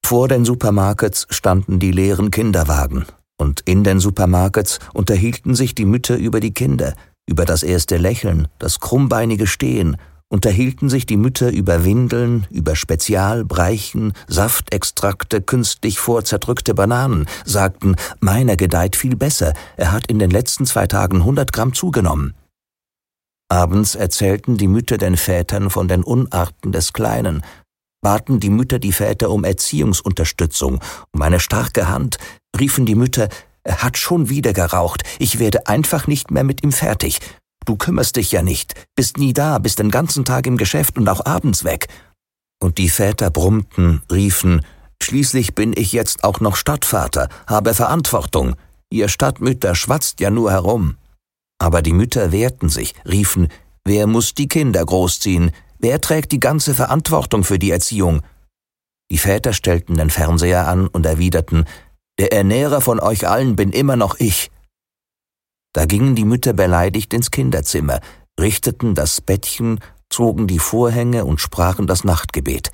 Vor 0.03 0.29
den 0.29 0.47
Supermarkets 0.47 1.27
standen 1.29 1.79
die 1.79 1.91
leeren 1.91 2.31
Kinderwagen, 2.31 3.05
und 3.37 3.61
in 3.67 3.85
den 3.85 4.01
Supermarkets 4.01 4.79
unterhielten 4.95 5.55
sich 5.55 5.75
die 5.75 5.85
Mütter 5.85 6.17
über 6.17 6.41
die 6.41 6.55
Kinder, 6.55 6.95
über 7.27 7.45
das 7.45 7.63
erste 7.63 7.99
Lächeln, 7.99 8.49
das 8.59 8.81
krummbeinige 8.81 9.47
Stehen, 9.47 9.99
unterhielten 10.31 10.89
sich 10.89 11.05
die 11.05 11.19
Mütter 11.19 11.53
über 11.53 11.85
Windeln, 11.85 12.47
über 12.49 12.77
Spezialbreichen, 12.77 14.15
Saftextrakte, 14.27 15.43
künstlich 15.43 15.99
vorzerdrückte 15.99 16.73
Bananen, 16.73 17.27
sagten, 17.45 17.97
meiner 18.21 18.57
gedeiht 18.57 18.97
viel 18.97 19.17
besser, 19.17 19.53
er 19.77 19.93
hat 19.93 20.07
in 20.07 20.19
den 20.19 20.31
letzten 20.31 20.65
zwei 20.65 20.87
Tagen 20.87 21.27
hundert 21.27 21.53
Gramm 21.53 21.75
zugenommen. 21.75 22.33
Abends 23.55 23.95
erzählten 23.95 24.57
die 24.57 24.67
Mütter 24.67 24.99
den 24.99 25.17
Vätern 25.17 25.71
von 25.71 25.87
den 25.87 26.03
Unarten 26.03 26.73
des 26.73 26.93
Kleinen, 26.93 27.45
baten 28.03 28.41
die 28.41 28.51
Mütter 28.51 28.81
die 28.81 28.91
Väter 28.91 29.31
um 29.31 29.45
Erziehungsunterstützung, 29.45 30.81
um 31.13 31.23
eine 31.23 31.39
starke 31.39 31.87
Hand, 31.87 32.19
riefen 32.59 32.85
die 32.85 32.97
Mütter, 32.97 33.29
er 33.63 33.85
hat 33.85 33.97
schon 33.97 34.29
wieder 34.29 34.53
geraucht, 34.53 35.05
ich 35.21 35.39
werde 35.39 35.69
einfach 35.69 36.09
nicht 36.09 36.33
mehr 36.33 36.43
mit 36.43 36.65
ihm 36.65 36.73
fertig. 36.73 37.21
Du 37.65 37.77
kümmerst 37.77 38.17
dich 38.17 38.33
ja 38.33 38.43
nicht, 38.43 38.75
bist 38.97 39.19
nie 39.19 39.33
da, 39.33 39.59
bist 39.59 39.79
den 39.79 39.93
ganzen 39.93 40.25
Tag 40.25 40.49
im 40.49 40.57
Geschäft 40.57 40.99
und 40.99 41.09
auch 41.09 41.25
abends 41.25 41.63
weg. 41.63 41.87
Und 42.61 42.79
die 42.79 42.89
Väter 42.89 43.31
brummten, 43.31 44.03
riefen, 44.11 44.63
Schließlich 45.01 45.55
bin 45.55 45.75
ich 45.77 45.93
jetzt 45.93 46.25
auch 46.25 46.41
noch 46.41 46.57
Stadtvater, 46.57 47.29
habe 47.47 47.75
Verantwortung. 47.75 48.57
Ihr 48.91 49.09
Stadtmütter 49.09 49.77
schwatzt 49.77 50.19
ja 50.19 50.31
nur 50.31 50.51
herum. 50.51 50.97
Aber 51.65 51.81
die 51.81 51.95
Mütter 51.95 52.31
wehrten 52.31 52.69
sich, 52.69 52.93
riefen, 53.09 53.49
wer 53.87 54.07
muss 54.07 54.35
die 54.35 54.49
Kinder 54.49 54.85
großziehen? 54.85 55.51
Wer 55.79 55.99
trägt 55.99 56.31
die 56.33 56.39
ganze 56.39 56.75
Verantwortung 56.75 57.43
für 57.43 57.59
die 57.59 57.71
Erziehung? 57.71 58.21
Die 59.11 59.17
Väter 59.17 59.55
stellten 59.55 59.95
den 59.95 60.11
Fernseher 60.11 60.69
an 60.69 60.89
und 60.89 61.07
erwiderten, 61.07 61.65
der 62.19 62.35
Ernährer 62.35 62.83
von 62.83 63.01
euch 63.01 63.27
allen 63.27 63.57
bin 63.57 63.73
immer 63.73 63.97
noch 63.97 64.21
ich. 64.21 64.51
Da 65.73 65.87
gingen 65.87 66.15
die 66.15 66.27
Mütter 66.27 66.53
beleidigt 66.53 67.15
ins 67.15 67.31
Kinderzimmer, 67.31 68.01
richteten 68.39 68.95
das 68.95 69.23
Bettchen, 69.23 69.81
zogen 70.11 70.47
die 70.47 70.59
Vorhänge 70.59 71.25
und 71.25 71.41
sprachen 71.41 71.87
das 71.87 72.05
Nachtgebet. 72.05 72.73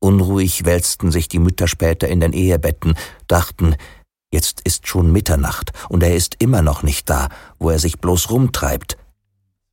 Unruhig 0.00 0.66
wälzten 0.66 1.12
sich 1.12 1.28
die 1.28 1.38
Mütter 1.38 1.66
später 1.66 2.08
in 2.08 2.20
den 2.20 2.34
Ehebetten, 2.34 2.94
dachten, 3.26 3.74
Jetzt 4.32 4.62
ist 4.62 4.88
schon 4.88 5.12
Mitternacht 5.12 5.72
und 5.90 6.02
er 6.02 6.16
ist 6.16 6.36
immer 6.38 6.62
noch 6.62 6.82
nicht 6.82 7.10
da, 7.10 7.28
wo 7.58 7.68
er 7.68 7.78
sich 7.78 8.00
bloß 8.00 8.30
rumtreibt. 8.30 8.96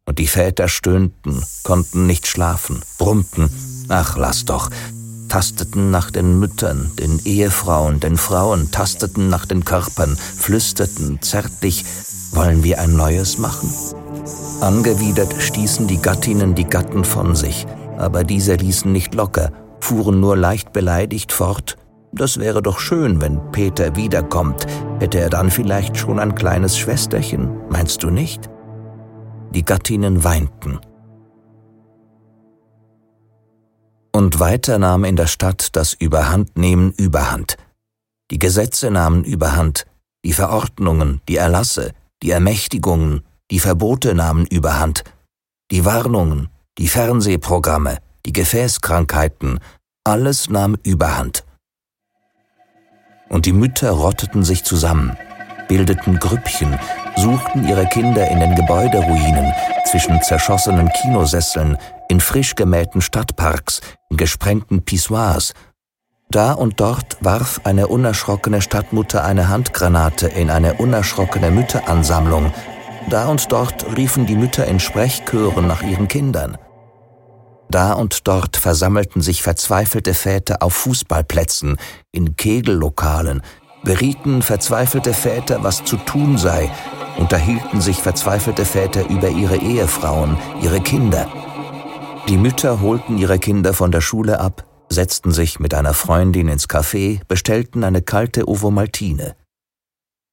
Und 0.05 0.19
die 0.19 0.27
Väter 0.27 0.67
stöhnten, 0.67 1.43
konnten 1.63 2.05
nicht 2.07 2.27
schlafen, 2.27 2.81
brummten, 2.97 3.49
ach 3.87 4.17
lass 4.17 4.43
doch, 4.43 4.69
tasteten 5.29 5.91
nach 5.91 6.11
den 6.11 6.39
Müttern, 6.39 6.91
den 6.99 7.19
Ehefrauen, 7.23 8.01
den 8.01 8.17
Frauen, 8.17 8.69
tasteten 8.69 9.29
nach 9.29 9.45
den 9.45 9.63
Körpern, 9.63 10.17
flüsterten 10.17 11.21
zärtlich, 11.21 11.85
wollen 12.31 12.63
wir 12.63 12.79
ein 12.81 12.97
neues 12.97 13.37
machen? 13.37 13.71
Angewidert 14.59 15.33
stießen 15.41 15.87
die 15.87 16.01
Gattinnen 16.01 16.53
die 16.53 16.65
Gatten 16.65 17.05
von 17.05 17.35
sich, 17.35 17.65
aber 17.97 18.25
diese 18.25 18.55
ließen 18.55 18.91
nicht 18.91 19.13
locker, 19.13 19.53
fuhren 19.79 20.19
nur 20.19 20.35
leicht 20.35 20.73
beleidigt 20.73 21.31
fort, 21.31 21.77
das 22.11 22.39
wäre 22.39 22.61
doch 22.61 22.79
schön, 22.79 23.21
wenn 23.21 23.51
Peter 23.51 23.95
wiederkommt. 23.95 24.65
Hätte 24.99 25.19
er 25.19 25.29
dann 25.29 25.51
vielleicht 25.51 25.97
schon 25.97 26.19
ein 26.19 26.35
kleines 26.35 26.77
Schwesterchen, 26.77 27.69
meinst 27.69 28.03
du 28.03 28.09
nicht? 28.09 28.49
Die 29.53 29.63
Gattinnen 29.63 30.23
weinten. 30.23 30.79
Und 34.11 34.39
weiter 34.39 34.79
nahm 34.79 35.03
in 35.03 35.15
der 35.15 35.27
Stadt 35.27 35.75
das 35.75 35.93
Überhandnehmen 35.93 36.91
überhand. 36.91 37.57
Die 38.31 38.39
Gesetze 38.39 38.91
nahmen 38.91 39.23
überhand, 39.23 39.85
die 40.25 40.33
Verordnungen, 40.33 41.21
die 41.29 41.37
Erlasse, 41.37 41.91
die 42.21 42.31
Ermächtigungen, 42.31 43.21
die 43.51 43.59
Verbote 43.59 44.13
nahmen 44.13 44.45
überhand, 44.45 45.03
die 45.71 45.85
Warnungen, 45.85 46.49
die 46.77 46.87
Fernsehprogramme, 46.87 47.99
die 48.25 48.33
Gefäßkrankheiten, 48.33 49.59
alles 50.03 50.49
nahm 50.49 50.75
überhand 50.83 51.43
und 53.29 53.45
die 53.45 53.53
Mütter 53.53 53.91
rotteten 53.91 54.43
sich 54.43 54.63
zusammen, 54.63 55.15
bildeten 55.67 56.19
Grüppchen, 56.19 56.77
suchten 57.15 57.67
ihre 57.67 57.85
Kinder 57.85 58.27
in 58.29 58.39
den 58.39 58.55
Gebäuderuinen, 58.55 59.53
zwischen 59.85 60.21
zerschossenen 60.21 60.89
Kinosesseln, 60.89 61.77
in 62.09 62.19
frisch 62.19 62.55
gemähten 62.55 63.01
Stadtparks, 63.01 63.81
in 64.09 64.17
gesprengten 64.17 64.83
Pissoirs. 64.83 65.53
Da 66.31 66.53
und 66.53 66.79
dort 66.79 67.17
warf 67.21 67.61
eine 67.63 67.87
unerschrockene 67.87 68.61
Stadtmutter 68.61 69.23
eine 69.23 69.49
Handgranate 69.49 70.27
in 70.27 70.51
eine 70.51 70.75
unerschrockene 70.75 71.49
Mütteransammlung. 71.49 72.53
Da 73.09 73.27
und 73.27 73.51
dort 73.51 73.97
riefen 73.97 74.27
die 74.27 74.35
Mütter 74.35 74.65
in 74.65 74.79
Sprechchören 74.79 75.65
nach 75.65 75.81
ihren 75.81 76.07
Kindern. 76.07 76.57
Da 77.69 77.93
und 77.93 78.27
dort 78.27 78.57
versammelten 78.57 79.21
sich 79.21 79.43
verzweifelte 79.43 80.13
Väter 80.13 80.63
auf 80.63 80.73
Fußballplätzen, 80.73 81.77
in 82.11 82.35
Kegellokalen, 82.35 83.41
berieten 83.83 84.41
verzweifelte 84.41 85.13
Väter, 85.13 85.63
was 85.63 85.83
zu 85.85 85.97
tun 85.97 86.37
sei, 86.37 86.71
unterhielten 87.17 87.79
sich 87.79 88.01
verzweifelte 88.01 88.65
Väter 88.65 89.07
über 89.09 89.29
ihre 89.29 89.57
Ehefrauen, 89.57 90.37
ihre 90.61 90.81
Kinder. 90.81 91.27
Die 92.27 92.37
Mütter 92.37 92.81
holten 92.81 93.17
ihre 93.17 93.39
Kinder 93.39 93.73
von 93.73 93.91
der 93.91 94.01
Schule 94.01 94.39
ab, 94.39 94.65
setzten 94.89 95.31
sich 95.31 95.59
mit 95.59 95.73
einer 95.73 95.93
Freundin 95.93 96.47
ins 96.47 96.67
Café, 96.67 97.21
bestellten 97.27 97.83
eine 97.83 98.01
kalte 98.01 98.47
Ovomaltine. 98.47 99.35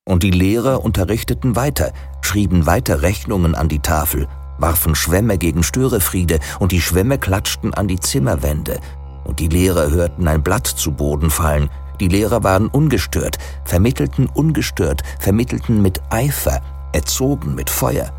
Und 0.09 0.23
die 0.23 0.31
Lehrer 0.31 0.83
unterrichteten 0.83 1.57
weiter, 1.57 1.93
schrieben 2.23 2.65
weiter 2.65 3.03
Rechnungen 3.03 3.55
an 3.55 3.69
die 3.69 3.81
Tafel, 3.81 4.29
warfen 4.59 4.95
Schwämme 4.95 5.39
gegen 5.39 5.63
Störefriede 5.63 6.39
und 6.59 6.73
die 6.73 6.81
Schwämme 6.81 7.19
klatschten 7.19 7.75
an 7.75 7.89
die 7.89 8.01
Zimmerwände 8.01 8.81
und 9.27 9.41
die 9.41 9.49
Lehrer 9.49 9.91
hörten 9.91 10.29
ein 10.29 10.43
Blatt 10.43 10.67
zu 10.67 10.93
Boden 10.93 11.31
fallen. 11.31 11.69
Die 12.01 12.09
Lehrer 12.09 12.45
waren 12.45 12.69
ungestört, 12.69 13.39
vermittelten 13.65 14.29
ungestört, 14.33 15.03
vermittelten 15.19 15.83
mit 15.83 16.01
Eifer, 16.11 16.61
erzogen 16.93 17.55
mit 17.55 17.71
Feuer. 17.71 18.13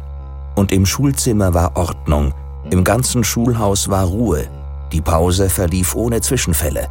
Und 0.55 0.71
im 0.71 0.85
Schulzimmer 0.85 1.53
war 1.53 1.77
Ordnung, 1.77 2.33
im 2.71 2.83
ganzen 2.83 3.23
Schulhaus 3.23 3.89
war 3.89 4.05
Ruhe, 4.05 4.47
die 4.91 5.01
Pause 5.01 5.49
verlief 5.49 5.95
ohne 5.95 6.21
Zwischenfälle. 6.21 6.87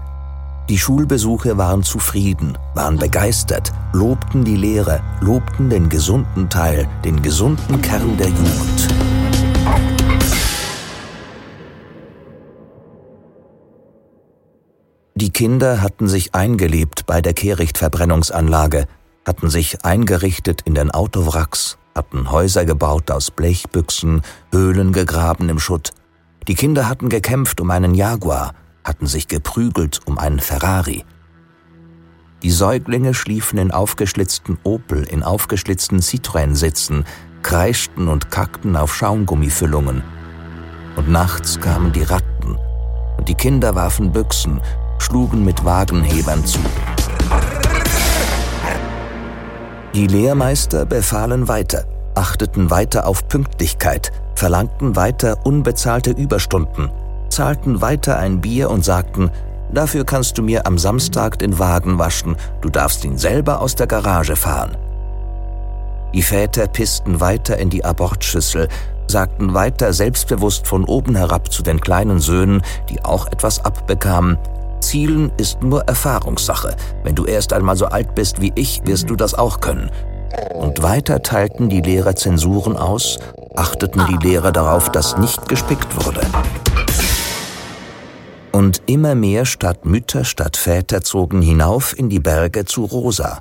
Die 0.69 0.79
Schulbesuche 0.79 1.59
waren 1.59 1.83
zufrieden, 1.83 2.59
waren 2.75 2.97
begeistert, 2.97 3.73
lobten 3.93 4.45
die 4.45 4.57
Lehrer, 4.57 5.01
lobten 5.21 5.71
den 5.71 5.89
gesunden 5.89 6.49
Teil, 6.49 6.89
den 7.05 7.23
gesunden 7.23 7.81
Kern 7.83 8.17
der 8.17 8.29
Jugend. 8.29 9.06
Die 15.19 15.31
Kinder 15.31 15.81
hatten 15.81 16.09
sich 16.09 16.35
eingelebt 16.35 17.07
bei 17.07 17.23
der 17.23 17.33
Kehrichtverbrennungsanlage, 17.33 18.85
hatten 19.27 19.49
sich 19.49 19.83
eingerichtet 19.83 20.61
in 20.67 20.75
den 20.75 20.91
Autowracks, 20.91 21.79
hatten 21.95 22.31
Häuser 22.31 22.67
gebaut 22.67 23.11
aus 23.11 23.31
Blechbüchsen, 23.31 24.21
Höhlen 24.53 24.93
gegraben 24.93 25.49
im 25.49 25.59
Schutt. 25.59 25.93
Die 26.49 26.55
Kinder 26.55 26.87
hatten 26.87 27.09
gekämpft 27.09 27.63
um 27.63 27.71
einen 27.71 27.95
Jaguar, 27.95 28.53
hatten 28.85 29.07
sich 29.07 29.27
geprügelt 29.27 30.01
um 30.05 30.19
einen 30.19 30.39
Ferrari. 30.39 31.07
Die 32.43 32.51
Säuglinge 32.51 33.15
schliefen 33.15 33.59
in 33.59 33.71
aufgeschlitzten 33.71 34.59
Opel, 34.65 35.03
in 35.05 35.23
aufgeschlitzten 35.23 36.01
Citroën-Sitzen, 36.01 37.07
kreischten 37.43 38.09
und 38.09 38.31
kackten 38.31 38.77
auf 38.77 38.95
Schaumgummifüllungen. 38.95 40.03
Und 40.97 41.09
nachts 41.09 41.59
kamen 41.59 41.93
die 41.93 42.03
Ratten, 42.03 42.59
und 43.17 43.31
die 43.31 43.35
Kinder 43.35 43.75
warfen 43.75 44.13
Büchsen, 44.13 44.61
schlugen 44.99 45.45
mit 45.45 45.65
Wagenhebern 45.65 46.45
zu. 46.45 46.59
Die 49.95 50.07
Lehrmeister 50.07 50.85
befahlen 50.85 51.49
weiter, 51.49 51.85
achteten 52.15 52.71
weiter 52.71 53.07
auf 53.07 53.29
Pünktlichkeit, 53.29 54.13
verlangten 54.35 54.95
weiter 54.95 55.39
unbezahlte 55.45 56.11
Überstunden, 56.11 56.91
zahlten 57.31 57.81
weiter 57.81 58.19
ein 58.19 58.41
Bier 58.41 58.71
und 58.71 58.85
sagten, 58.85 59.31
dafür 59.73 60.05
kannst 60.05 60.37
du 60.37 60.43
mir 60.43 60.67
am 60.67 60.77
Samstag 60.77 61.39
den 61.39 61.59
Wagen 61.59 61.99
waschen, 61.99 62.37
du 62.61 62.69
darfst 62.69 63.05
ihn 63.05 63.17
selber 63.17 63.61
aus 63.61 63.75
der 63.75 63.87
Garage 63.87 64.37
fahren. 64.37 64.77
Die 66.15 66.23
Väter 66.23 66.67
pissten 66.67 67.21
weiter 67.21 67.59
in 67.59 67.71
die 67.71 67.85
Abortschüssel, 67.85 68.69
sagten 69.09 69.55
weiter 69.55 69.93
selbstbewusst 69.93 70.67
von 70.67 70.85
oben 70.85 71.17
herab 71.17 71.53
zu 71.53 71.63
den 71.63 71.81
kleinen 71.81 72.21
Söhnen, 72.21 72.63
die 72.89 73.05
auch 73.05 73.27
etwas 73.27 73.65
abbekamen, 73.65 74.39
Zielen 74.87 75.33
ist 75.37 75.63
nur 75.63 75.83
Erfahrungssache. 75.83 76.77
Wenn 77.03 77.17
du 77.17 77.25
erst 77.25 77.53
einmal 77.53 77.77
so 77.77 77.87
alt 77.87 78.15
bist 78.15 78.41
wie 78.41 78.53
ich, 78.55 78.83
wirst 78.85 79.11
du 79.11 79.17
das 79.17 79.35
auch 79.35 79.59
können. 79.61 79.91
Und 80.55 80.81
weiter 80.81 81.23
teilten 81.23 81.69
die 81.69 81.81
Lehrer 81.81 82.15
Zensuren 82.15 82.77
aus, 82.77 83.19
achteten 83.57 84.07
die 84.07 84.25
Lehrer 84.25 84.53
darauf, 84.53 84.93
dass 84.93 85.19
nicht 85.19 85.49
gespickt 85.49 86.07
wurde. 86.07 86.21
Und 88.53 88.81
immer 88.87 89.17
mehr 89.17 89.45
Stadtmütter, 89.45 90.25
Stadtväter 90.25 91.03
zogen 91.03 91.43
hinauf 91.43 91.99
in 91.99 92.09
die 92.09 92.21
Berge 92.21 92.65
zu 92.65 92.85
Rosa. 92.85 93.41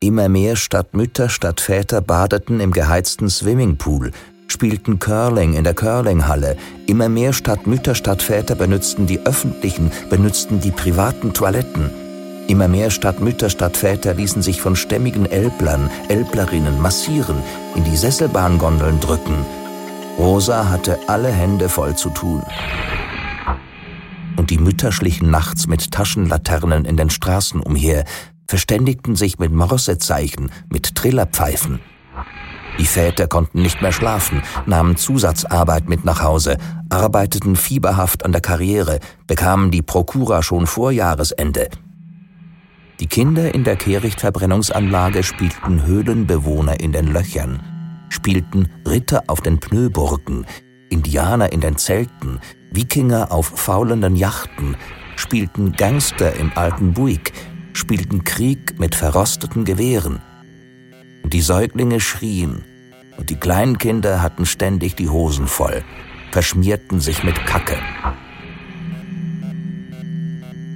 Immer 0.00 0.28
mehr 0.28 0.56
Stadtmütter, 0.56 1.28
Stadtväter 1.28 2.00
badeten 2.00 2.58
im 2.58 2.72
geheizten 2.72 3.30
Swimmingpool, 3.30 4.10
spielten 4.46 4.98
Curling 4.98 5.54
in 5.54 5.64
der 5.64 5.74
Curlinghalle. 5.74 6.56
Immer 6.86 7.08
mehr 7.08 7.32
Stadtmütter, 7.32 7.94
Stadtväter 7.94 8.54
benutzten 8.54 9.06
die 9.06 9.20
öffentlichen, 9.20 9.90
benutzten 10.10 10.60
die 10.60 10.70
privaten 10.70 11.32
Toiletten. 11.32 11.90
Immer 12.46 12.68
mehr 12.68 12.90
Stadtmütter, 12.90 13.48
Stadtväter 13.48 14.14
ließen 14.14 14.42
sich 14.42 14.60
von 14.60 14.76
stämmigen 14.76 15.26
Elblern, 15.26 15.90
Elblerinnen 16.08 16.80
massieren, 16.80 17.36
in 17.74 17.84
die 17.84 17.96
Sesselbahngondeln 17.96 19.00
drücken. 19.00 19.46
Rosa 20.18 20.68
hatte 20.68 20.98
alle 21.06 21.30
Hände 21.30 21.68
voll 21.68 21.96
zu 21.96 22.10
tun. 22.10 22.42
Und 24.36 24.50
die 24.50 24.58
Mütter 24.58 24.92
schlichen 24.92 25.30
nachts 25.30 25.66
mit 25.66 25.90
Taschenlaternen 25.90 26.84
in 26.84 26.96
den 26.96 27.10
Straßen 27.10 27.60
umher, 27.60 28.04
verständigten 28.46 29.16
sich 29.16 29.38
mit 29.38 29.52
Morsezeichen, 29.52 30.50
mit 30.68 30.94
Trillerpfeifen. 30.94 31.80
Die 32.78 32.86
Väter 32.86 33.28
konnten 33.28 33.62
nicht 33.62 33.82
mehr 33.82 33.92
schlafen, 33.92 34.42
nahmen 34.66 34.96
Zusatzarbeit 34.96 35.88
mit 35.88 36.04
nach 36.04 36.22
Hause, 36.22 36.56
arbeiteten 36.88 37.54
fieberhaft 37.54 38.24
an 38.24 38.32
der 38.32 38.40
Karriere, 38.40 38.98
bekamen 39.26 39.70
die 39.70 39.82
Prokura 39.82 40.42
schon 40.42 40.66
vor 40.66 40.90
Jahresende. 40.90 41.68
Die 43.00 43.06
Kinder 43.06 43.54
in 43.54 43.64
der 43.64 43.76
Kehrichtverbrennungsanlage 43.76 45.22
spielten 45.22 45.84
Höhlenbewohner 45.84 46.80
in 46.80 46.92
den 46.92 47.06
Löchern, 47.06 47.62
spielten 48.08 48.68
Ritter 48.86 49.22
auf 49.28 49.40
den 49.40 49.60
Pneuburgen, 49.60 50.44
Indianer 50.90 51.52
in 51.52 51.60
den 51.60 51.76
Zelten, 51.76 52.40
Wikinger 52.72 53.30
auf 53.30 53.46
faulenden 53.46 54.16
Yachten, 54.16 54.76
spielten 55.16 55.72
Gangster 55.72 56.34
im 56.34 56.52
alten 56.56 56.92
Buick, 56.92 57.32
spielten 57.72 58.24
Krieg 58.24 58.78
mit 58.80 58.96
verrosteten 58.96 59.64
Gewehren– 59.64 60.20
und 61.24 61.32
die 61.32 61.40
Säuglinge 61.40 62.00
schrien, 62.00 62.62
und 63.16 63.30
die 63.30 63.36
kleinen 63.36 63.78
Kinder 63.78 64.22
hatten 64.22 64.44
ständig 64.44 64.94
die 64.94 65.08
Hosen 65.08 65.46
voll, 65.46 65.82
verschmierten 66.30 67.00
sich 67.00 67.24
mit 67.24 67.46
Kacke. 67.46 67.76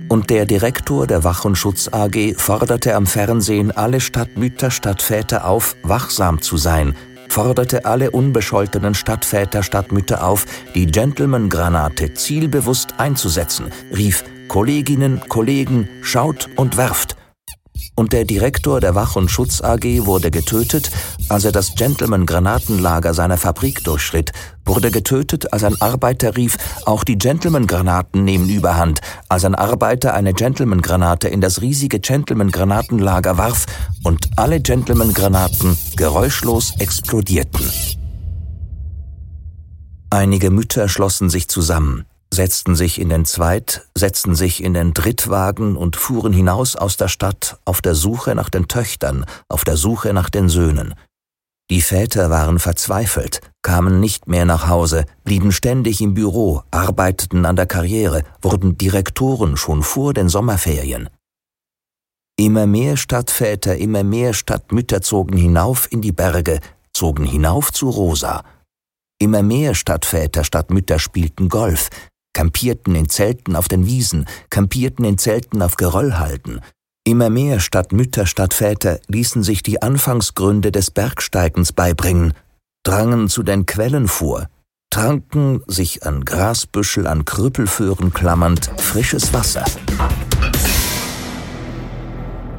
Und 0.09 0.31
der 0.31 0.47
Direktor 0.47 1.07
der 1.07 1.23
Wach- 1.23 1.45
und 1.45 1.57
Schutz 1.57 1.89
AG 1.93 2.35
forderte 2.37 2.95
am 2.95 3.07
Fernsehen 3.07 3.70
alle 3.73 4.01
Stadtmütter, 4.01 4.70
Stadtväter 4.70 5.47
auf, 5.47 5.77
wachsam 5.83 6.41
zu 6.41 6.57
sein, 6.57 6.97
forderte 7.29 7.85
alle 7.85 8.11
unbescholtenen 8.11 8.95
Stadtväter, 8.95 9.62
Stadtmütter 9.62 10.25
auf, 10.25 10.47
die 10.75 10.87
Gentleman-Granate 10.87 12.15
zielbewusst 12.15 12.95
einzusetzen, 12.99 13.66
rief 13.95 14.25
Kolleginnen, 14.49 15.20
Kollegen, 15.29 15.91
schaut 16.01 16.49
und 16.57 16.79
werft 16.79 17.16
und 17.94 18.12
der 18.12 18.24
Direktor 18.24 18.80
der 18.80 18.94
Wach- 18.94 19.16
und 19.16 19.30
Schutz 19.30 19.60
AG 19.60 20.06
wurde 20.06 20.30
getötet, 20.30 20.90
als 21.28 21.44
er 21.44 21.52
das 21.52 21.74
Gentleman-Granatenlager 21.74 23.14
seiner 23.14 23.36
Fabrik 23.36 23.84
durchschritt, 23.84 24.32
wurde 24.64 24.90
getötet, 24.90 25.52
als 25.52 25.64
ein 25.64 25.80
Arbeiter 25.80 26.36
rief, 26.36 26.56
auch 26.86 27.05
die 27.05 27.18
Gentleman-Granaten 27.18 28.24
nehmen 28.24 28.48
überhand, 28.48 29.00
als 29.28 29.44
ein 29.44 29.55
Arbeiter 29.55 30.14
eine 30.14 30.34
Gentleman-Granate 30.34 31.28
in 31.28 31.40
das 31.40 31.60
riesige 31.60 32.00
Gentleman-Granatenlager 32.00 33.38
warf 33.38 33.66
und 34.05 34.28
alle 34.36 34.60
Gentleman-Granaten 34.60 35.76
geräuschlos 35.96 36.74
explodierten. 36.78 37.68
Einige 40.10 40.50
Mütter 40.50 40.88
schlossen 40.88 41.30
sich 41.30 41.48
zusammen 41.48 42.07
setzten 42.39 42.77
sich 42.77 43.01
in 43.01 43.09
den 43.09 43.24
Zweit-, 43.24 43.89
setzten 43.97 44.36
sich 44.36 44.62
in 44.62 44.73
den 44.73 44.94
Drittwagen 44.94 45.77
und 45.77 45.97
fuhren 45.97 46.32
hinaus 46.32 46.77
aus 46.77 46.97
der 46.97 47.09
Stadt 47.09 47.59
auf 47.65 47.81
der 47.82 47.97
Suche 47.97 48.36
nach 48.36 48.48
den 48.48 48.69
Töchtern, 48.69 49.27
auf 49.48 49.65
der 49.65 49.77
Suche 49.77 50.12
nach 50.12 50.31
den 50.31 50.48
Söhnen. 50.48 50.94
Die 51.69 51.82
Väter 51.82 52.31
waren 52.31 52.60
verzweifelt, 52.60 53.40
kamen 53.62 53.98
nicht 53.98 54.28
mehr 54.28 54.44
nach 54.44 54.69
Hause, 54.69 55.05
blieben 55.24 55.51
ständig 55.51 56.01
im 56.01 56.15
Büro, 56.15 56.62
arbeiteten 56.70 57.44
an 57.44 57.56
der 57.56 57.66
Karriere, 57.66 58.23
wurden 58.40 58.78
Direktoren 58.78 59.56
schon 59.56 59.82
vor 59.82 60.15
den 60.15 60.28
Sommerferien. 60.28 61.10
Immer 62.39 62.69
mehr 62.69 62.97
Stadtväter, 62.97 63.77
immer 63.77 64.05
mehr 64.05 64.32
Stadtmütter 64.32 65.02
zogen 65.02 65.36
hinauf 65.36 65.90
in 65.90 66.02
die 66.02 66.12
Berge, 66.12 66.60
zogen 66.93 67.24
hinauf 67.24 67.73
zu 67.73 67.90
Rosa. 67.90 68.44
Immer 69.19 69.43
mehr 69.43 69.74
Stadtväter, 69.74 70.44
Stadtmütter 70.44 71.01
spielten 71.01 71.48
Golf, 71.48 71.90
kampierten 72.39 72.94
in 72.94 73.09
Zelten 73.09 73.56
auf 73.56 73.66
den 73.66 73.86
Wiesen, 73.86 74.24
kampierten 74.48 75.05
in 75.05 75.19
Zelten 75.19 75.60
auf 75.60 75.74
Geröllhalden. 75.74 76.60
Immer 77.02 77.31
mehr 77.31 77.59
statt 77.59 77.90
Mütter, 77.90 78.27
statt 78.27 78.55
Väter 78.55 79.01
ließen 79.09 79.43
sich 79.43 79.65
die 79.65 79.82
Anfangsgründe 79.82 80.70
des 80.70 80.93
Bergsteigens 80.93 81.73
beibringen, 81.73 82.35
drangen 82.85 83.28
zu 83.28 83.43
den 83.43 83.66
Quellen 83.66 84.06
vor, 84.06 84.47
tranken, 84.89 85.62
sich 85.66 86.06
an 86.06 86.24
Grasbüschel, 86.24 87.09
an 87.09 87.24
Krüppelföhren 87.24 88.12
klammernd, 88.12 88.70
frisches 88.77 89.32
Wasser. 89.32 89.65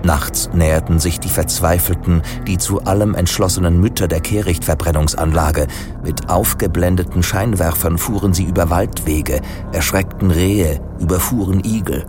Nachts 0.03 0.49
näherten 0.53 0.99
sich 0.99 1.19
die 1.19 1.29
Verzweifelten, 1.29 2.21
die 2.47 2.57
zu 2.57 2.81
allem 2.83 3.15
entschlossenen 3.15 3.79
Mütter 3.81 4.07
der 4.07 4.21
Kehrichtverbrennungsanlage. 4.21 5.67
Mit 6.03 6.29
aufgeblendeten 6.29 7.21
Scheinwerfern 7.21 7.97
fuhren 7.97 8.33
sie 8.33 8.45
über 8.45 8.69
Waldwege, 8.69 9.41
erschreckten 9.73 10.31
Rehe, 10.31 10.79
überfuhren 10.99 11.63
Igel. 11.65 12.05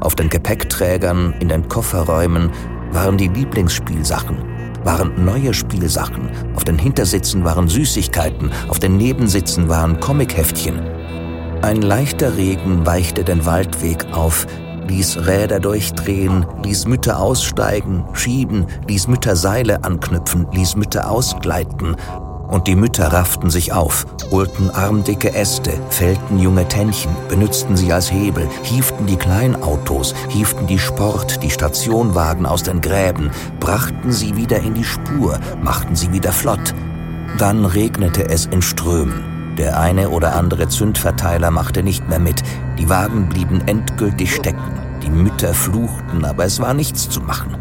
Auf 0.00 0.16
den 0.16 0.30
Gepäckträgern, 0.30 1.34
in 1.40 1.48
den 1.48 1.68
Kofferräumen 1.68 2.50
waren 2.90 3.18
die 3.18 3.28
Lieblingsspielsachen, 3.28 4.38
waren 4.82 5.24
neue 5.24 5.54
Spielsachen, 5.54 6.30
auf 6.56 6.64
den 6.64 6.78
Hintersitzen 6.78 7.44
waren 7.44 7.68
Süßigkeiten, 7.68 8.50
auf 8.68 8.80
den 8.80 8.96
Nebensitzen 8.96 9.68
waren 9.68 10.00
Comicheftchen. 10.00 10.80
Ein 11.62 11.82
leichter 11.82 12.36
Regen 12.36 12.86
weichte 12.86 13.22
den 13.22 13.44
Waldweg 13.44 14.06
auf, 14.12 14.46
ließ 14.88 15.26
Räder 15.26 15.60
durchdrehen, 15.60 16.46
ließ 16.64 16.86
Mütter 16.86 17.20
aussteigen, 17.20 18.04
schieben, 18.12 18.66
ließ 18.88 19.08
Mütter 19.08 19.36
Seile 19.36 19.84
anknüpfen, 19.84 20.46
ließ 20.52 20.76
Mütter 20.76 21.10
ausgleiten. 21.10 21.96
Und 22.48 22.66
die 22.66 22.74
Mütter 22.74 23.12
rafften 23.12 23.48
sich 23.48 23.72
auf, 23.72 24.06
holten 24.32 24.70
armdicke 24.70 25.32
Äste, 25.34 25.72
fällten 25.88 26.40
junge 26.40 26.66
Tännchen, 26.66 27.12
benutzten 27.28 27.76
sie 27.76 27.92
als 27.92 28.10
Hebel, 28.10 28.48
hieften 28.64 29.06
die 29.06 29.16
Kleinautos, 29.16 30.14
hieften 30.28 30.66
die 30.66 30.80
Sport-, 30.80 31.40
die 31.44 31.50
Stationwagen 31.50 32.46
aus 32.46 32.64
den 32.64 32.80
Gräben, 32.80 33.30
brachten 33.60 34.10
sie 34.10 34.36
wieder 34.36 34.58
in 34.58 34.74
die 34.74 34.84
Spur, 34.84 35.38
machten 35.62 35.94
sie 35.94 36.12
wieder 36.12 36.32
flott. 36.32 36.74
Dann 37.38 37.64
regnete 37.64 38.28
es 38.28 38.46
in 38.46 38.62
Strömen. 38.62 39.39
Der 39.60 39.78
eine 39.78 40.08
oder 40.08 40.36
andere 40.36 40.68
Zündverteiler 40.68 41.50
machte 41.50 41.82
nicht 41.82 42.08
mehr 42.08 42.18
mit, 42.18 42.42
die 42.78 42.88
Wagen 42.88 43.28
blieben 43.28 43.60
endgültig 43.66 44.34
stecken. 44.34 44.72
Die 45.02 45.10
Mütter 45.10 45.52
fluchten, 45.52 46.24
aber 46.24 46.46
es 46.46 46.60
war 46.60 46.72
nichts 46.72 47.10
zu 47.10 47.20
machen. 47.20 47.58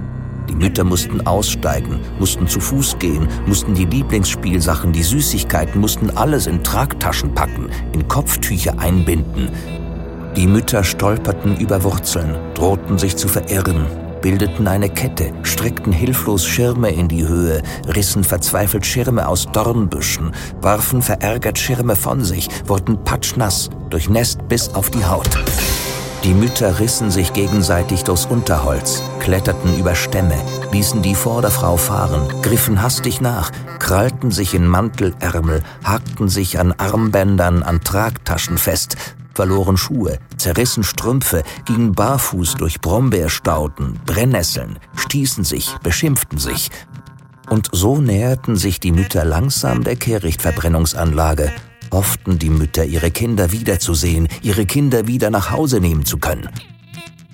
Die 0.48 0.56
Mütter 0.56 0.86
mussten 0.86 1.28
aussteigen, 1.28 2.00
mussten 2.18 2.48
zu 2.48 2.62
Fuß 2.62 3.00
gehen, 3.00 3.28
mussten 3.48 3.74
die 3.74 3.84
Lieblingsspielsachen, 3.84 4.94
die 4.94 5.04
Süßigkeiten, 5.04 5.82
mussten 5.82 6.10
alles 6.16 6.48
in 6.48 6.64
Tragtaschen 6.64 7.34
packen, 7.34 7.70
in 7.92 8.08
Kopftücher 8.08 8.80
einbinden. 8.80 9.50
Die 10.38 10.48
Mütter 10.48 10.86
stolperten 10.86 11.58
über 11.58 11.84
Wurzeln, 11.84 12.34
drohten 12.54 12.98
sich 12.98 13.18
zu 13.18 13.28
verirren, 13.28 13.88
bildeten 14.22 14.68
eine 14.68 14.90
Kette, 14.90 15.32
streckten 15.44 15.92
hilflos 15.92 16.46
Schirme 16.46 16.92
in 16.92 17.08
die 17.08 17.28
Höhe, 17.28 17.62
rissen 17.88 18.24
verzweifelt 18.24 18.86
Schirme 18.86 19.28
aus 19.28 19.48
Dornbüschen, 19.52 20.34
warfen 20.62 21.02
verärgert 21.02 21.58
Schirme 21.58 21.96
von 21.96 22.24
sich, 22.24 22.50
wurden 22.66 23.04
patschnass, 23.04 23.70
durchnässt 23.90 24.48
bis 24.48 24.70
auf 24.70 24.90
die 24.90 25.06
Haut. 25.06 25.30
Die 26.24 26.34
Mütter 26.34 26.80
rissen 26.80 27.12
sich 27.12 27.32
gegenseitig 27.32 28.04
durchs 28.04 28.26
Unterholz, 28.26 29.02
kletterten 29.20 29.80
über 29.80 29.96
Stämme, 29.96 30.36
ließen 30.74 31.02
die 31.02 31.16
Vorderfrau 31.16 31.78
fahren, 31.78 32.28
griffen 32.42 32.82
hastig 32.82 33.22
nach, 33.22 33.52
krallten 33.80 34.30
sich 34.30 34.54
in 34.54 34.68
Mantelärmel, 34.68 35.64
hakten 35.84 36.28
sich 36.28 36.60
an 36.60 36.74
Armbändern, 36.74 37.64
an 37.64 37.82
Tragtaschen 37.82 38.58
fest, 38.58 38.98
verloren 39.34 39.78
Schuhe, 39.78 40.20
zerrissen 40.38 40.84
Strümpfe, 40.84 41.44
gingen 41.66 41.94
barfuß 41.94 42.56
durch 42.56 42.82
Brombeerstauden, 42.82 44.00
Brennnesseln, 44.06 44.80
stießen 44.96 45.44
sich, 45.44 45.76
beschimpften 45.84 46.38
sich. 46.38 46.70
Und 47.50 47.70
so 47.72 48.00
näherten 48.00 48.56
sich 48.56 48.80
die 48.80 48.92
Mütter 48.92 49.26
langsam 49.26 49.84
der 49.84 49.96
Kehrichtverbrennungsanlage, 49.96 51.52
hofften 51.92 52.38
die 52.38 52.50
Mütter, 52.50 52.86
ihre 52.86 53.12
Kinder 53.12 53.52
wiederzusehen, 53.52 54.28
ihre 54.42 54.66
Kinder 54.66 55.08
wieder 55.08 55.30
nach 55.30 55.52
Hause 55.52 55.80
nehmen 55.80 56.06
zu 56.06 56.18
können. 56.18 56.50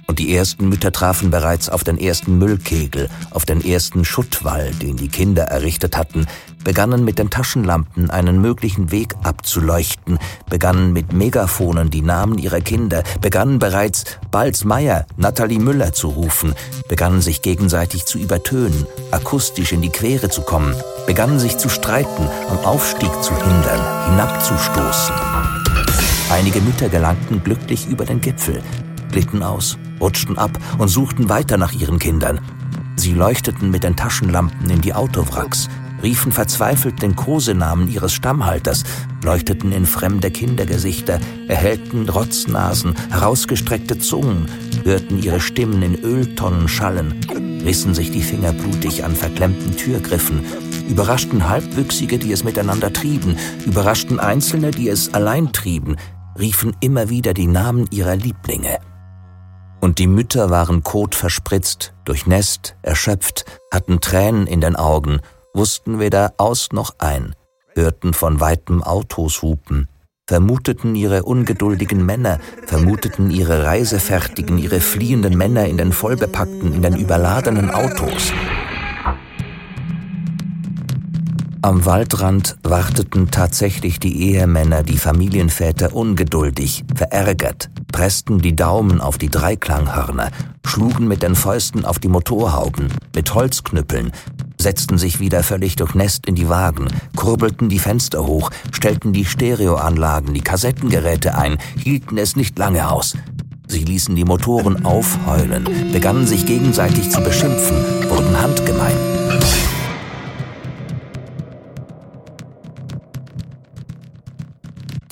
Und 0.07 0.19
die 0.19 0.35
ersten 0.35 0.69
Mütter 0.69 0.91
trafen 0.91 1.31
bereits 1.31 1.67
auf 1.67 1.83
den 1.83 1.97
ersten 1.97 2.37
Müllkegel, 2.37 3.09
auf 3.31 3.45
den 3.45 3.65
ersten 3.65 4.05
Schuttwall, 4.05 4.71
den 4.71 4.97
die 4.97 5.09
Kinder 5.09 5.43
errichtet 5.43 5.97
hatten, 5.97 6.27
begannen 6.65 7.05
mit 7.05 7.19
den 7.19 7.29
Taschenlampen 7.29 8.09
einen 8.09 8.41
möglichen 8.41 8.91
Weg 8.91 9.13
abzuleuchten, 9.23 10.19
begannen 10.49 10.91
mit 10.91 11.13
Megafonen 11.13 11.89
die 11.89 12.01
Namen 12.01 12.37
ihrer 12.37 12.59
Kinder, 12.59 13.03
begannen 13.21 13.59
bereits 13.59 14.03
Balz 14.31 14.65
Meier, 14.65 15.05
Nathalie 15.15 15.59
Müller 15.59 15.93
zu 15.93 16.09
rufen, 16.09 16.53
begannen 16.89 17.21
sich 17.21 17.41
gegenseitig 17.41 18.05
zu 18.05 18.17
übertönen, 18.17 18.85
akustisch 19.11 19.71
in 19.71 19.81
die 19.81 19.91
Quere 19.91 20.27
zu 20.27 20.41
kommen, 20.41 20.75
begannen 21.05 21.39
sich 21.39 21.57
zu 21.57 21.69
streiten, 21.69 22.27
am 22.49 22.57
Aufstieg 22.65 23.11
zu 23.21 23.33
hindern, 23.37 24.09
hinabzustoßen. 24.09 25.15
Einige 26.31 26.59
Mütter 26.59 26.89
gelangten 26.89 27.43
glücklich 27.43 27.87
über 27.87 28.05
den 28.05 28.19
Gipfel, 28.19 28.63
glitten 29.11 29.43
aus, 29.43 29.77
rutschten 30.01 30.39
ab 30.39 30.57
und 30.79 30.87
suchten 30.87 31.29
weiter 31.29 31.57
nach 31.57 31.73
ihren 31.73 31.99
Kindern. 31.99 32.41
Sie 32.95 33.13
leuchteten 33.13 33.69
mit 33.69 33.83
den 33.83 33.95
Taschenlampen 33.95 34.69
in 34.71 34.81
die 34.81 34.95
Autowracks, 34.95 35.69
riefen 36.05 36.31
verzweifelt 36.31 37.01
den 37.01 37.15
Kosenamen 37.15 37.89
ihres 37.89 38.13
Stammhalters, 38.13 38.83
leuchteten 39.23 39.71
in 39.71 39.87
fremde 39.87 40.29
Kindergesichter, 40.29 41.19
erhellten 41.47 42.07
Rotznasen, 42.07 42.93
herausgestreckte 43.09 43.97
Zungen, 43.97 44.45
hörten 44.83 45.21
ihre 45.21 45.39
Stimmen 45.39 45.81
in 45.81 45.95
Öltonnen 45.95 46.67
schallen, 46.67 47.19
rissen 47.65 47.95
sich 47.95 48.11
die 48.11 48.21
Finger 48.21 48.53
blutig 48.53 49.03
an 49.03 49.15
verklemmten 49.15 49.75
Türgriffen, 49.75 50.45
überraschten 50.87 51.49
Halbwüchsige, 51.49 52.19
die 52.19 52.31
es 52.31 52.43
miteinander 52.43 52.93
trieben, 52.93 53.35
überraschten 53.65 54.19
Einzelne, 54.19 54.69
die 54.69 54.89
es 54.89 55.11
allein 55.15 55.53
trieben, 55.53 55.95
riefen 56.37 56.75
immer 56.81 57.09
wieder 57.09 57.33
die 57.33 57.47
Namen 57.47 57.87
ihrer 57.89 58.15
Lieblinge. 58.15 58.77
Und 59.81 59.97
die 59.97 60.07
Mütter 60.07 60.51
waren 60.51 60.83
kotverspritzt, 60.83 61.93
durchnässt, 62.05 62.75
erschöpft, 62.83 63.45
hatten 63.71 64.01
Tränen 64.01 64.45
in 64.45 64.61
den 64.61 64.75
Augen, 64.75 65.19
wussten 65.55 65.99
weder 65.99 66.33
aus 66.37 66.69
noch 66.71 66.95
ein, 66.99 67.33
hörten 67.73 68.13
von 68.13 68.39
weitem 68.39 68.83
Autos 68.83 69.41
hupen, 69.41 69.87
vermuteten 70.27 70.95
ihre 70.95 71.23
ungeduldigen 71.23 72.05
Männer, 72.05 72.39
vermuteten 72.65 73.31
ihre 73.31 73.63
Reisefertigen, 73.65 74.57
ihre 74.57 74.79
fliehenden 74.79 75.37
Männer 75.37 75.65
in 75.65 75.77
den 75.77 75.93
vollbepackten, 75.93 76.73
in 76.73 76.81
den 76.81 76.97
überladenen 76.97 77.69
Autos. 77.69 78.33
Am 81.65 81.83
Waldrand 81.83 82.57
warteten 82.61 83.31
tatsächlich 83.31 83.99
die 83.99 84.21
Ehemänner, 84.21 84.83
die 84.83 84.99
Familienväter 84.99 85.95
ungeduldig, 85.95 86.83
verärgert, 86.93 87.71
pressten 87.91 88.37
die 88.37 88.55
Daumen 88.55 89.01
auf 89.01 89.17
die 89.17 89.31
Dreiklanghörner, 89.31 90.29
schlugen 90.63 91.07
mit 91.07 91.23
den 91.23 91.33
Fäusten 91.33 91.83
auf 91.83 91.97
die 91.97 92.07
Motorhauben, 92.07 92.89
mit 93.15 93.33
Holzknüppeln, 93.33 94.11
setzten 94.61 94.99
sich 94.99 95.19
wieder 95.19 95.41
völlig 95.41 95.75
durchnässt 95.75 96.27
in 96.27 96.35
die 96.35 96.49
Wagen, 96.49 96.87
kurbelten 97.15 97.67
die 97.67 97.79
Fenster 97.79 98.27
hoch, 98.27 98.51
stellten 98.71 99.11
die 99.11 99.25
Stereoanlagen, 99.25 100.35
die 100.35 100.41
Kassettengeräte 100.41 101.35
ein, 101.35 101.57
hielten 101.83 102.19
es 102.19 102.35
nicht 102.35 102.59
lange 102.59 102.91
aus. 102.91 103.15
Sie 103.67 103.83
ließen 103.83 104.15
die 104.15 104.23
Motoren 104.23 104.85
aufheulen, 104.85 105.67
begannen 105.91 106.27
sich 106.27 106.45
gegenseitig 106.45 107.09
zu 107.09 107.21
beschimpfen, 107.21 107.75
wurden 108.07 108.39
handgemein. 108.39 109.24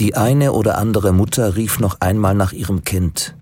Die 0.03 0.15
eine 0.15 0.51
oder 0.51 0.79
andere 0.79 1.13
Mutter 1.13 1.55
rief 1.55 1.79
noch 1.79 2.01
einmal 2.01 2.35
nach 2.35 2.51
ihrem 2.51 2.83
Kind. 2.83 3.37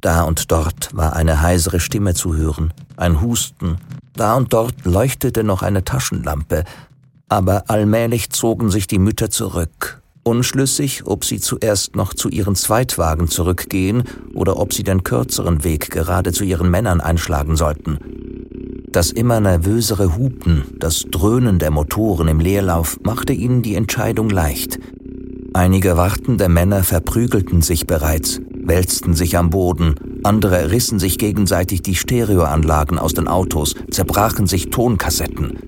Da 0.00 0.22
und 0.22 0.50
dort 0.50 0.96
war 0.96 1.14
eine 1.14 1.42
heisere 1.42 1.78
Stimme 1.78 2.14
zu 2.14 2.34
hören, 2.34 2.72
ein 2.96 3.20
Husten, 3.20 3.76
da 4.14 4.34
und 4.34 4.54
dort 4.54 4.86
leuchtete 4.86 5.44
noch 5.44 5.60
eine 5.60 5.84
Taschenlampe, 5.84 6.64
aber 7.28 7.64
allmählich 7.68 8.30
zogen 8.30 8.70
sich 8.70 8.86
die 8.86 8.98
Mütter 8.98 9.28
zurück, 9.28 10.00
unschlüssig, 10.22 11.02
ob 11.04 11.26
sie 11.26 11.38
zuerst 11.38 11.96
noch 11.96 12.14
zu 12.14 12.30
ihren 12.30 12.54
Zweitwagen 12.54 13.28
zurückgehen 13.28 14.04
oder 14.32 14.58
ob 14.58 14.72
sie 14.72 14.84
den 14.84 15.04
kürzeren 15.04 15.64
Weg 15.64 15.90
gerade 15.90 16.32
zu 16.32 16.44
ihren 16.44 16.70
Männern 16.70 17.02
einschlagen 17.02 17.56
sollten. 17.56 17.98
Das 18.88 19.10
immer 19.10 19.40
nervösere 19.40 20.16
Hupen, 20.16 20.64
das 20.78 21.04
Dröhnen 21.10 21.58
der 21.58 21.70
Motoren 21.70 22.28
im 22.28 22.40
Leerlauf 22.40 22.98
machte 23.02 23.34
ihnen 23.34 23.60
die 23.60 23.74
Entscheidung 23.74 24.30
leicht– 24.30 24.78
Einige 25.56 25.96
wartende 25.96 26.50
Männer 26.50 26.84
verprügelten 26.84 27.62
sich 27.62 27.86
bereits, 27.86 28.42
wälzten 28.52 29.14
sich 29.14 29.38
am 29.38 29.48
Boden, 29.48 29.94
andere 30.22 30.70
rissen 30.70 30.98
sich 30.98 31.16
gegenseitig 31.16 31.80
die 31.80 31.94
Stereoanlagen 31.94 32.98
aus 32.98 33.14
den 33.14 33.26
Autos, 33.26 33.74
zerbrachen 33.90 34.46
sich 34.46 34.68
Tonkassetten. 34.68 35.58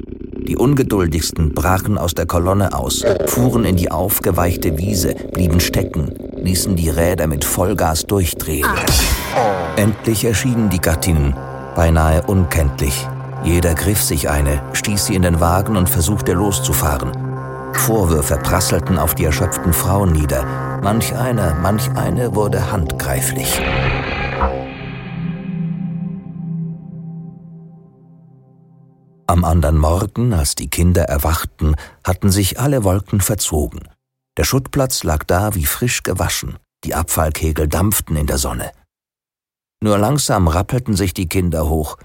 Die 0.47 0.59
ungeduldigsten 0.59 1.55
brachen 1.55 1.97
aus 1.97 2.13
der 2.13 2.27
Kolonne 2.27 2.75
aus, 2.75 3.03
fuhren 3.29 3.65
in 3.65 3.77
die 3.77 3.91
aufgeweichte 3.91 4.77
Wiese, 4.77 5.15
blieben 5.33 5.59
stecken, 5.59 6.13
ließen 6.37 6.77
die 6.77 6.91
Räder 6.91 7.27
mit 7.27 7.47
Vollgas 7.47 8.05
durchdrehen. 8.05 8.69
Endlich 9.77 10.23
erschienen 10.23 10.69
die 10.69 10.83
Gattinnen, 10.83 11.35
beinahe 11.75 12.25
unkenntlich. 12.25 13.09
Jeder 13.43 13.73
griff 13.75 14.03
sich 14.03 14.29
eine, 14.29 14.61
stieß 14.75 15.07
sie 15.07 15.15
in 15.15 15.23
den 15.23 15.41
Wagen 15.41 15.79
und 15.79 15.89
versuchte 15.89 16.35
loszufahren. 16.35 17.28
Vorwürfe 17.75 18.37
prasselten 18.37 18.99
auf 18.99 19.15
die 19.15 19.25
erschöpften 19.25 19.73
Frauen 19.73 20.13
nieder. 20.13 20.45
Manch 20.83 21.15
eine, 21.15 21.57
manch 21.61 21.91
eine 21.91 22.35
wurde 22.35 22.71
handgreiflich. 22.71 23.61
Am 29.27 29.45
anderen 29.45 29.77
Morgen, 29.77 30.33
als 30.33 30.55
die 30.55 30.71
Kinder 30.71 31.05
erwachten, 31.05 31.75
hatten 32.03 32.31
sich 32.31 32.59
alle 32.59 32.85
Wolken 32.85 33.21
verzogen. 33.21 33.81
Der 34.39 34.45
Schuttplatz 34.45 35.05
lag 35.05 35.25
da 35.25 35.55
wie 35.55 35.67
frisch 35.67 36.03
gewaschen, 36.03 36.59
die 36.85 36.95
Abfallkegel 36.95 37.69
dampften 37.69 38.17
in 38.17 38.27
der 38.27 38.39
Sonne. 38.39 38.73
Nur 39.83 39.99
langsam 39.99 40.49
rappelten 40.49 40.97
sich 40.97 41.13
die 41.13 41.29
Kinder 41.29 41.69
hoch, 41.69 41.99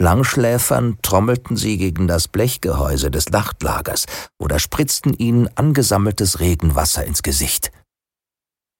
Langschläfern 0.00 0.98
trommelten 1.02 1.56
sie 1.56 1.78
gegen 1.78 2.08
das 2.08 2.28
Blechgehäuse 2.28 3.10
des 3.10 3.30
Nachtlagers 3.30 4.06
oder 4.38 4.58
spritzten 4.58 5.14
ihnen 5.14 5.48
angesammeltes 5.56 6.40
Regenwasser 6.40 7.04
ins 7.04 7.22
Gesicht. 7.22 7.70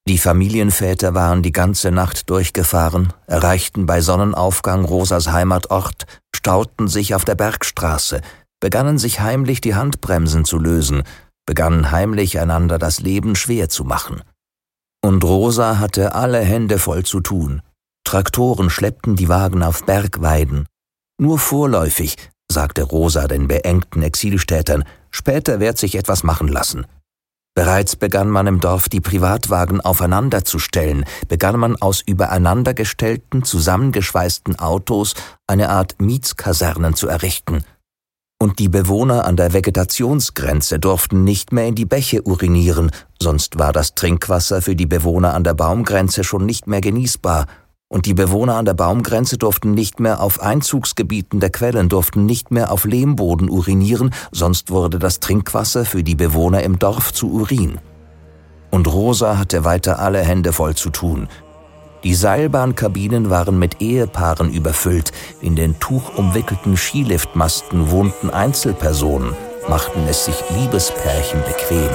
Die 0.06 0.18
Familienväter 0.18 1.14
waren 1.14 1.42
die 1.42 1.52
ganze 1.52 1.90
Nacht 1.90 2.28
durchgefahren, 2.28 3.14
erreichten 3.26 3.86
bei 3.86 4.02
Sonnenaufgang 4.02 4.84
Rosas 4.84 5.32
Heimatort, 5.32 6.04
stauten 6.36 6.88
sich 6.88 7.14
auf 7.14 7.24
der 7.24 7.36
Bergstraße, 7.36 8.20
begannen 8.60 8.98
sich 8.98 9.20
heimlich 9.20 9.62
die 9.62 9.74
Handbremsen 9.74 10.44
zu 10.44 10.58
lösen, 10.58 11.04
begannen 11.46 11.90
heimlich 11.90 12.38
einander 12.38 12.78
das 12.78 13.00
Leben 13.00 13.34
schwer 13.34 13.70
zu 13.70 13.84
machen. 13.84 14.22
Und 15.02 15.24
Rosa 15.24 15.78
hatte 15.78 16.14
alle 16.14 16.40
Hände 16.40 16.78
voll 16.78 17.04
zu 17.04 17.20
tun. 17.20 17.62
Traktoren 18.04 18.68
schleppten 18.68 19.16
die 19.16 19.28
Wagen 19.28 19.62
auf 19.62 19.84
Bergweiden, 19.86 20.66
nur 21.18 21.38
vorläufig, 21.38 22.16
sagte 22.50 22.82
Rosa 22.82 23.26
den 23.28 23.48
beengten 23.48 24.02
Exilstädtern, 24.02 24.84
später 25.10 25.60
wird 25.60 25.78
sich 25.78 25.96
etwas 25.96 26.22
machen 26.22 26.48
lassen. 26.48 26.86
Bereits 27.56 27.94
begann 27.94 28.30
man 28.30 28.48
im 28.48 28.58
Dorf 28.58 28.88
die 28.88 29.00
Privatwagen 29.00 29.80
aufeinanderzustellen, 29.80 31.04
begann 31.28 31.58
man 31.60 31.76
aus 31.76 32.02
übereinandergestellten, 32.04 33.44
zusammengeschweißten 33.44 34.58
Autos 34.58 35.14
eine 35.46 35.68
Art 35.68 36.00
Mietskasernen 36.00 36.94
zu 36.94 37.06
errichten. 37.06 37.62
Und 38.40 38.58
die 38.58 38.68
Bewohner 38.68 39.24
an 39.24 39.36
der 39.36 39.52
Vegetationsgrenze 39.52 40.80
durften 40.80 41.22
nicht 41.22 41.52
mehr 41.52 41.68
in 41.68 41.76
die 41.76 41.86
Bäche 41.86 42.22
urinieren, 42.22 42.90
sonst 43.22 43.56
war 43.56 43.72
das 43.72 43.94
Trinkwasser 43.94 44.60
für 44.60 44.74
die 44.74 44.86
Bewohner 44.86 45.34
an 45.34 45.44
der 45.44 45.54
Baumgrenze 45.54 46.24
schon 46.24 46.44
nicht 46.44 46.66
mehr 46.66 46.80
genießbar 46.80 47.46
und 47.88 48.06
die 48.06 48.14
Bewohner 48.14 48.56
an 48.56 48.64
der 48.64 48.74
Baumgrenze 48.74 49.38
durften 49.38 49.72
nicht 49.72 50.00
mehr 50.00 50.20
auf 50.20 50.40
Einzugsgebieten 50.40 51.40
der 51.40 51.50
Quellen, 51.50 51.88
durften 51.88 52.26
nicht 52.26 52.50
mehr 52.50 52.72
auf 52.72 52.84
Lehmboden 52.84 53.48
urinieren, 53.48 54.12
sonst 54.32 54.70
wurde 54.70 54.98
das 54.98 55.20
Trinkwasser 55.20 55.84
für 55.84 56.02
die 56.02 56.14
Bewohner 56.14 56.62
im 56.62 56.78
Dorf 56.78 57.12
zu 57.12 57.30
Urin. 57.30 57.78
Und 58.70 58.92
Rosa 58.92 59.38
hatte 59.38 59.64
weiter 59.64 60.00
alle 60.00 60.20
Hände 60.20 60.52
voll 60.52 60.74
zu 60.74 60.90
tun. 60.90 61.28
Die 62.02 62.14
Seilbahnkabinen 62.14 63.30
waren 63.30 63.58
mit 63.58 63.80
Ehepaaren 63.80 64.52
überfüllt, 64.52 65.12
in 65.40 65.56
den 65.56 65.78
tuchumwickelten 65.78 66.76
Skiliftmasten 66.76 67.90
wohnten 67.90 68.28
Einzelpersonen, 68.28 69.34
machten 69.68 70.06
es 70.08 70.24
sich 70.24 70.36
Liebespärchen 70.50 71.40
bequem. 71.44 71.90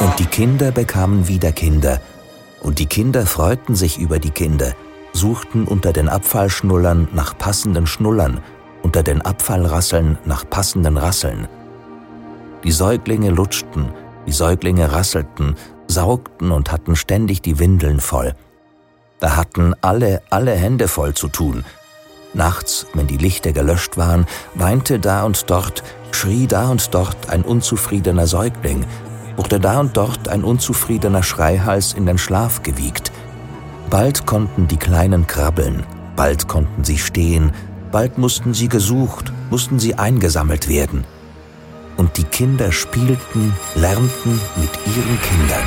Und 0.00 0.18
die 0.18 0.26
Kinder 0.26 0.72
bekamen 0.72 1.28
wieder 1.28 1.52
Kinder, 1.52 2.00
und 2.60 2.78
die 2.78 2.86
Kinder 2.86 3.26
freuten 3.26 3.74
sich 3.74 3.98
über 3.98 4.18
die 4.18 4.30
Kinder, 4.30 4.72
suchten 5.12 5.64
unter 5.66 5.92
den 5.92 6.08
Abfallschnullern 6.08 7.08
nach 7.12 7.36
passenden 7.36 7.86
Schnullern, 7.86 8.40
unter 8.82 9.02
den 9.02 9.20
Abfallrasseln 9.22 10.18
nach 10.24 10.48
passenden 10.48 10.96
Rasseln. 10.96 11.48
Die 12.64 12.72
Säuglinge 12.72 13.30
lutschten, 13.30 13.92
die 14.26 14.32
Säuglinge 14.32 14.92
rasselten, 14.92 15.56
saugten 15.86 16.50
und 16.50 16.72
hatten 16.72 16.96
ständig 16.96 17.42
die 17.42 17.58
Windeln 17.58 18.00
voll. 18.00 18.34
Da 19.20 19.36
hatten 19.36 19.74
alle, 19.80 20.22
alle 20.30 20.52
Hände 20.52 20.88
voll 20.88 21.14
zu 21.14 21.28
tun. 21.28 21.64
Nachts, 22.34 22.86
wenn 22.92 23.06
die 23.06 23.16
Lichter 23.16 23.52
gelöscht 23.52 23.96
waren, 23.96 24.26
weinte 24.54 24.98
da 24.98 25.24
und 25.24 25.48
dort, 25.48 25.82
schrie 26.10 26.46
da 26.46 26.68
und 26.68 26.92
dort 26.94 27.30
ein 27.30 27.42
unzufriedener 27.42 28.26
Säugling, 28.26 28.84
wurde 29.36 29.60
da 29.60 29.80
und 29.80 29.96
dort 29.96 30.28
ein 30.28 30.44
unzufriedener 30.44 31.22
Schreihals 31.22 31.92
in 31.92 32.06
den 32.06 32.18
Schlaf 32.18 32.62
gewiegt. 32.62 33.12
Bald 33.90 34.26
konnten 34.26 34.66
die 34.68 34.78
Kleinen 34.78 35.26
krabbeln, 35.26 35.84
bald 36.16 36.48
konnten 36.48 36.84
sie 36.84 36.98
stehen, 36.98 37.52
bald 37.92 38.18
mussten 38.18 38.54
sie 38.54 38.68
gesucht, 38.68 39.32
mussten 39.50 39.78
sie 39.78 39.94
eingesammelt 39.94 40.68
werden. 40.68 41.04
Und 41.96 42.16
die 42.16 42.24
Kinder 42.24 42.72
spielten, 42.72 43.54
lernten 43.74 44.40
mit 44.56 44.70
ihren 44.86 45.20
Kindern. 45.22 45.64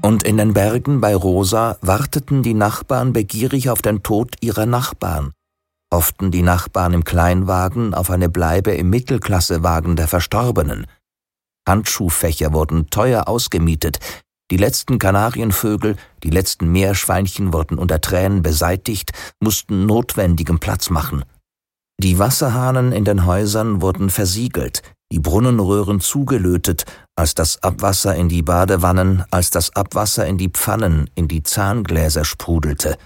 Und 0.00 0.22
in 0.22 0.38
den 0.38 0.54
Bergen 0.54 1.00
bei 1.00 1.14
Rosa 1.14 1.76
warteten 1.82 2.42
die 2.42 2.54
Nachbarn 2.54 3.12
begierig 3.12 3.68
auf 3.68 3.82
den 3.82 4.02
Tod 4.02 4.36
ihrer 4.40 4.64
Nachbarn 4.64 5.32
hofften 5.92 6.30
die 6.30 6.42
Nachbarn 6.42 6.92
im 6.92 7.04
Kleinwagen 7.04 7.94
auf 7.94 8.10
eine 8.10 8.28
Bleibe 8.28 8.72
im 8.72 8.90
Mittelklassewagen 8.90 9.96
der 9.96 10.08
Verstorbenen. 10.08 10.86
Handschuhfächer 11.68 12.52
wurden 12.52 12.90
teuer 12.90 13.28
ausgemietet, 13.28 13.98
die 14.50 14.56
letzten 14.56 14.98
Kanarienvögel, 14.98 15.96
die 16.22 16.30
letzten 16.30 16.72
Meerschweinchen 16.72 17.52
wurden 17.52 17.78
unter 17.78 18.00
Tränen 18.00 18.40
beseitigt, 18.40 19.12
mussten 19.40 19.84
notwendigem 19.84 20.58
Platz 20.58 20.88
machen. 20.88 21.24
Die 22.00 22.18
Wasserhahnen 22.18 22.92
in 22.92 23.04
den 23.04 23.26
Häusern 23.26 23.82
wurden 23.82 24.08
versiegelt, 24.08 24.82
die 25.12 25.18
Brunnenröhren 25.18 26.00
zugelötet, 26.00 26.84
als 27.16 27.34
das 27.34 27.62
Abwasser 27.62 28.14
in 28.14 28.28
die 28.30 28.42
Badewannen, 28.42 29.24
als 29.30 29.50
das 29.50 29.74
Abwasser 29.76 30.26
in 30.26 30.38
die 30.38 30.50
Pfannen, 30.50 31.10
in 31.14 31.28
die 31.28 31.42
Zahngläser 31.42 32.24
sprudelte. 32.24 32.96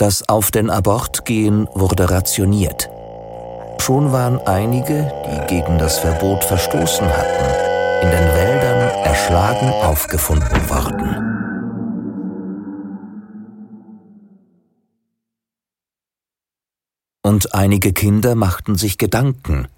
Das 0.00 0.26
Auf 0.30 0.50
den 0.50 0.70
Abort 0.70 1.26
gehen 1.26 1.68
wurde 1.74 2.08
rationiert. 2.08 2.88
Schon 3.82 4.12
waren 4.12 4.38
einige, 4.46 5.12
die 5.26 5.46
gegen 5.46 5.76
das 5.76 5.98
Verbot 5.98 6.42
verstoßen 6.42 7.06
hatten, 7.06 8.04
in 8.04 8.10
den 8.10 8.34
Wäldern 8.34 9.04
erschlagen 9.04 9.68
aufgefunden 9.68 10.70
worden. 10.70 11.26
Und 17.22 17.54
einige 17.54 17.92
Kinder 17.92 18.34
machten 18.34 18.76
sich 18.76 18.96
Gedanken, 18.96 19.68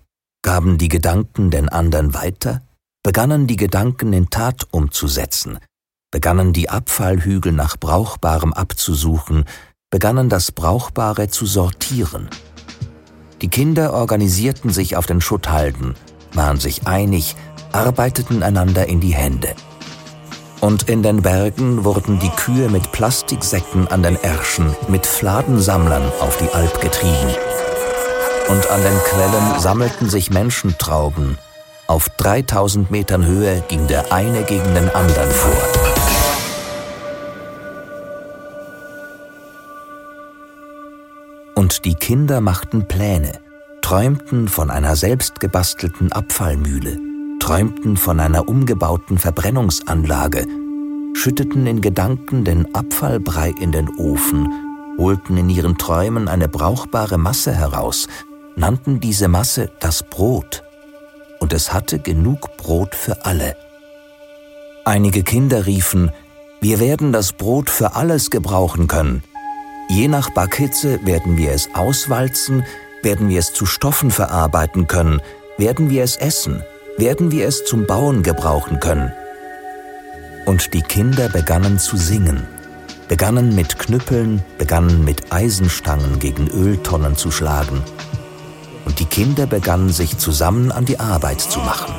gaben 0.43 0.79
die 0.79 0.87
Gedanken 0.87 1.51
den 1.51 1.69
anderen 1.69 2.15
weiter, 2.15 2.63
begannen 3.03 3.49
die 3.49 3.57
Gedanken 3.57 4.13
in 4.13 4.31
Tat 4.31 4.69
umzusetzen, 4.71 5.59
begannen 6.13 6.53
die 6.53 6.71
Abfallhügel 6.71 7.51
nach 7.51 7.77
Brauchbarem 7.77 8.53
abzusuchen, 8.53 9.47
begannen 9.93 10.31
das 10.31 10.51
Brauchbare 10.51 11.29
zu 11.29 11.45
sortieren. 11.47 12.29
Die 13.43 13.49
Kinder 13.49 13.93
organisierten 13.93 14.71
sich 14.71 14.97
auf 14.97 15.07
den 15.07 15.21
Schutthalden, 15.21 15.95
waren 16.33 16.59
sich 16.59 16.87
einig, 16.87 17.37
arbeiteten 17.73 18.43
einander 18.43 18.89
in 18.89 19.01
die 19.01 19.15
Hände. 19.15 19.55
Und 20.61 20.89
in 20.89 21.03
den 21.03 21.23
Bergen 21.23 21.85
wurden 21.85 22.19
die 22.21 22.31
Kühe 22.31 22.71
mit 22.71 22.91
Plastiksäcken 22.93 23.87
an 23.89 24.03
den 24.03 24.17
Ärschen, 24.23 24.75
mit 24.89 25.07
Fladensammlern 25.07 26.11
auf 26.21 26.39
die 26.39 26.49
Alp 26.55 26.81
getrieben. 26.81 27.35
Und 28.49 28.71
an 28.71 28.83
den 28.83 28.99
Quellen 29.05 29.61
sammelten 29.61 30.09
sich 30.09 30.31
Menschentrauben. 30.31 31.37
Auf 31.87 32.09
3000 32.17 32.91
Metern 32.91 33.27
Höhe 33.27 33.63
ging 33.69 33.87
der 33.89 34.11
eine 34.13 34.45
gegen 34.45 34.75
den 34.75 34.89
anderen 34.89 35.31
vor. 35.31 35.92
Und 41.63 41.85
die 41.85 41.95
Kinder 41.95 42.41
machten 42.41 42.89
Pläne, 42.89 43.39
träumten 43.83 44.49
von 44.49 44.69
einer 44.69 44.97
selbstgebastelten 44.97 46.11
Abfallmühle, 46.11 46.99
träumten 47.39 47.97
von 47.97 48.19
einer 48.19 48.49
umgebauten 48.49 49.17
Verbrennungsanlage, 49.17 50.45
schütteten 51.15 51.65
in 51.69 51.81
Gedanken 51.81 52.45
den 52.45 52.75
Abfallbrei 52.75 53.55
in 53.61 53.71
den 53.71 53.89
Ofen, 53.97 54.49
holten 54.99 55.37
in 55.37 55.49
ihren 55.49 55.79
Träumen 55.79 56.27
eine 56.27 56.49
brauchbare 56.49 57.17
Masse 57.17 57.55
heraus, 57.55 58.09
nannten 58.57 58.99
diese 58.99 59.29
Masse 59.29 59.71
das 59.79 60.03
Brot. 60.03 60.65
Und 61.39 61.53
es 61.53 61.73
hatte 61.73 62.01
genug 62.01 62.57
Brot 62.57 62.97
für 62.97 63.25
alle. 63.25 63.55
Einige 64.85 65.23
Kinder 65.23 65.65
riefen, 65.67 66.11
wir 66.61 66.81
werden 66.81 67.13
das 67.13 67.33
Brot 67.33 67.71
für 67.71 67.95
alles 67.95 68.31
gebrauchen 68.31 68.89
können. 68.89 69.23
Je 69.89 70.09
nach 70.09 70.31
Backhitze 70.31 71.05
werden 71.05 71.37
wir 71.37 71.53
es 71.53 71.69
auswalzen, 71.75 72.65
werden 73.03 73.29
wir 73.29 73.39
es 73.39 73.53
zu 73.53 73.67
Stoffen 73.67 74.11
verarbeiten 74.11 74.87
können, 74.87 75.21
werden 75.59 75.91
wir 75.91 76.03
es 76.03 76.17
essen, 76.17 76.63
werden 76.97 77.31
wir 77.31 77.47
es 77.47 77.65
zum 77.65 77.87
Bauen 77.87 78.23
gebrauchen 78.23 78.81
können. 78.81 79.13
Und 80.47 80.75
die 80.75 80.83
Kinder 80.83 81.29
begannen 81.29 81.79
zu 81.79 81.97
singen, 81.97 82.47
begannen 83.09 83.55
mit 83.55 83.79
Knüppeln, 83.79 84.43
begannen 84.59 85.05
mit 85.05 85.33
Eisenstangen 85.33 86.19
gegen 86.19 86.49
Öltonnen 86.49 87.17
zu 87.17 87.31
schlagen. 87.31 87.83
Und 88.85 88.99
die 88.99 89.05
Kinder 89.05 89.47
begannen 89.47 89.91
sich 89.91 90.19
zusammen 90.19 90.73
an 90.73 90.85
die 90.85 90.99
Arbeit 90.99 91.41
zu 91.41 91.61
machen. 91.61 91.95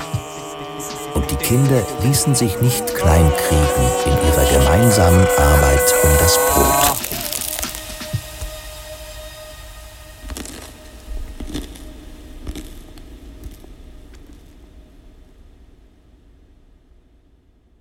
Und 1.13 1.29
die 1.29 1.35
Kinder 1.35 1.85
ließen 2.03 2.35
sich 2.35 2.59
nicht 2.59 2.95
kleinkriegen 2.95 3.85
in 4.05 4.11
ihrer 4.27 4.59
gemeinsamen 4.59 5.25
Arbeit 5.37 5.93
um 6.03 6.09
das 6.19 6.37
Brot. 6.51 6.92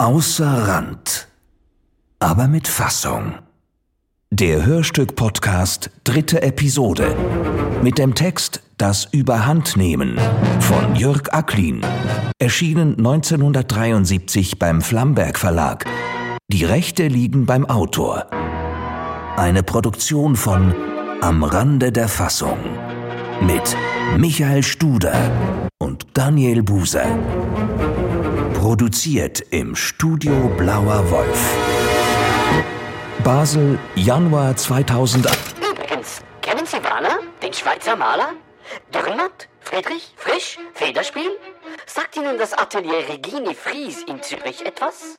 Außer 0.03 0.67
Rand, 0.67 1.29
aber 2.19 2.49
mit 2.49 2.67
Fassung. 2.67 3.35
Der 4.33 4.67
Hörstück-Podcast 4.67 5.93
dritte 6.03 6.43
Episode 6.43 7.15
mit 7.85 7.99
dem 7.99 8.17
Text 8.17 8.65
Das 8.79 9.05
Überhandnehmen 9.05 10.19
von 10.59 10.97
Jörg 10.97 11.33
Acklin, 11.33 11.83
erschienen 12.41 12.97
1973 12.99 14.59
beim 14.59 14.83
Flamberg 14.83 15.39
Verlag. 15.39 15.85
Die 16.49 16.65
Rechte 16.65 17.07
liegen 17.07 17.47
beim 17.47 17.65
Autor. 17.65 18.27
Eine 19.37 19.63
Produktion 19.63 20.35
von 20.35 20.75
Am 21.21 21.45
Rande 21.45 21.93
der 21.93 22.09
Fassung 22.09 22.59
mit 23.41 23.77
Michael 24.19 24.65
Studer 24.65 25.15
und 25.79 26.09
Daniel 26.13 26.65
Buser. 26.65 27.07
Produziert 28.63 29.41
im 29.51 29.75
Studio 29.75 30.33
Blauer 30.57 31.11
Wolf. 31.11 31.57
Basel, 33.25 33.77
Januar 33.97 34.55
2008. 34.57 35.37
Übrigens, 35.69 36.21
kennen 36.43 36.65
Sie 36.65 36.77
Warner, 36.85 37.19
den 37.43 37.53
Schweizer 37.53 37.97
Maler? 37.97 38.35
Dürrenmatt, 38.95 39.49
Friedrich, 39.59 40.15
Frisch, 40.15 40.61
Federspiel? 40.75 41.33
Sagt 41.87 42.17
Ihnen 42.17 42.39
das 42.39 42.53
Atelier 42.53 43.09
Regini 43.09 43.53
Fries 43.53 44.05
in 44.05 44.23
Zürich 44.23 44.65
etwas? 44.65 45.17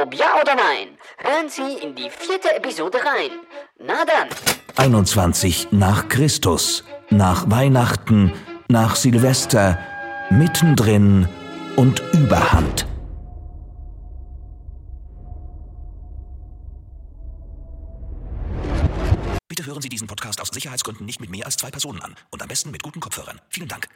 Ob 0.00 0.14
ja 0.14 0.40
oder 0.40 0.54
nein, 0.54 0.96
hören 1.18 1.48
Sie 1.48 1.84
in 1.84 1.96
die 1.96 2.08
vierte 2.08 2.54
Episode 2.54 2.98
rein. 2.98 3.32
Na 3.80 4.04
dann. 4.04 4.28
21 4.76 5.72
nach 5.72 6.06
Christus, 6.06 6.84
nach 7.10 7.50
Weihnachten, 7.50 8.32
nach 8.68 8.94
Silvester, 8.94 9.76
mittendrin 10.30 11.28
und 11.76 12.02
Überhand. 12.12 12.86
Bitte 19.48 19.66
hören 19.66 19.82
Sie 19.82 19.88
diesen 19.88 20.06
Podcast 20.06 20.40
aus 20.40 20.48
Sicherheitsgründen 20.48 21.06
nicht 21.06 21.20
mit 21.20 21.30
mehr 21.30 21.46
als 21.46 21.56
zwei 21.56 21.70
Personen 21.70 22.00
an 22.02 22.14
und 22.30 22.42
am 22.42 22.48
besten 22.48 22.70
mit 22.70 22.82
guten 22.82 23.00
Kopfhörern. 23.00 23.40
Vielen 23.48 23.68
Dank. 23.68 23.88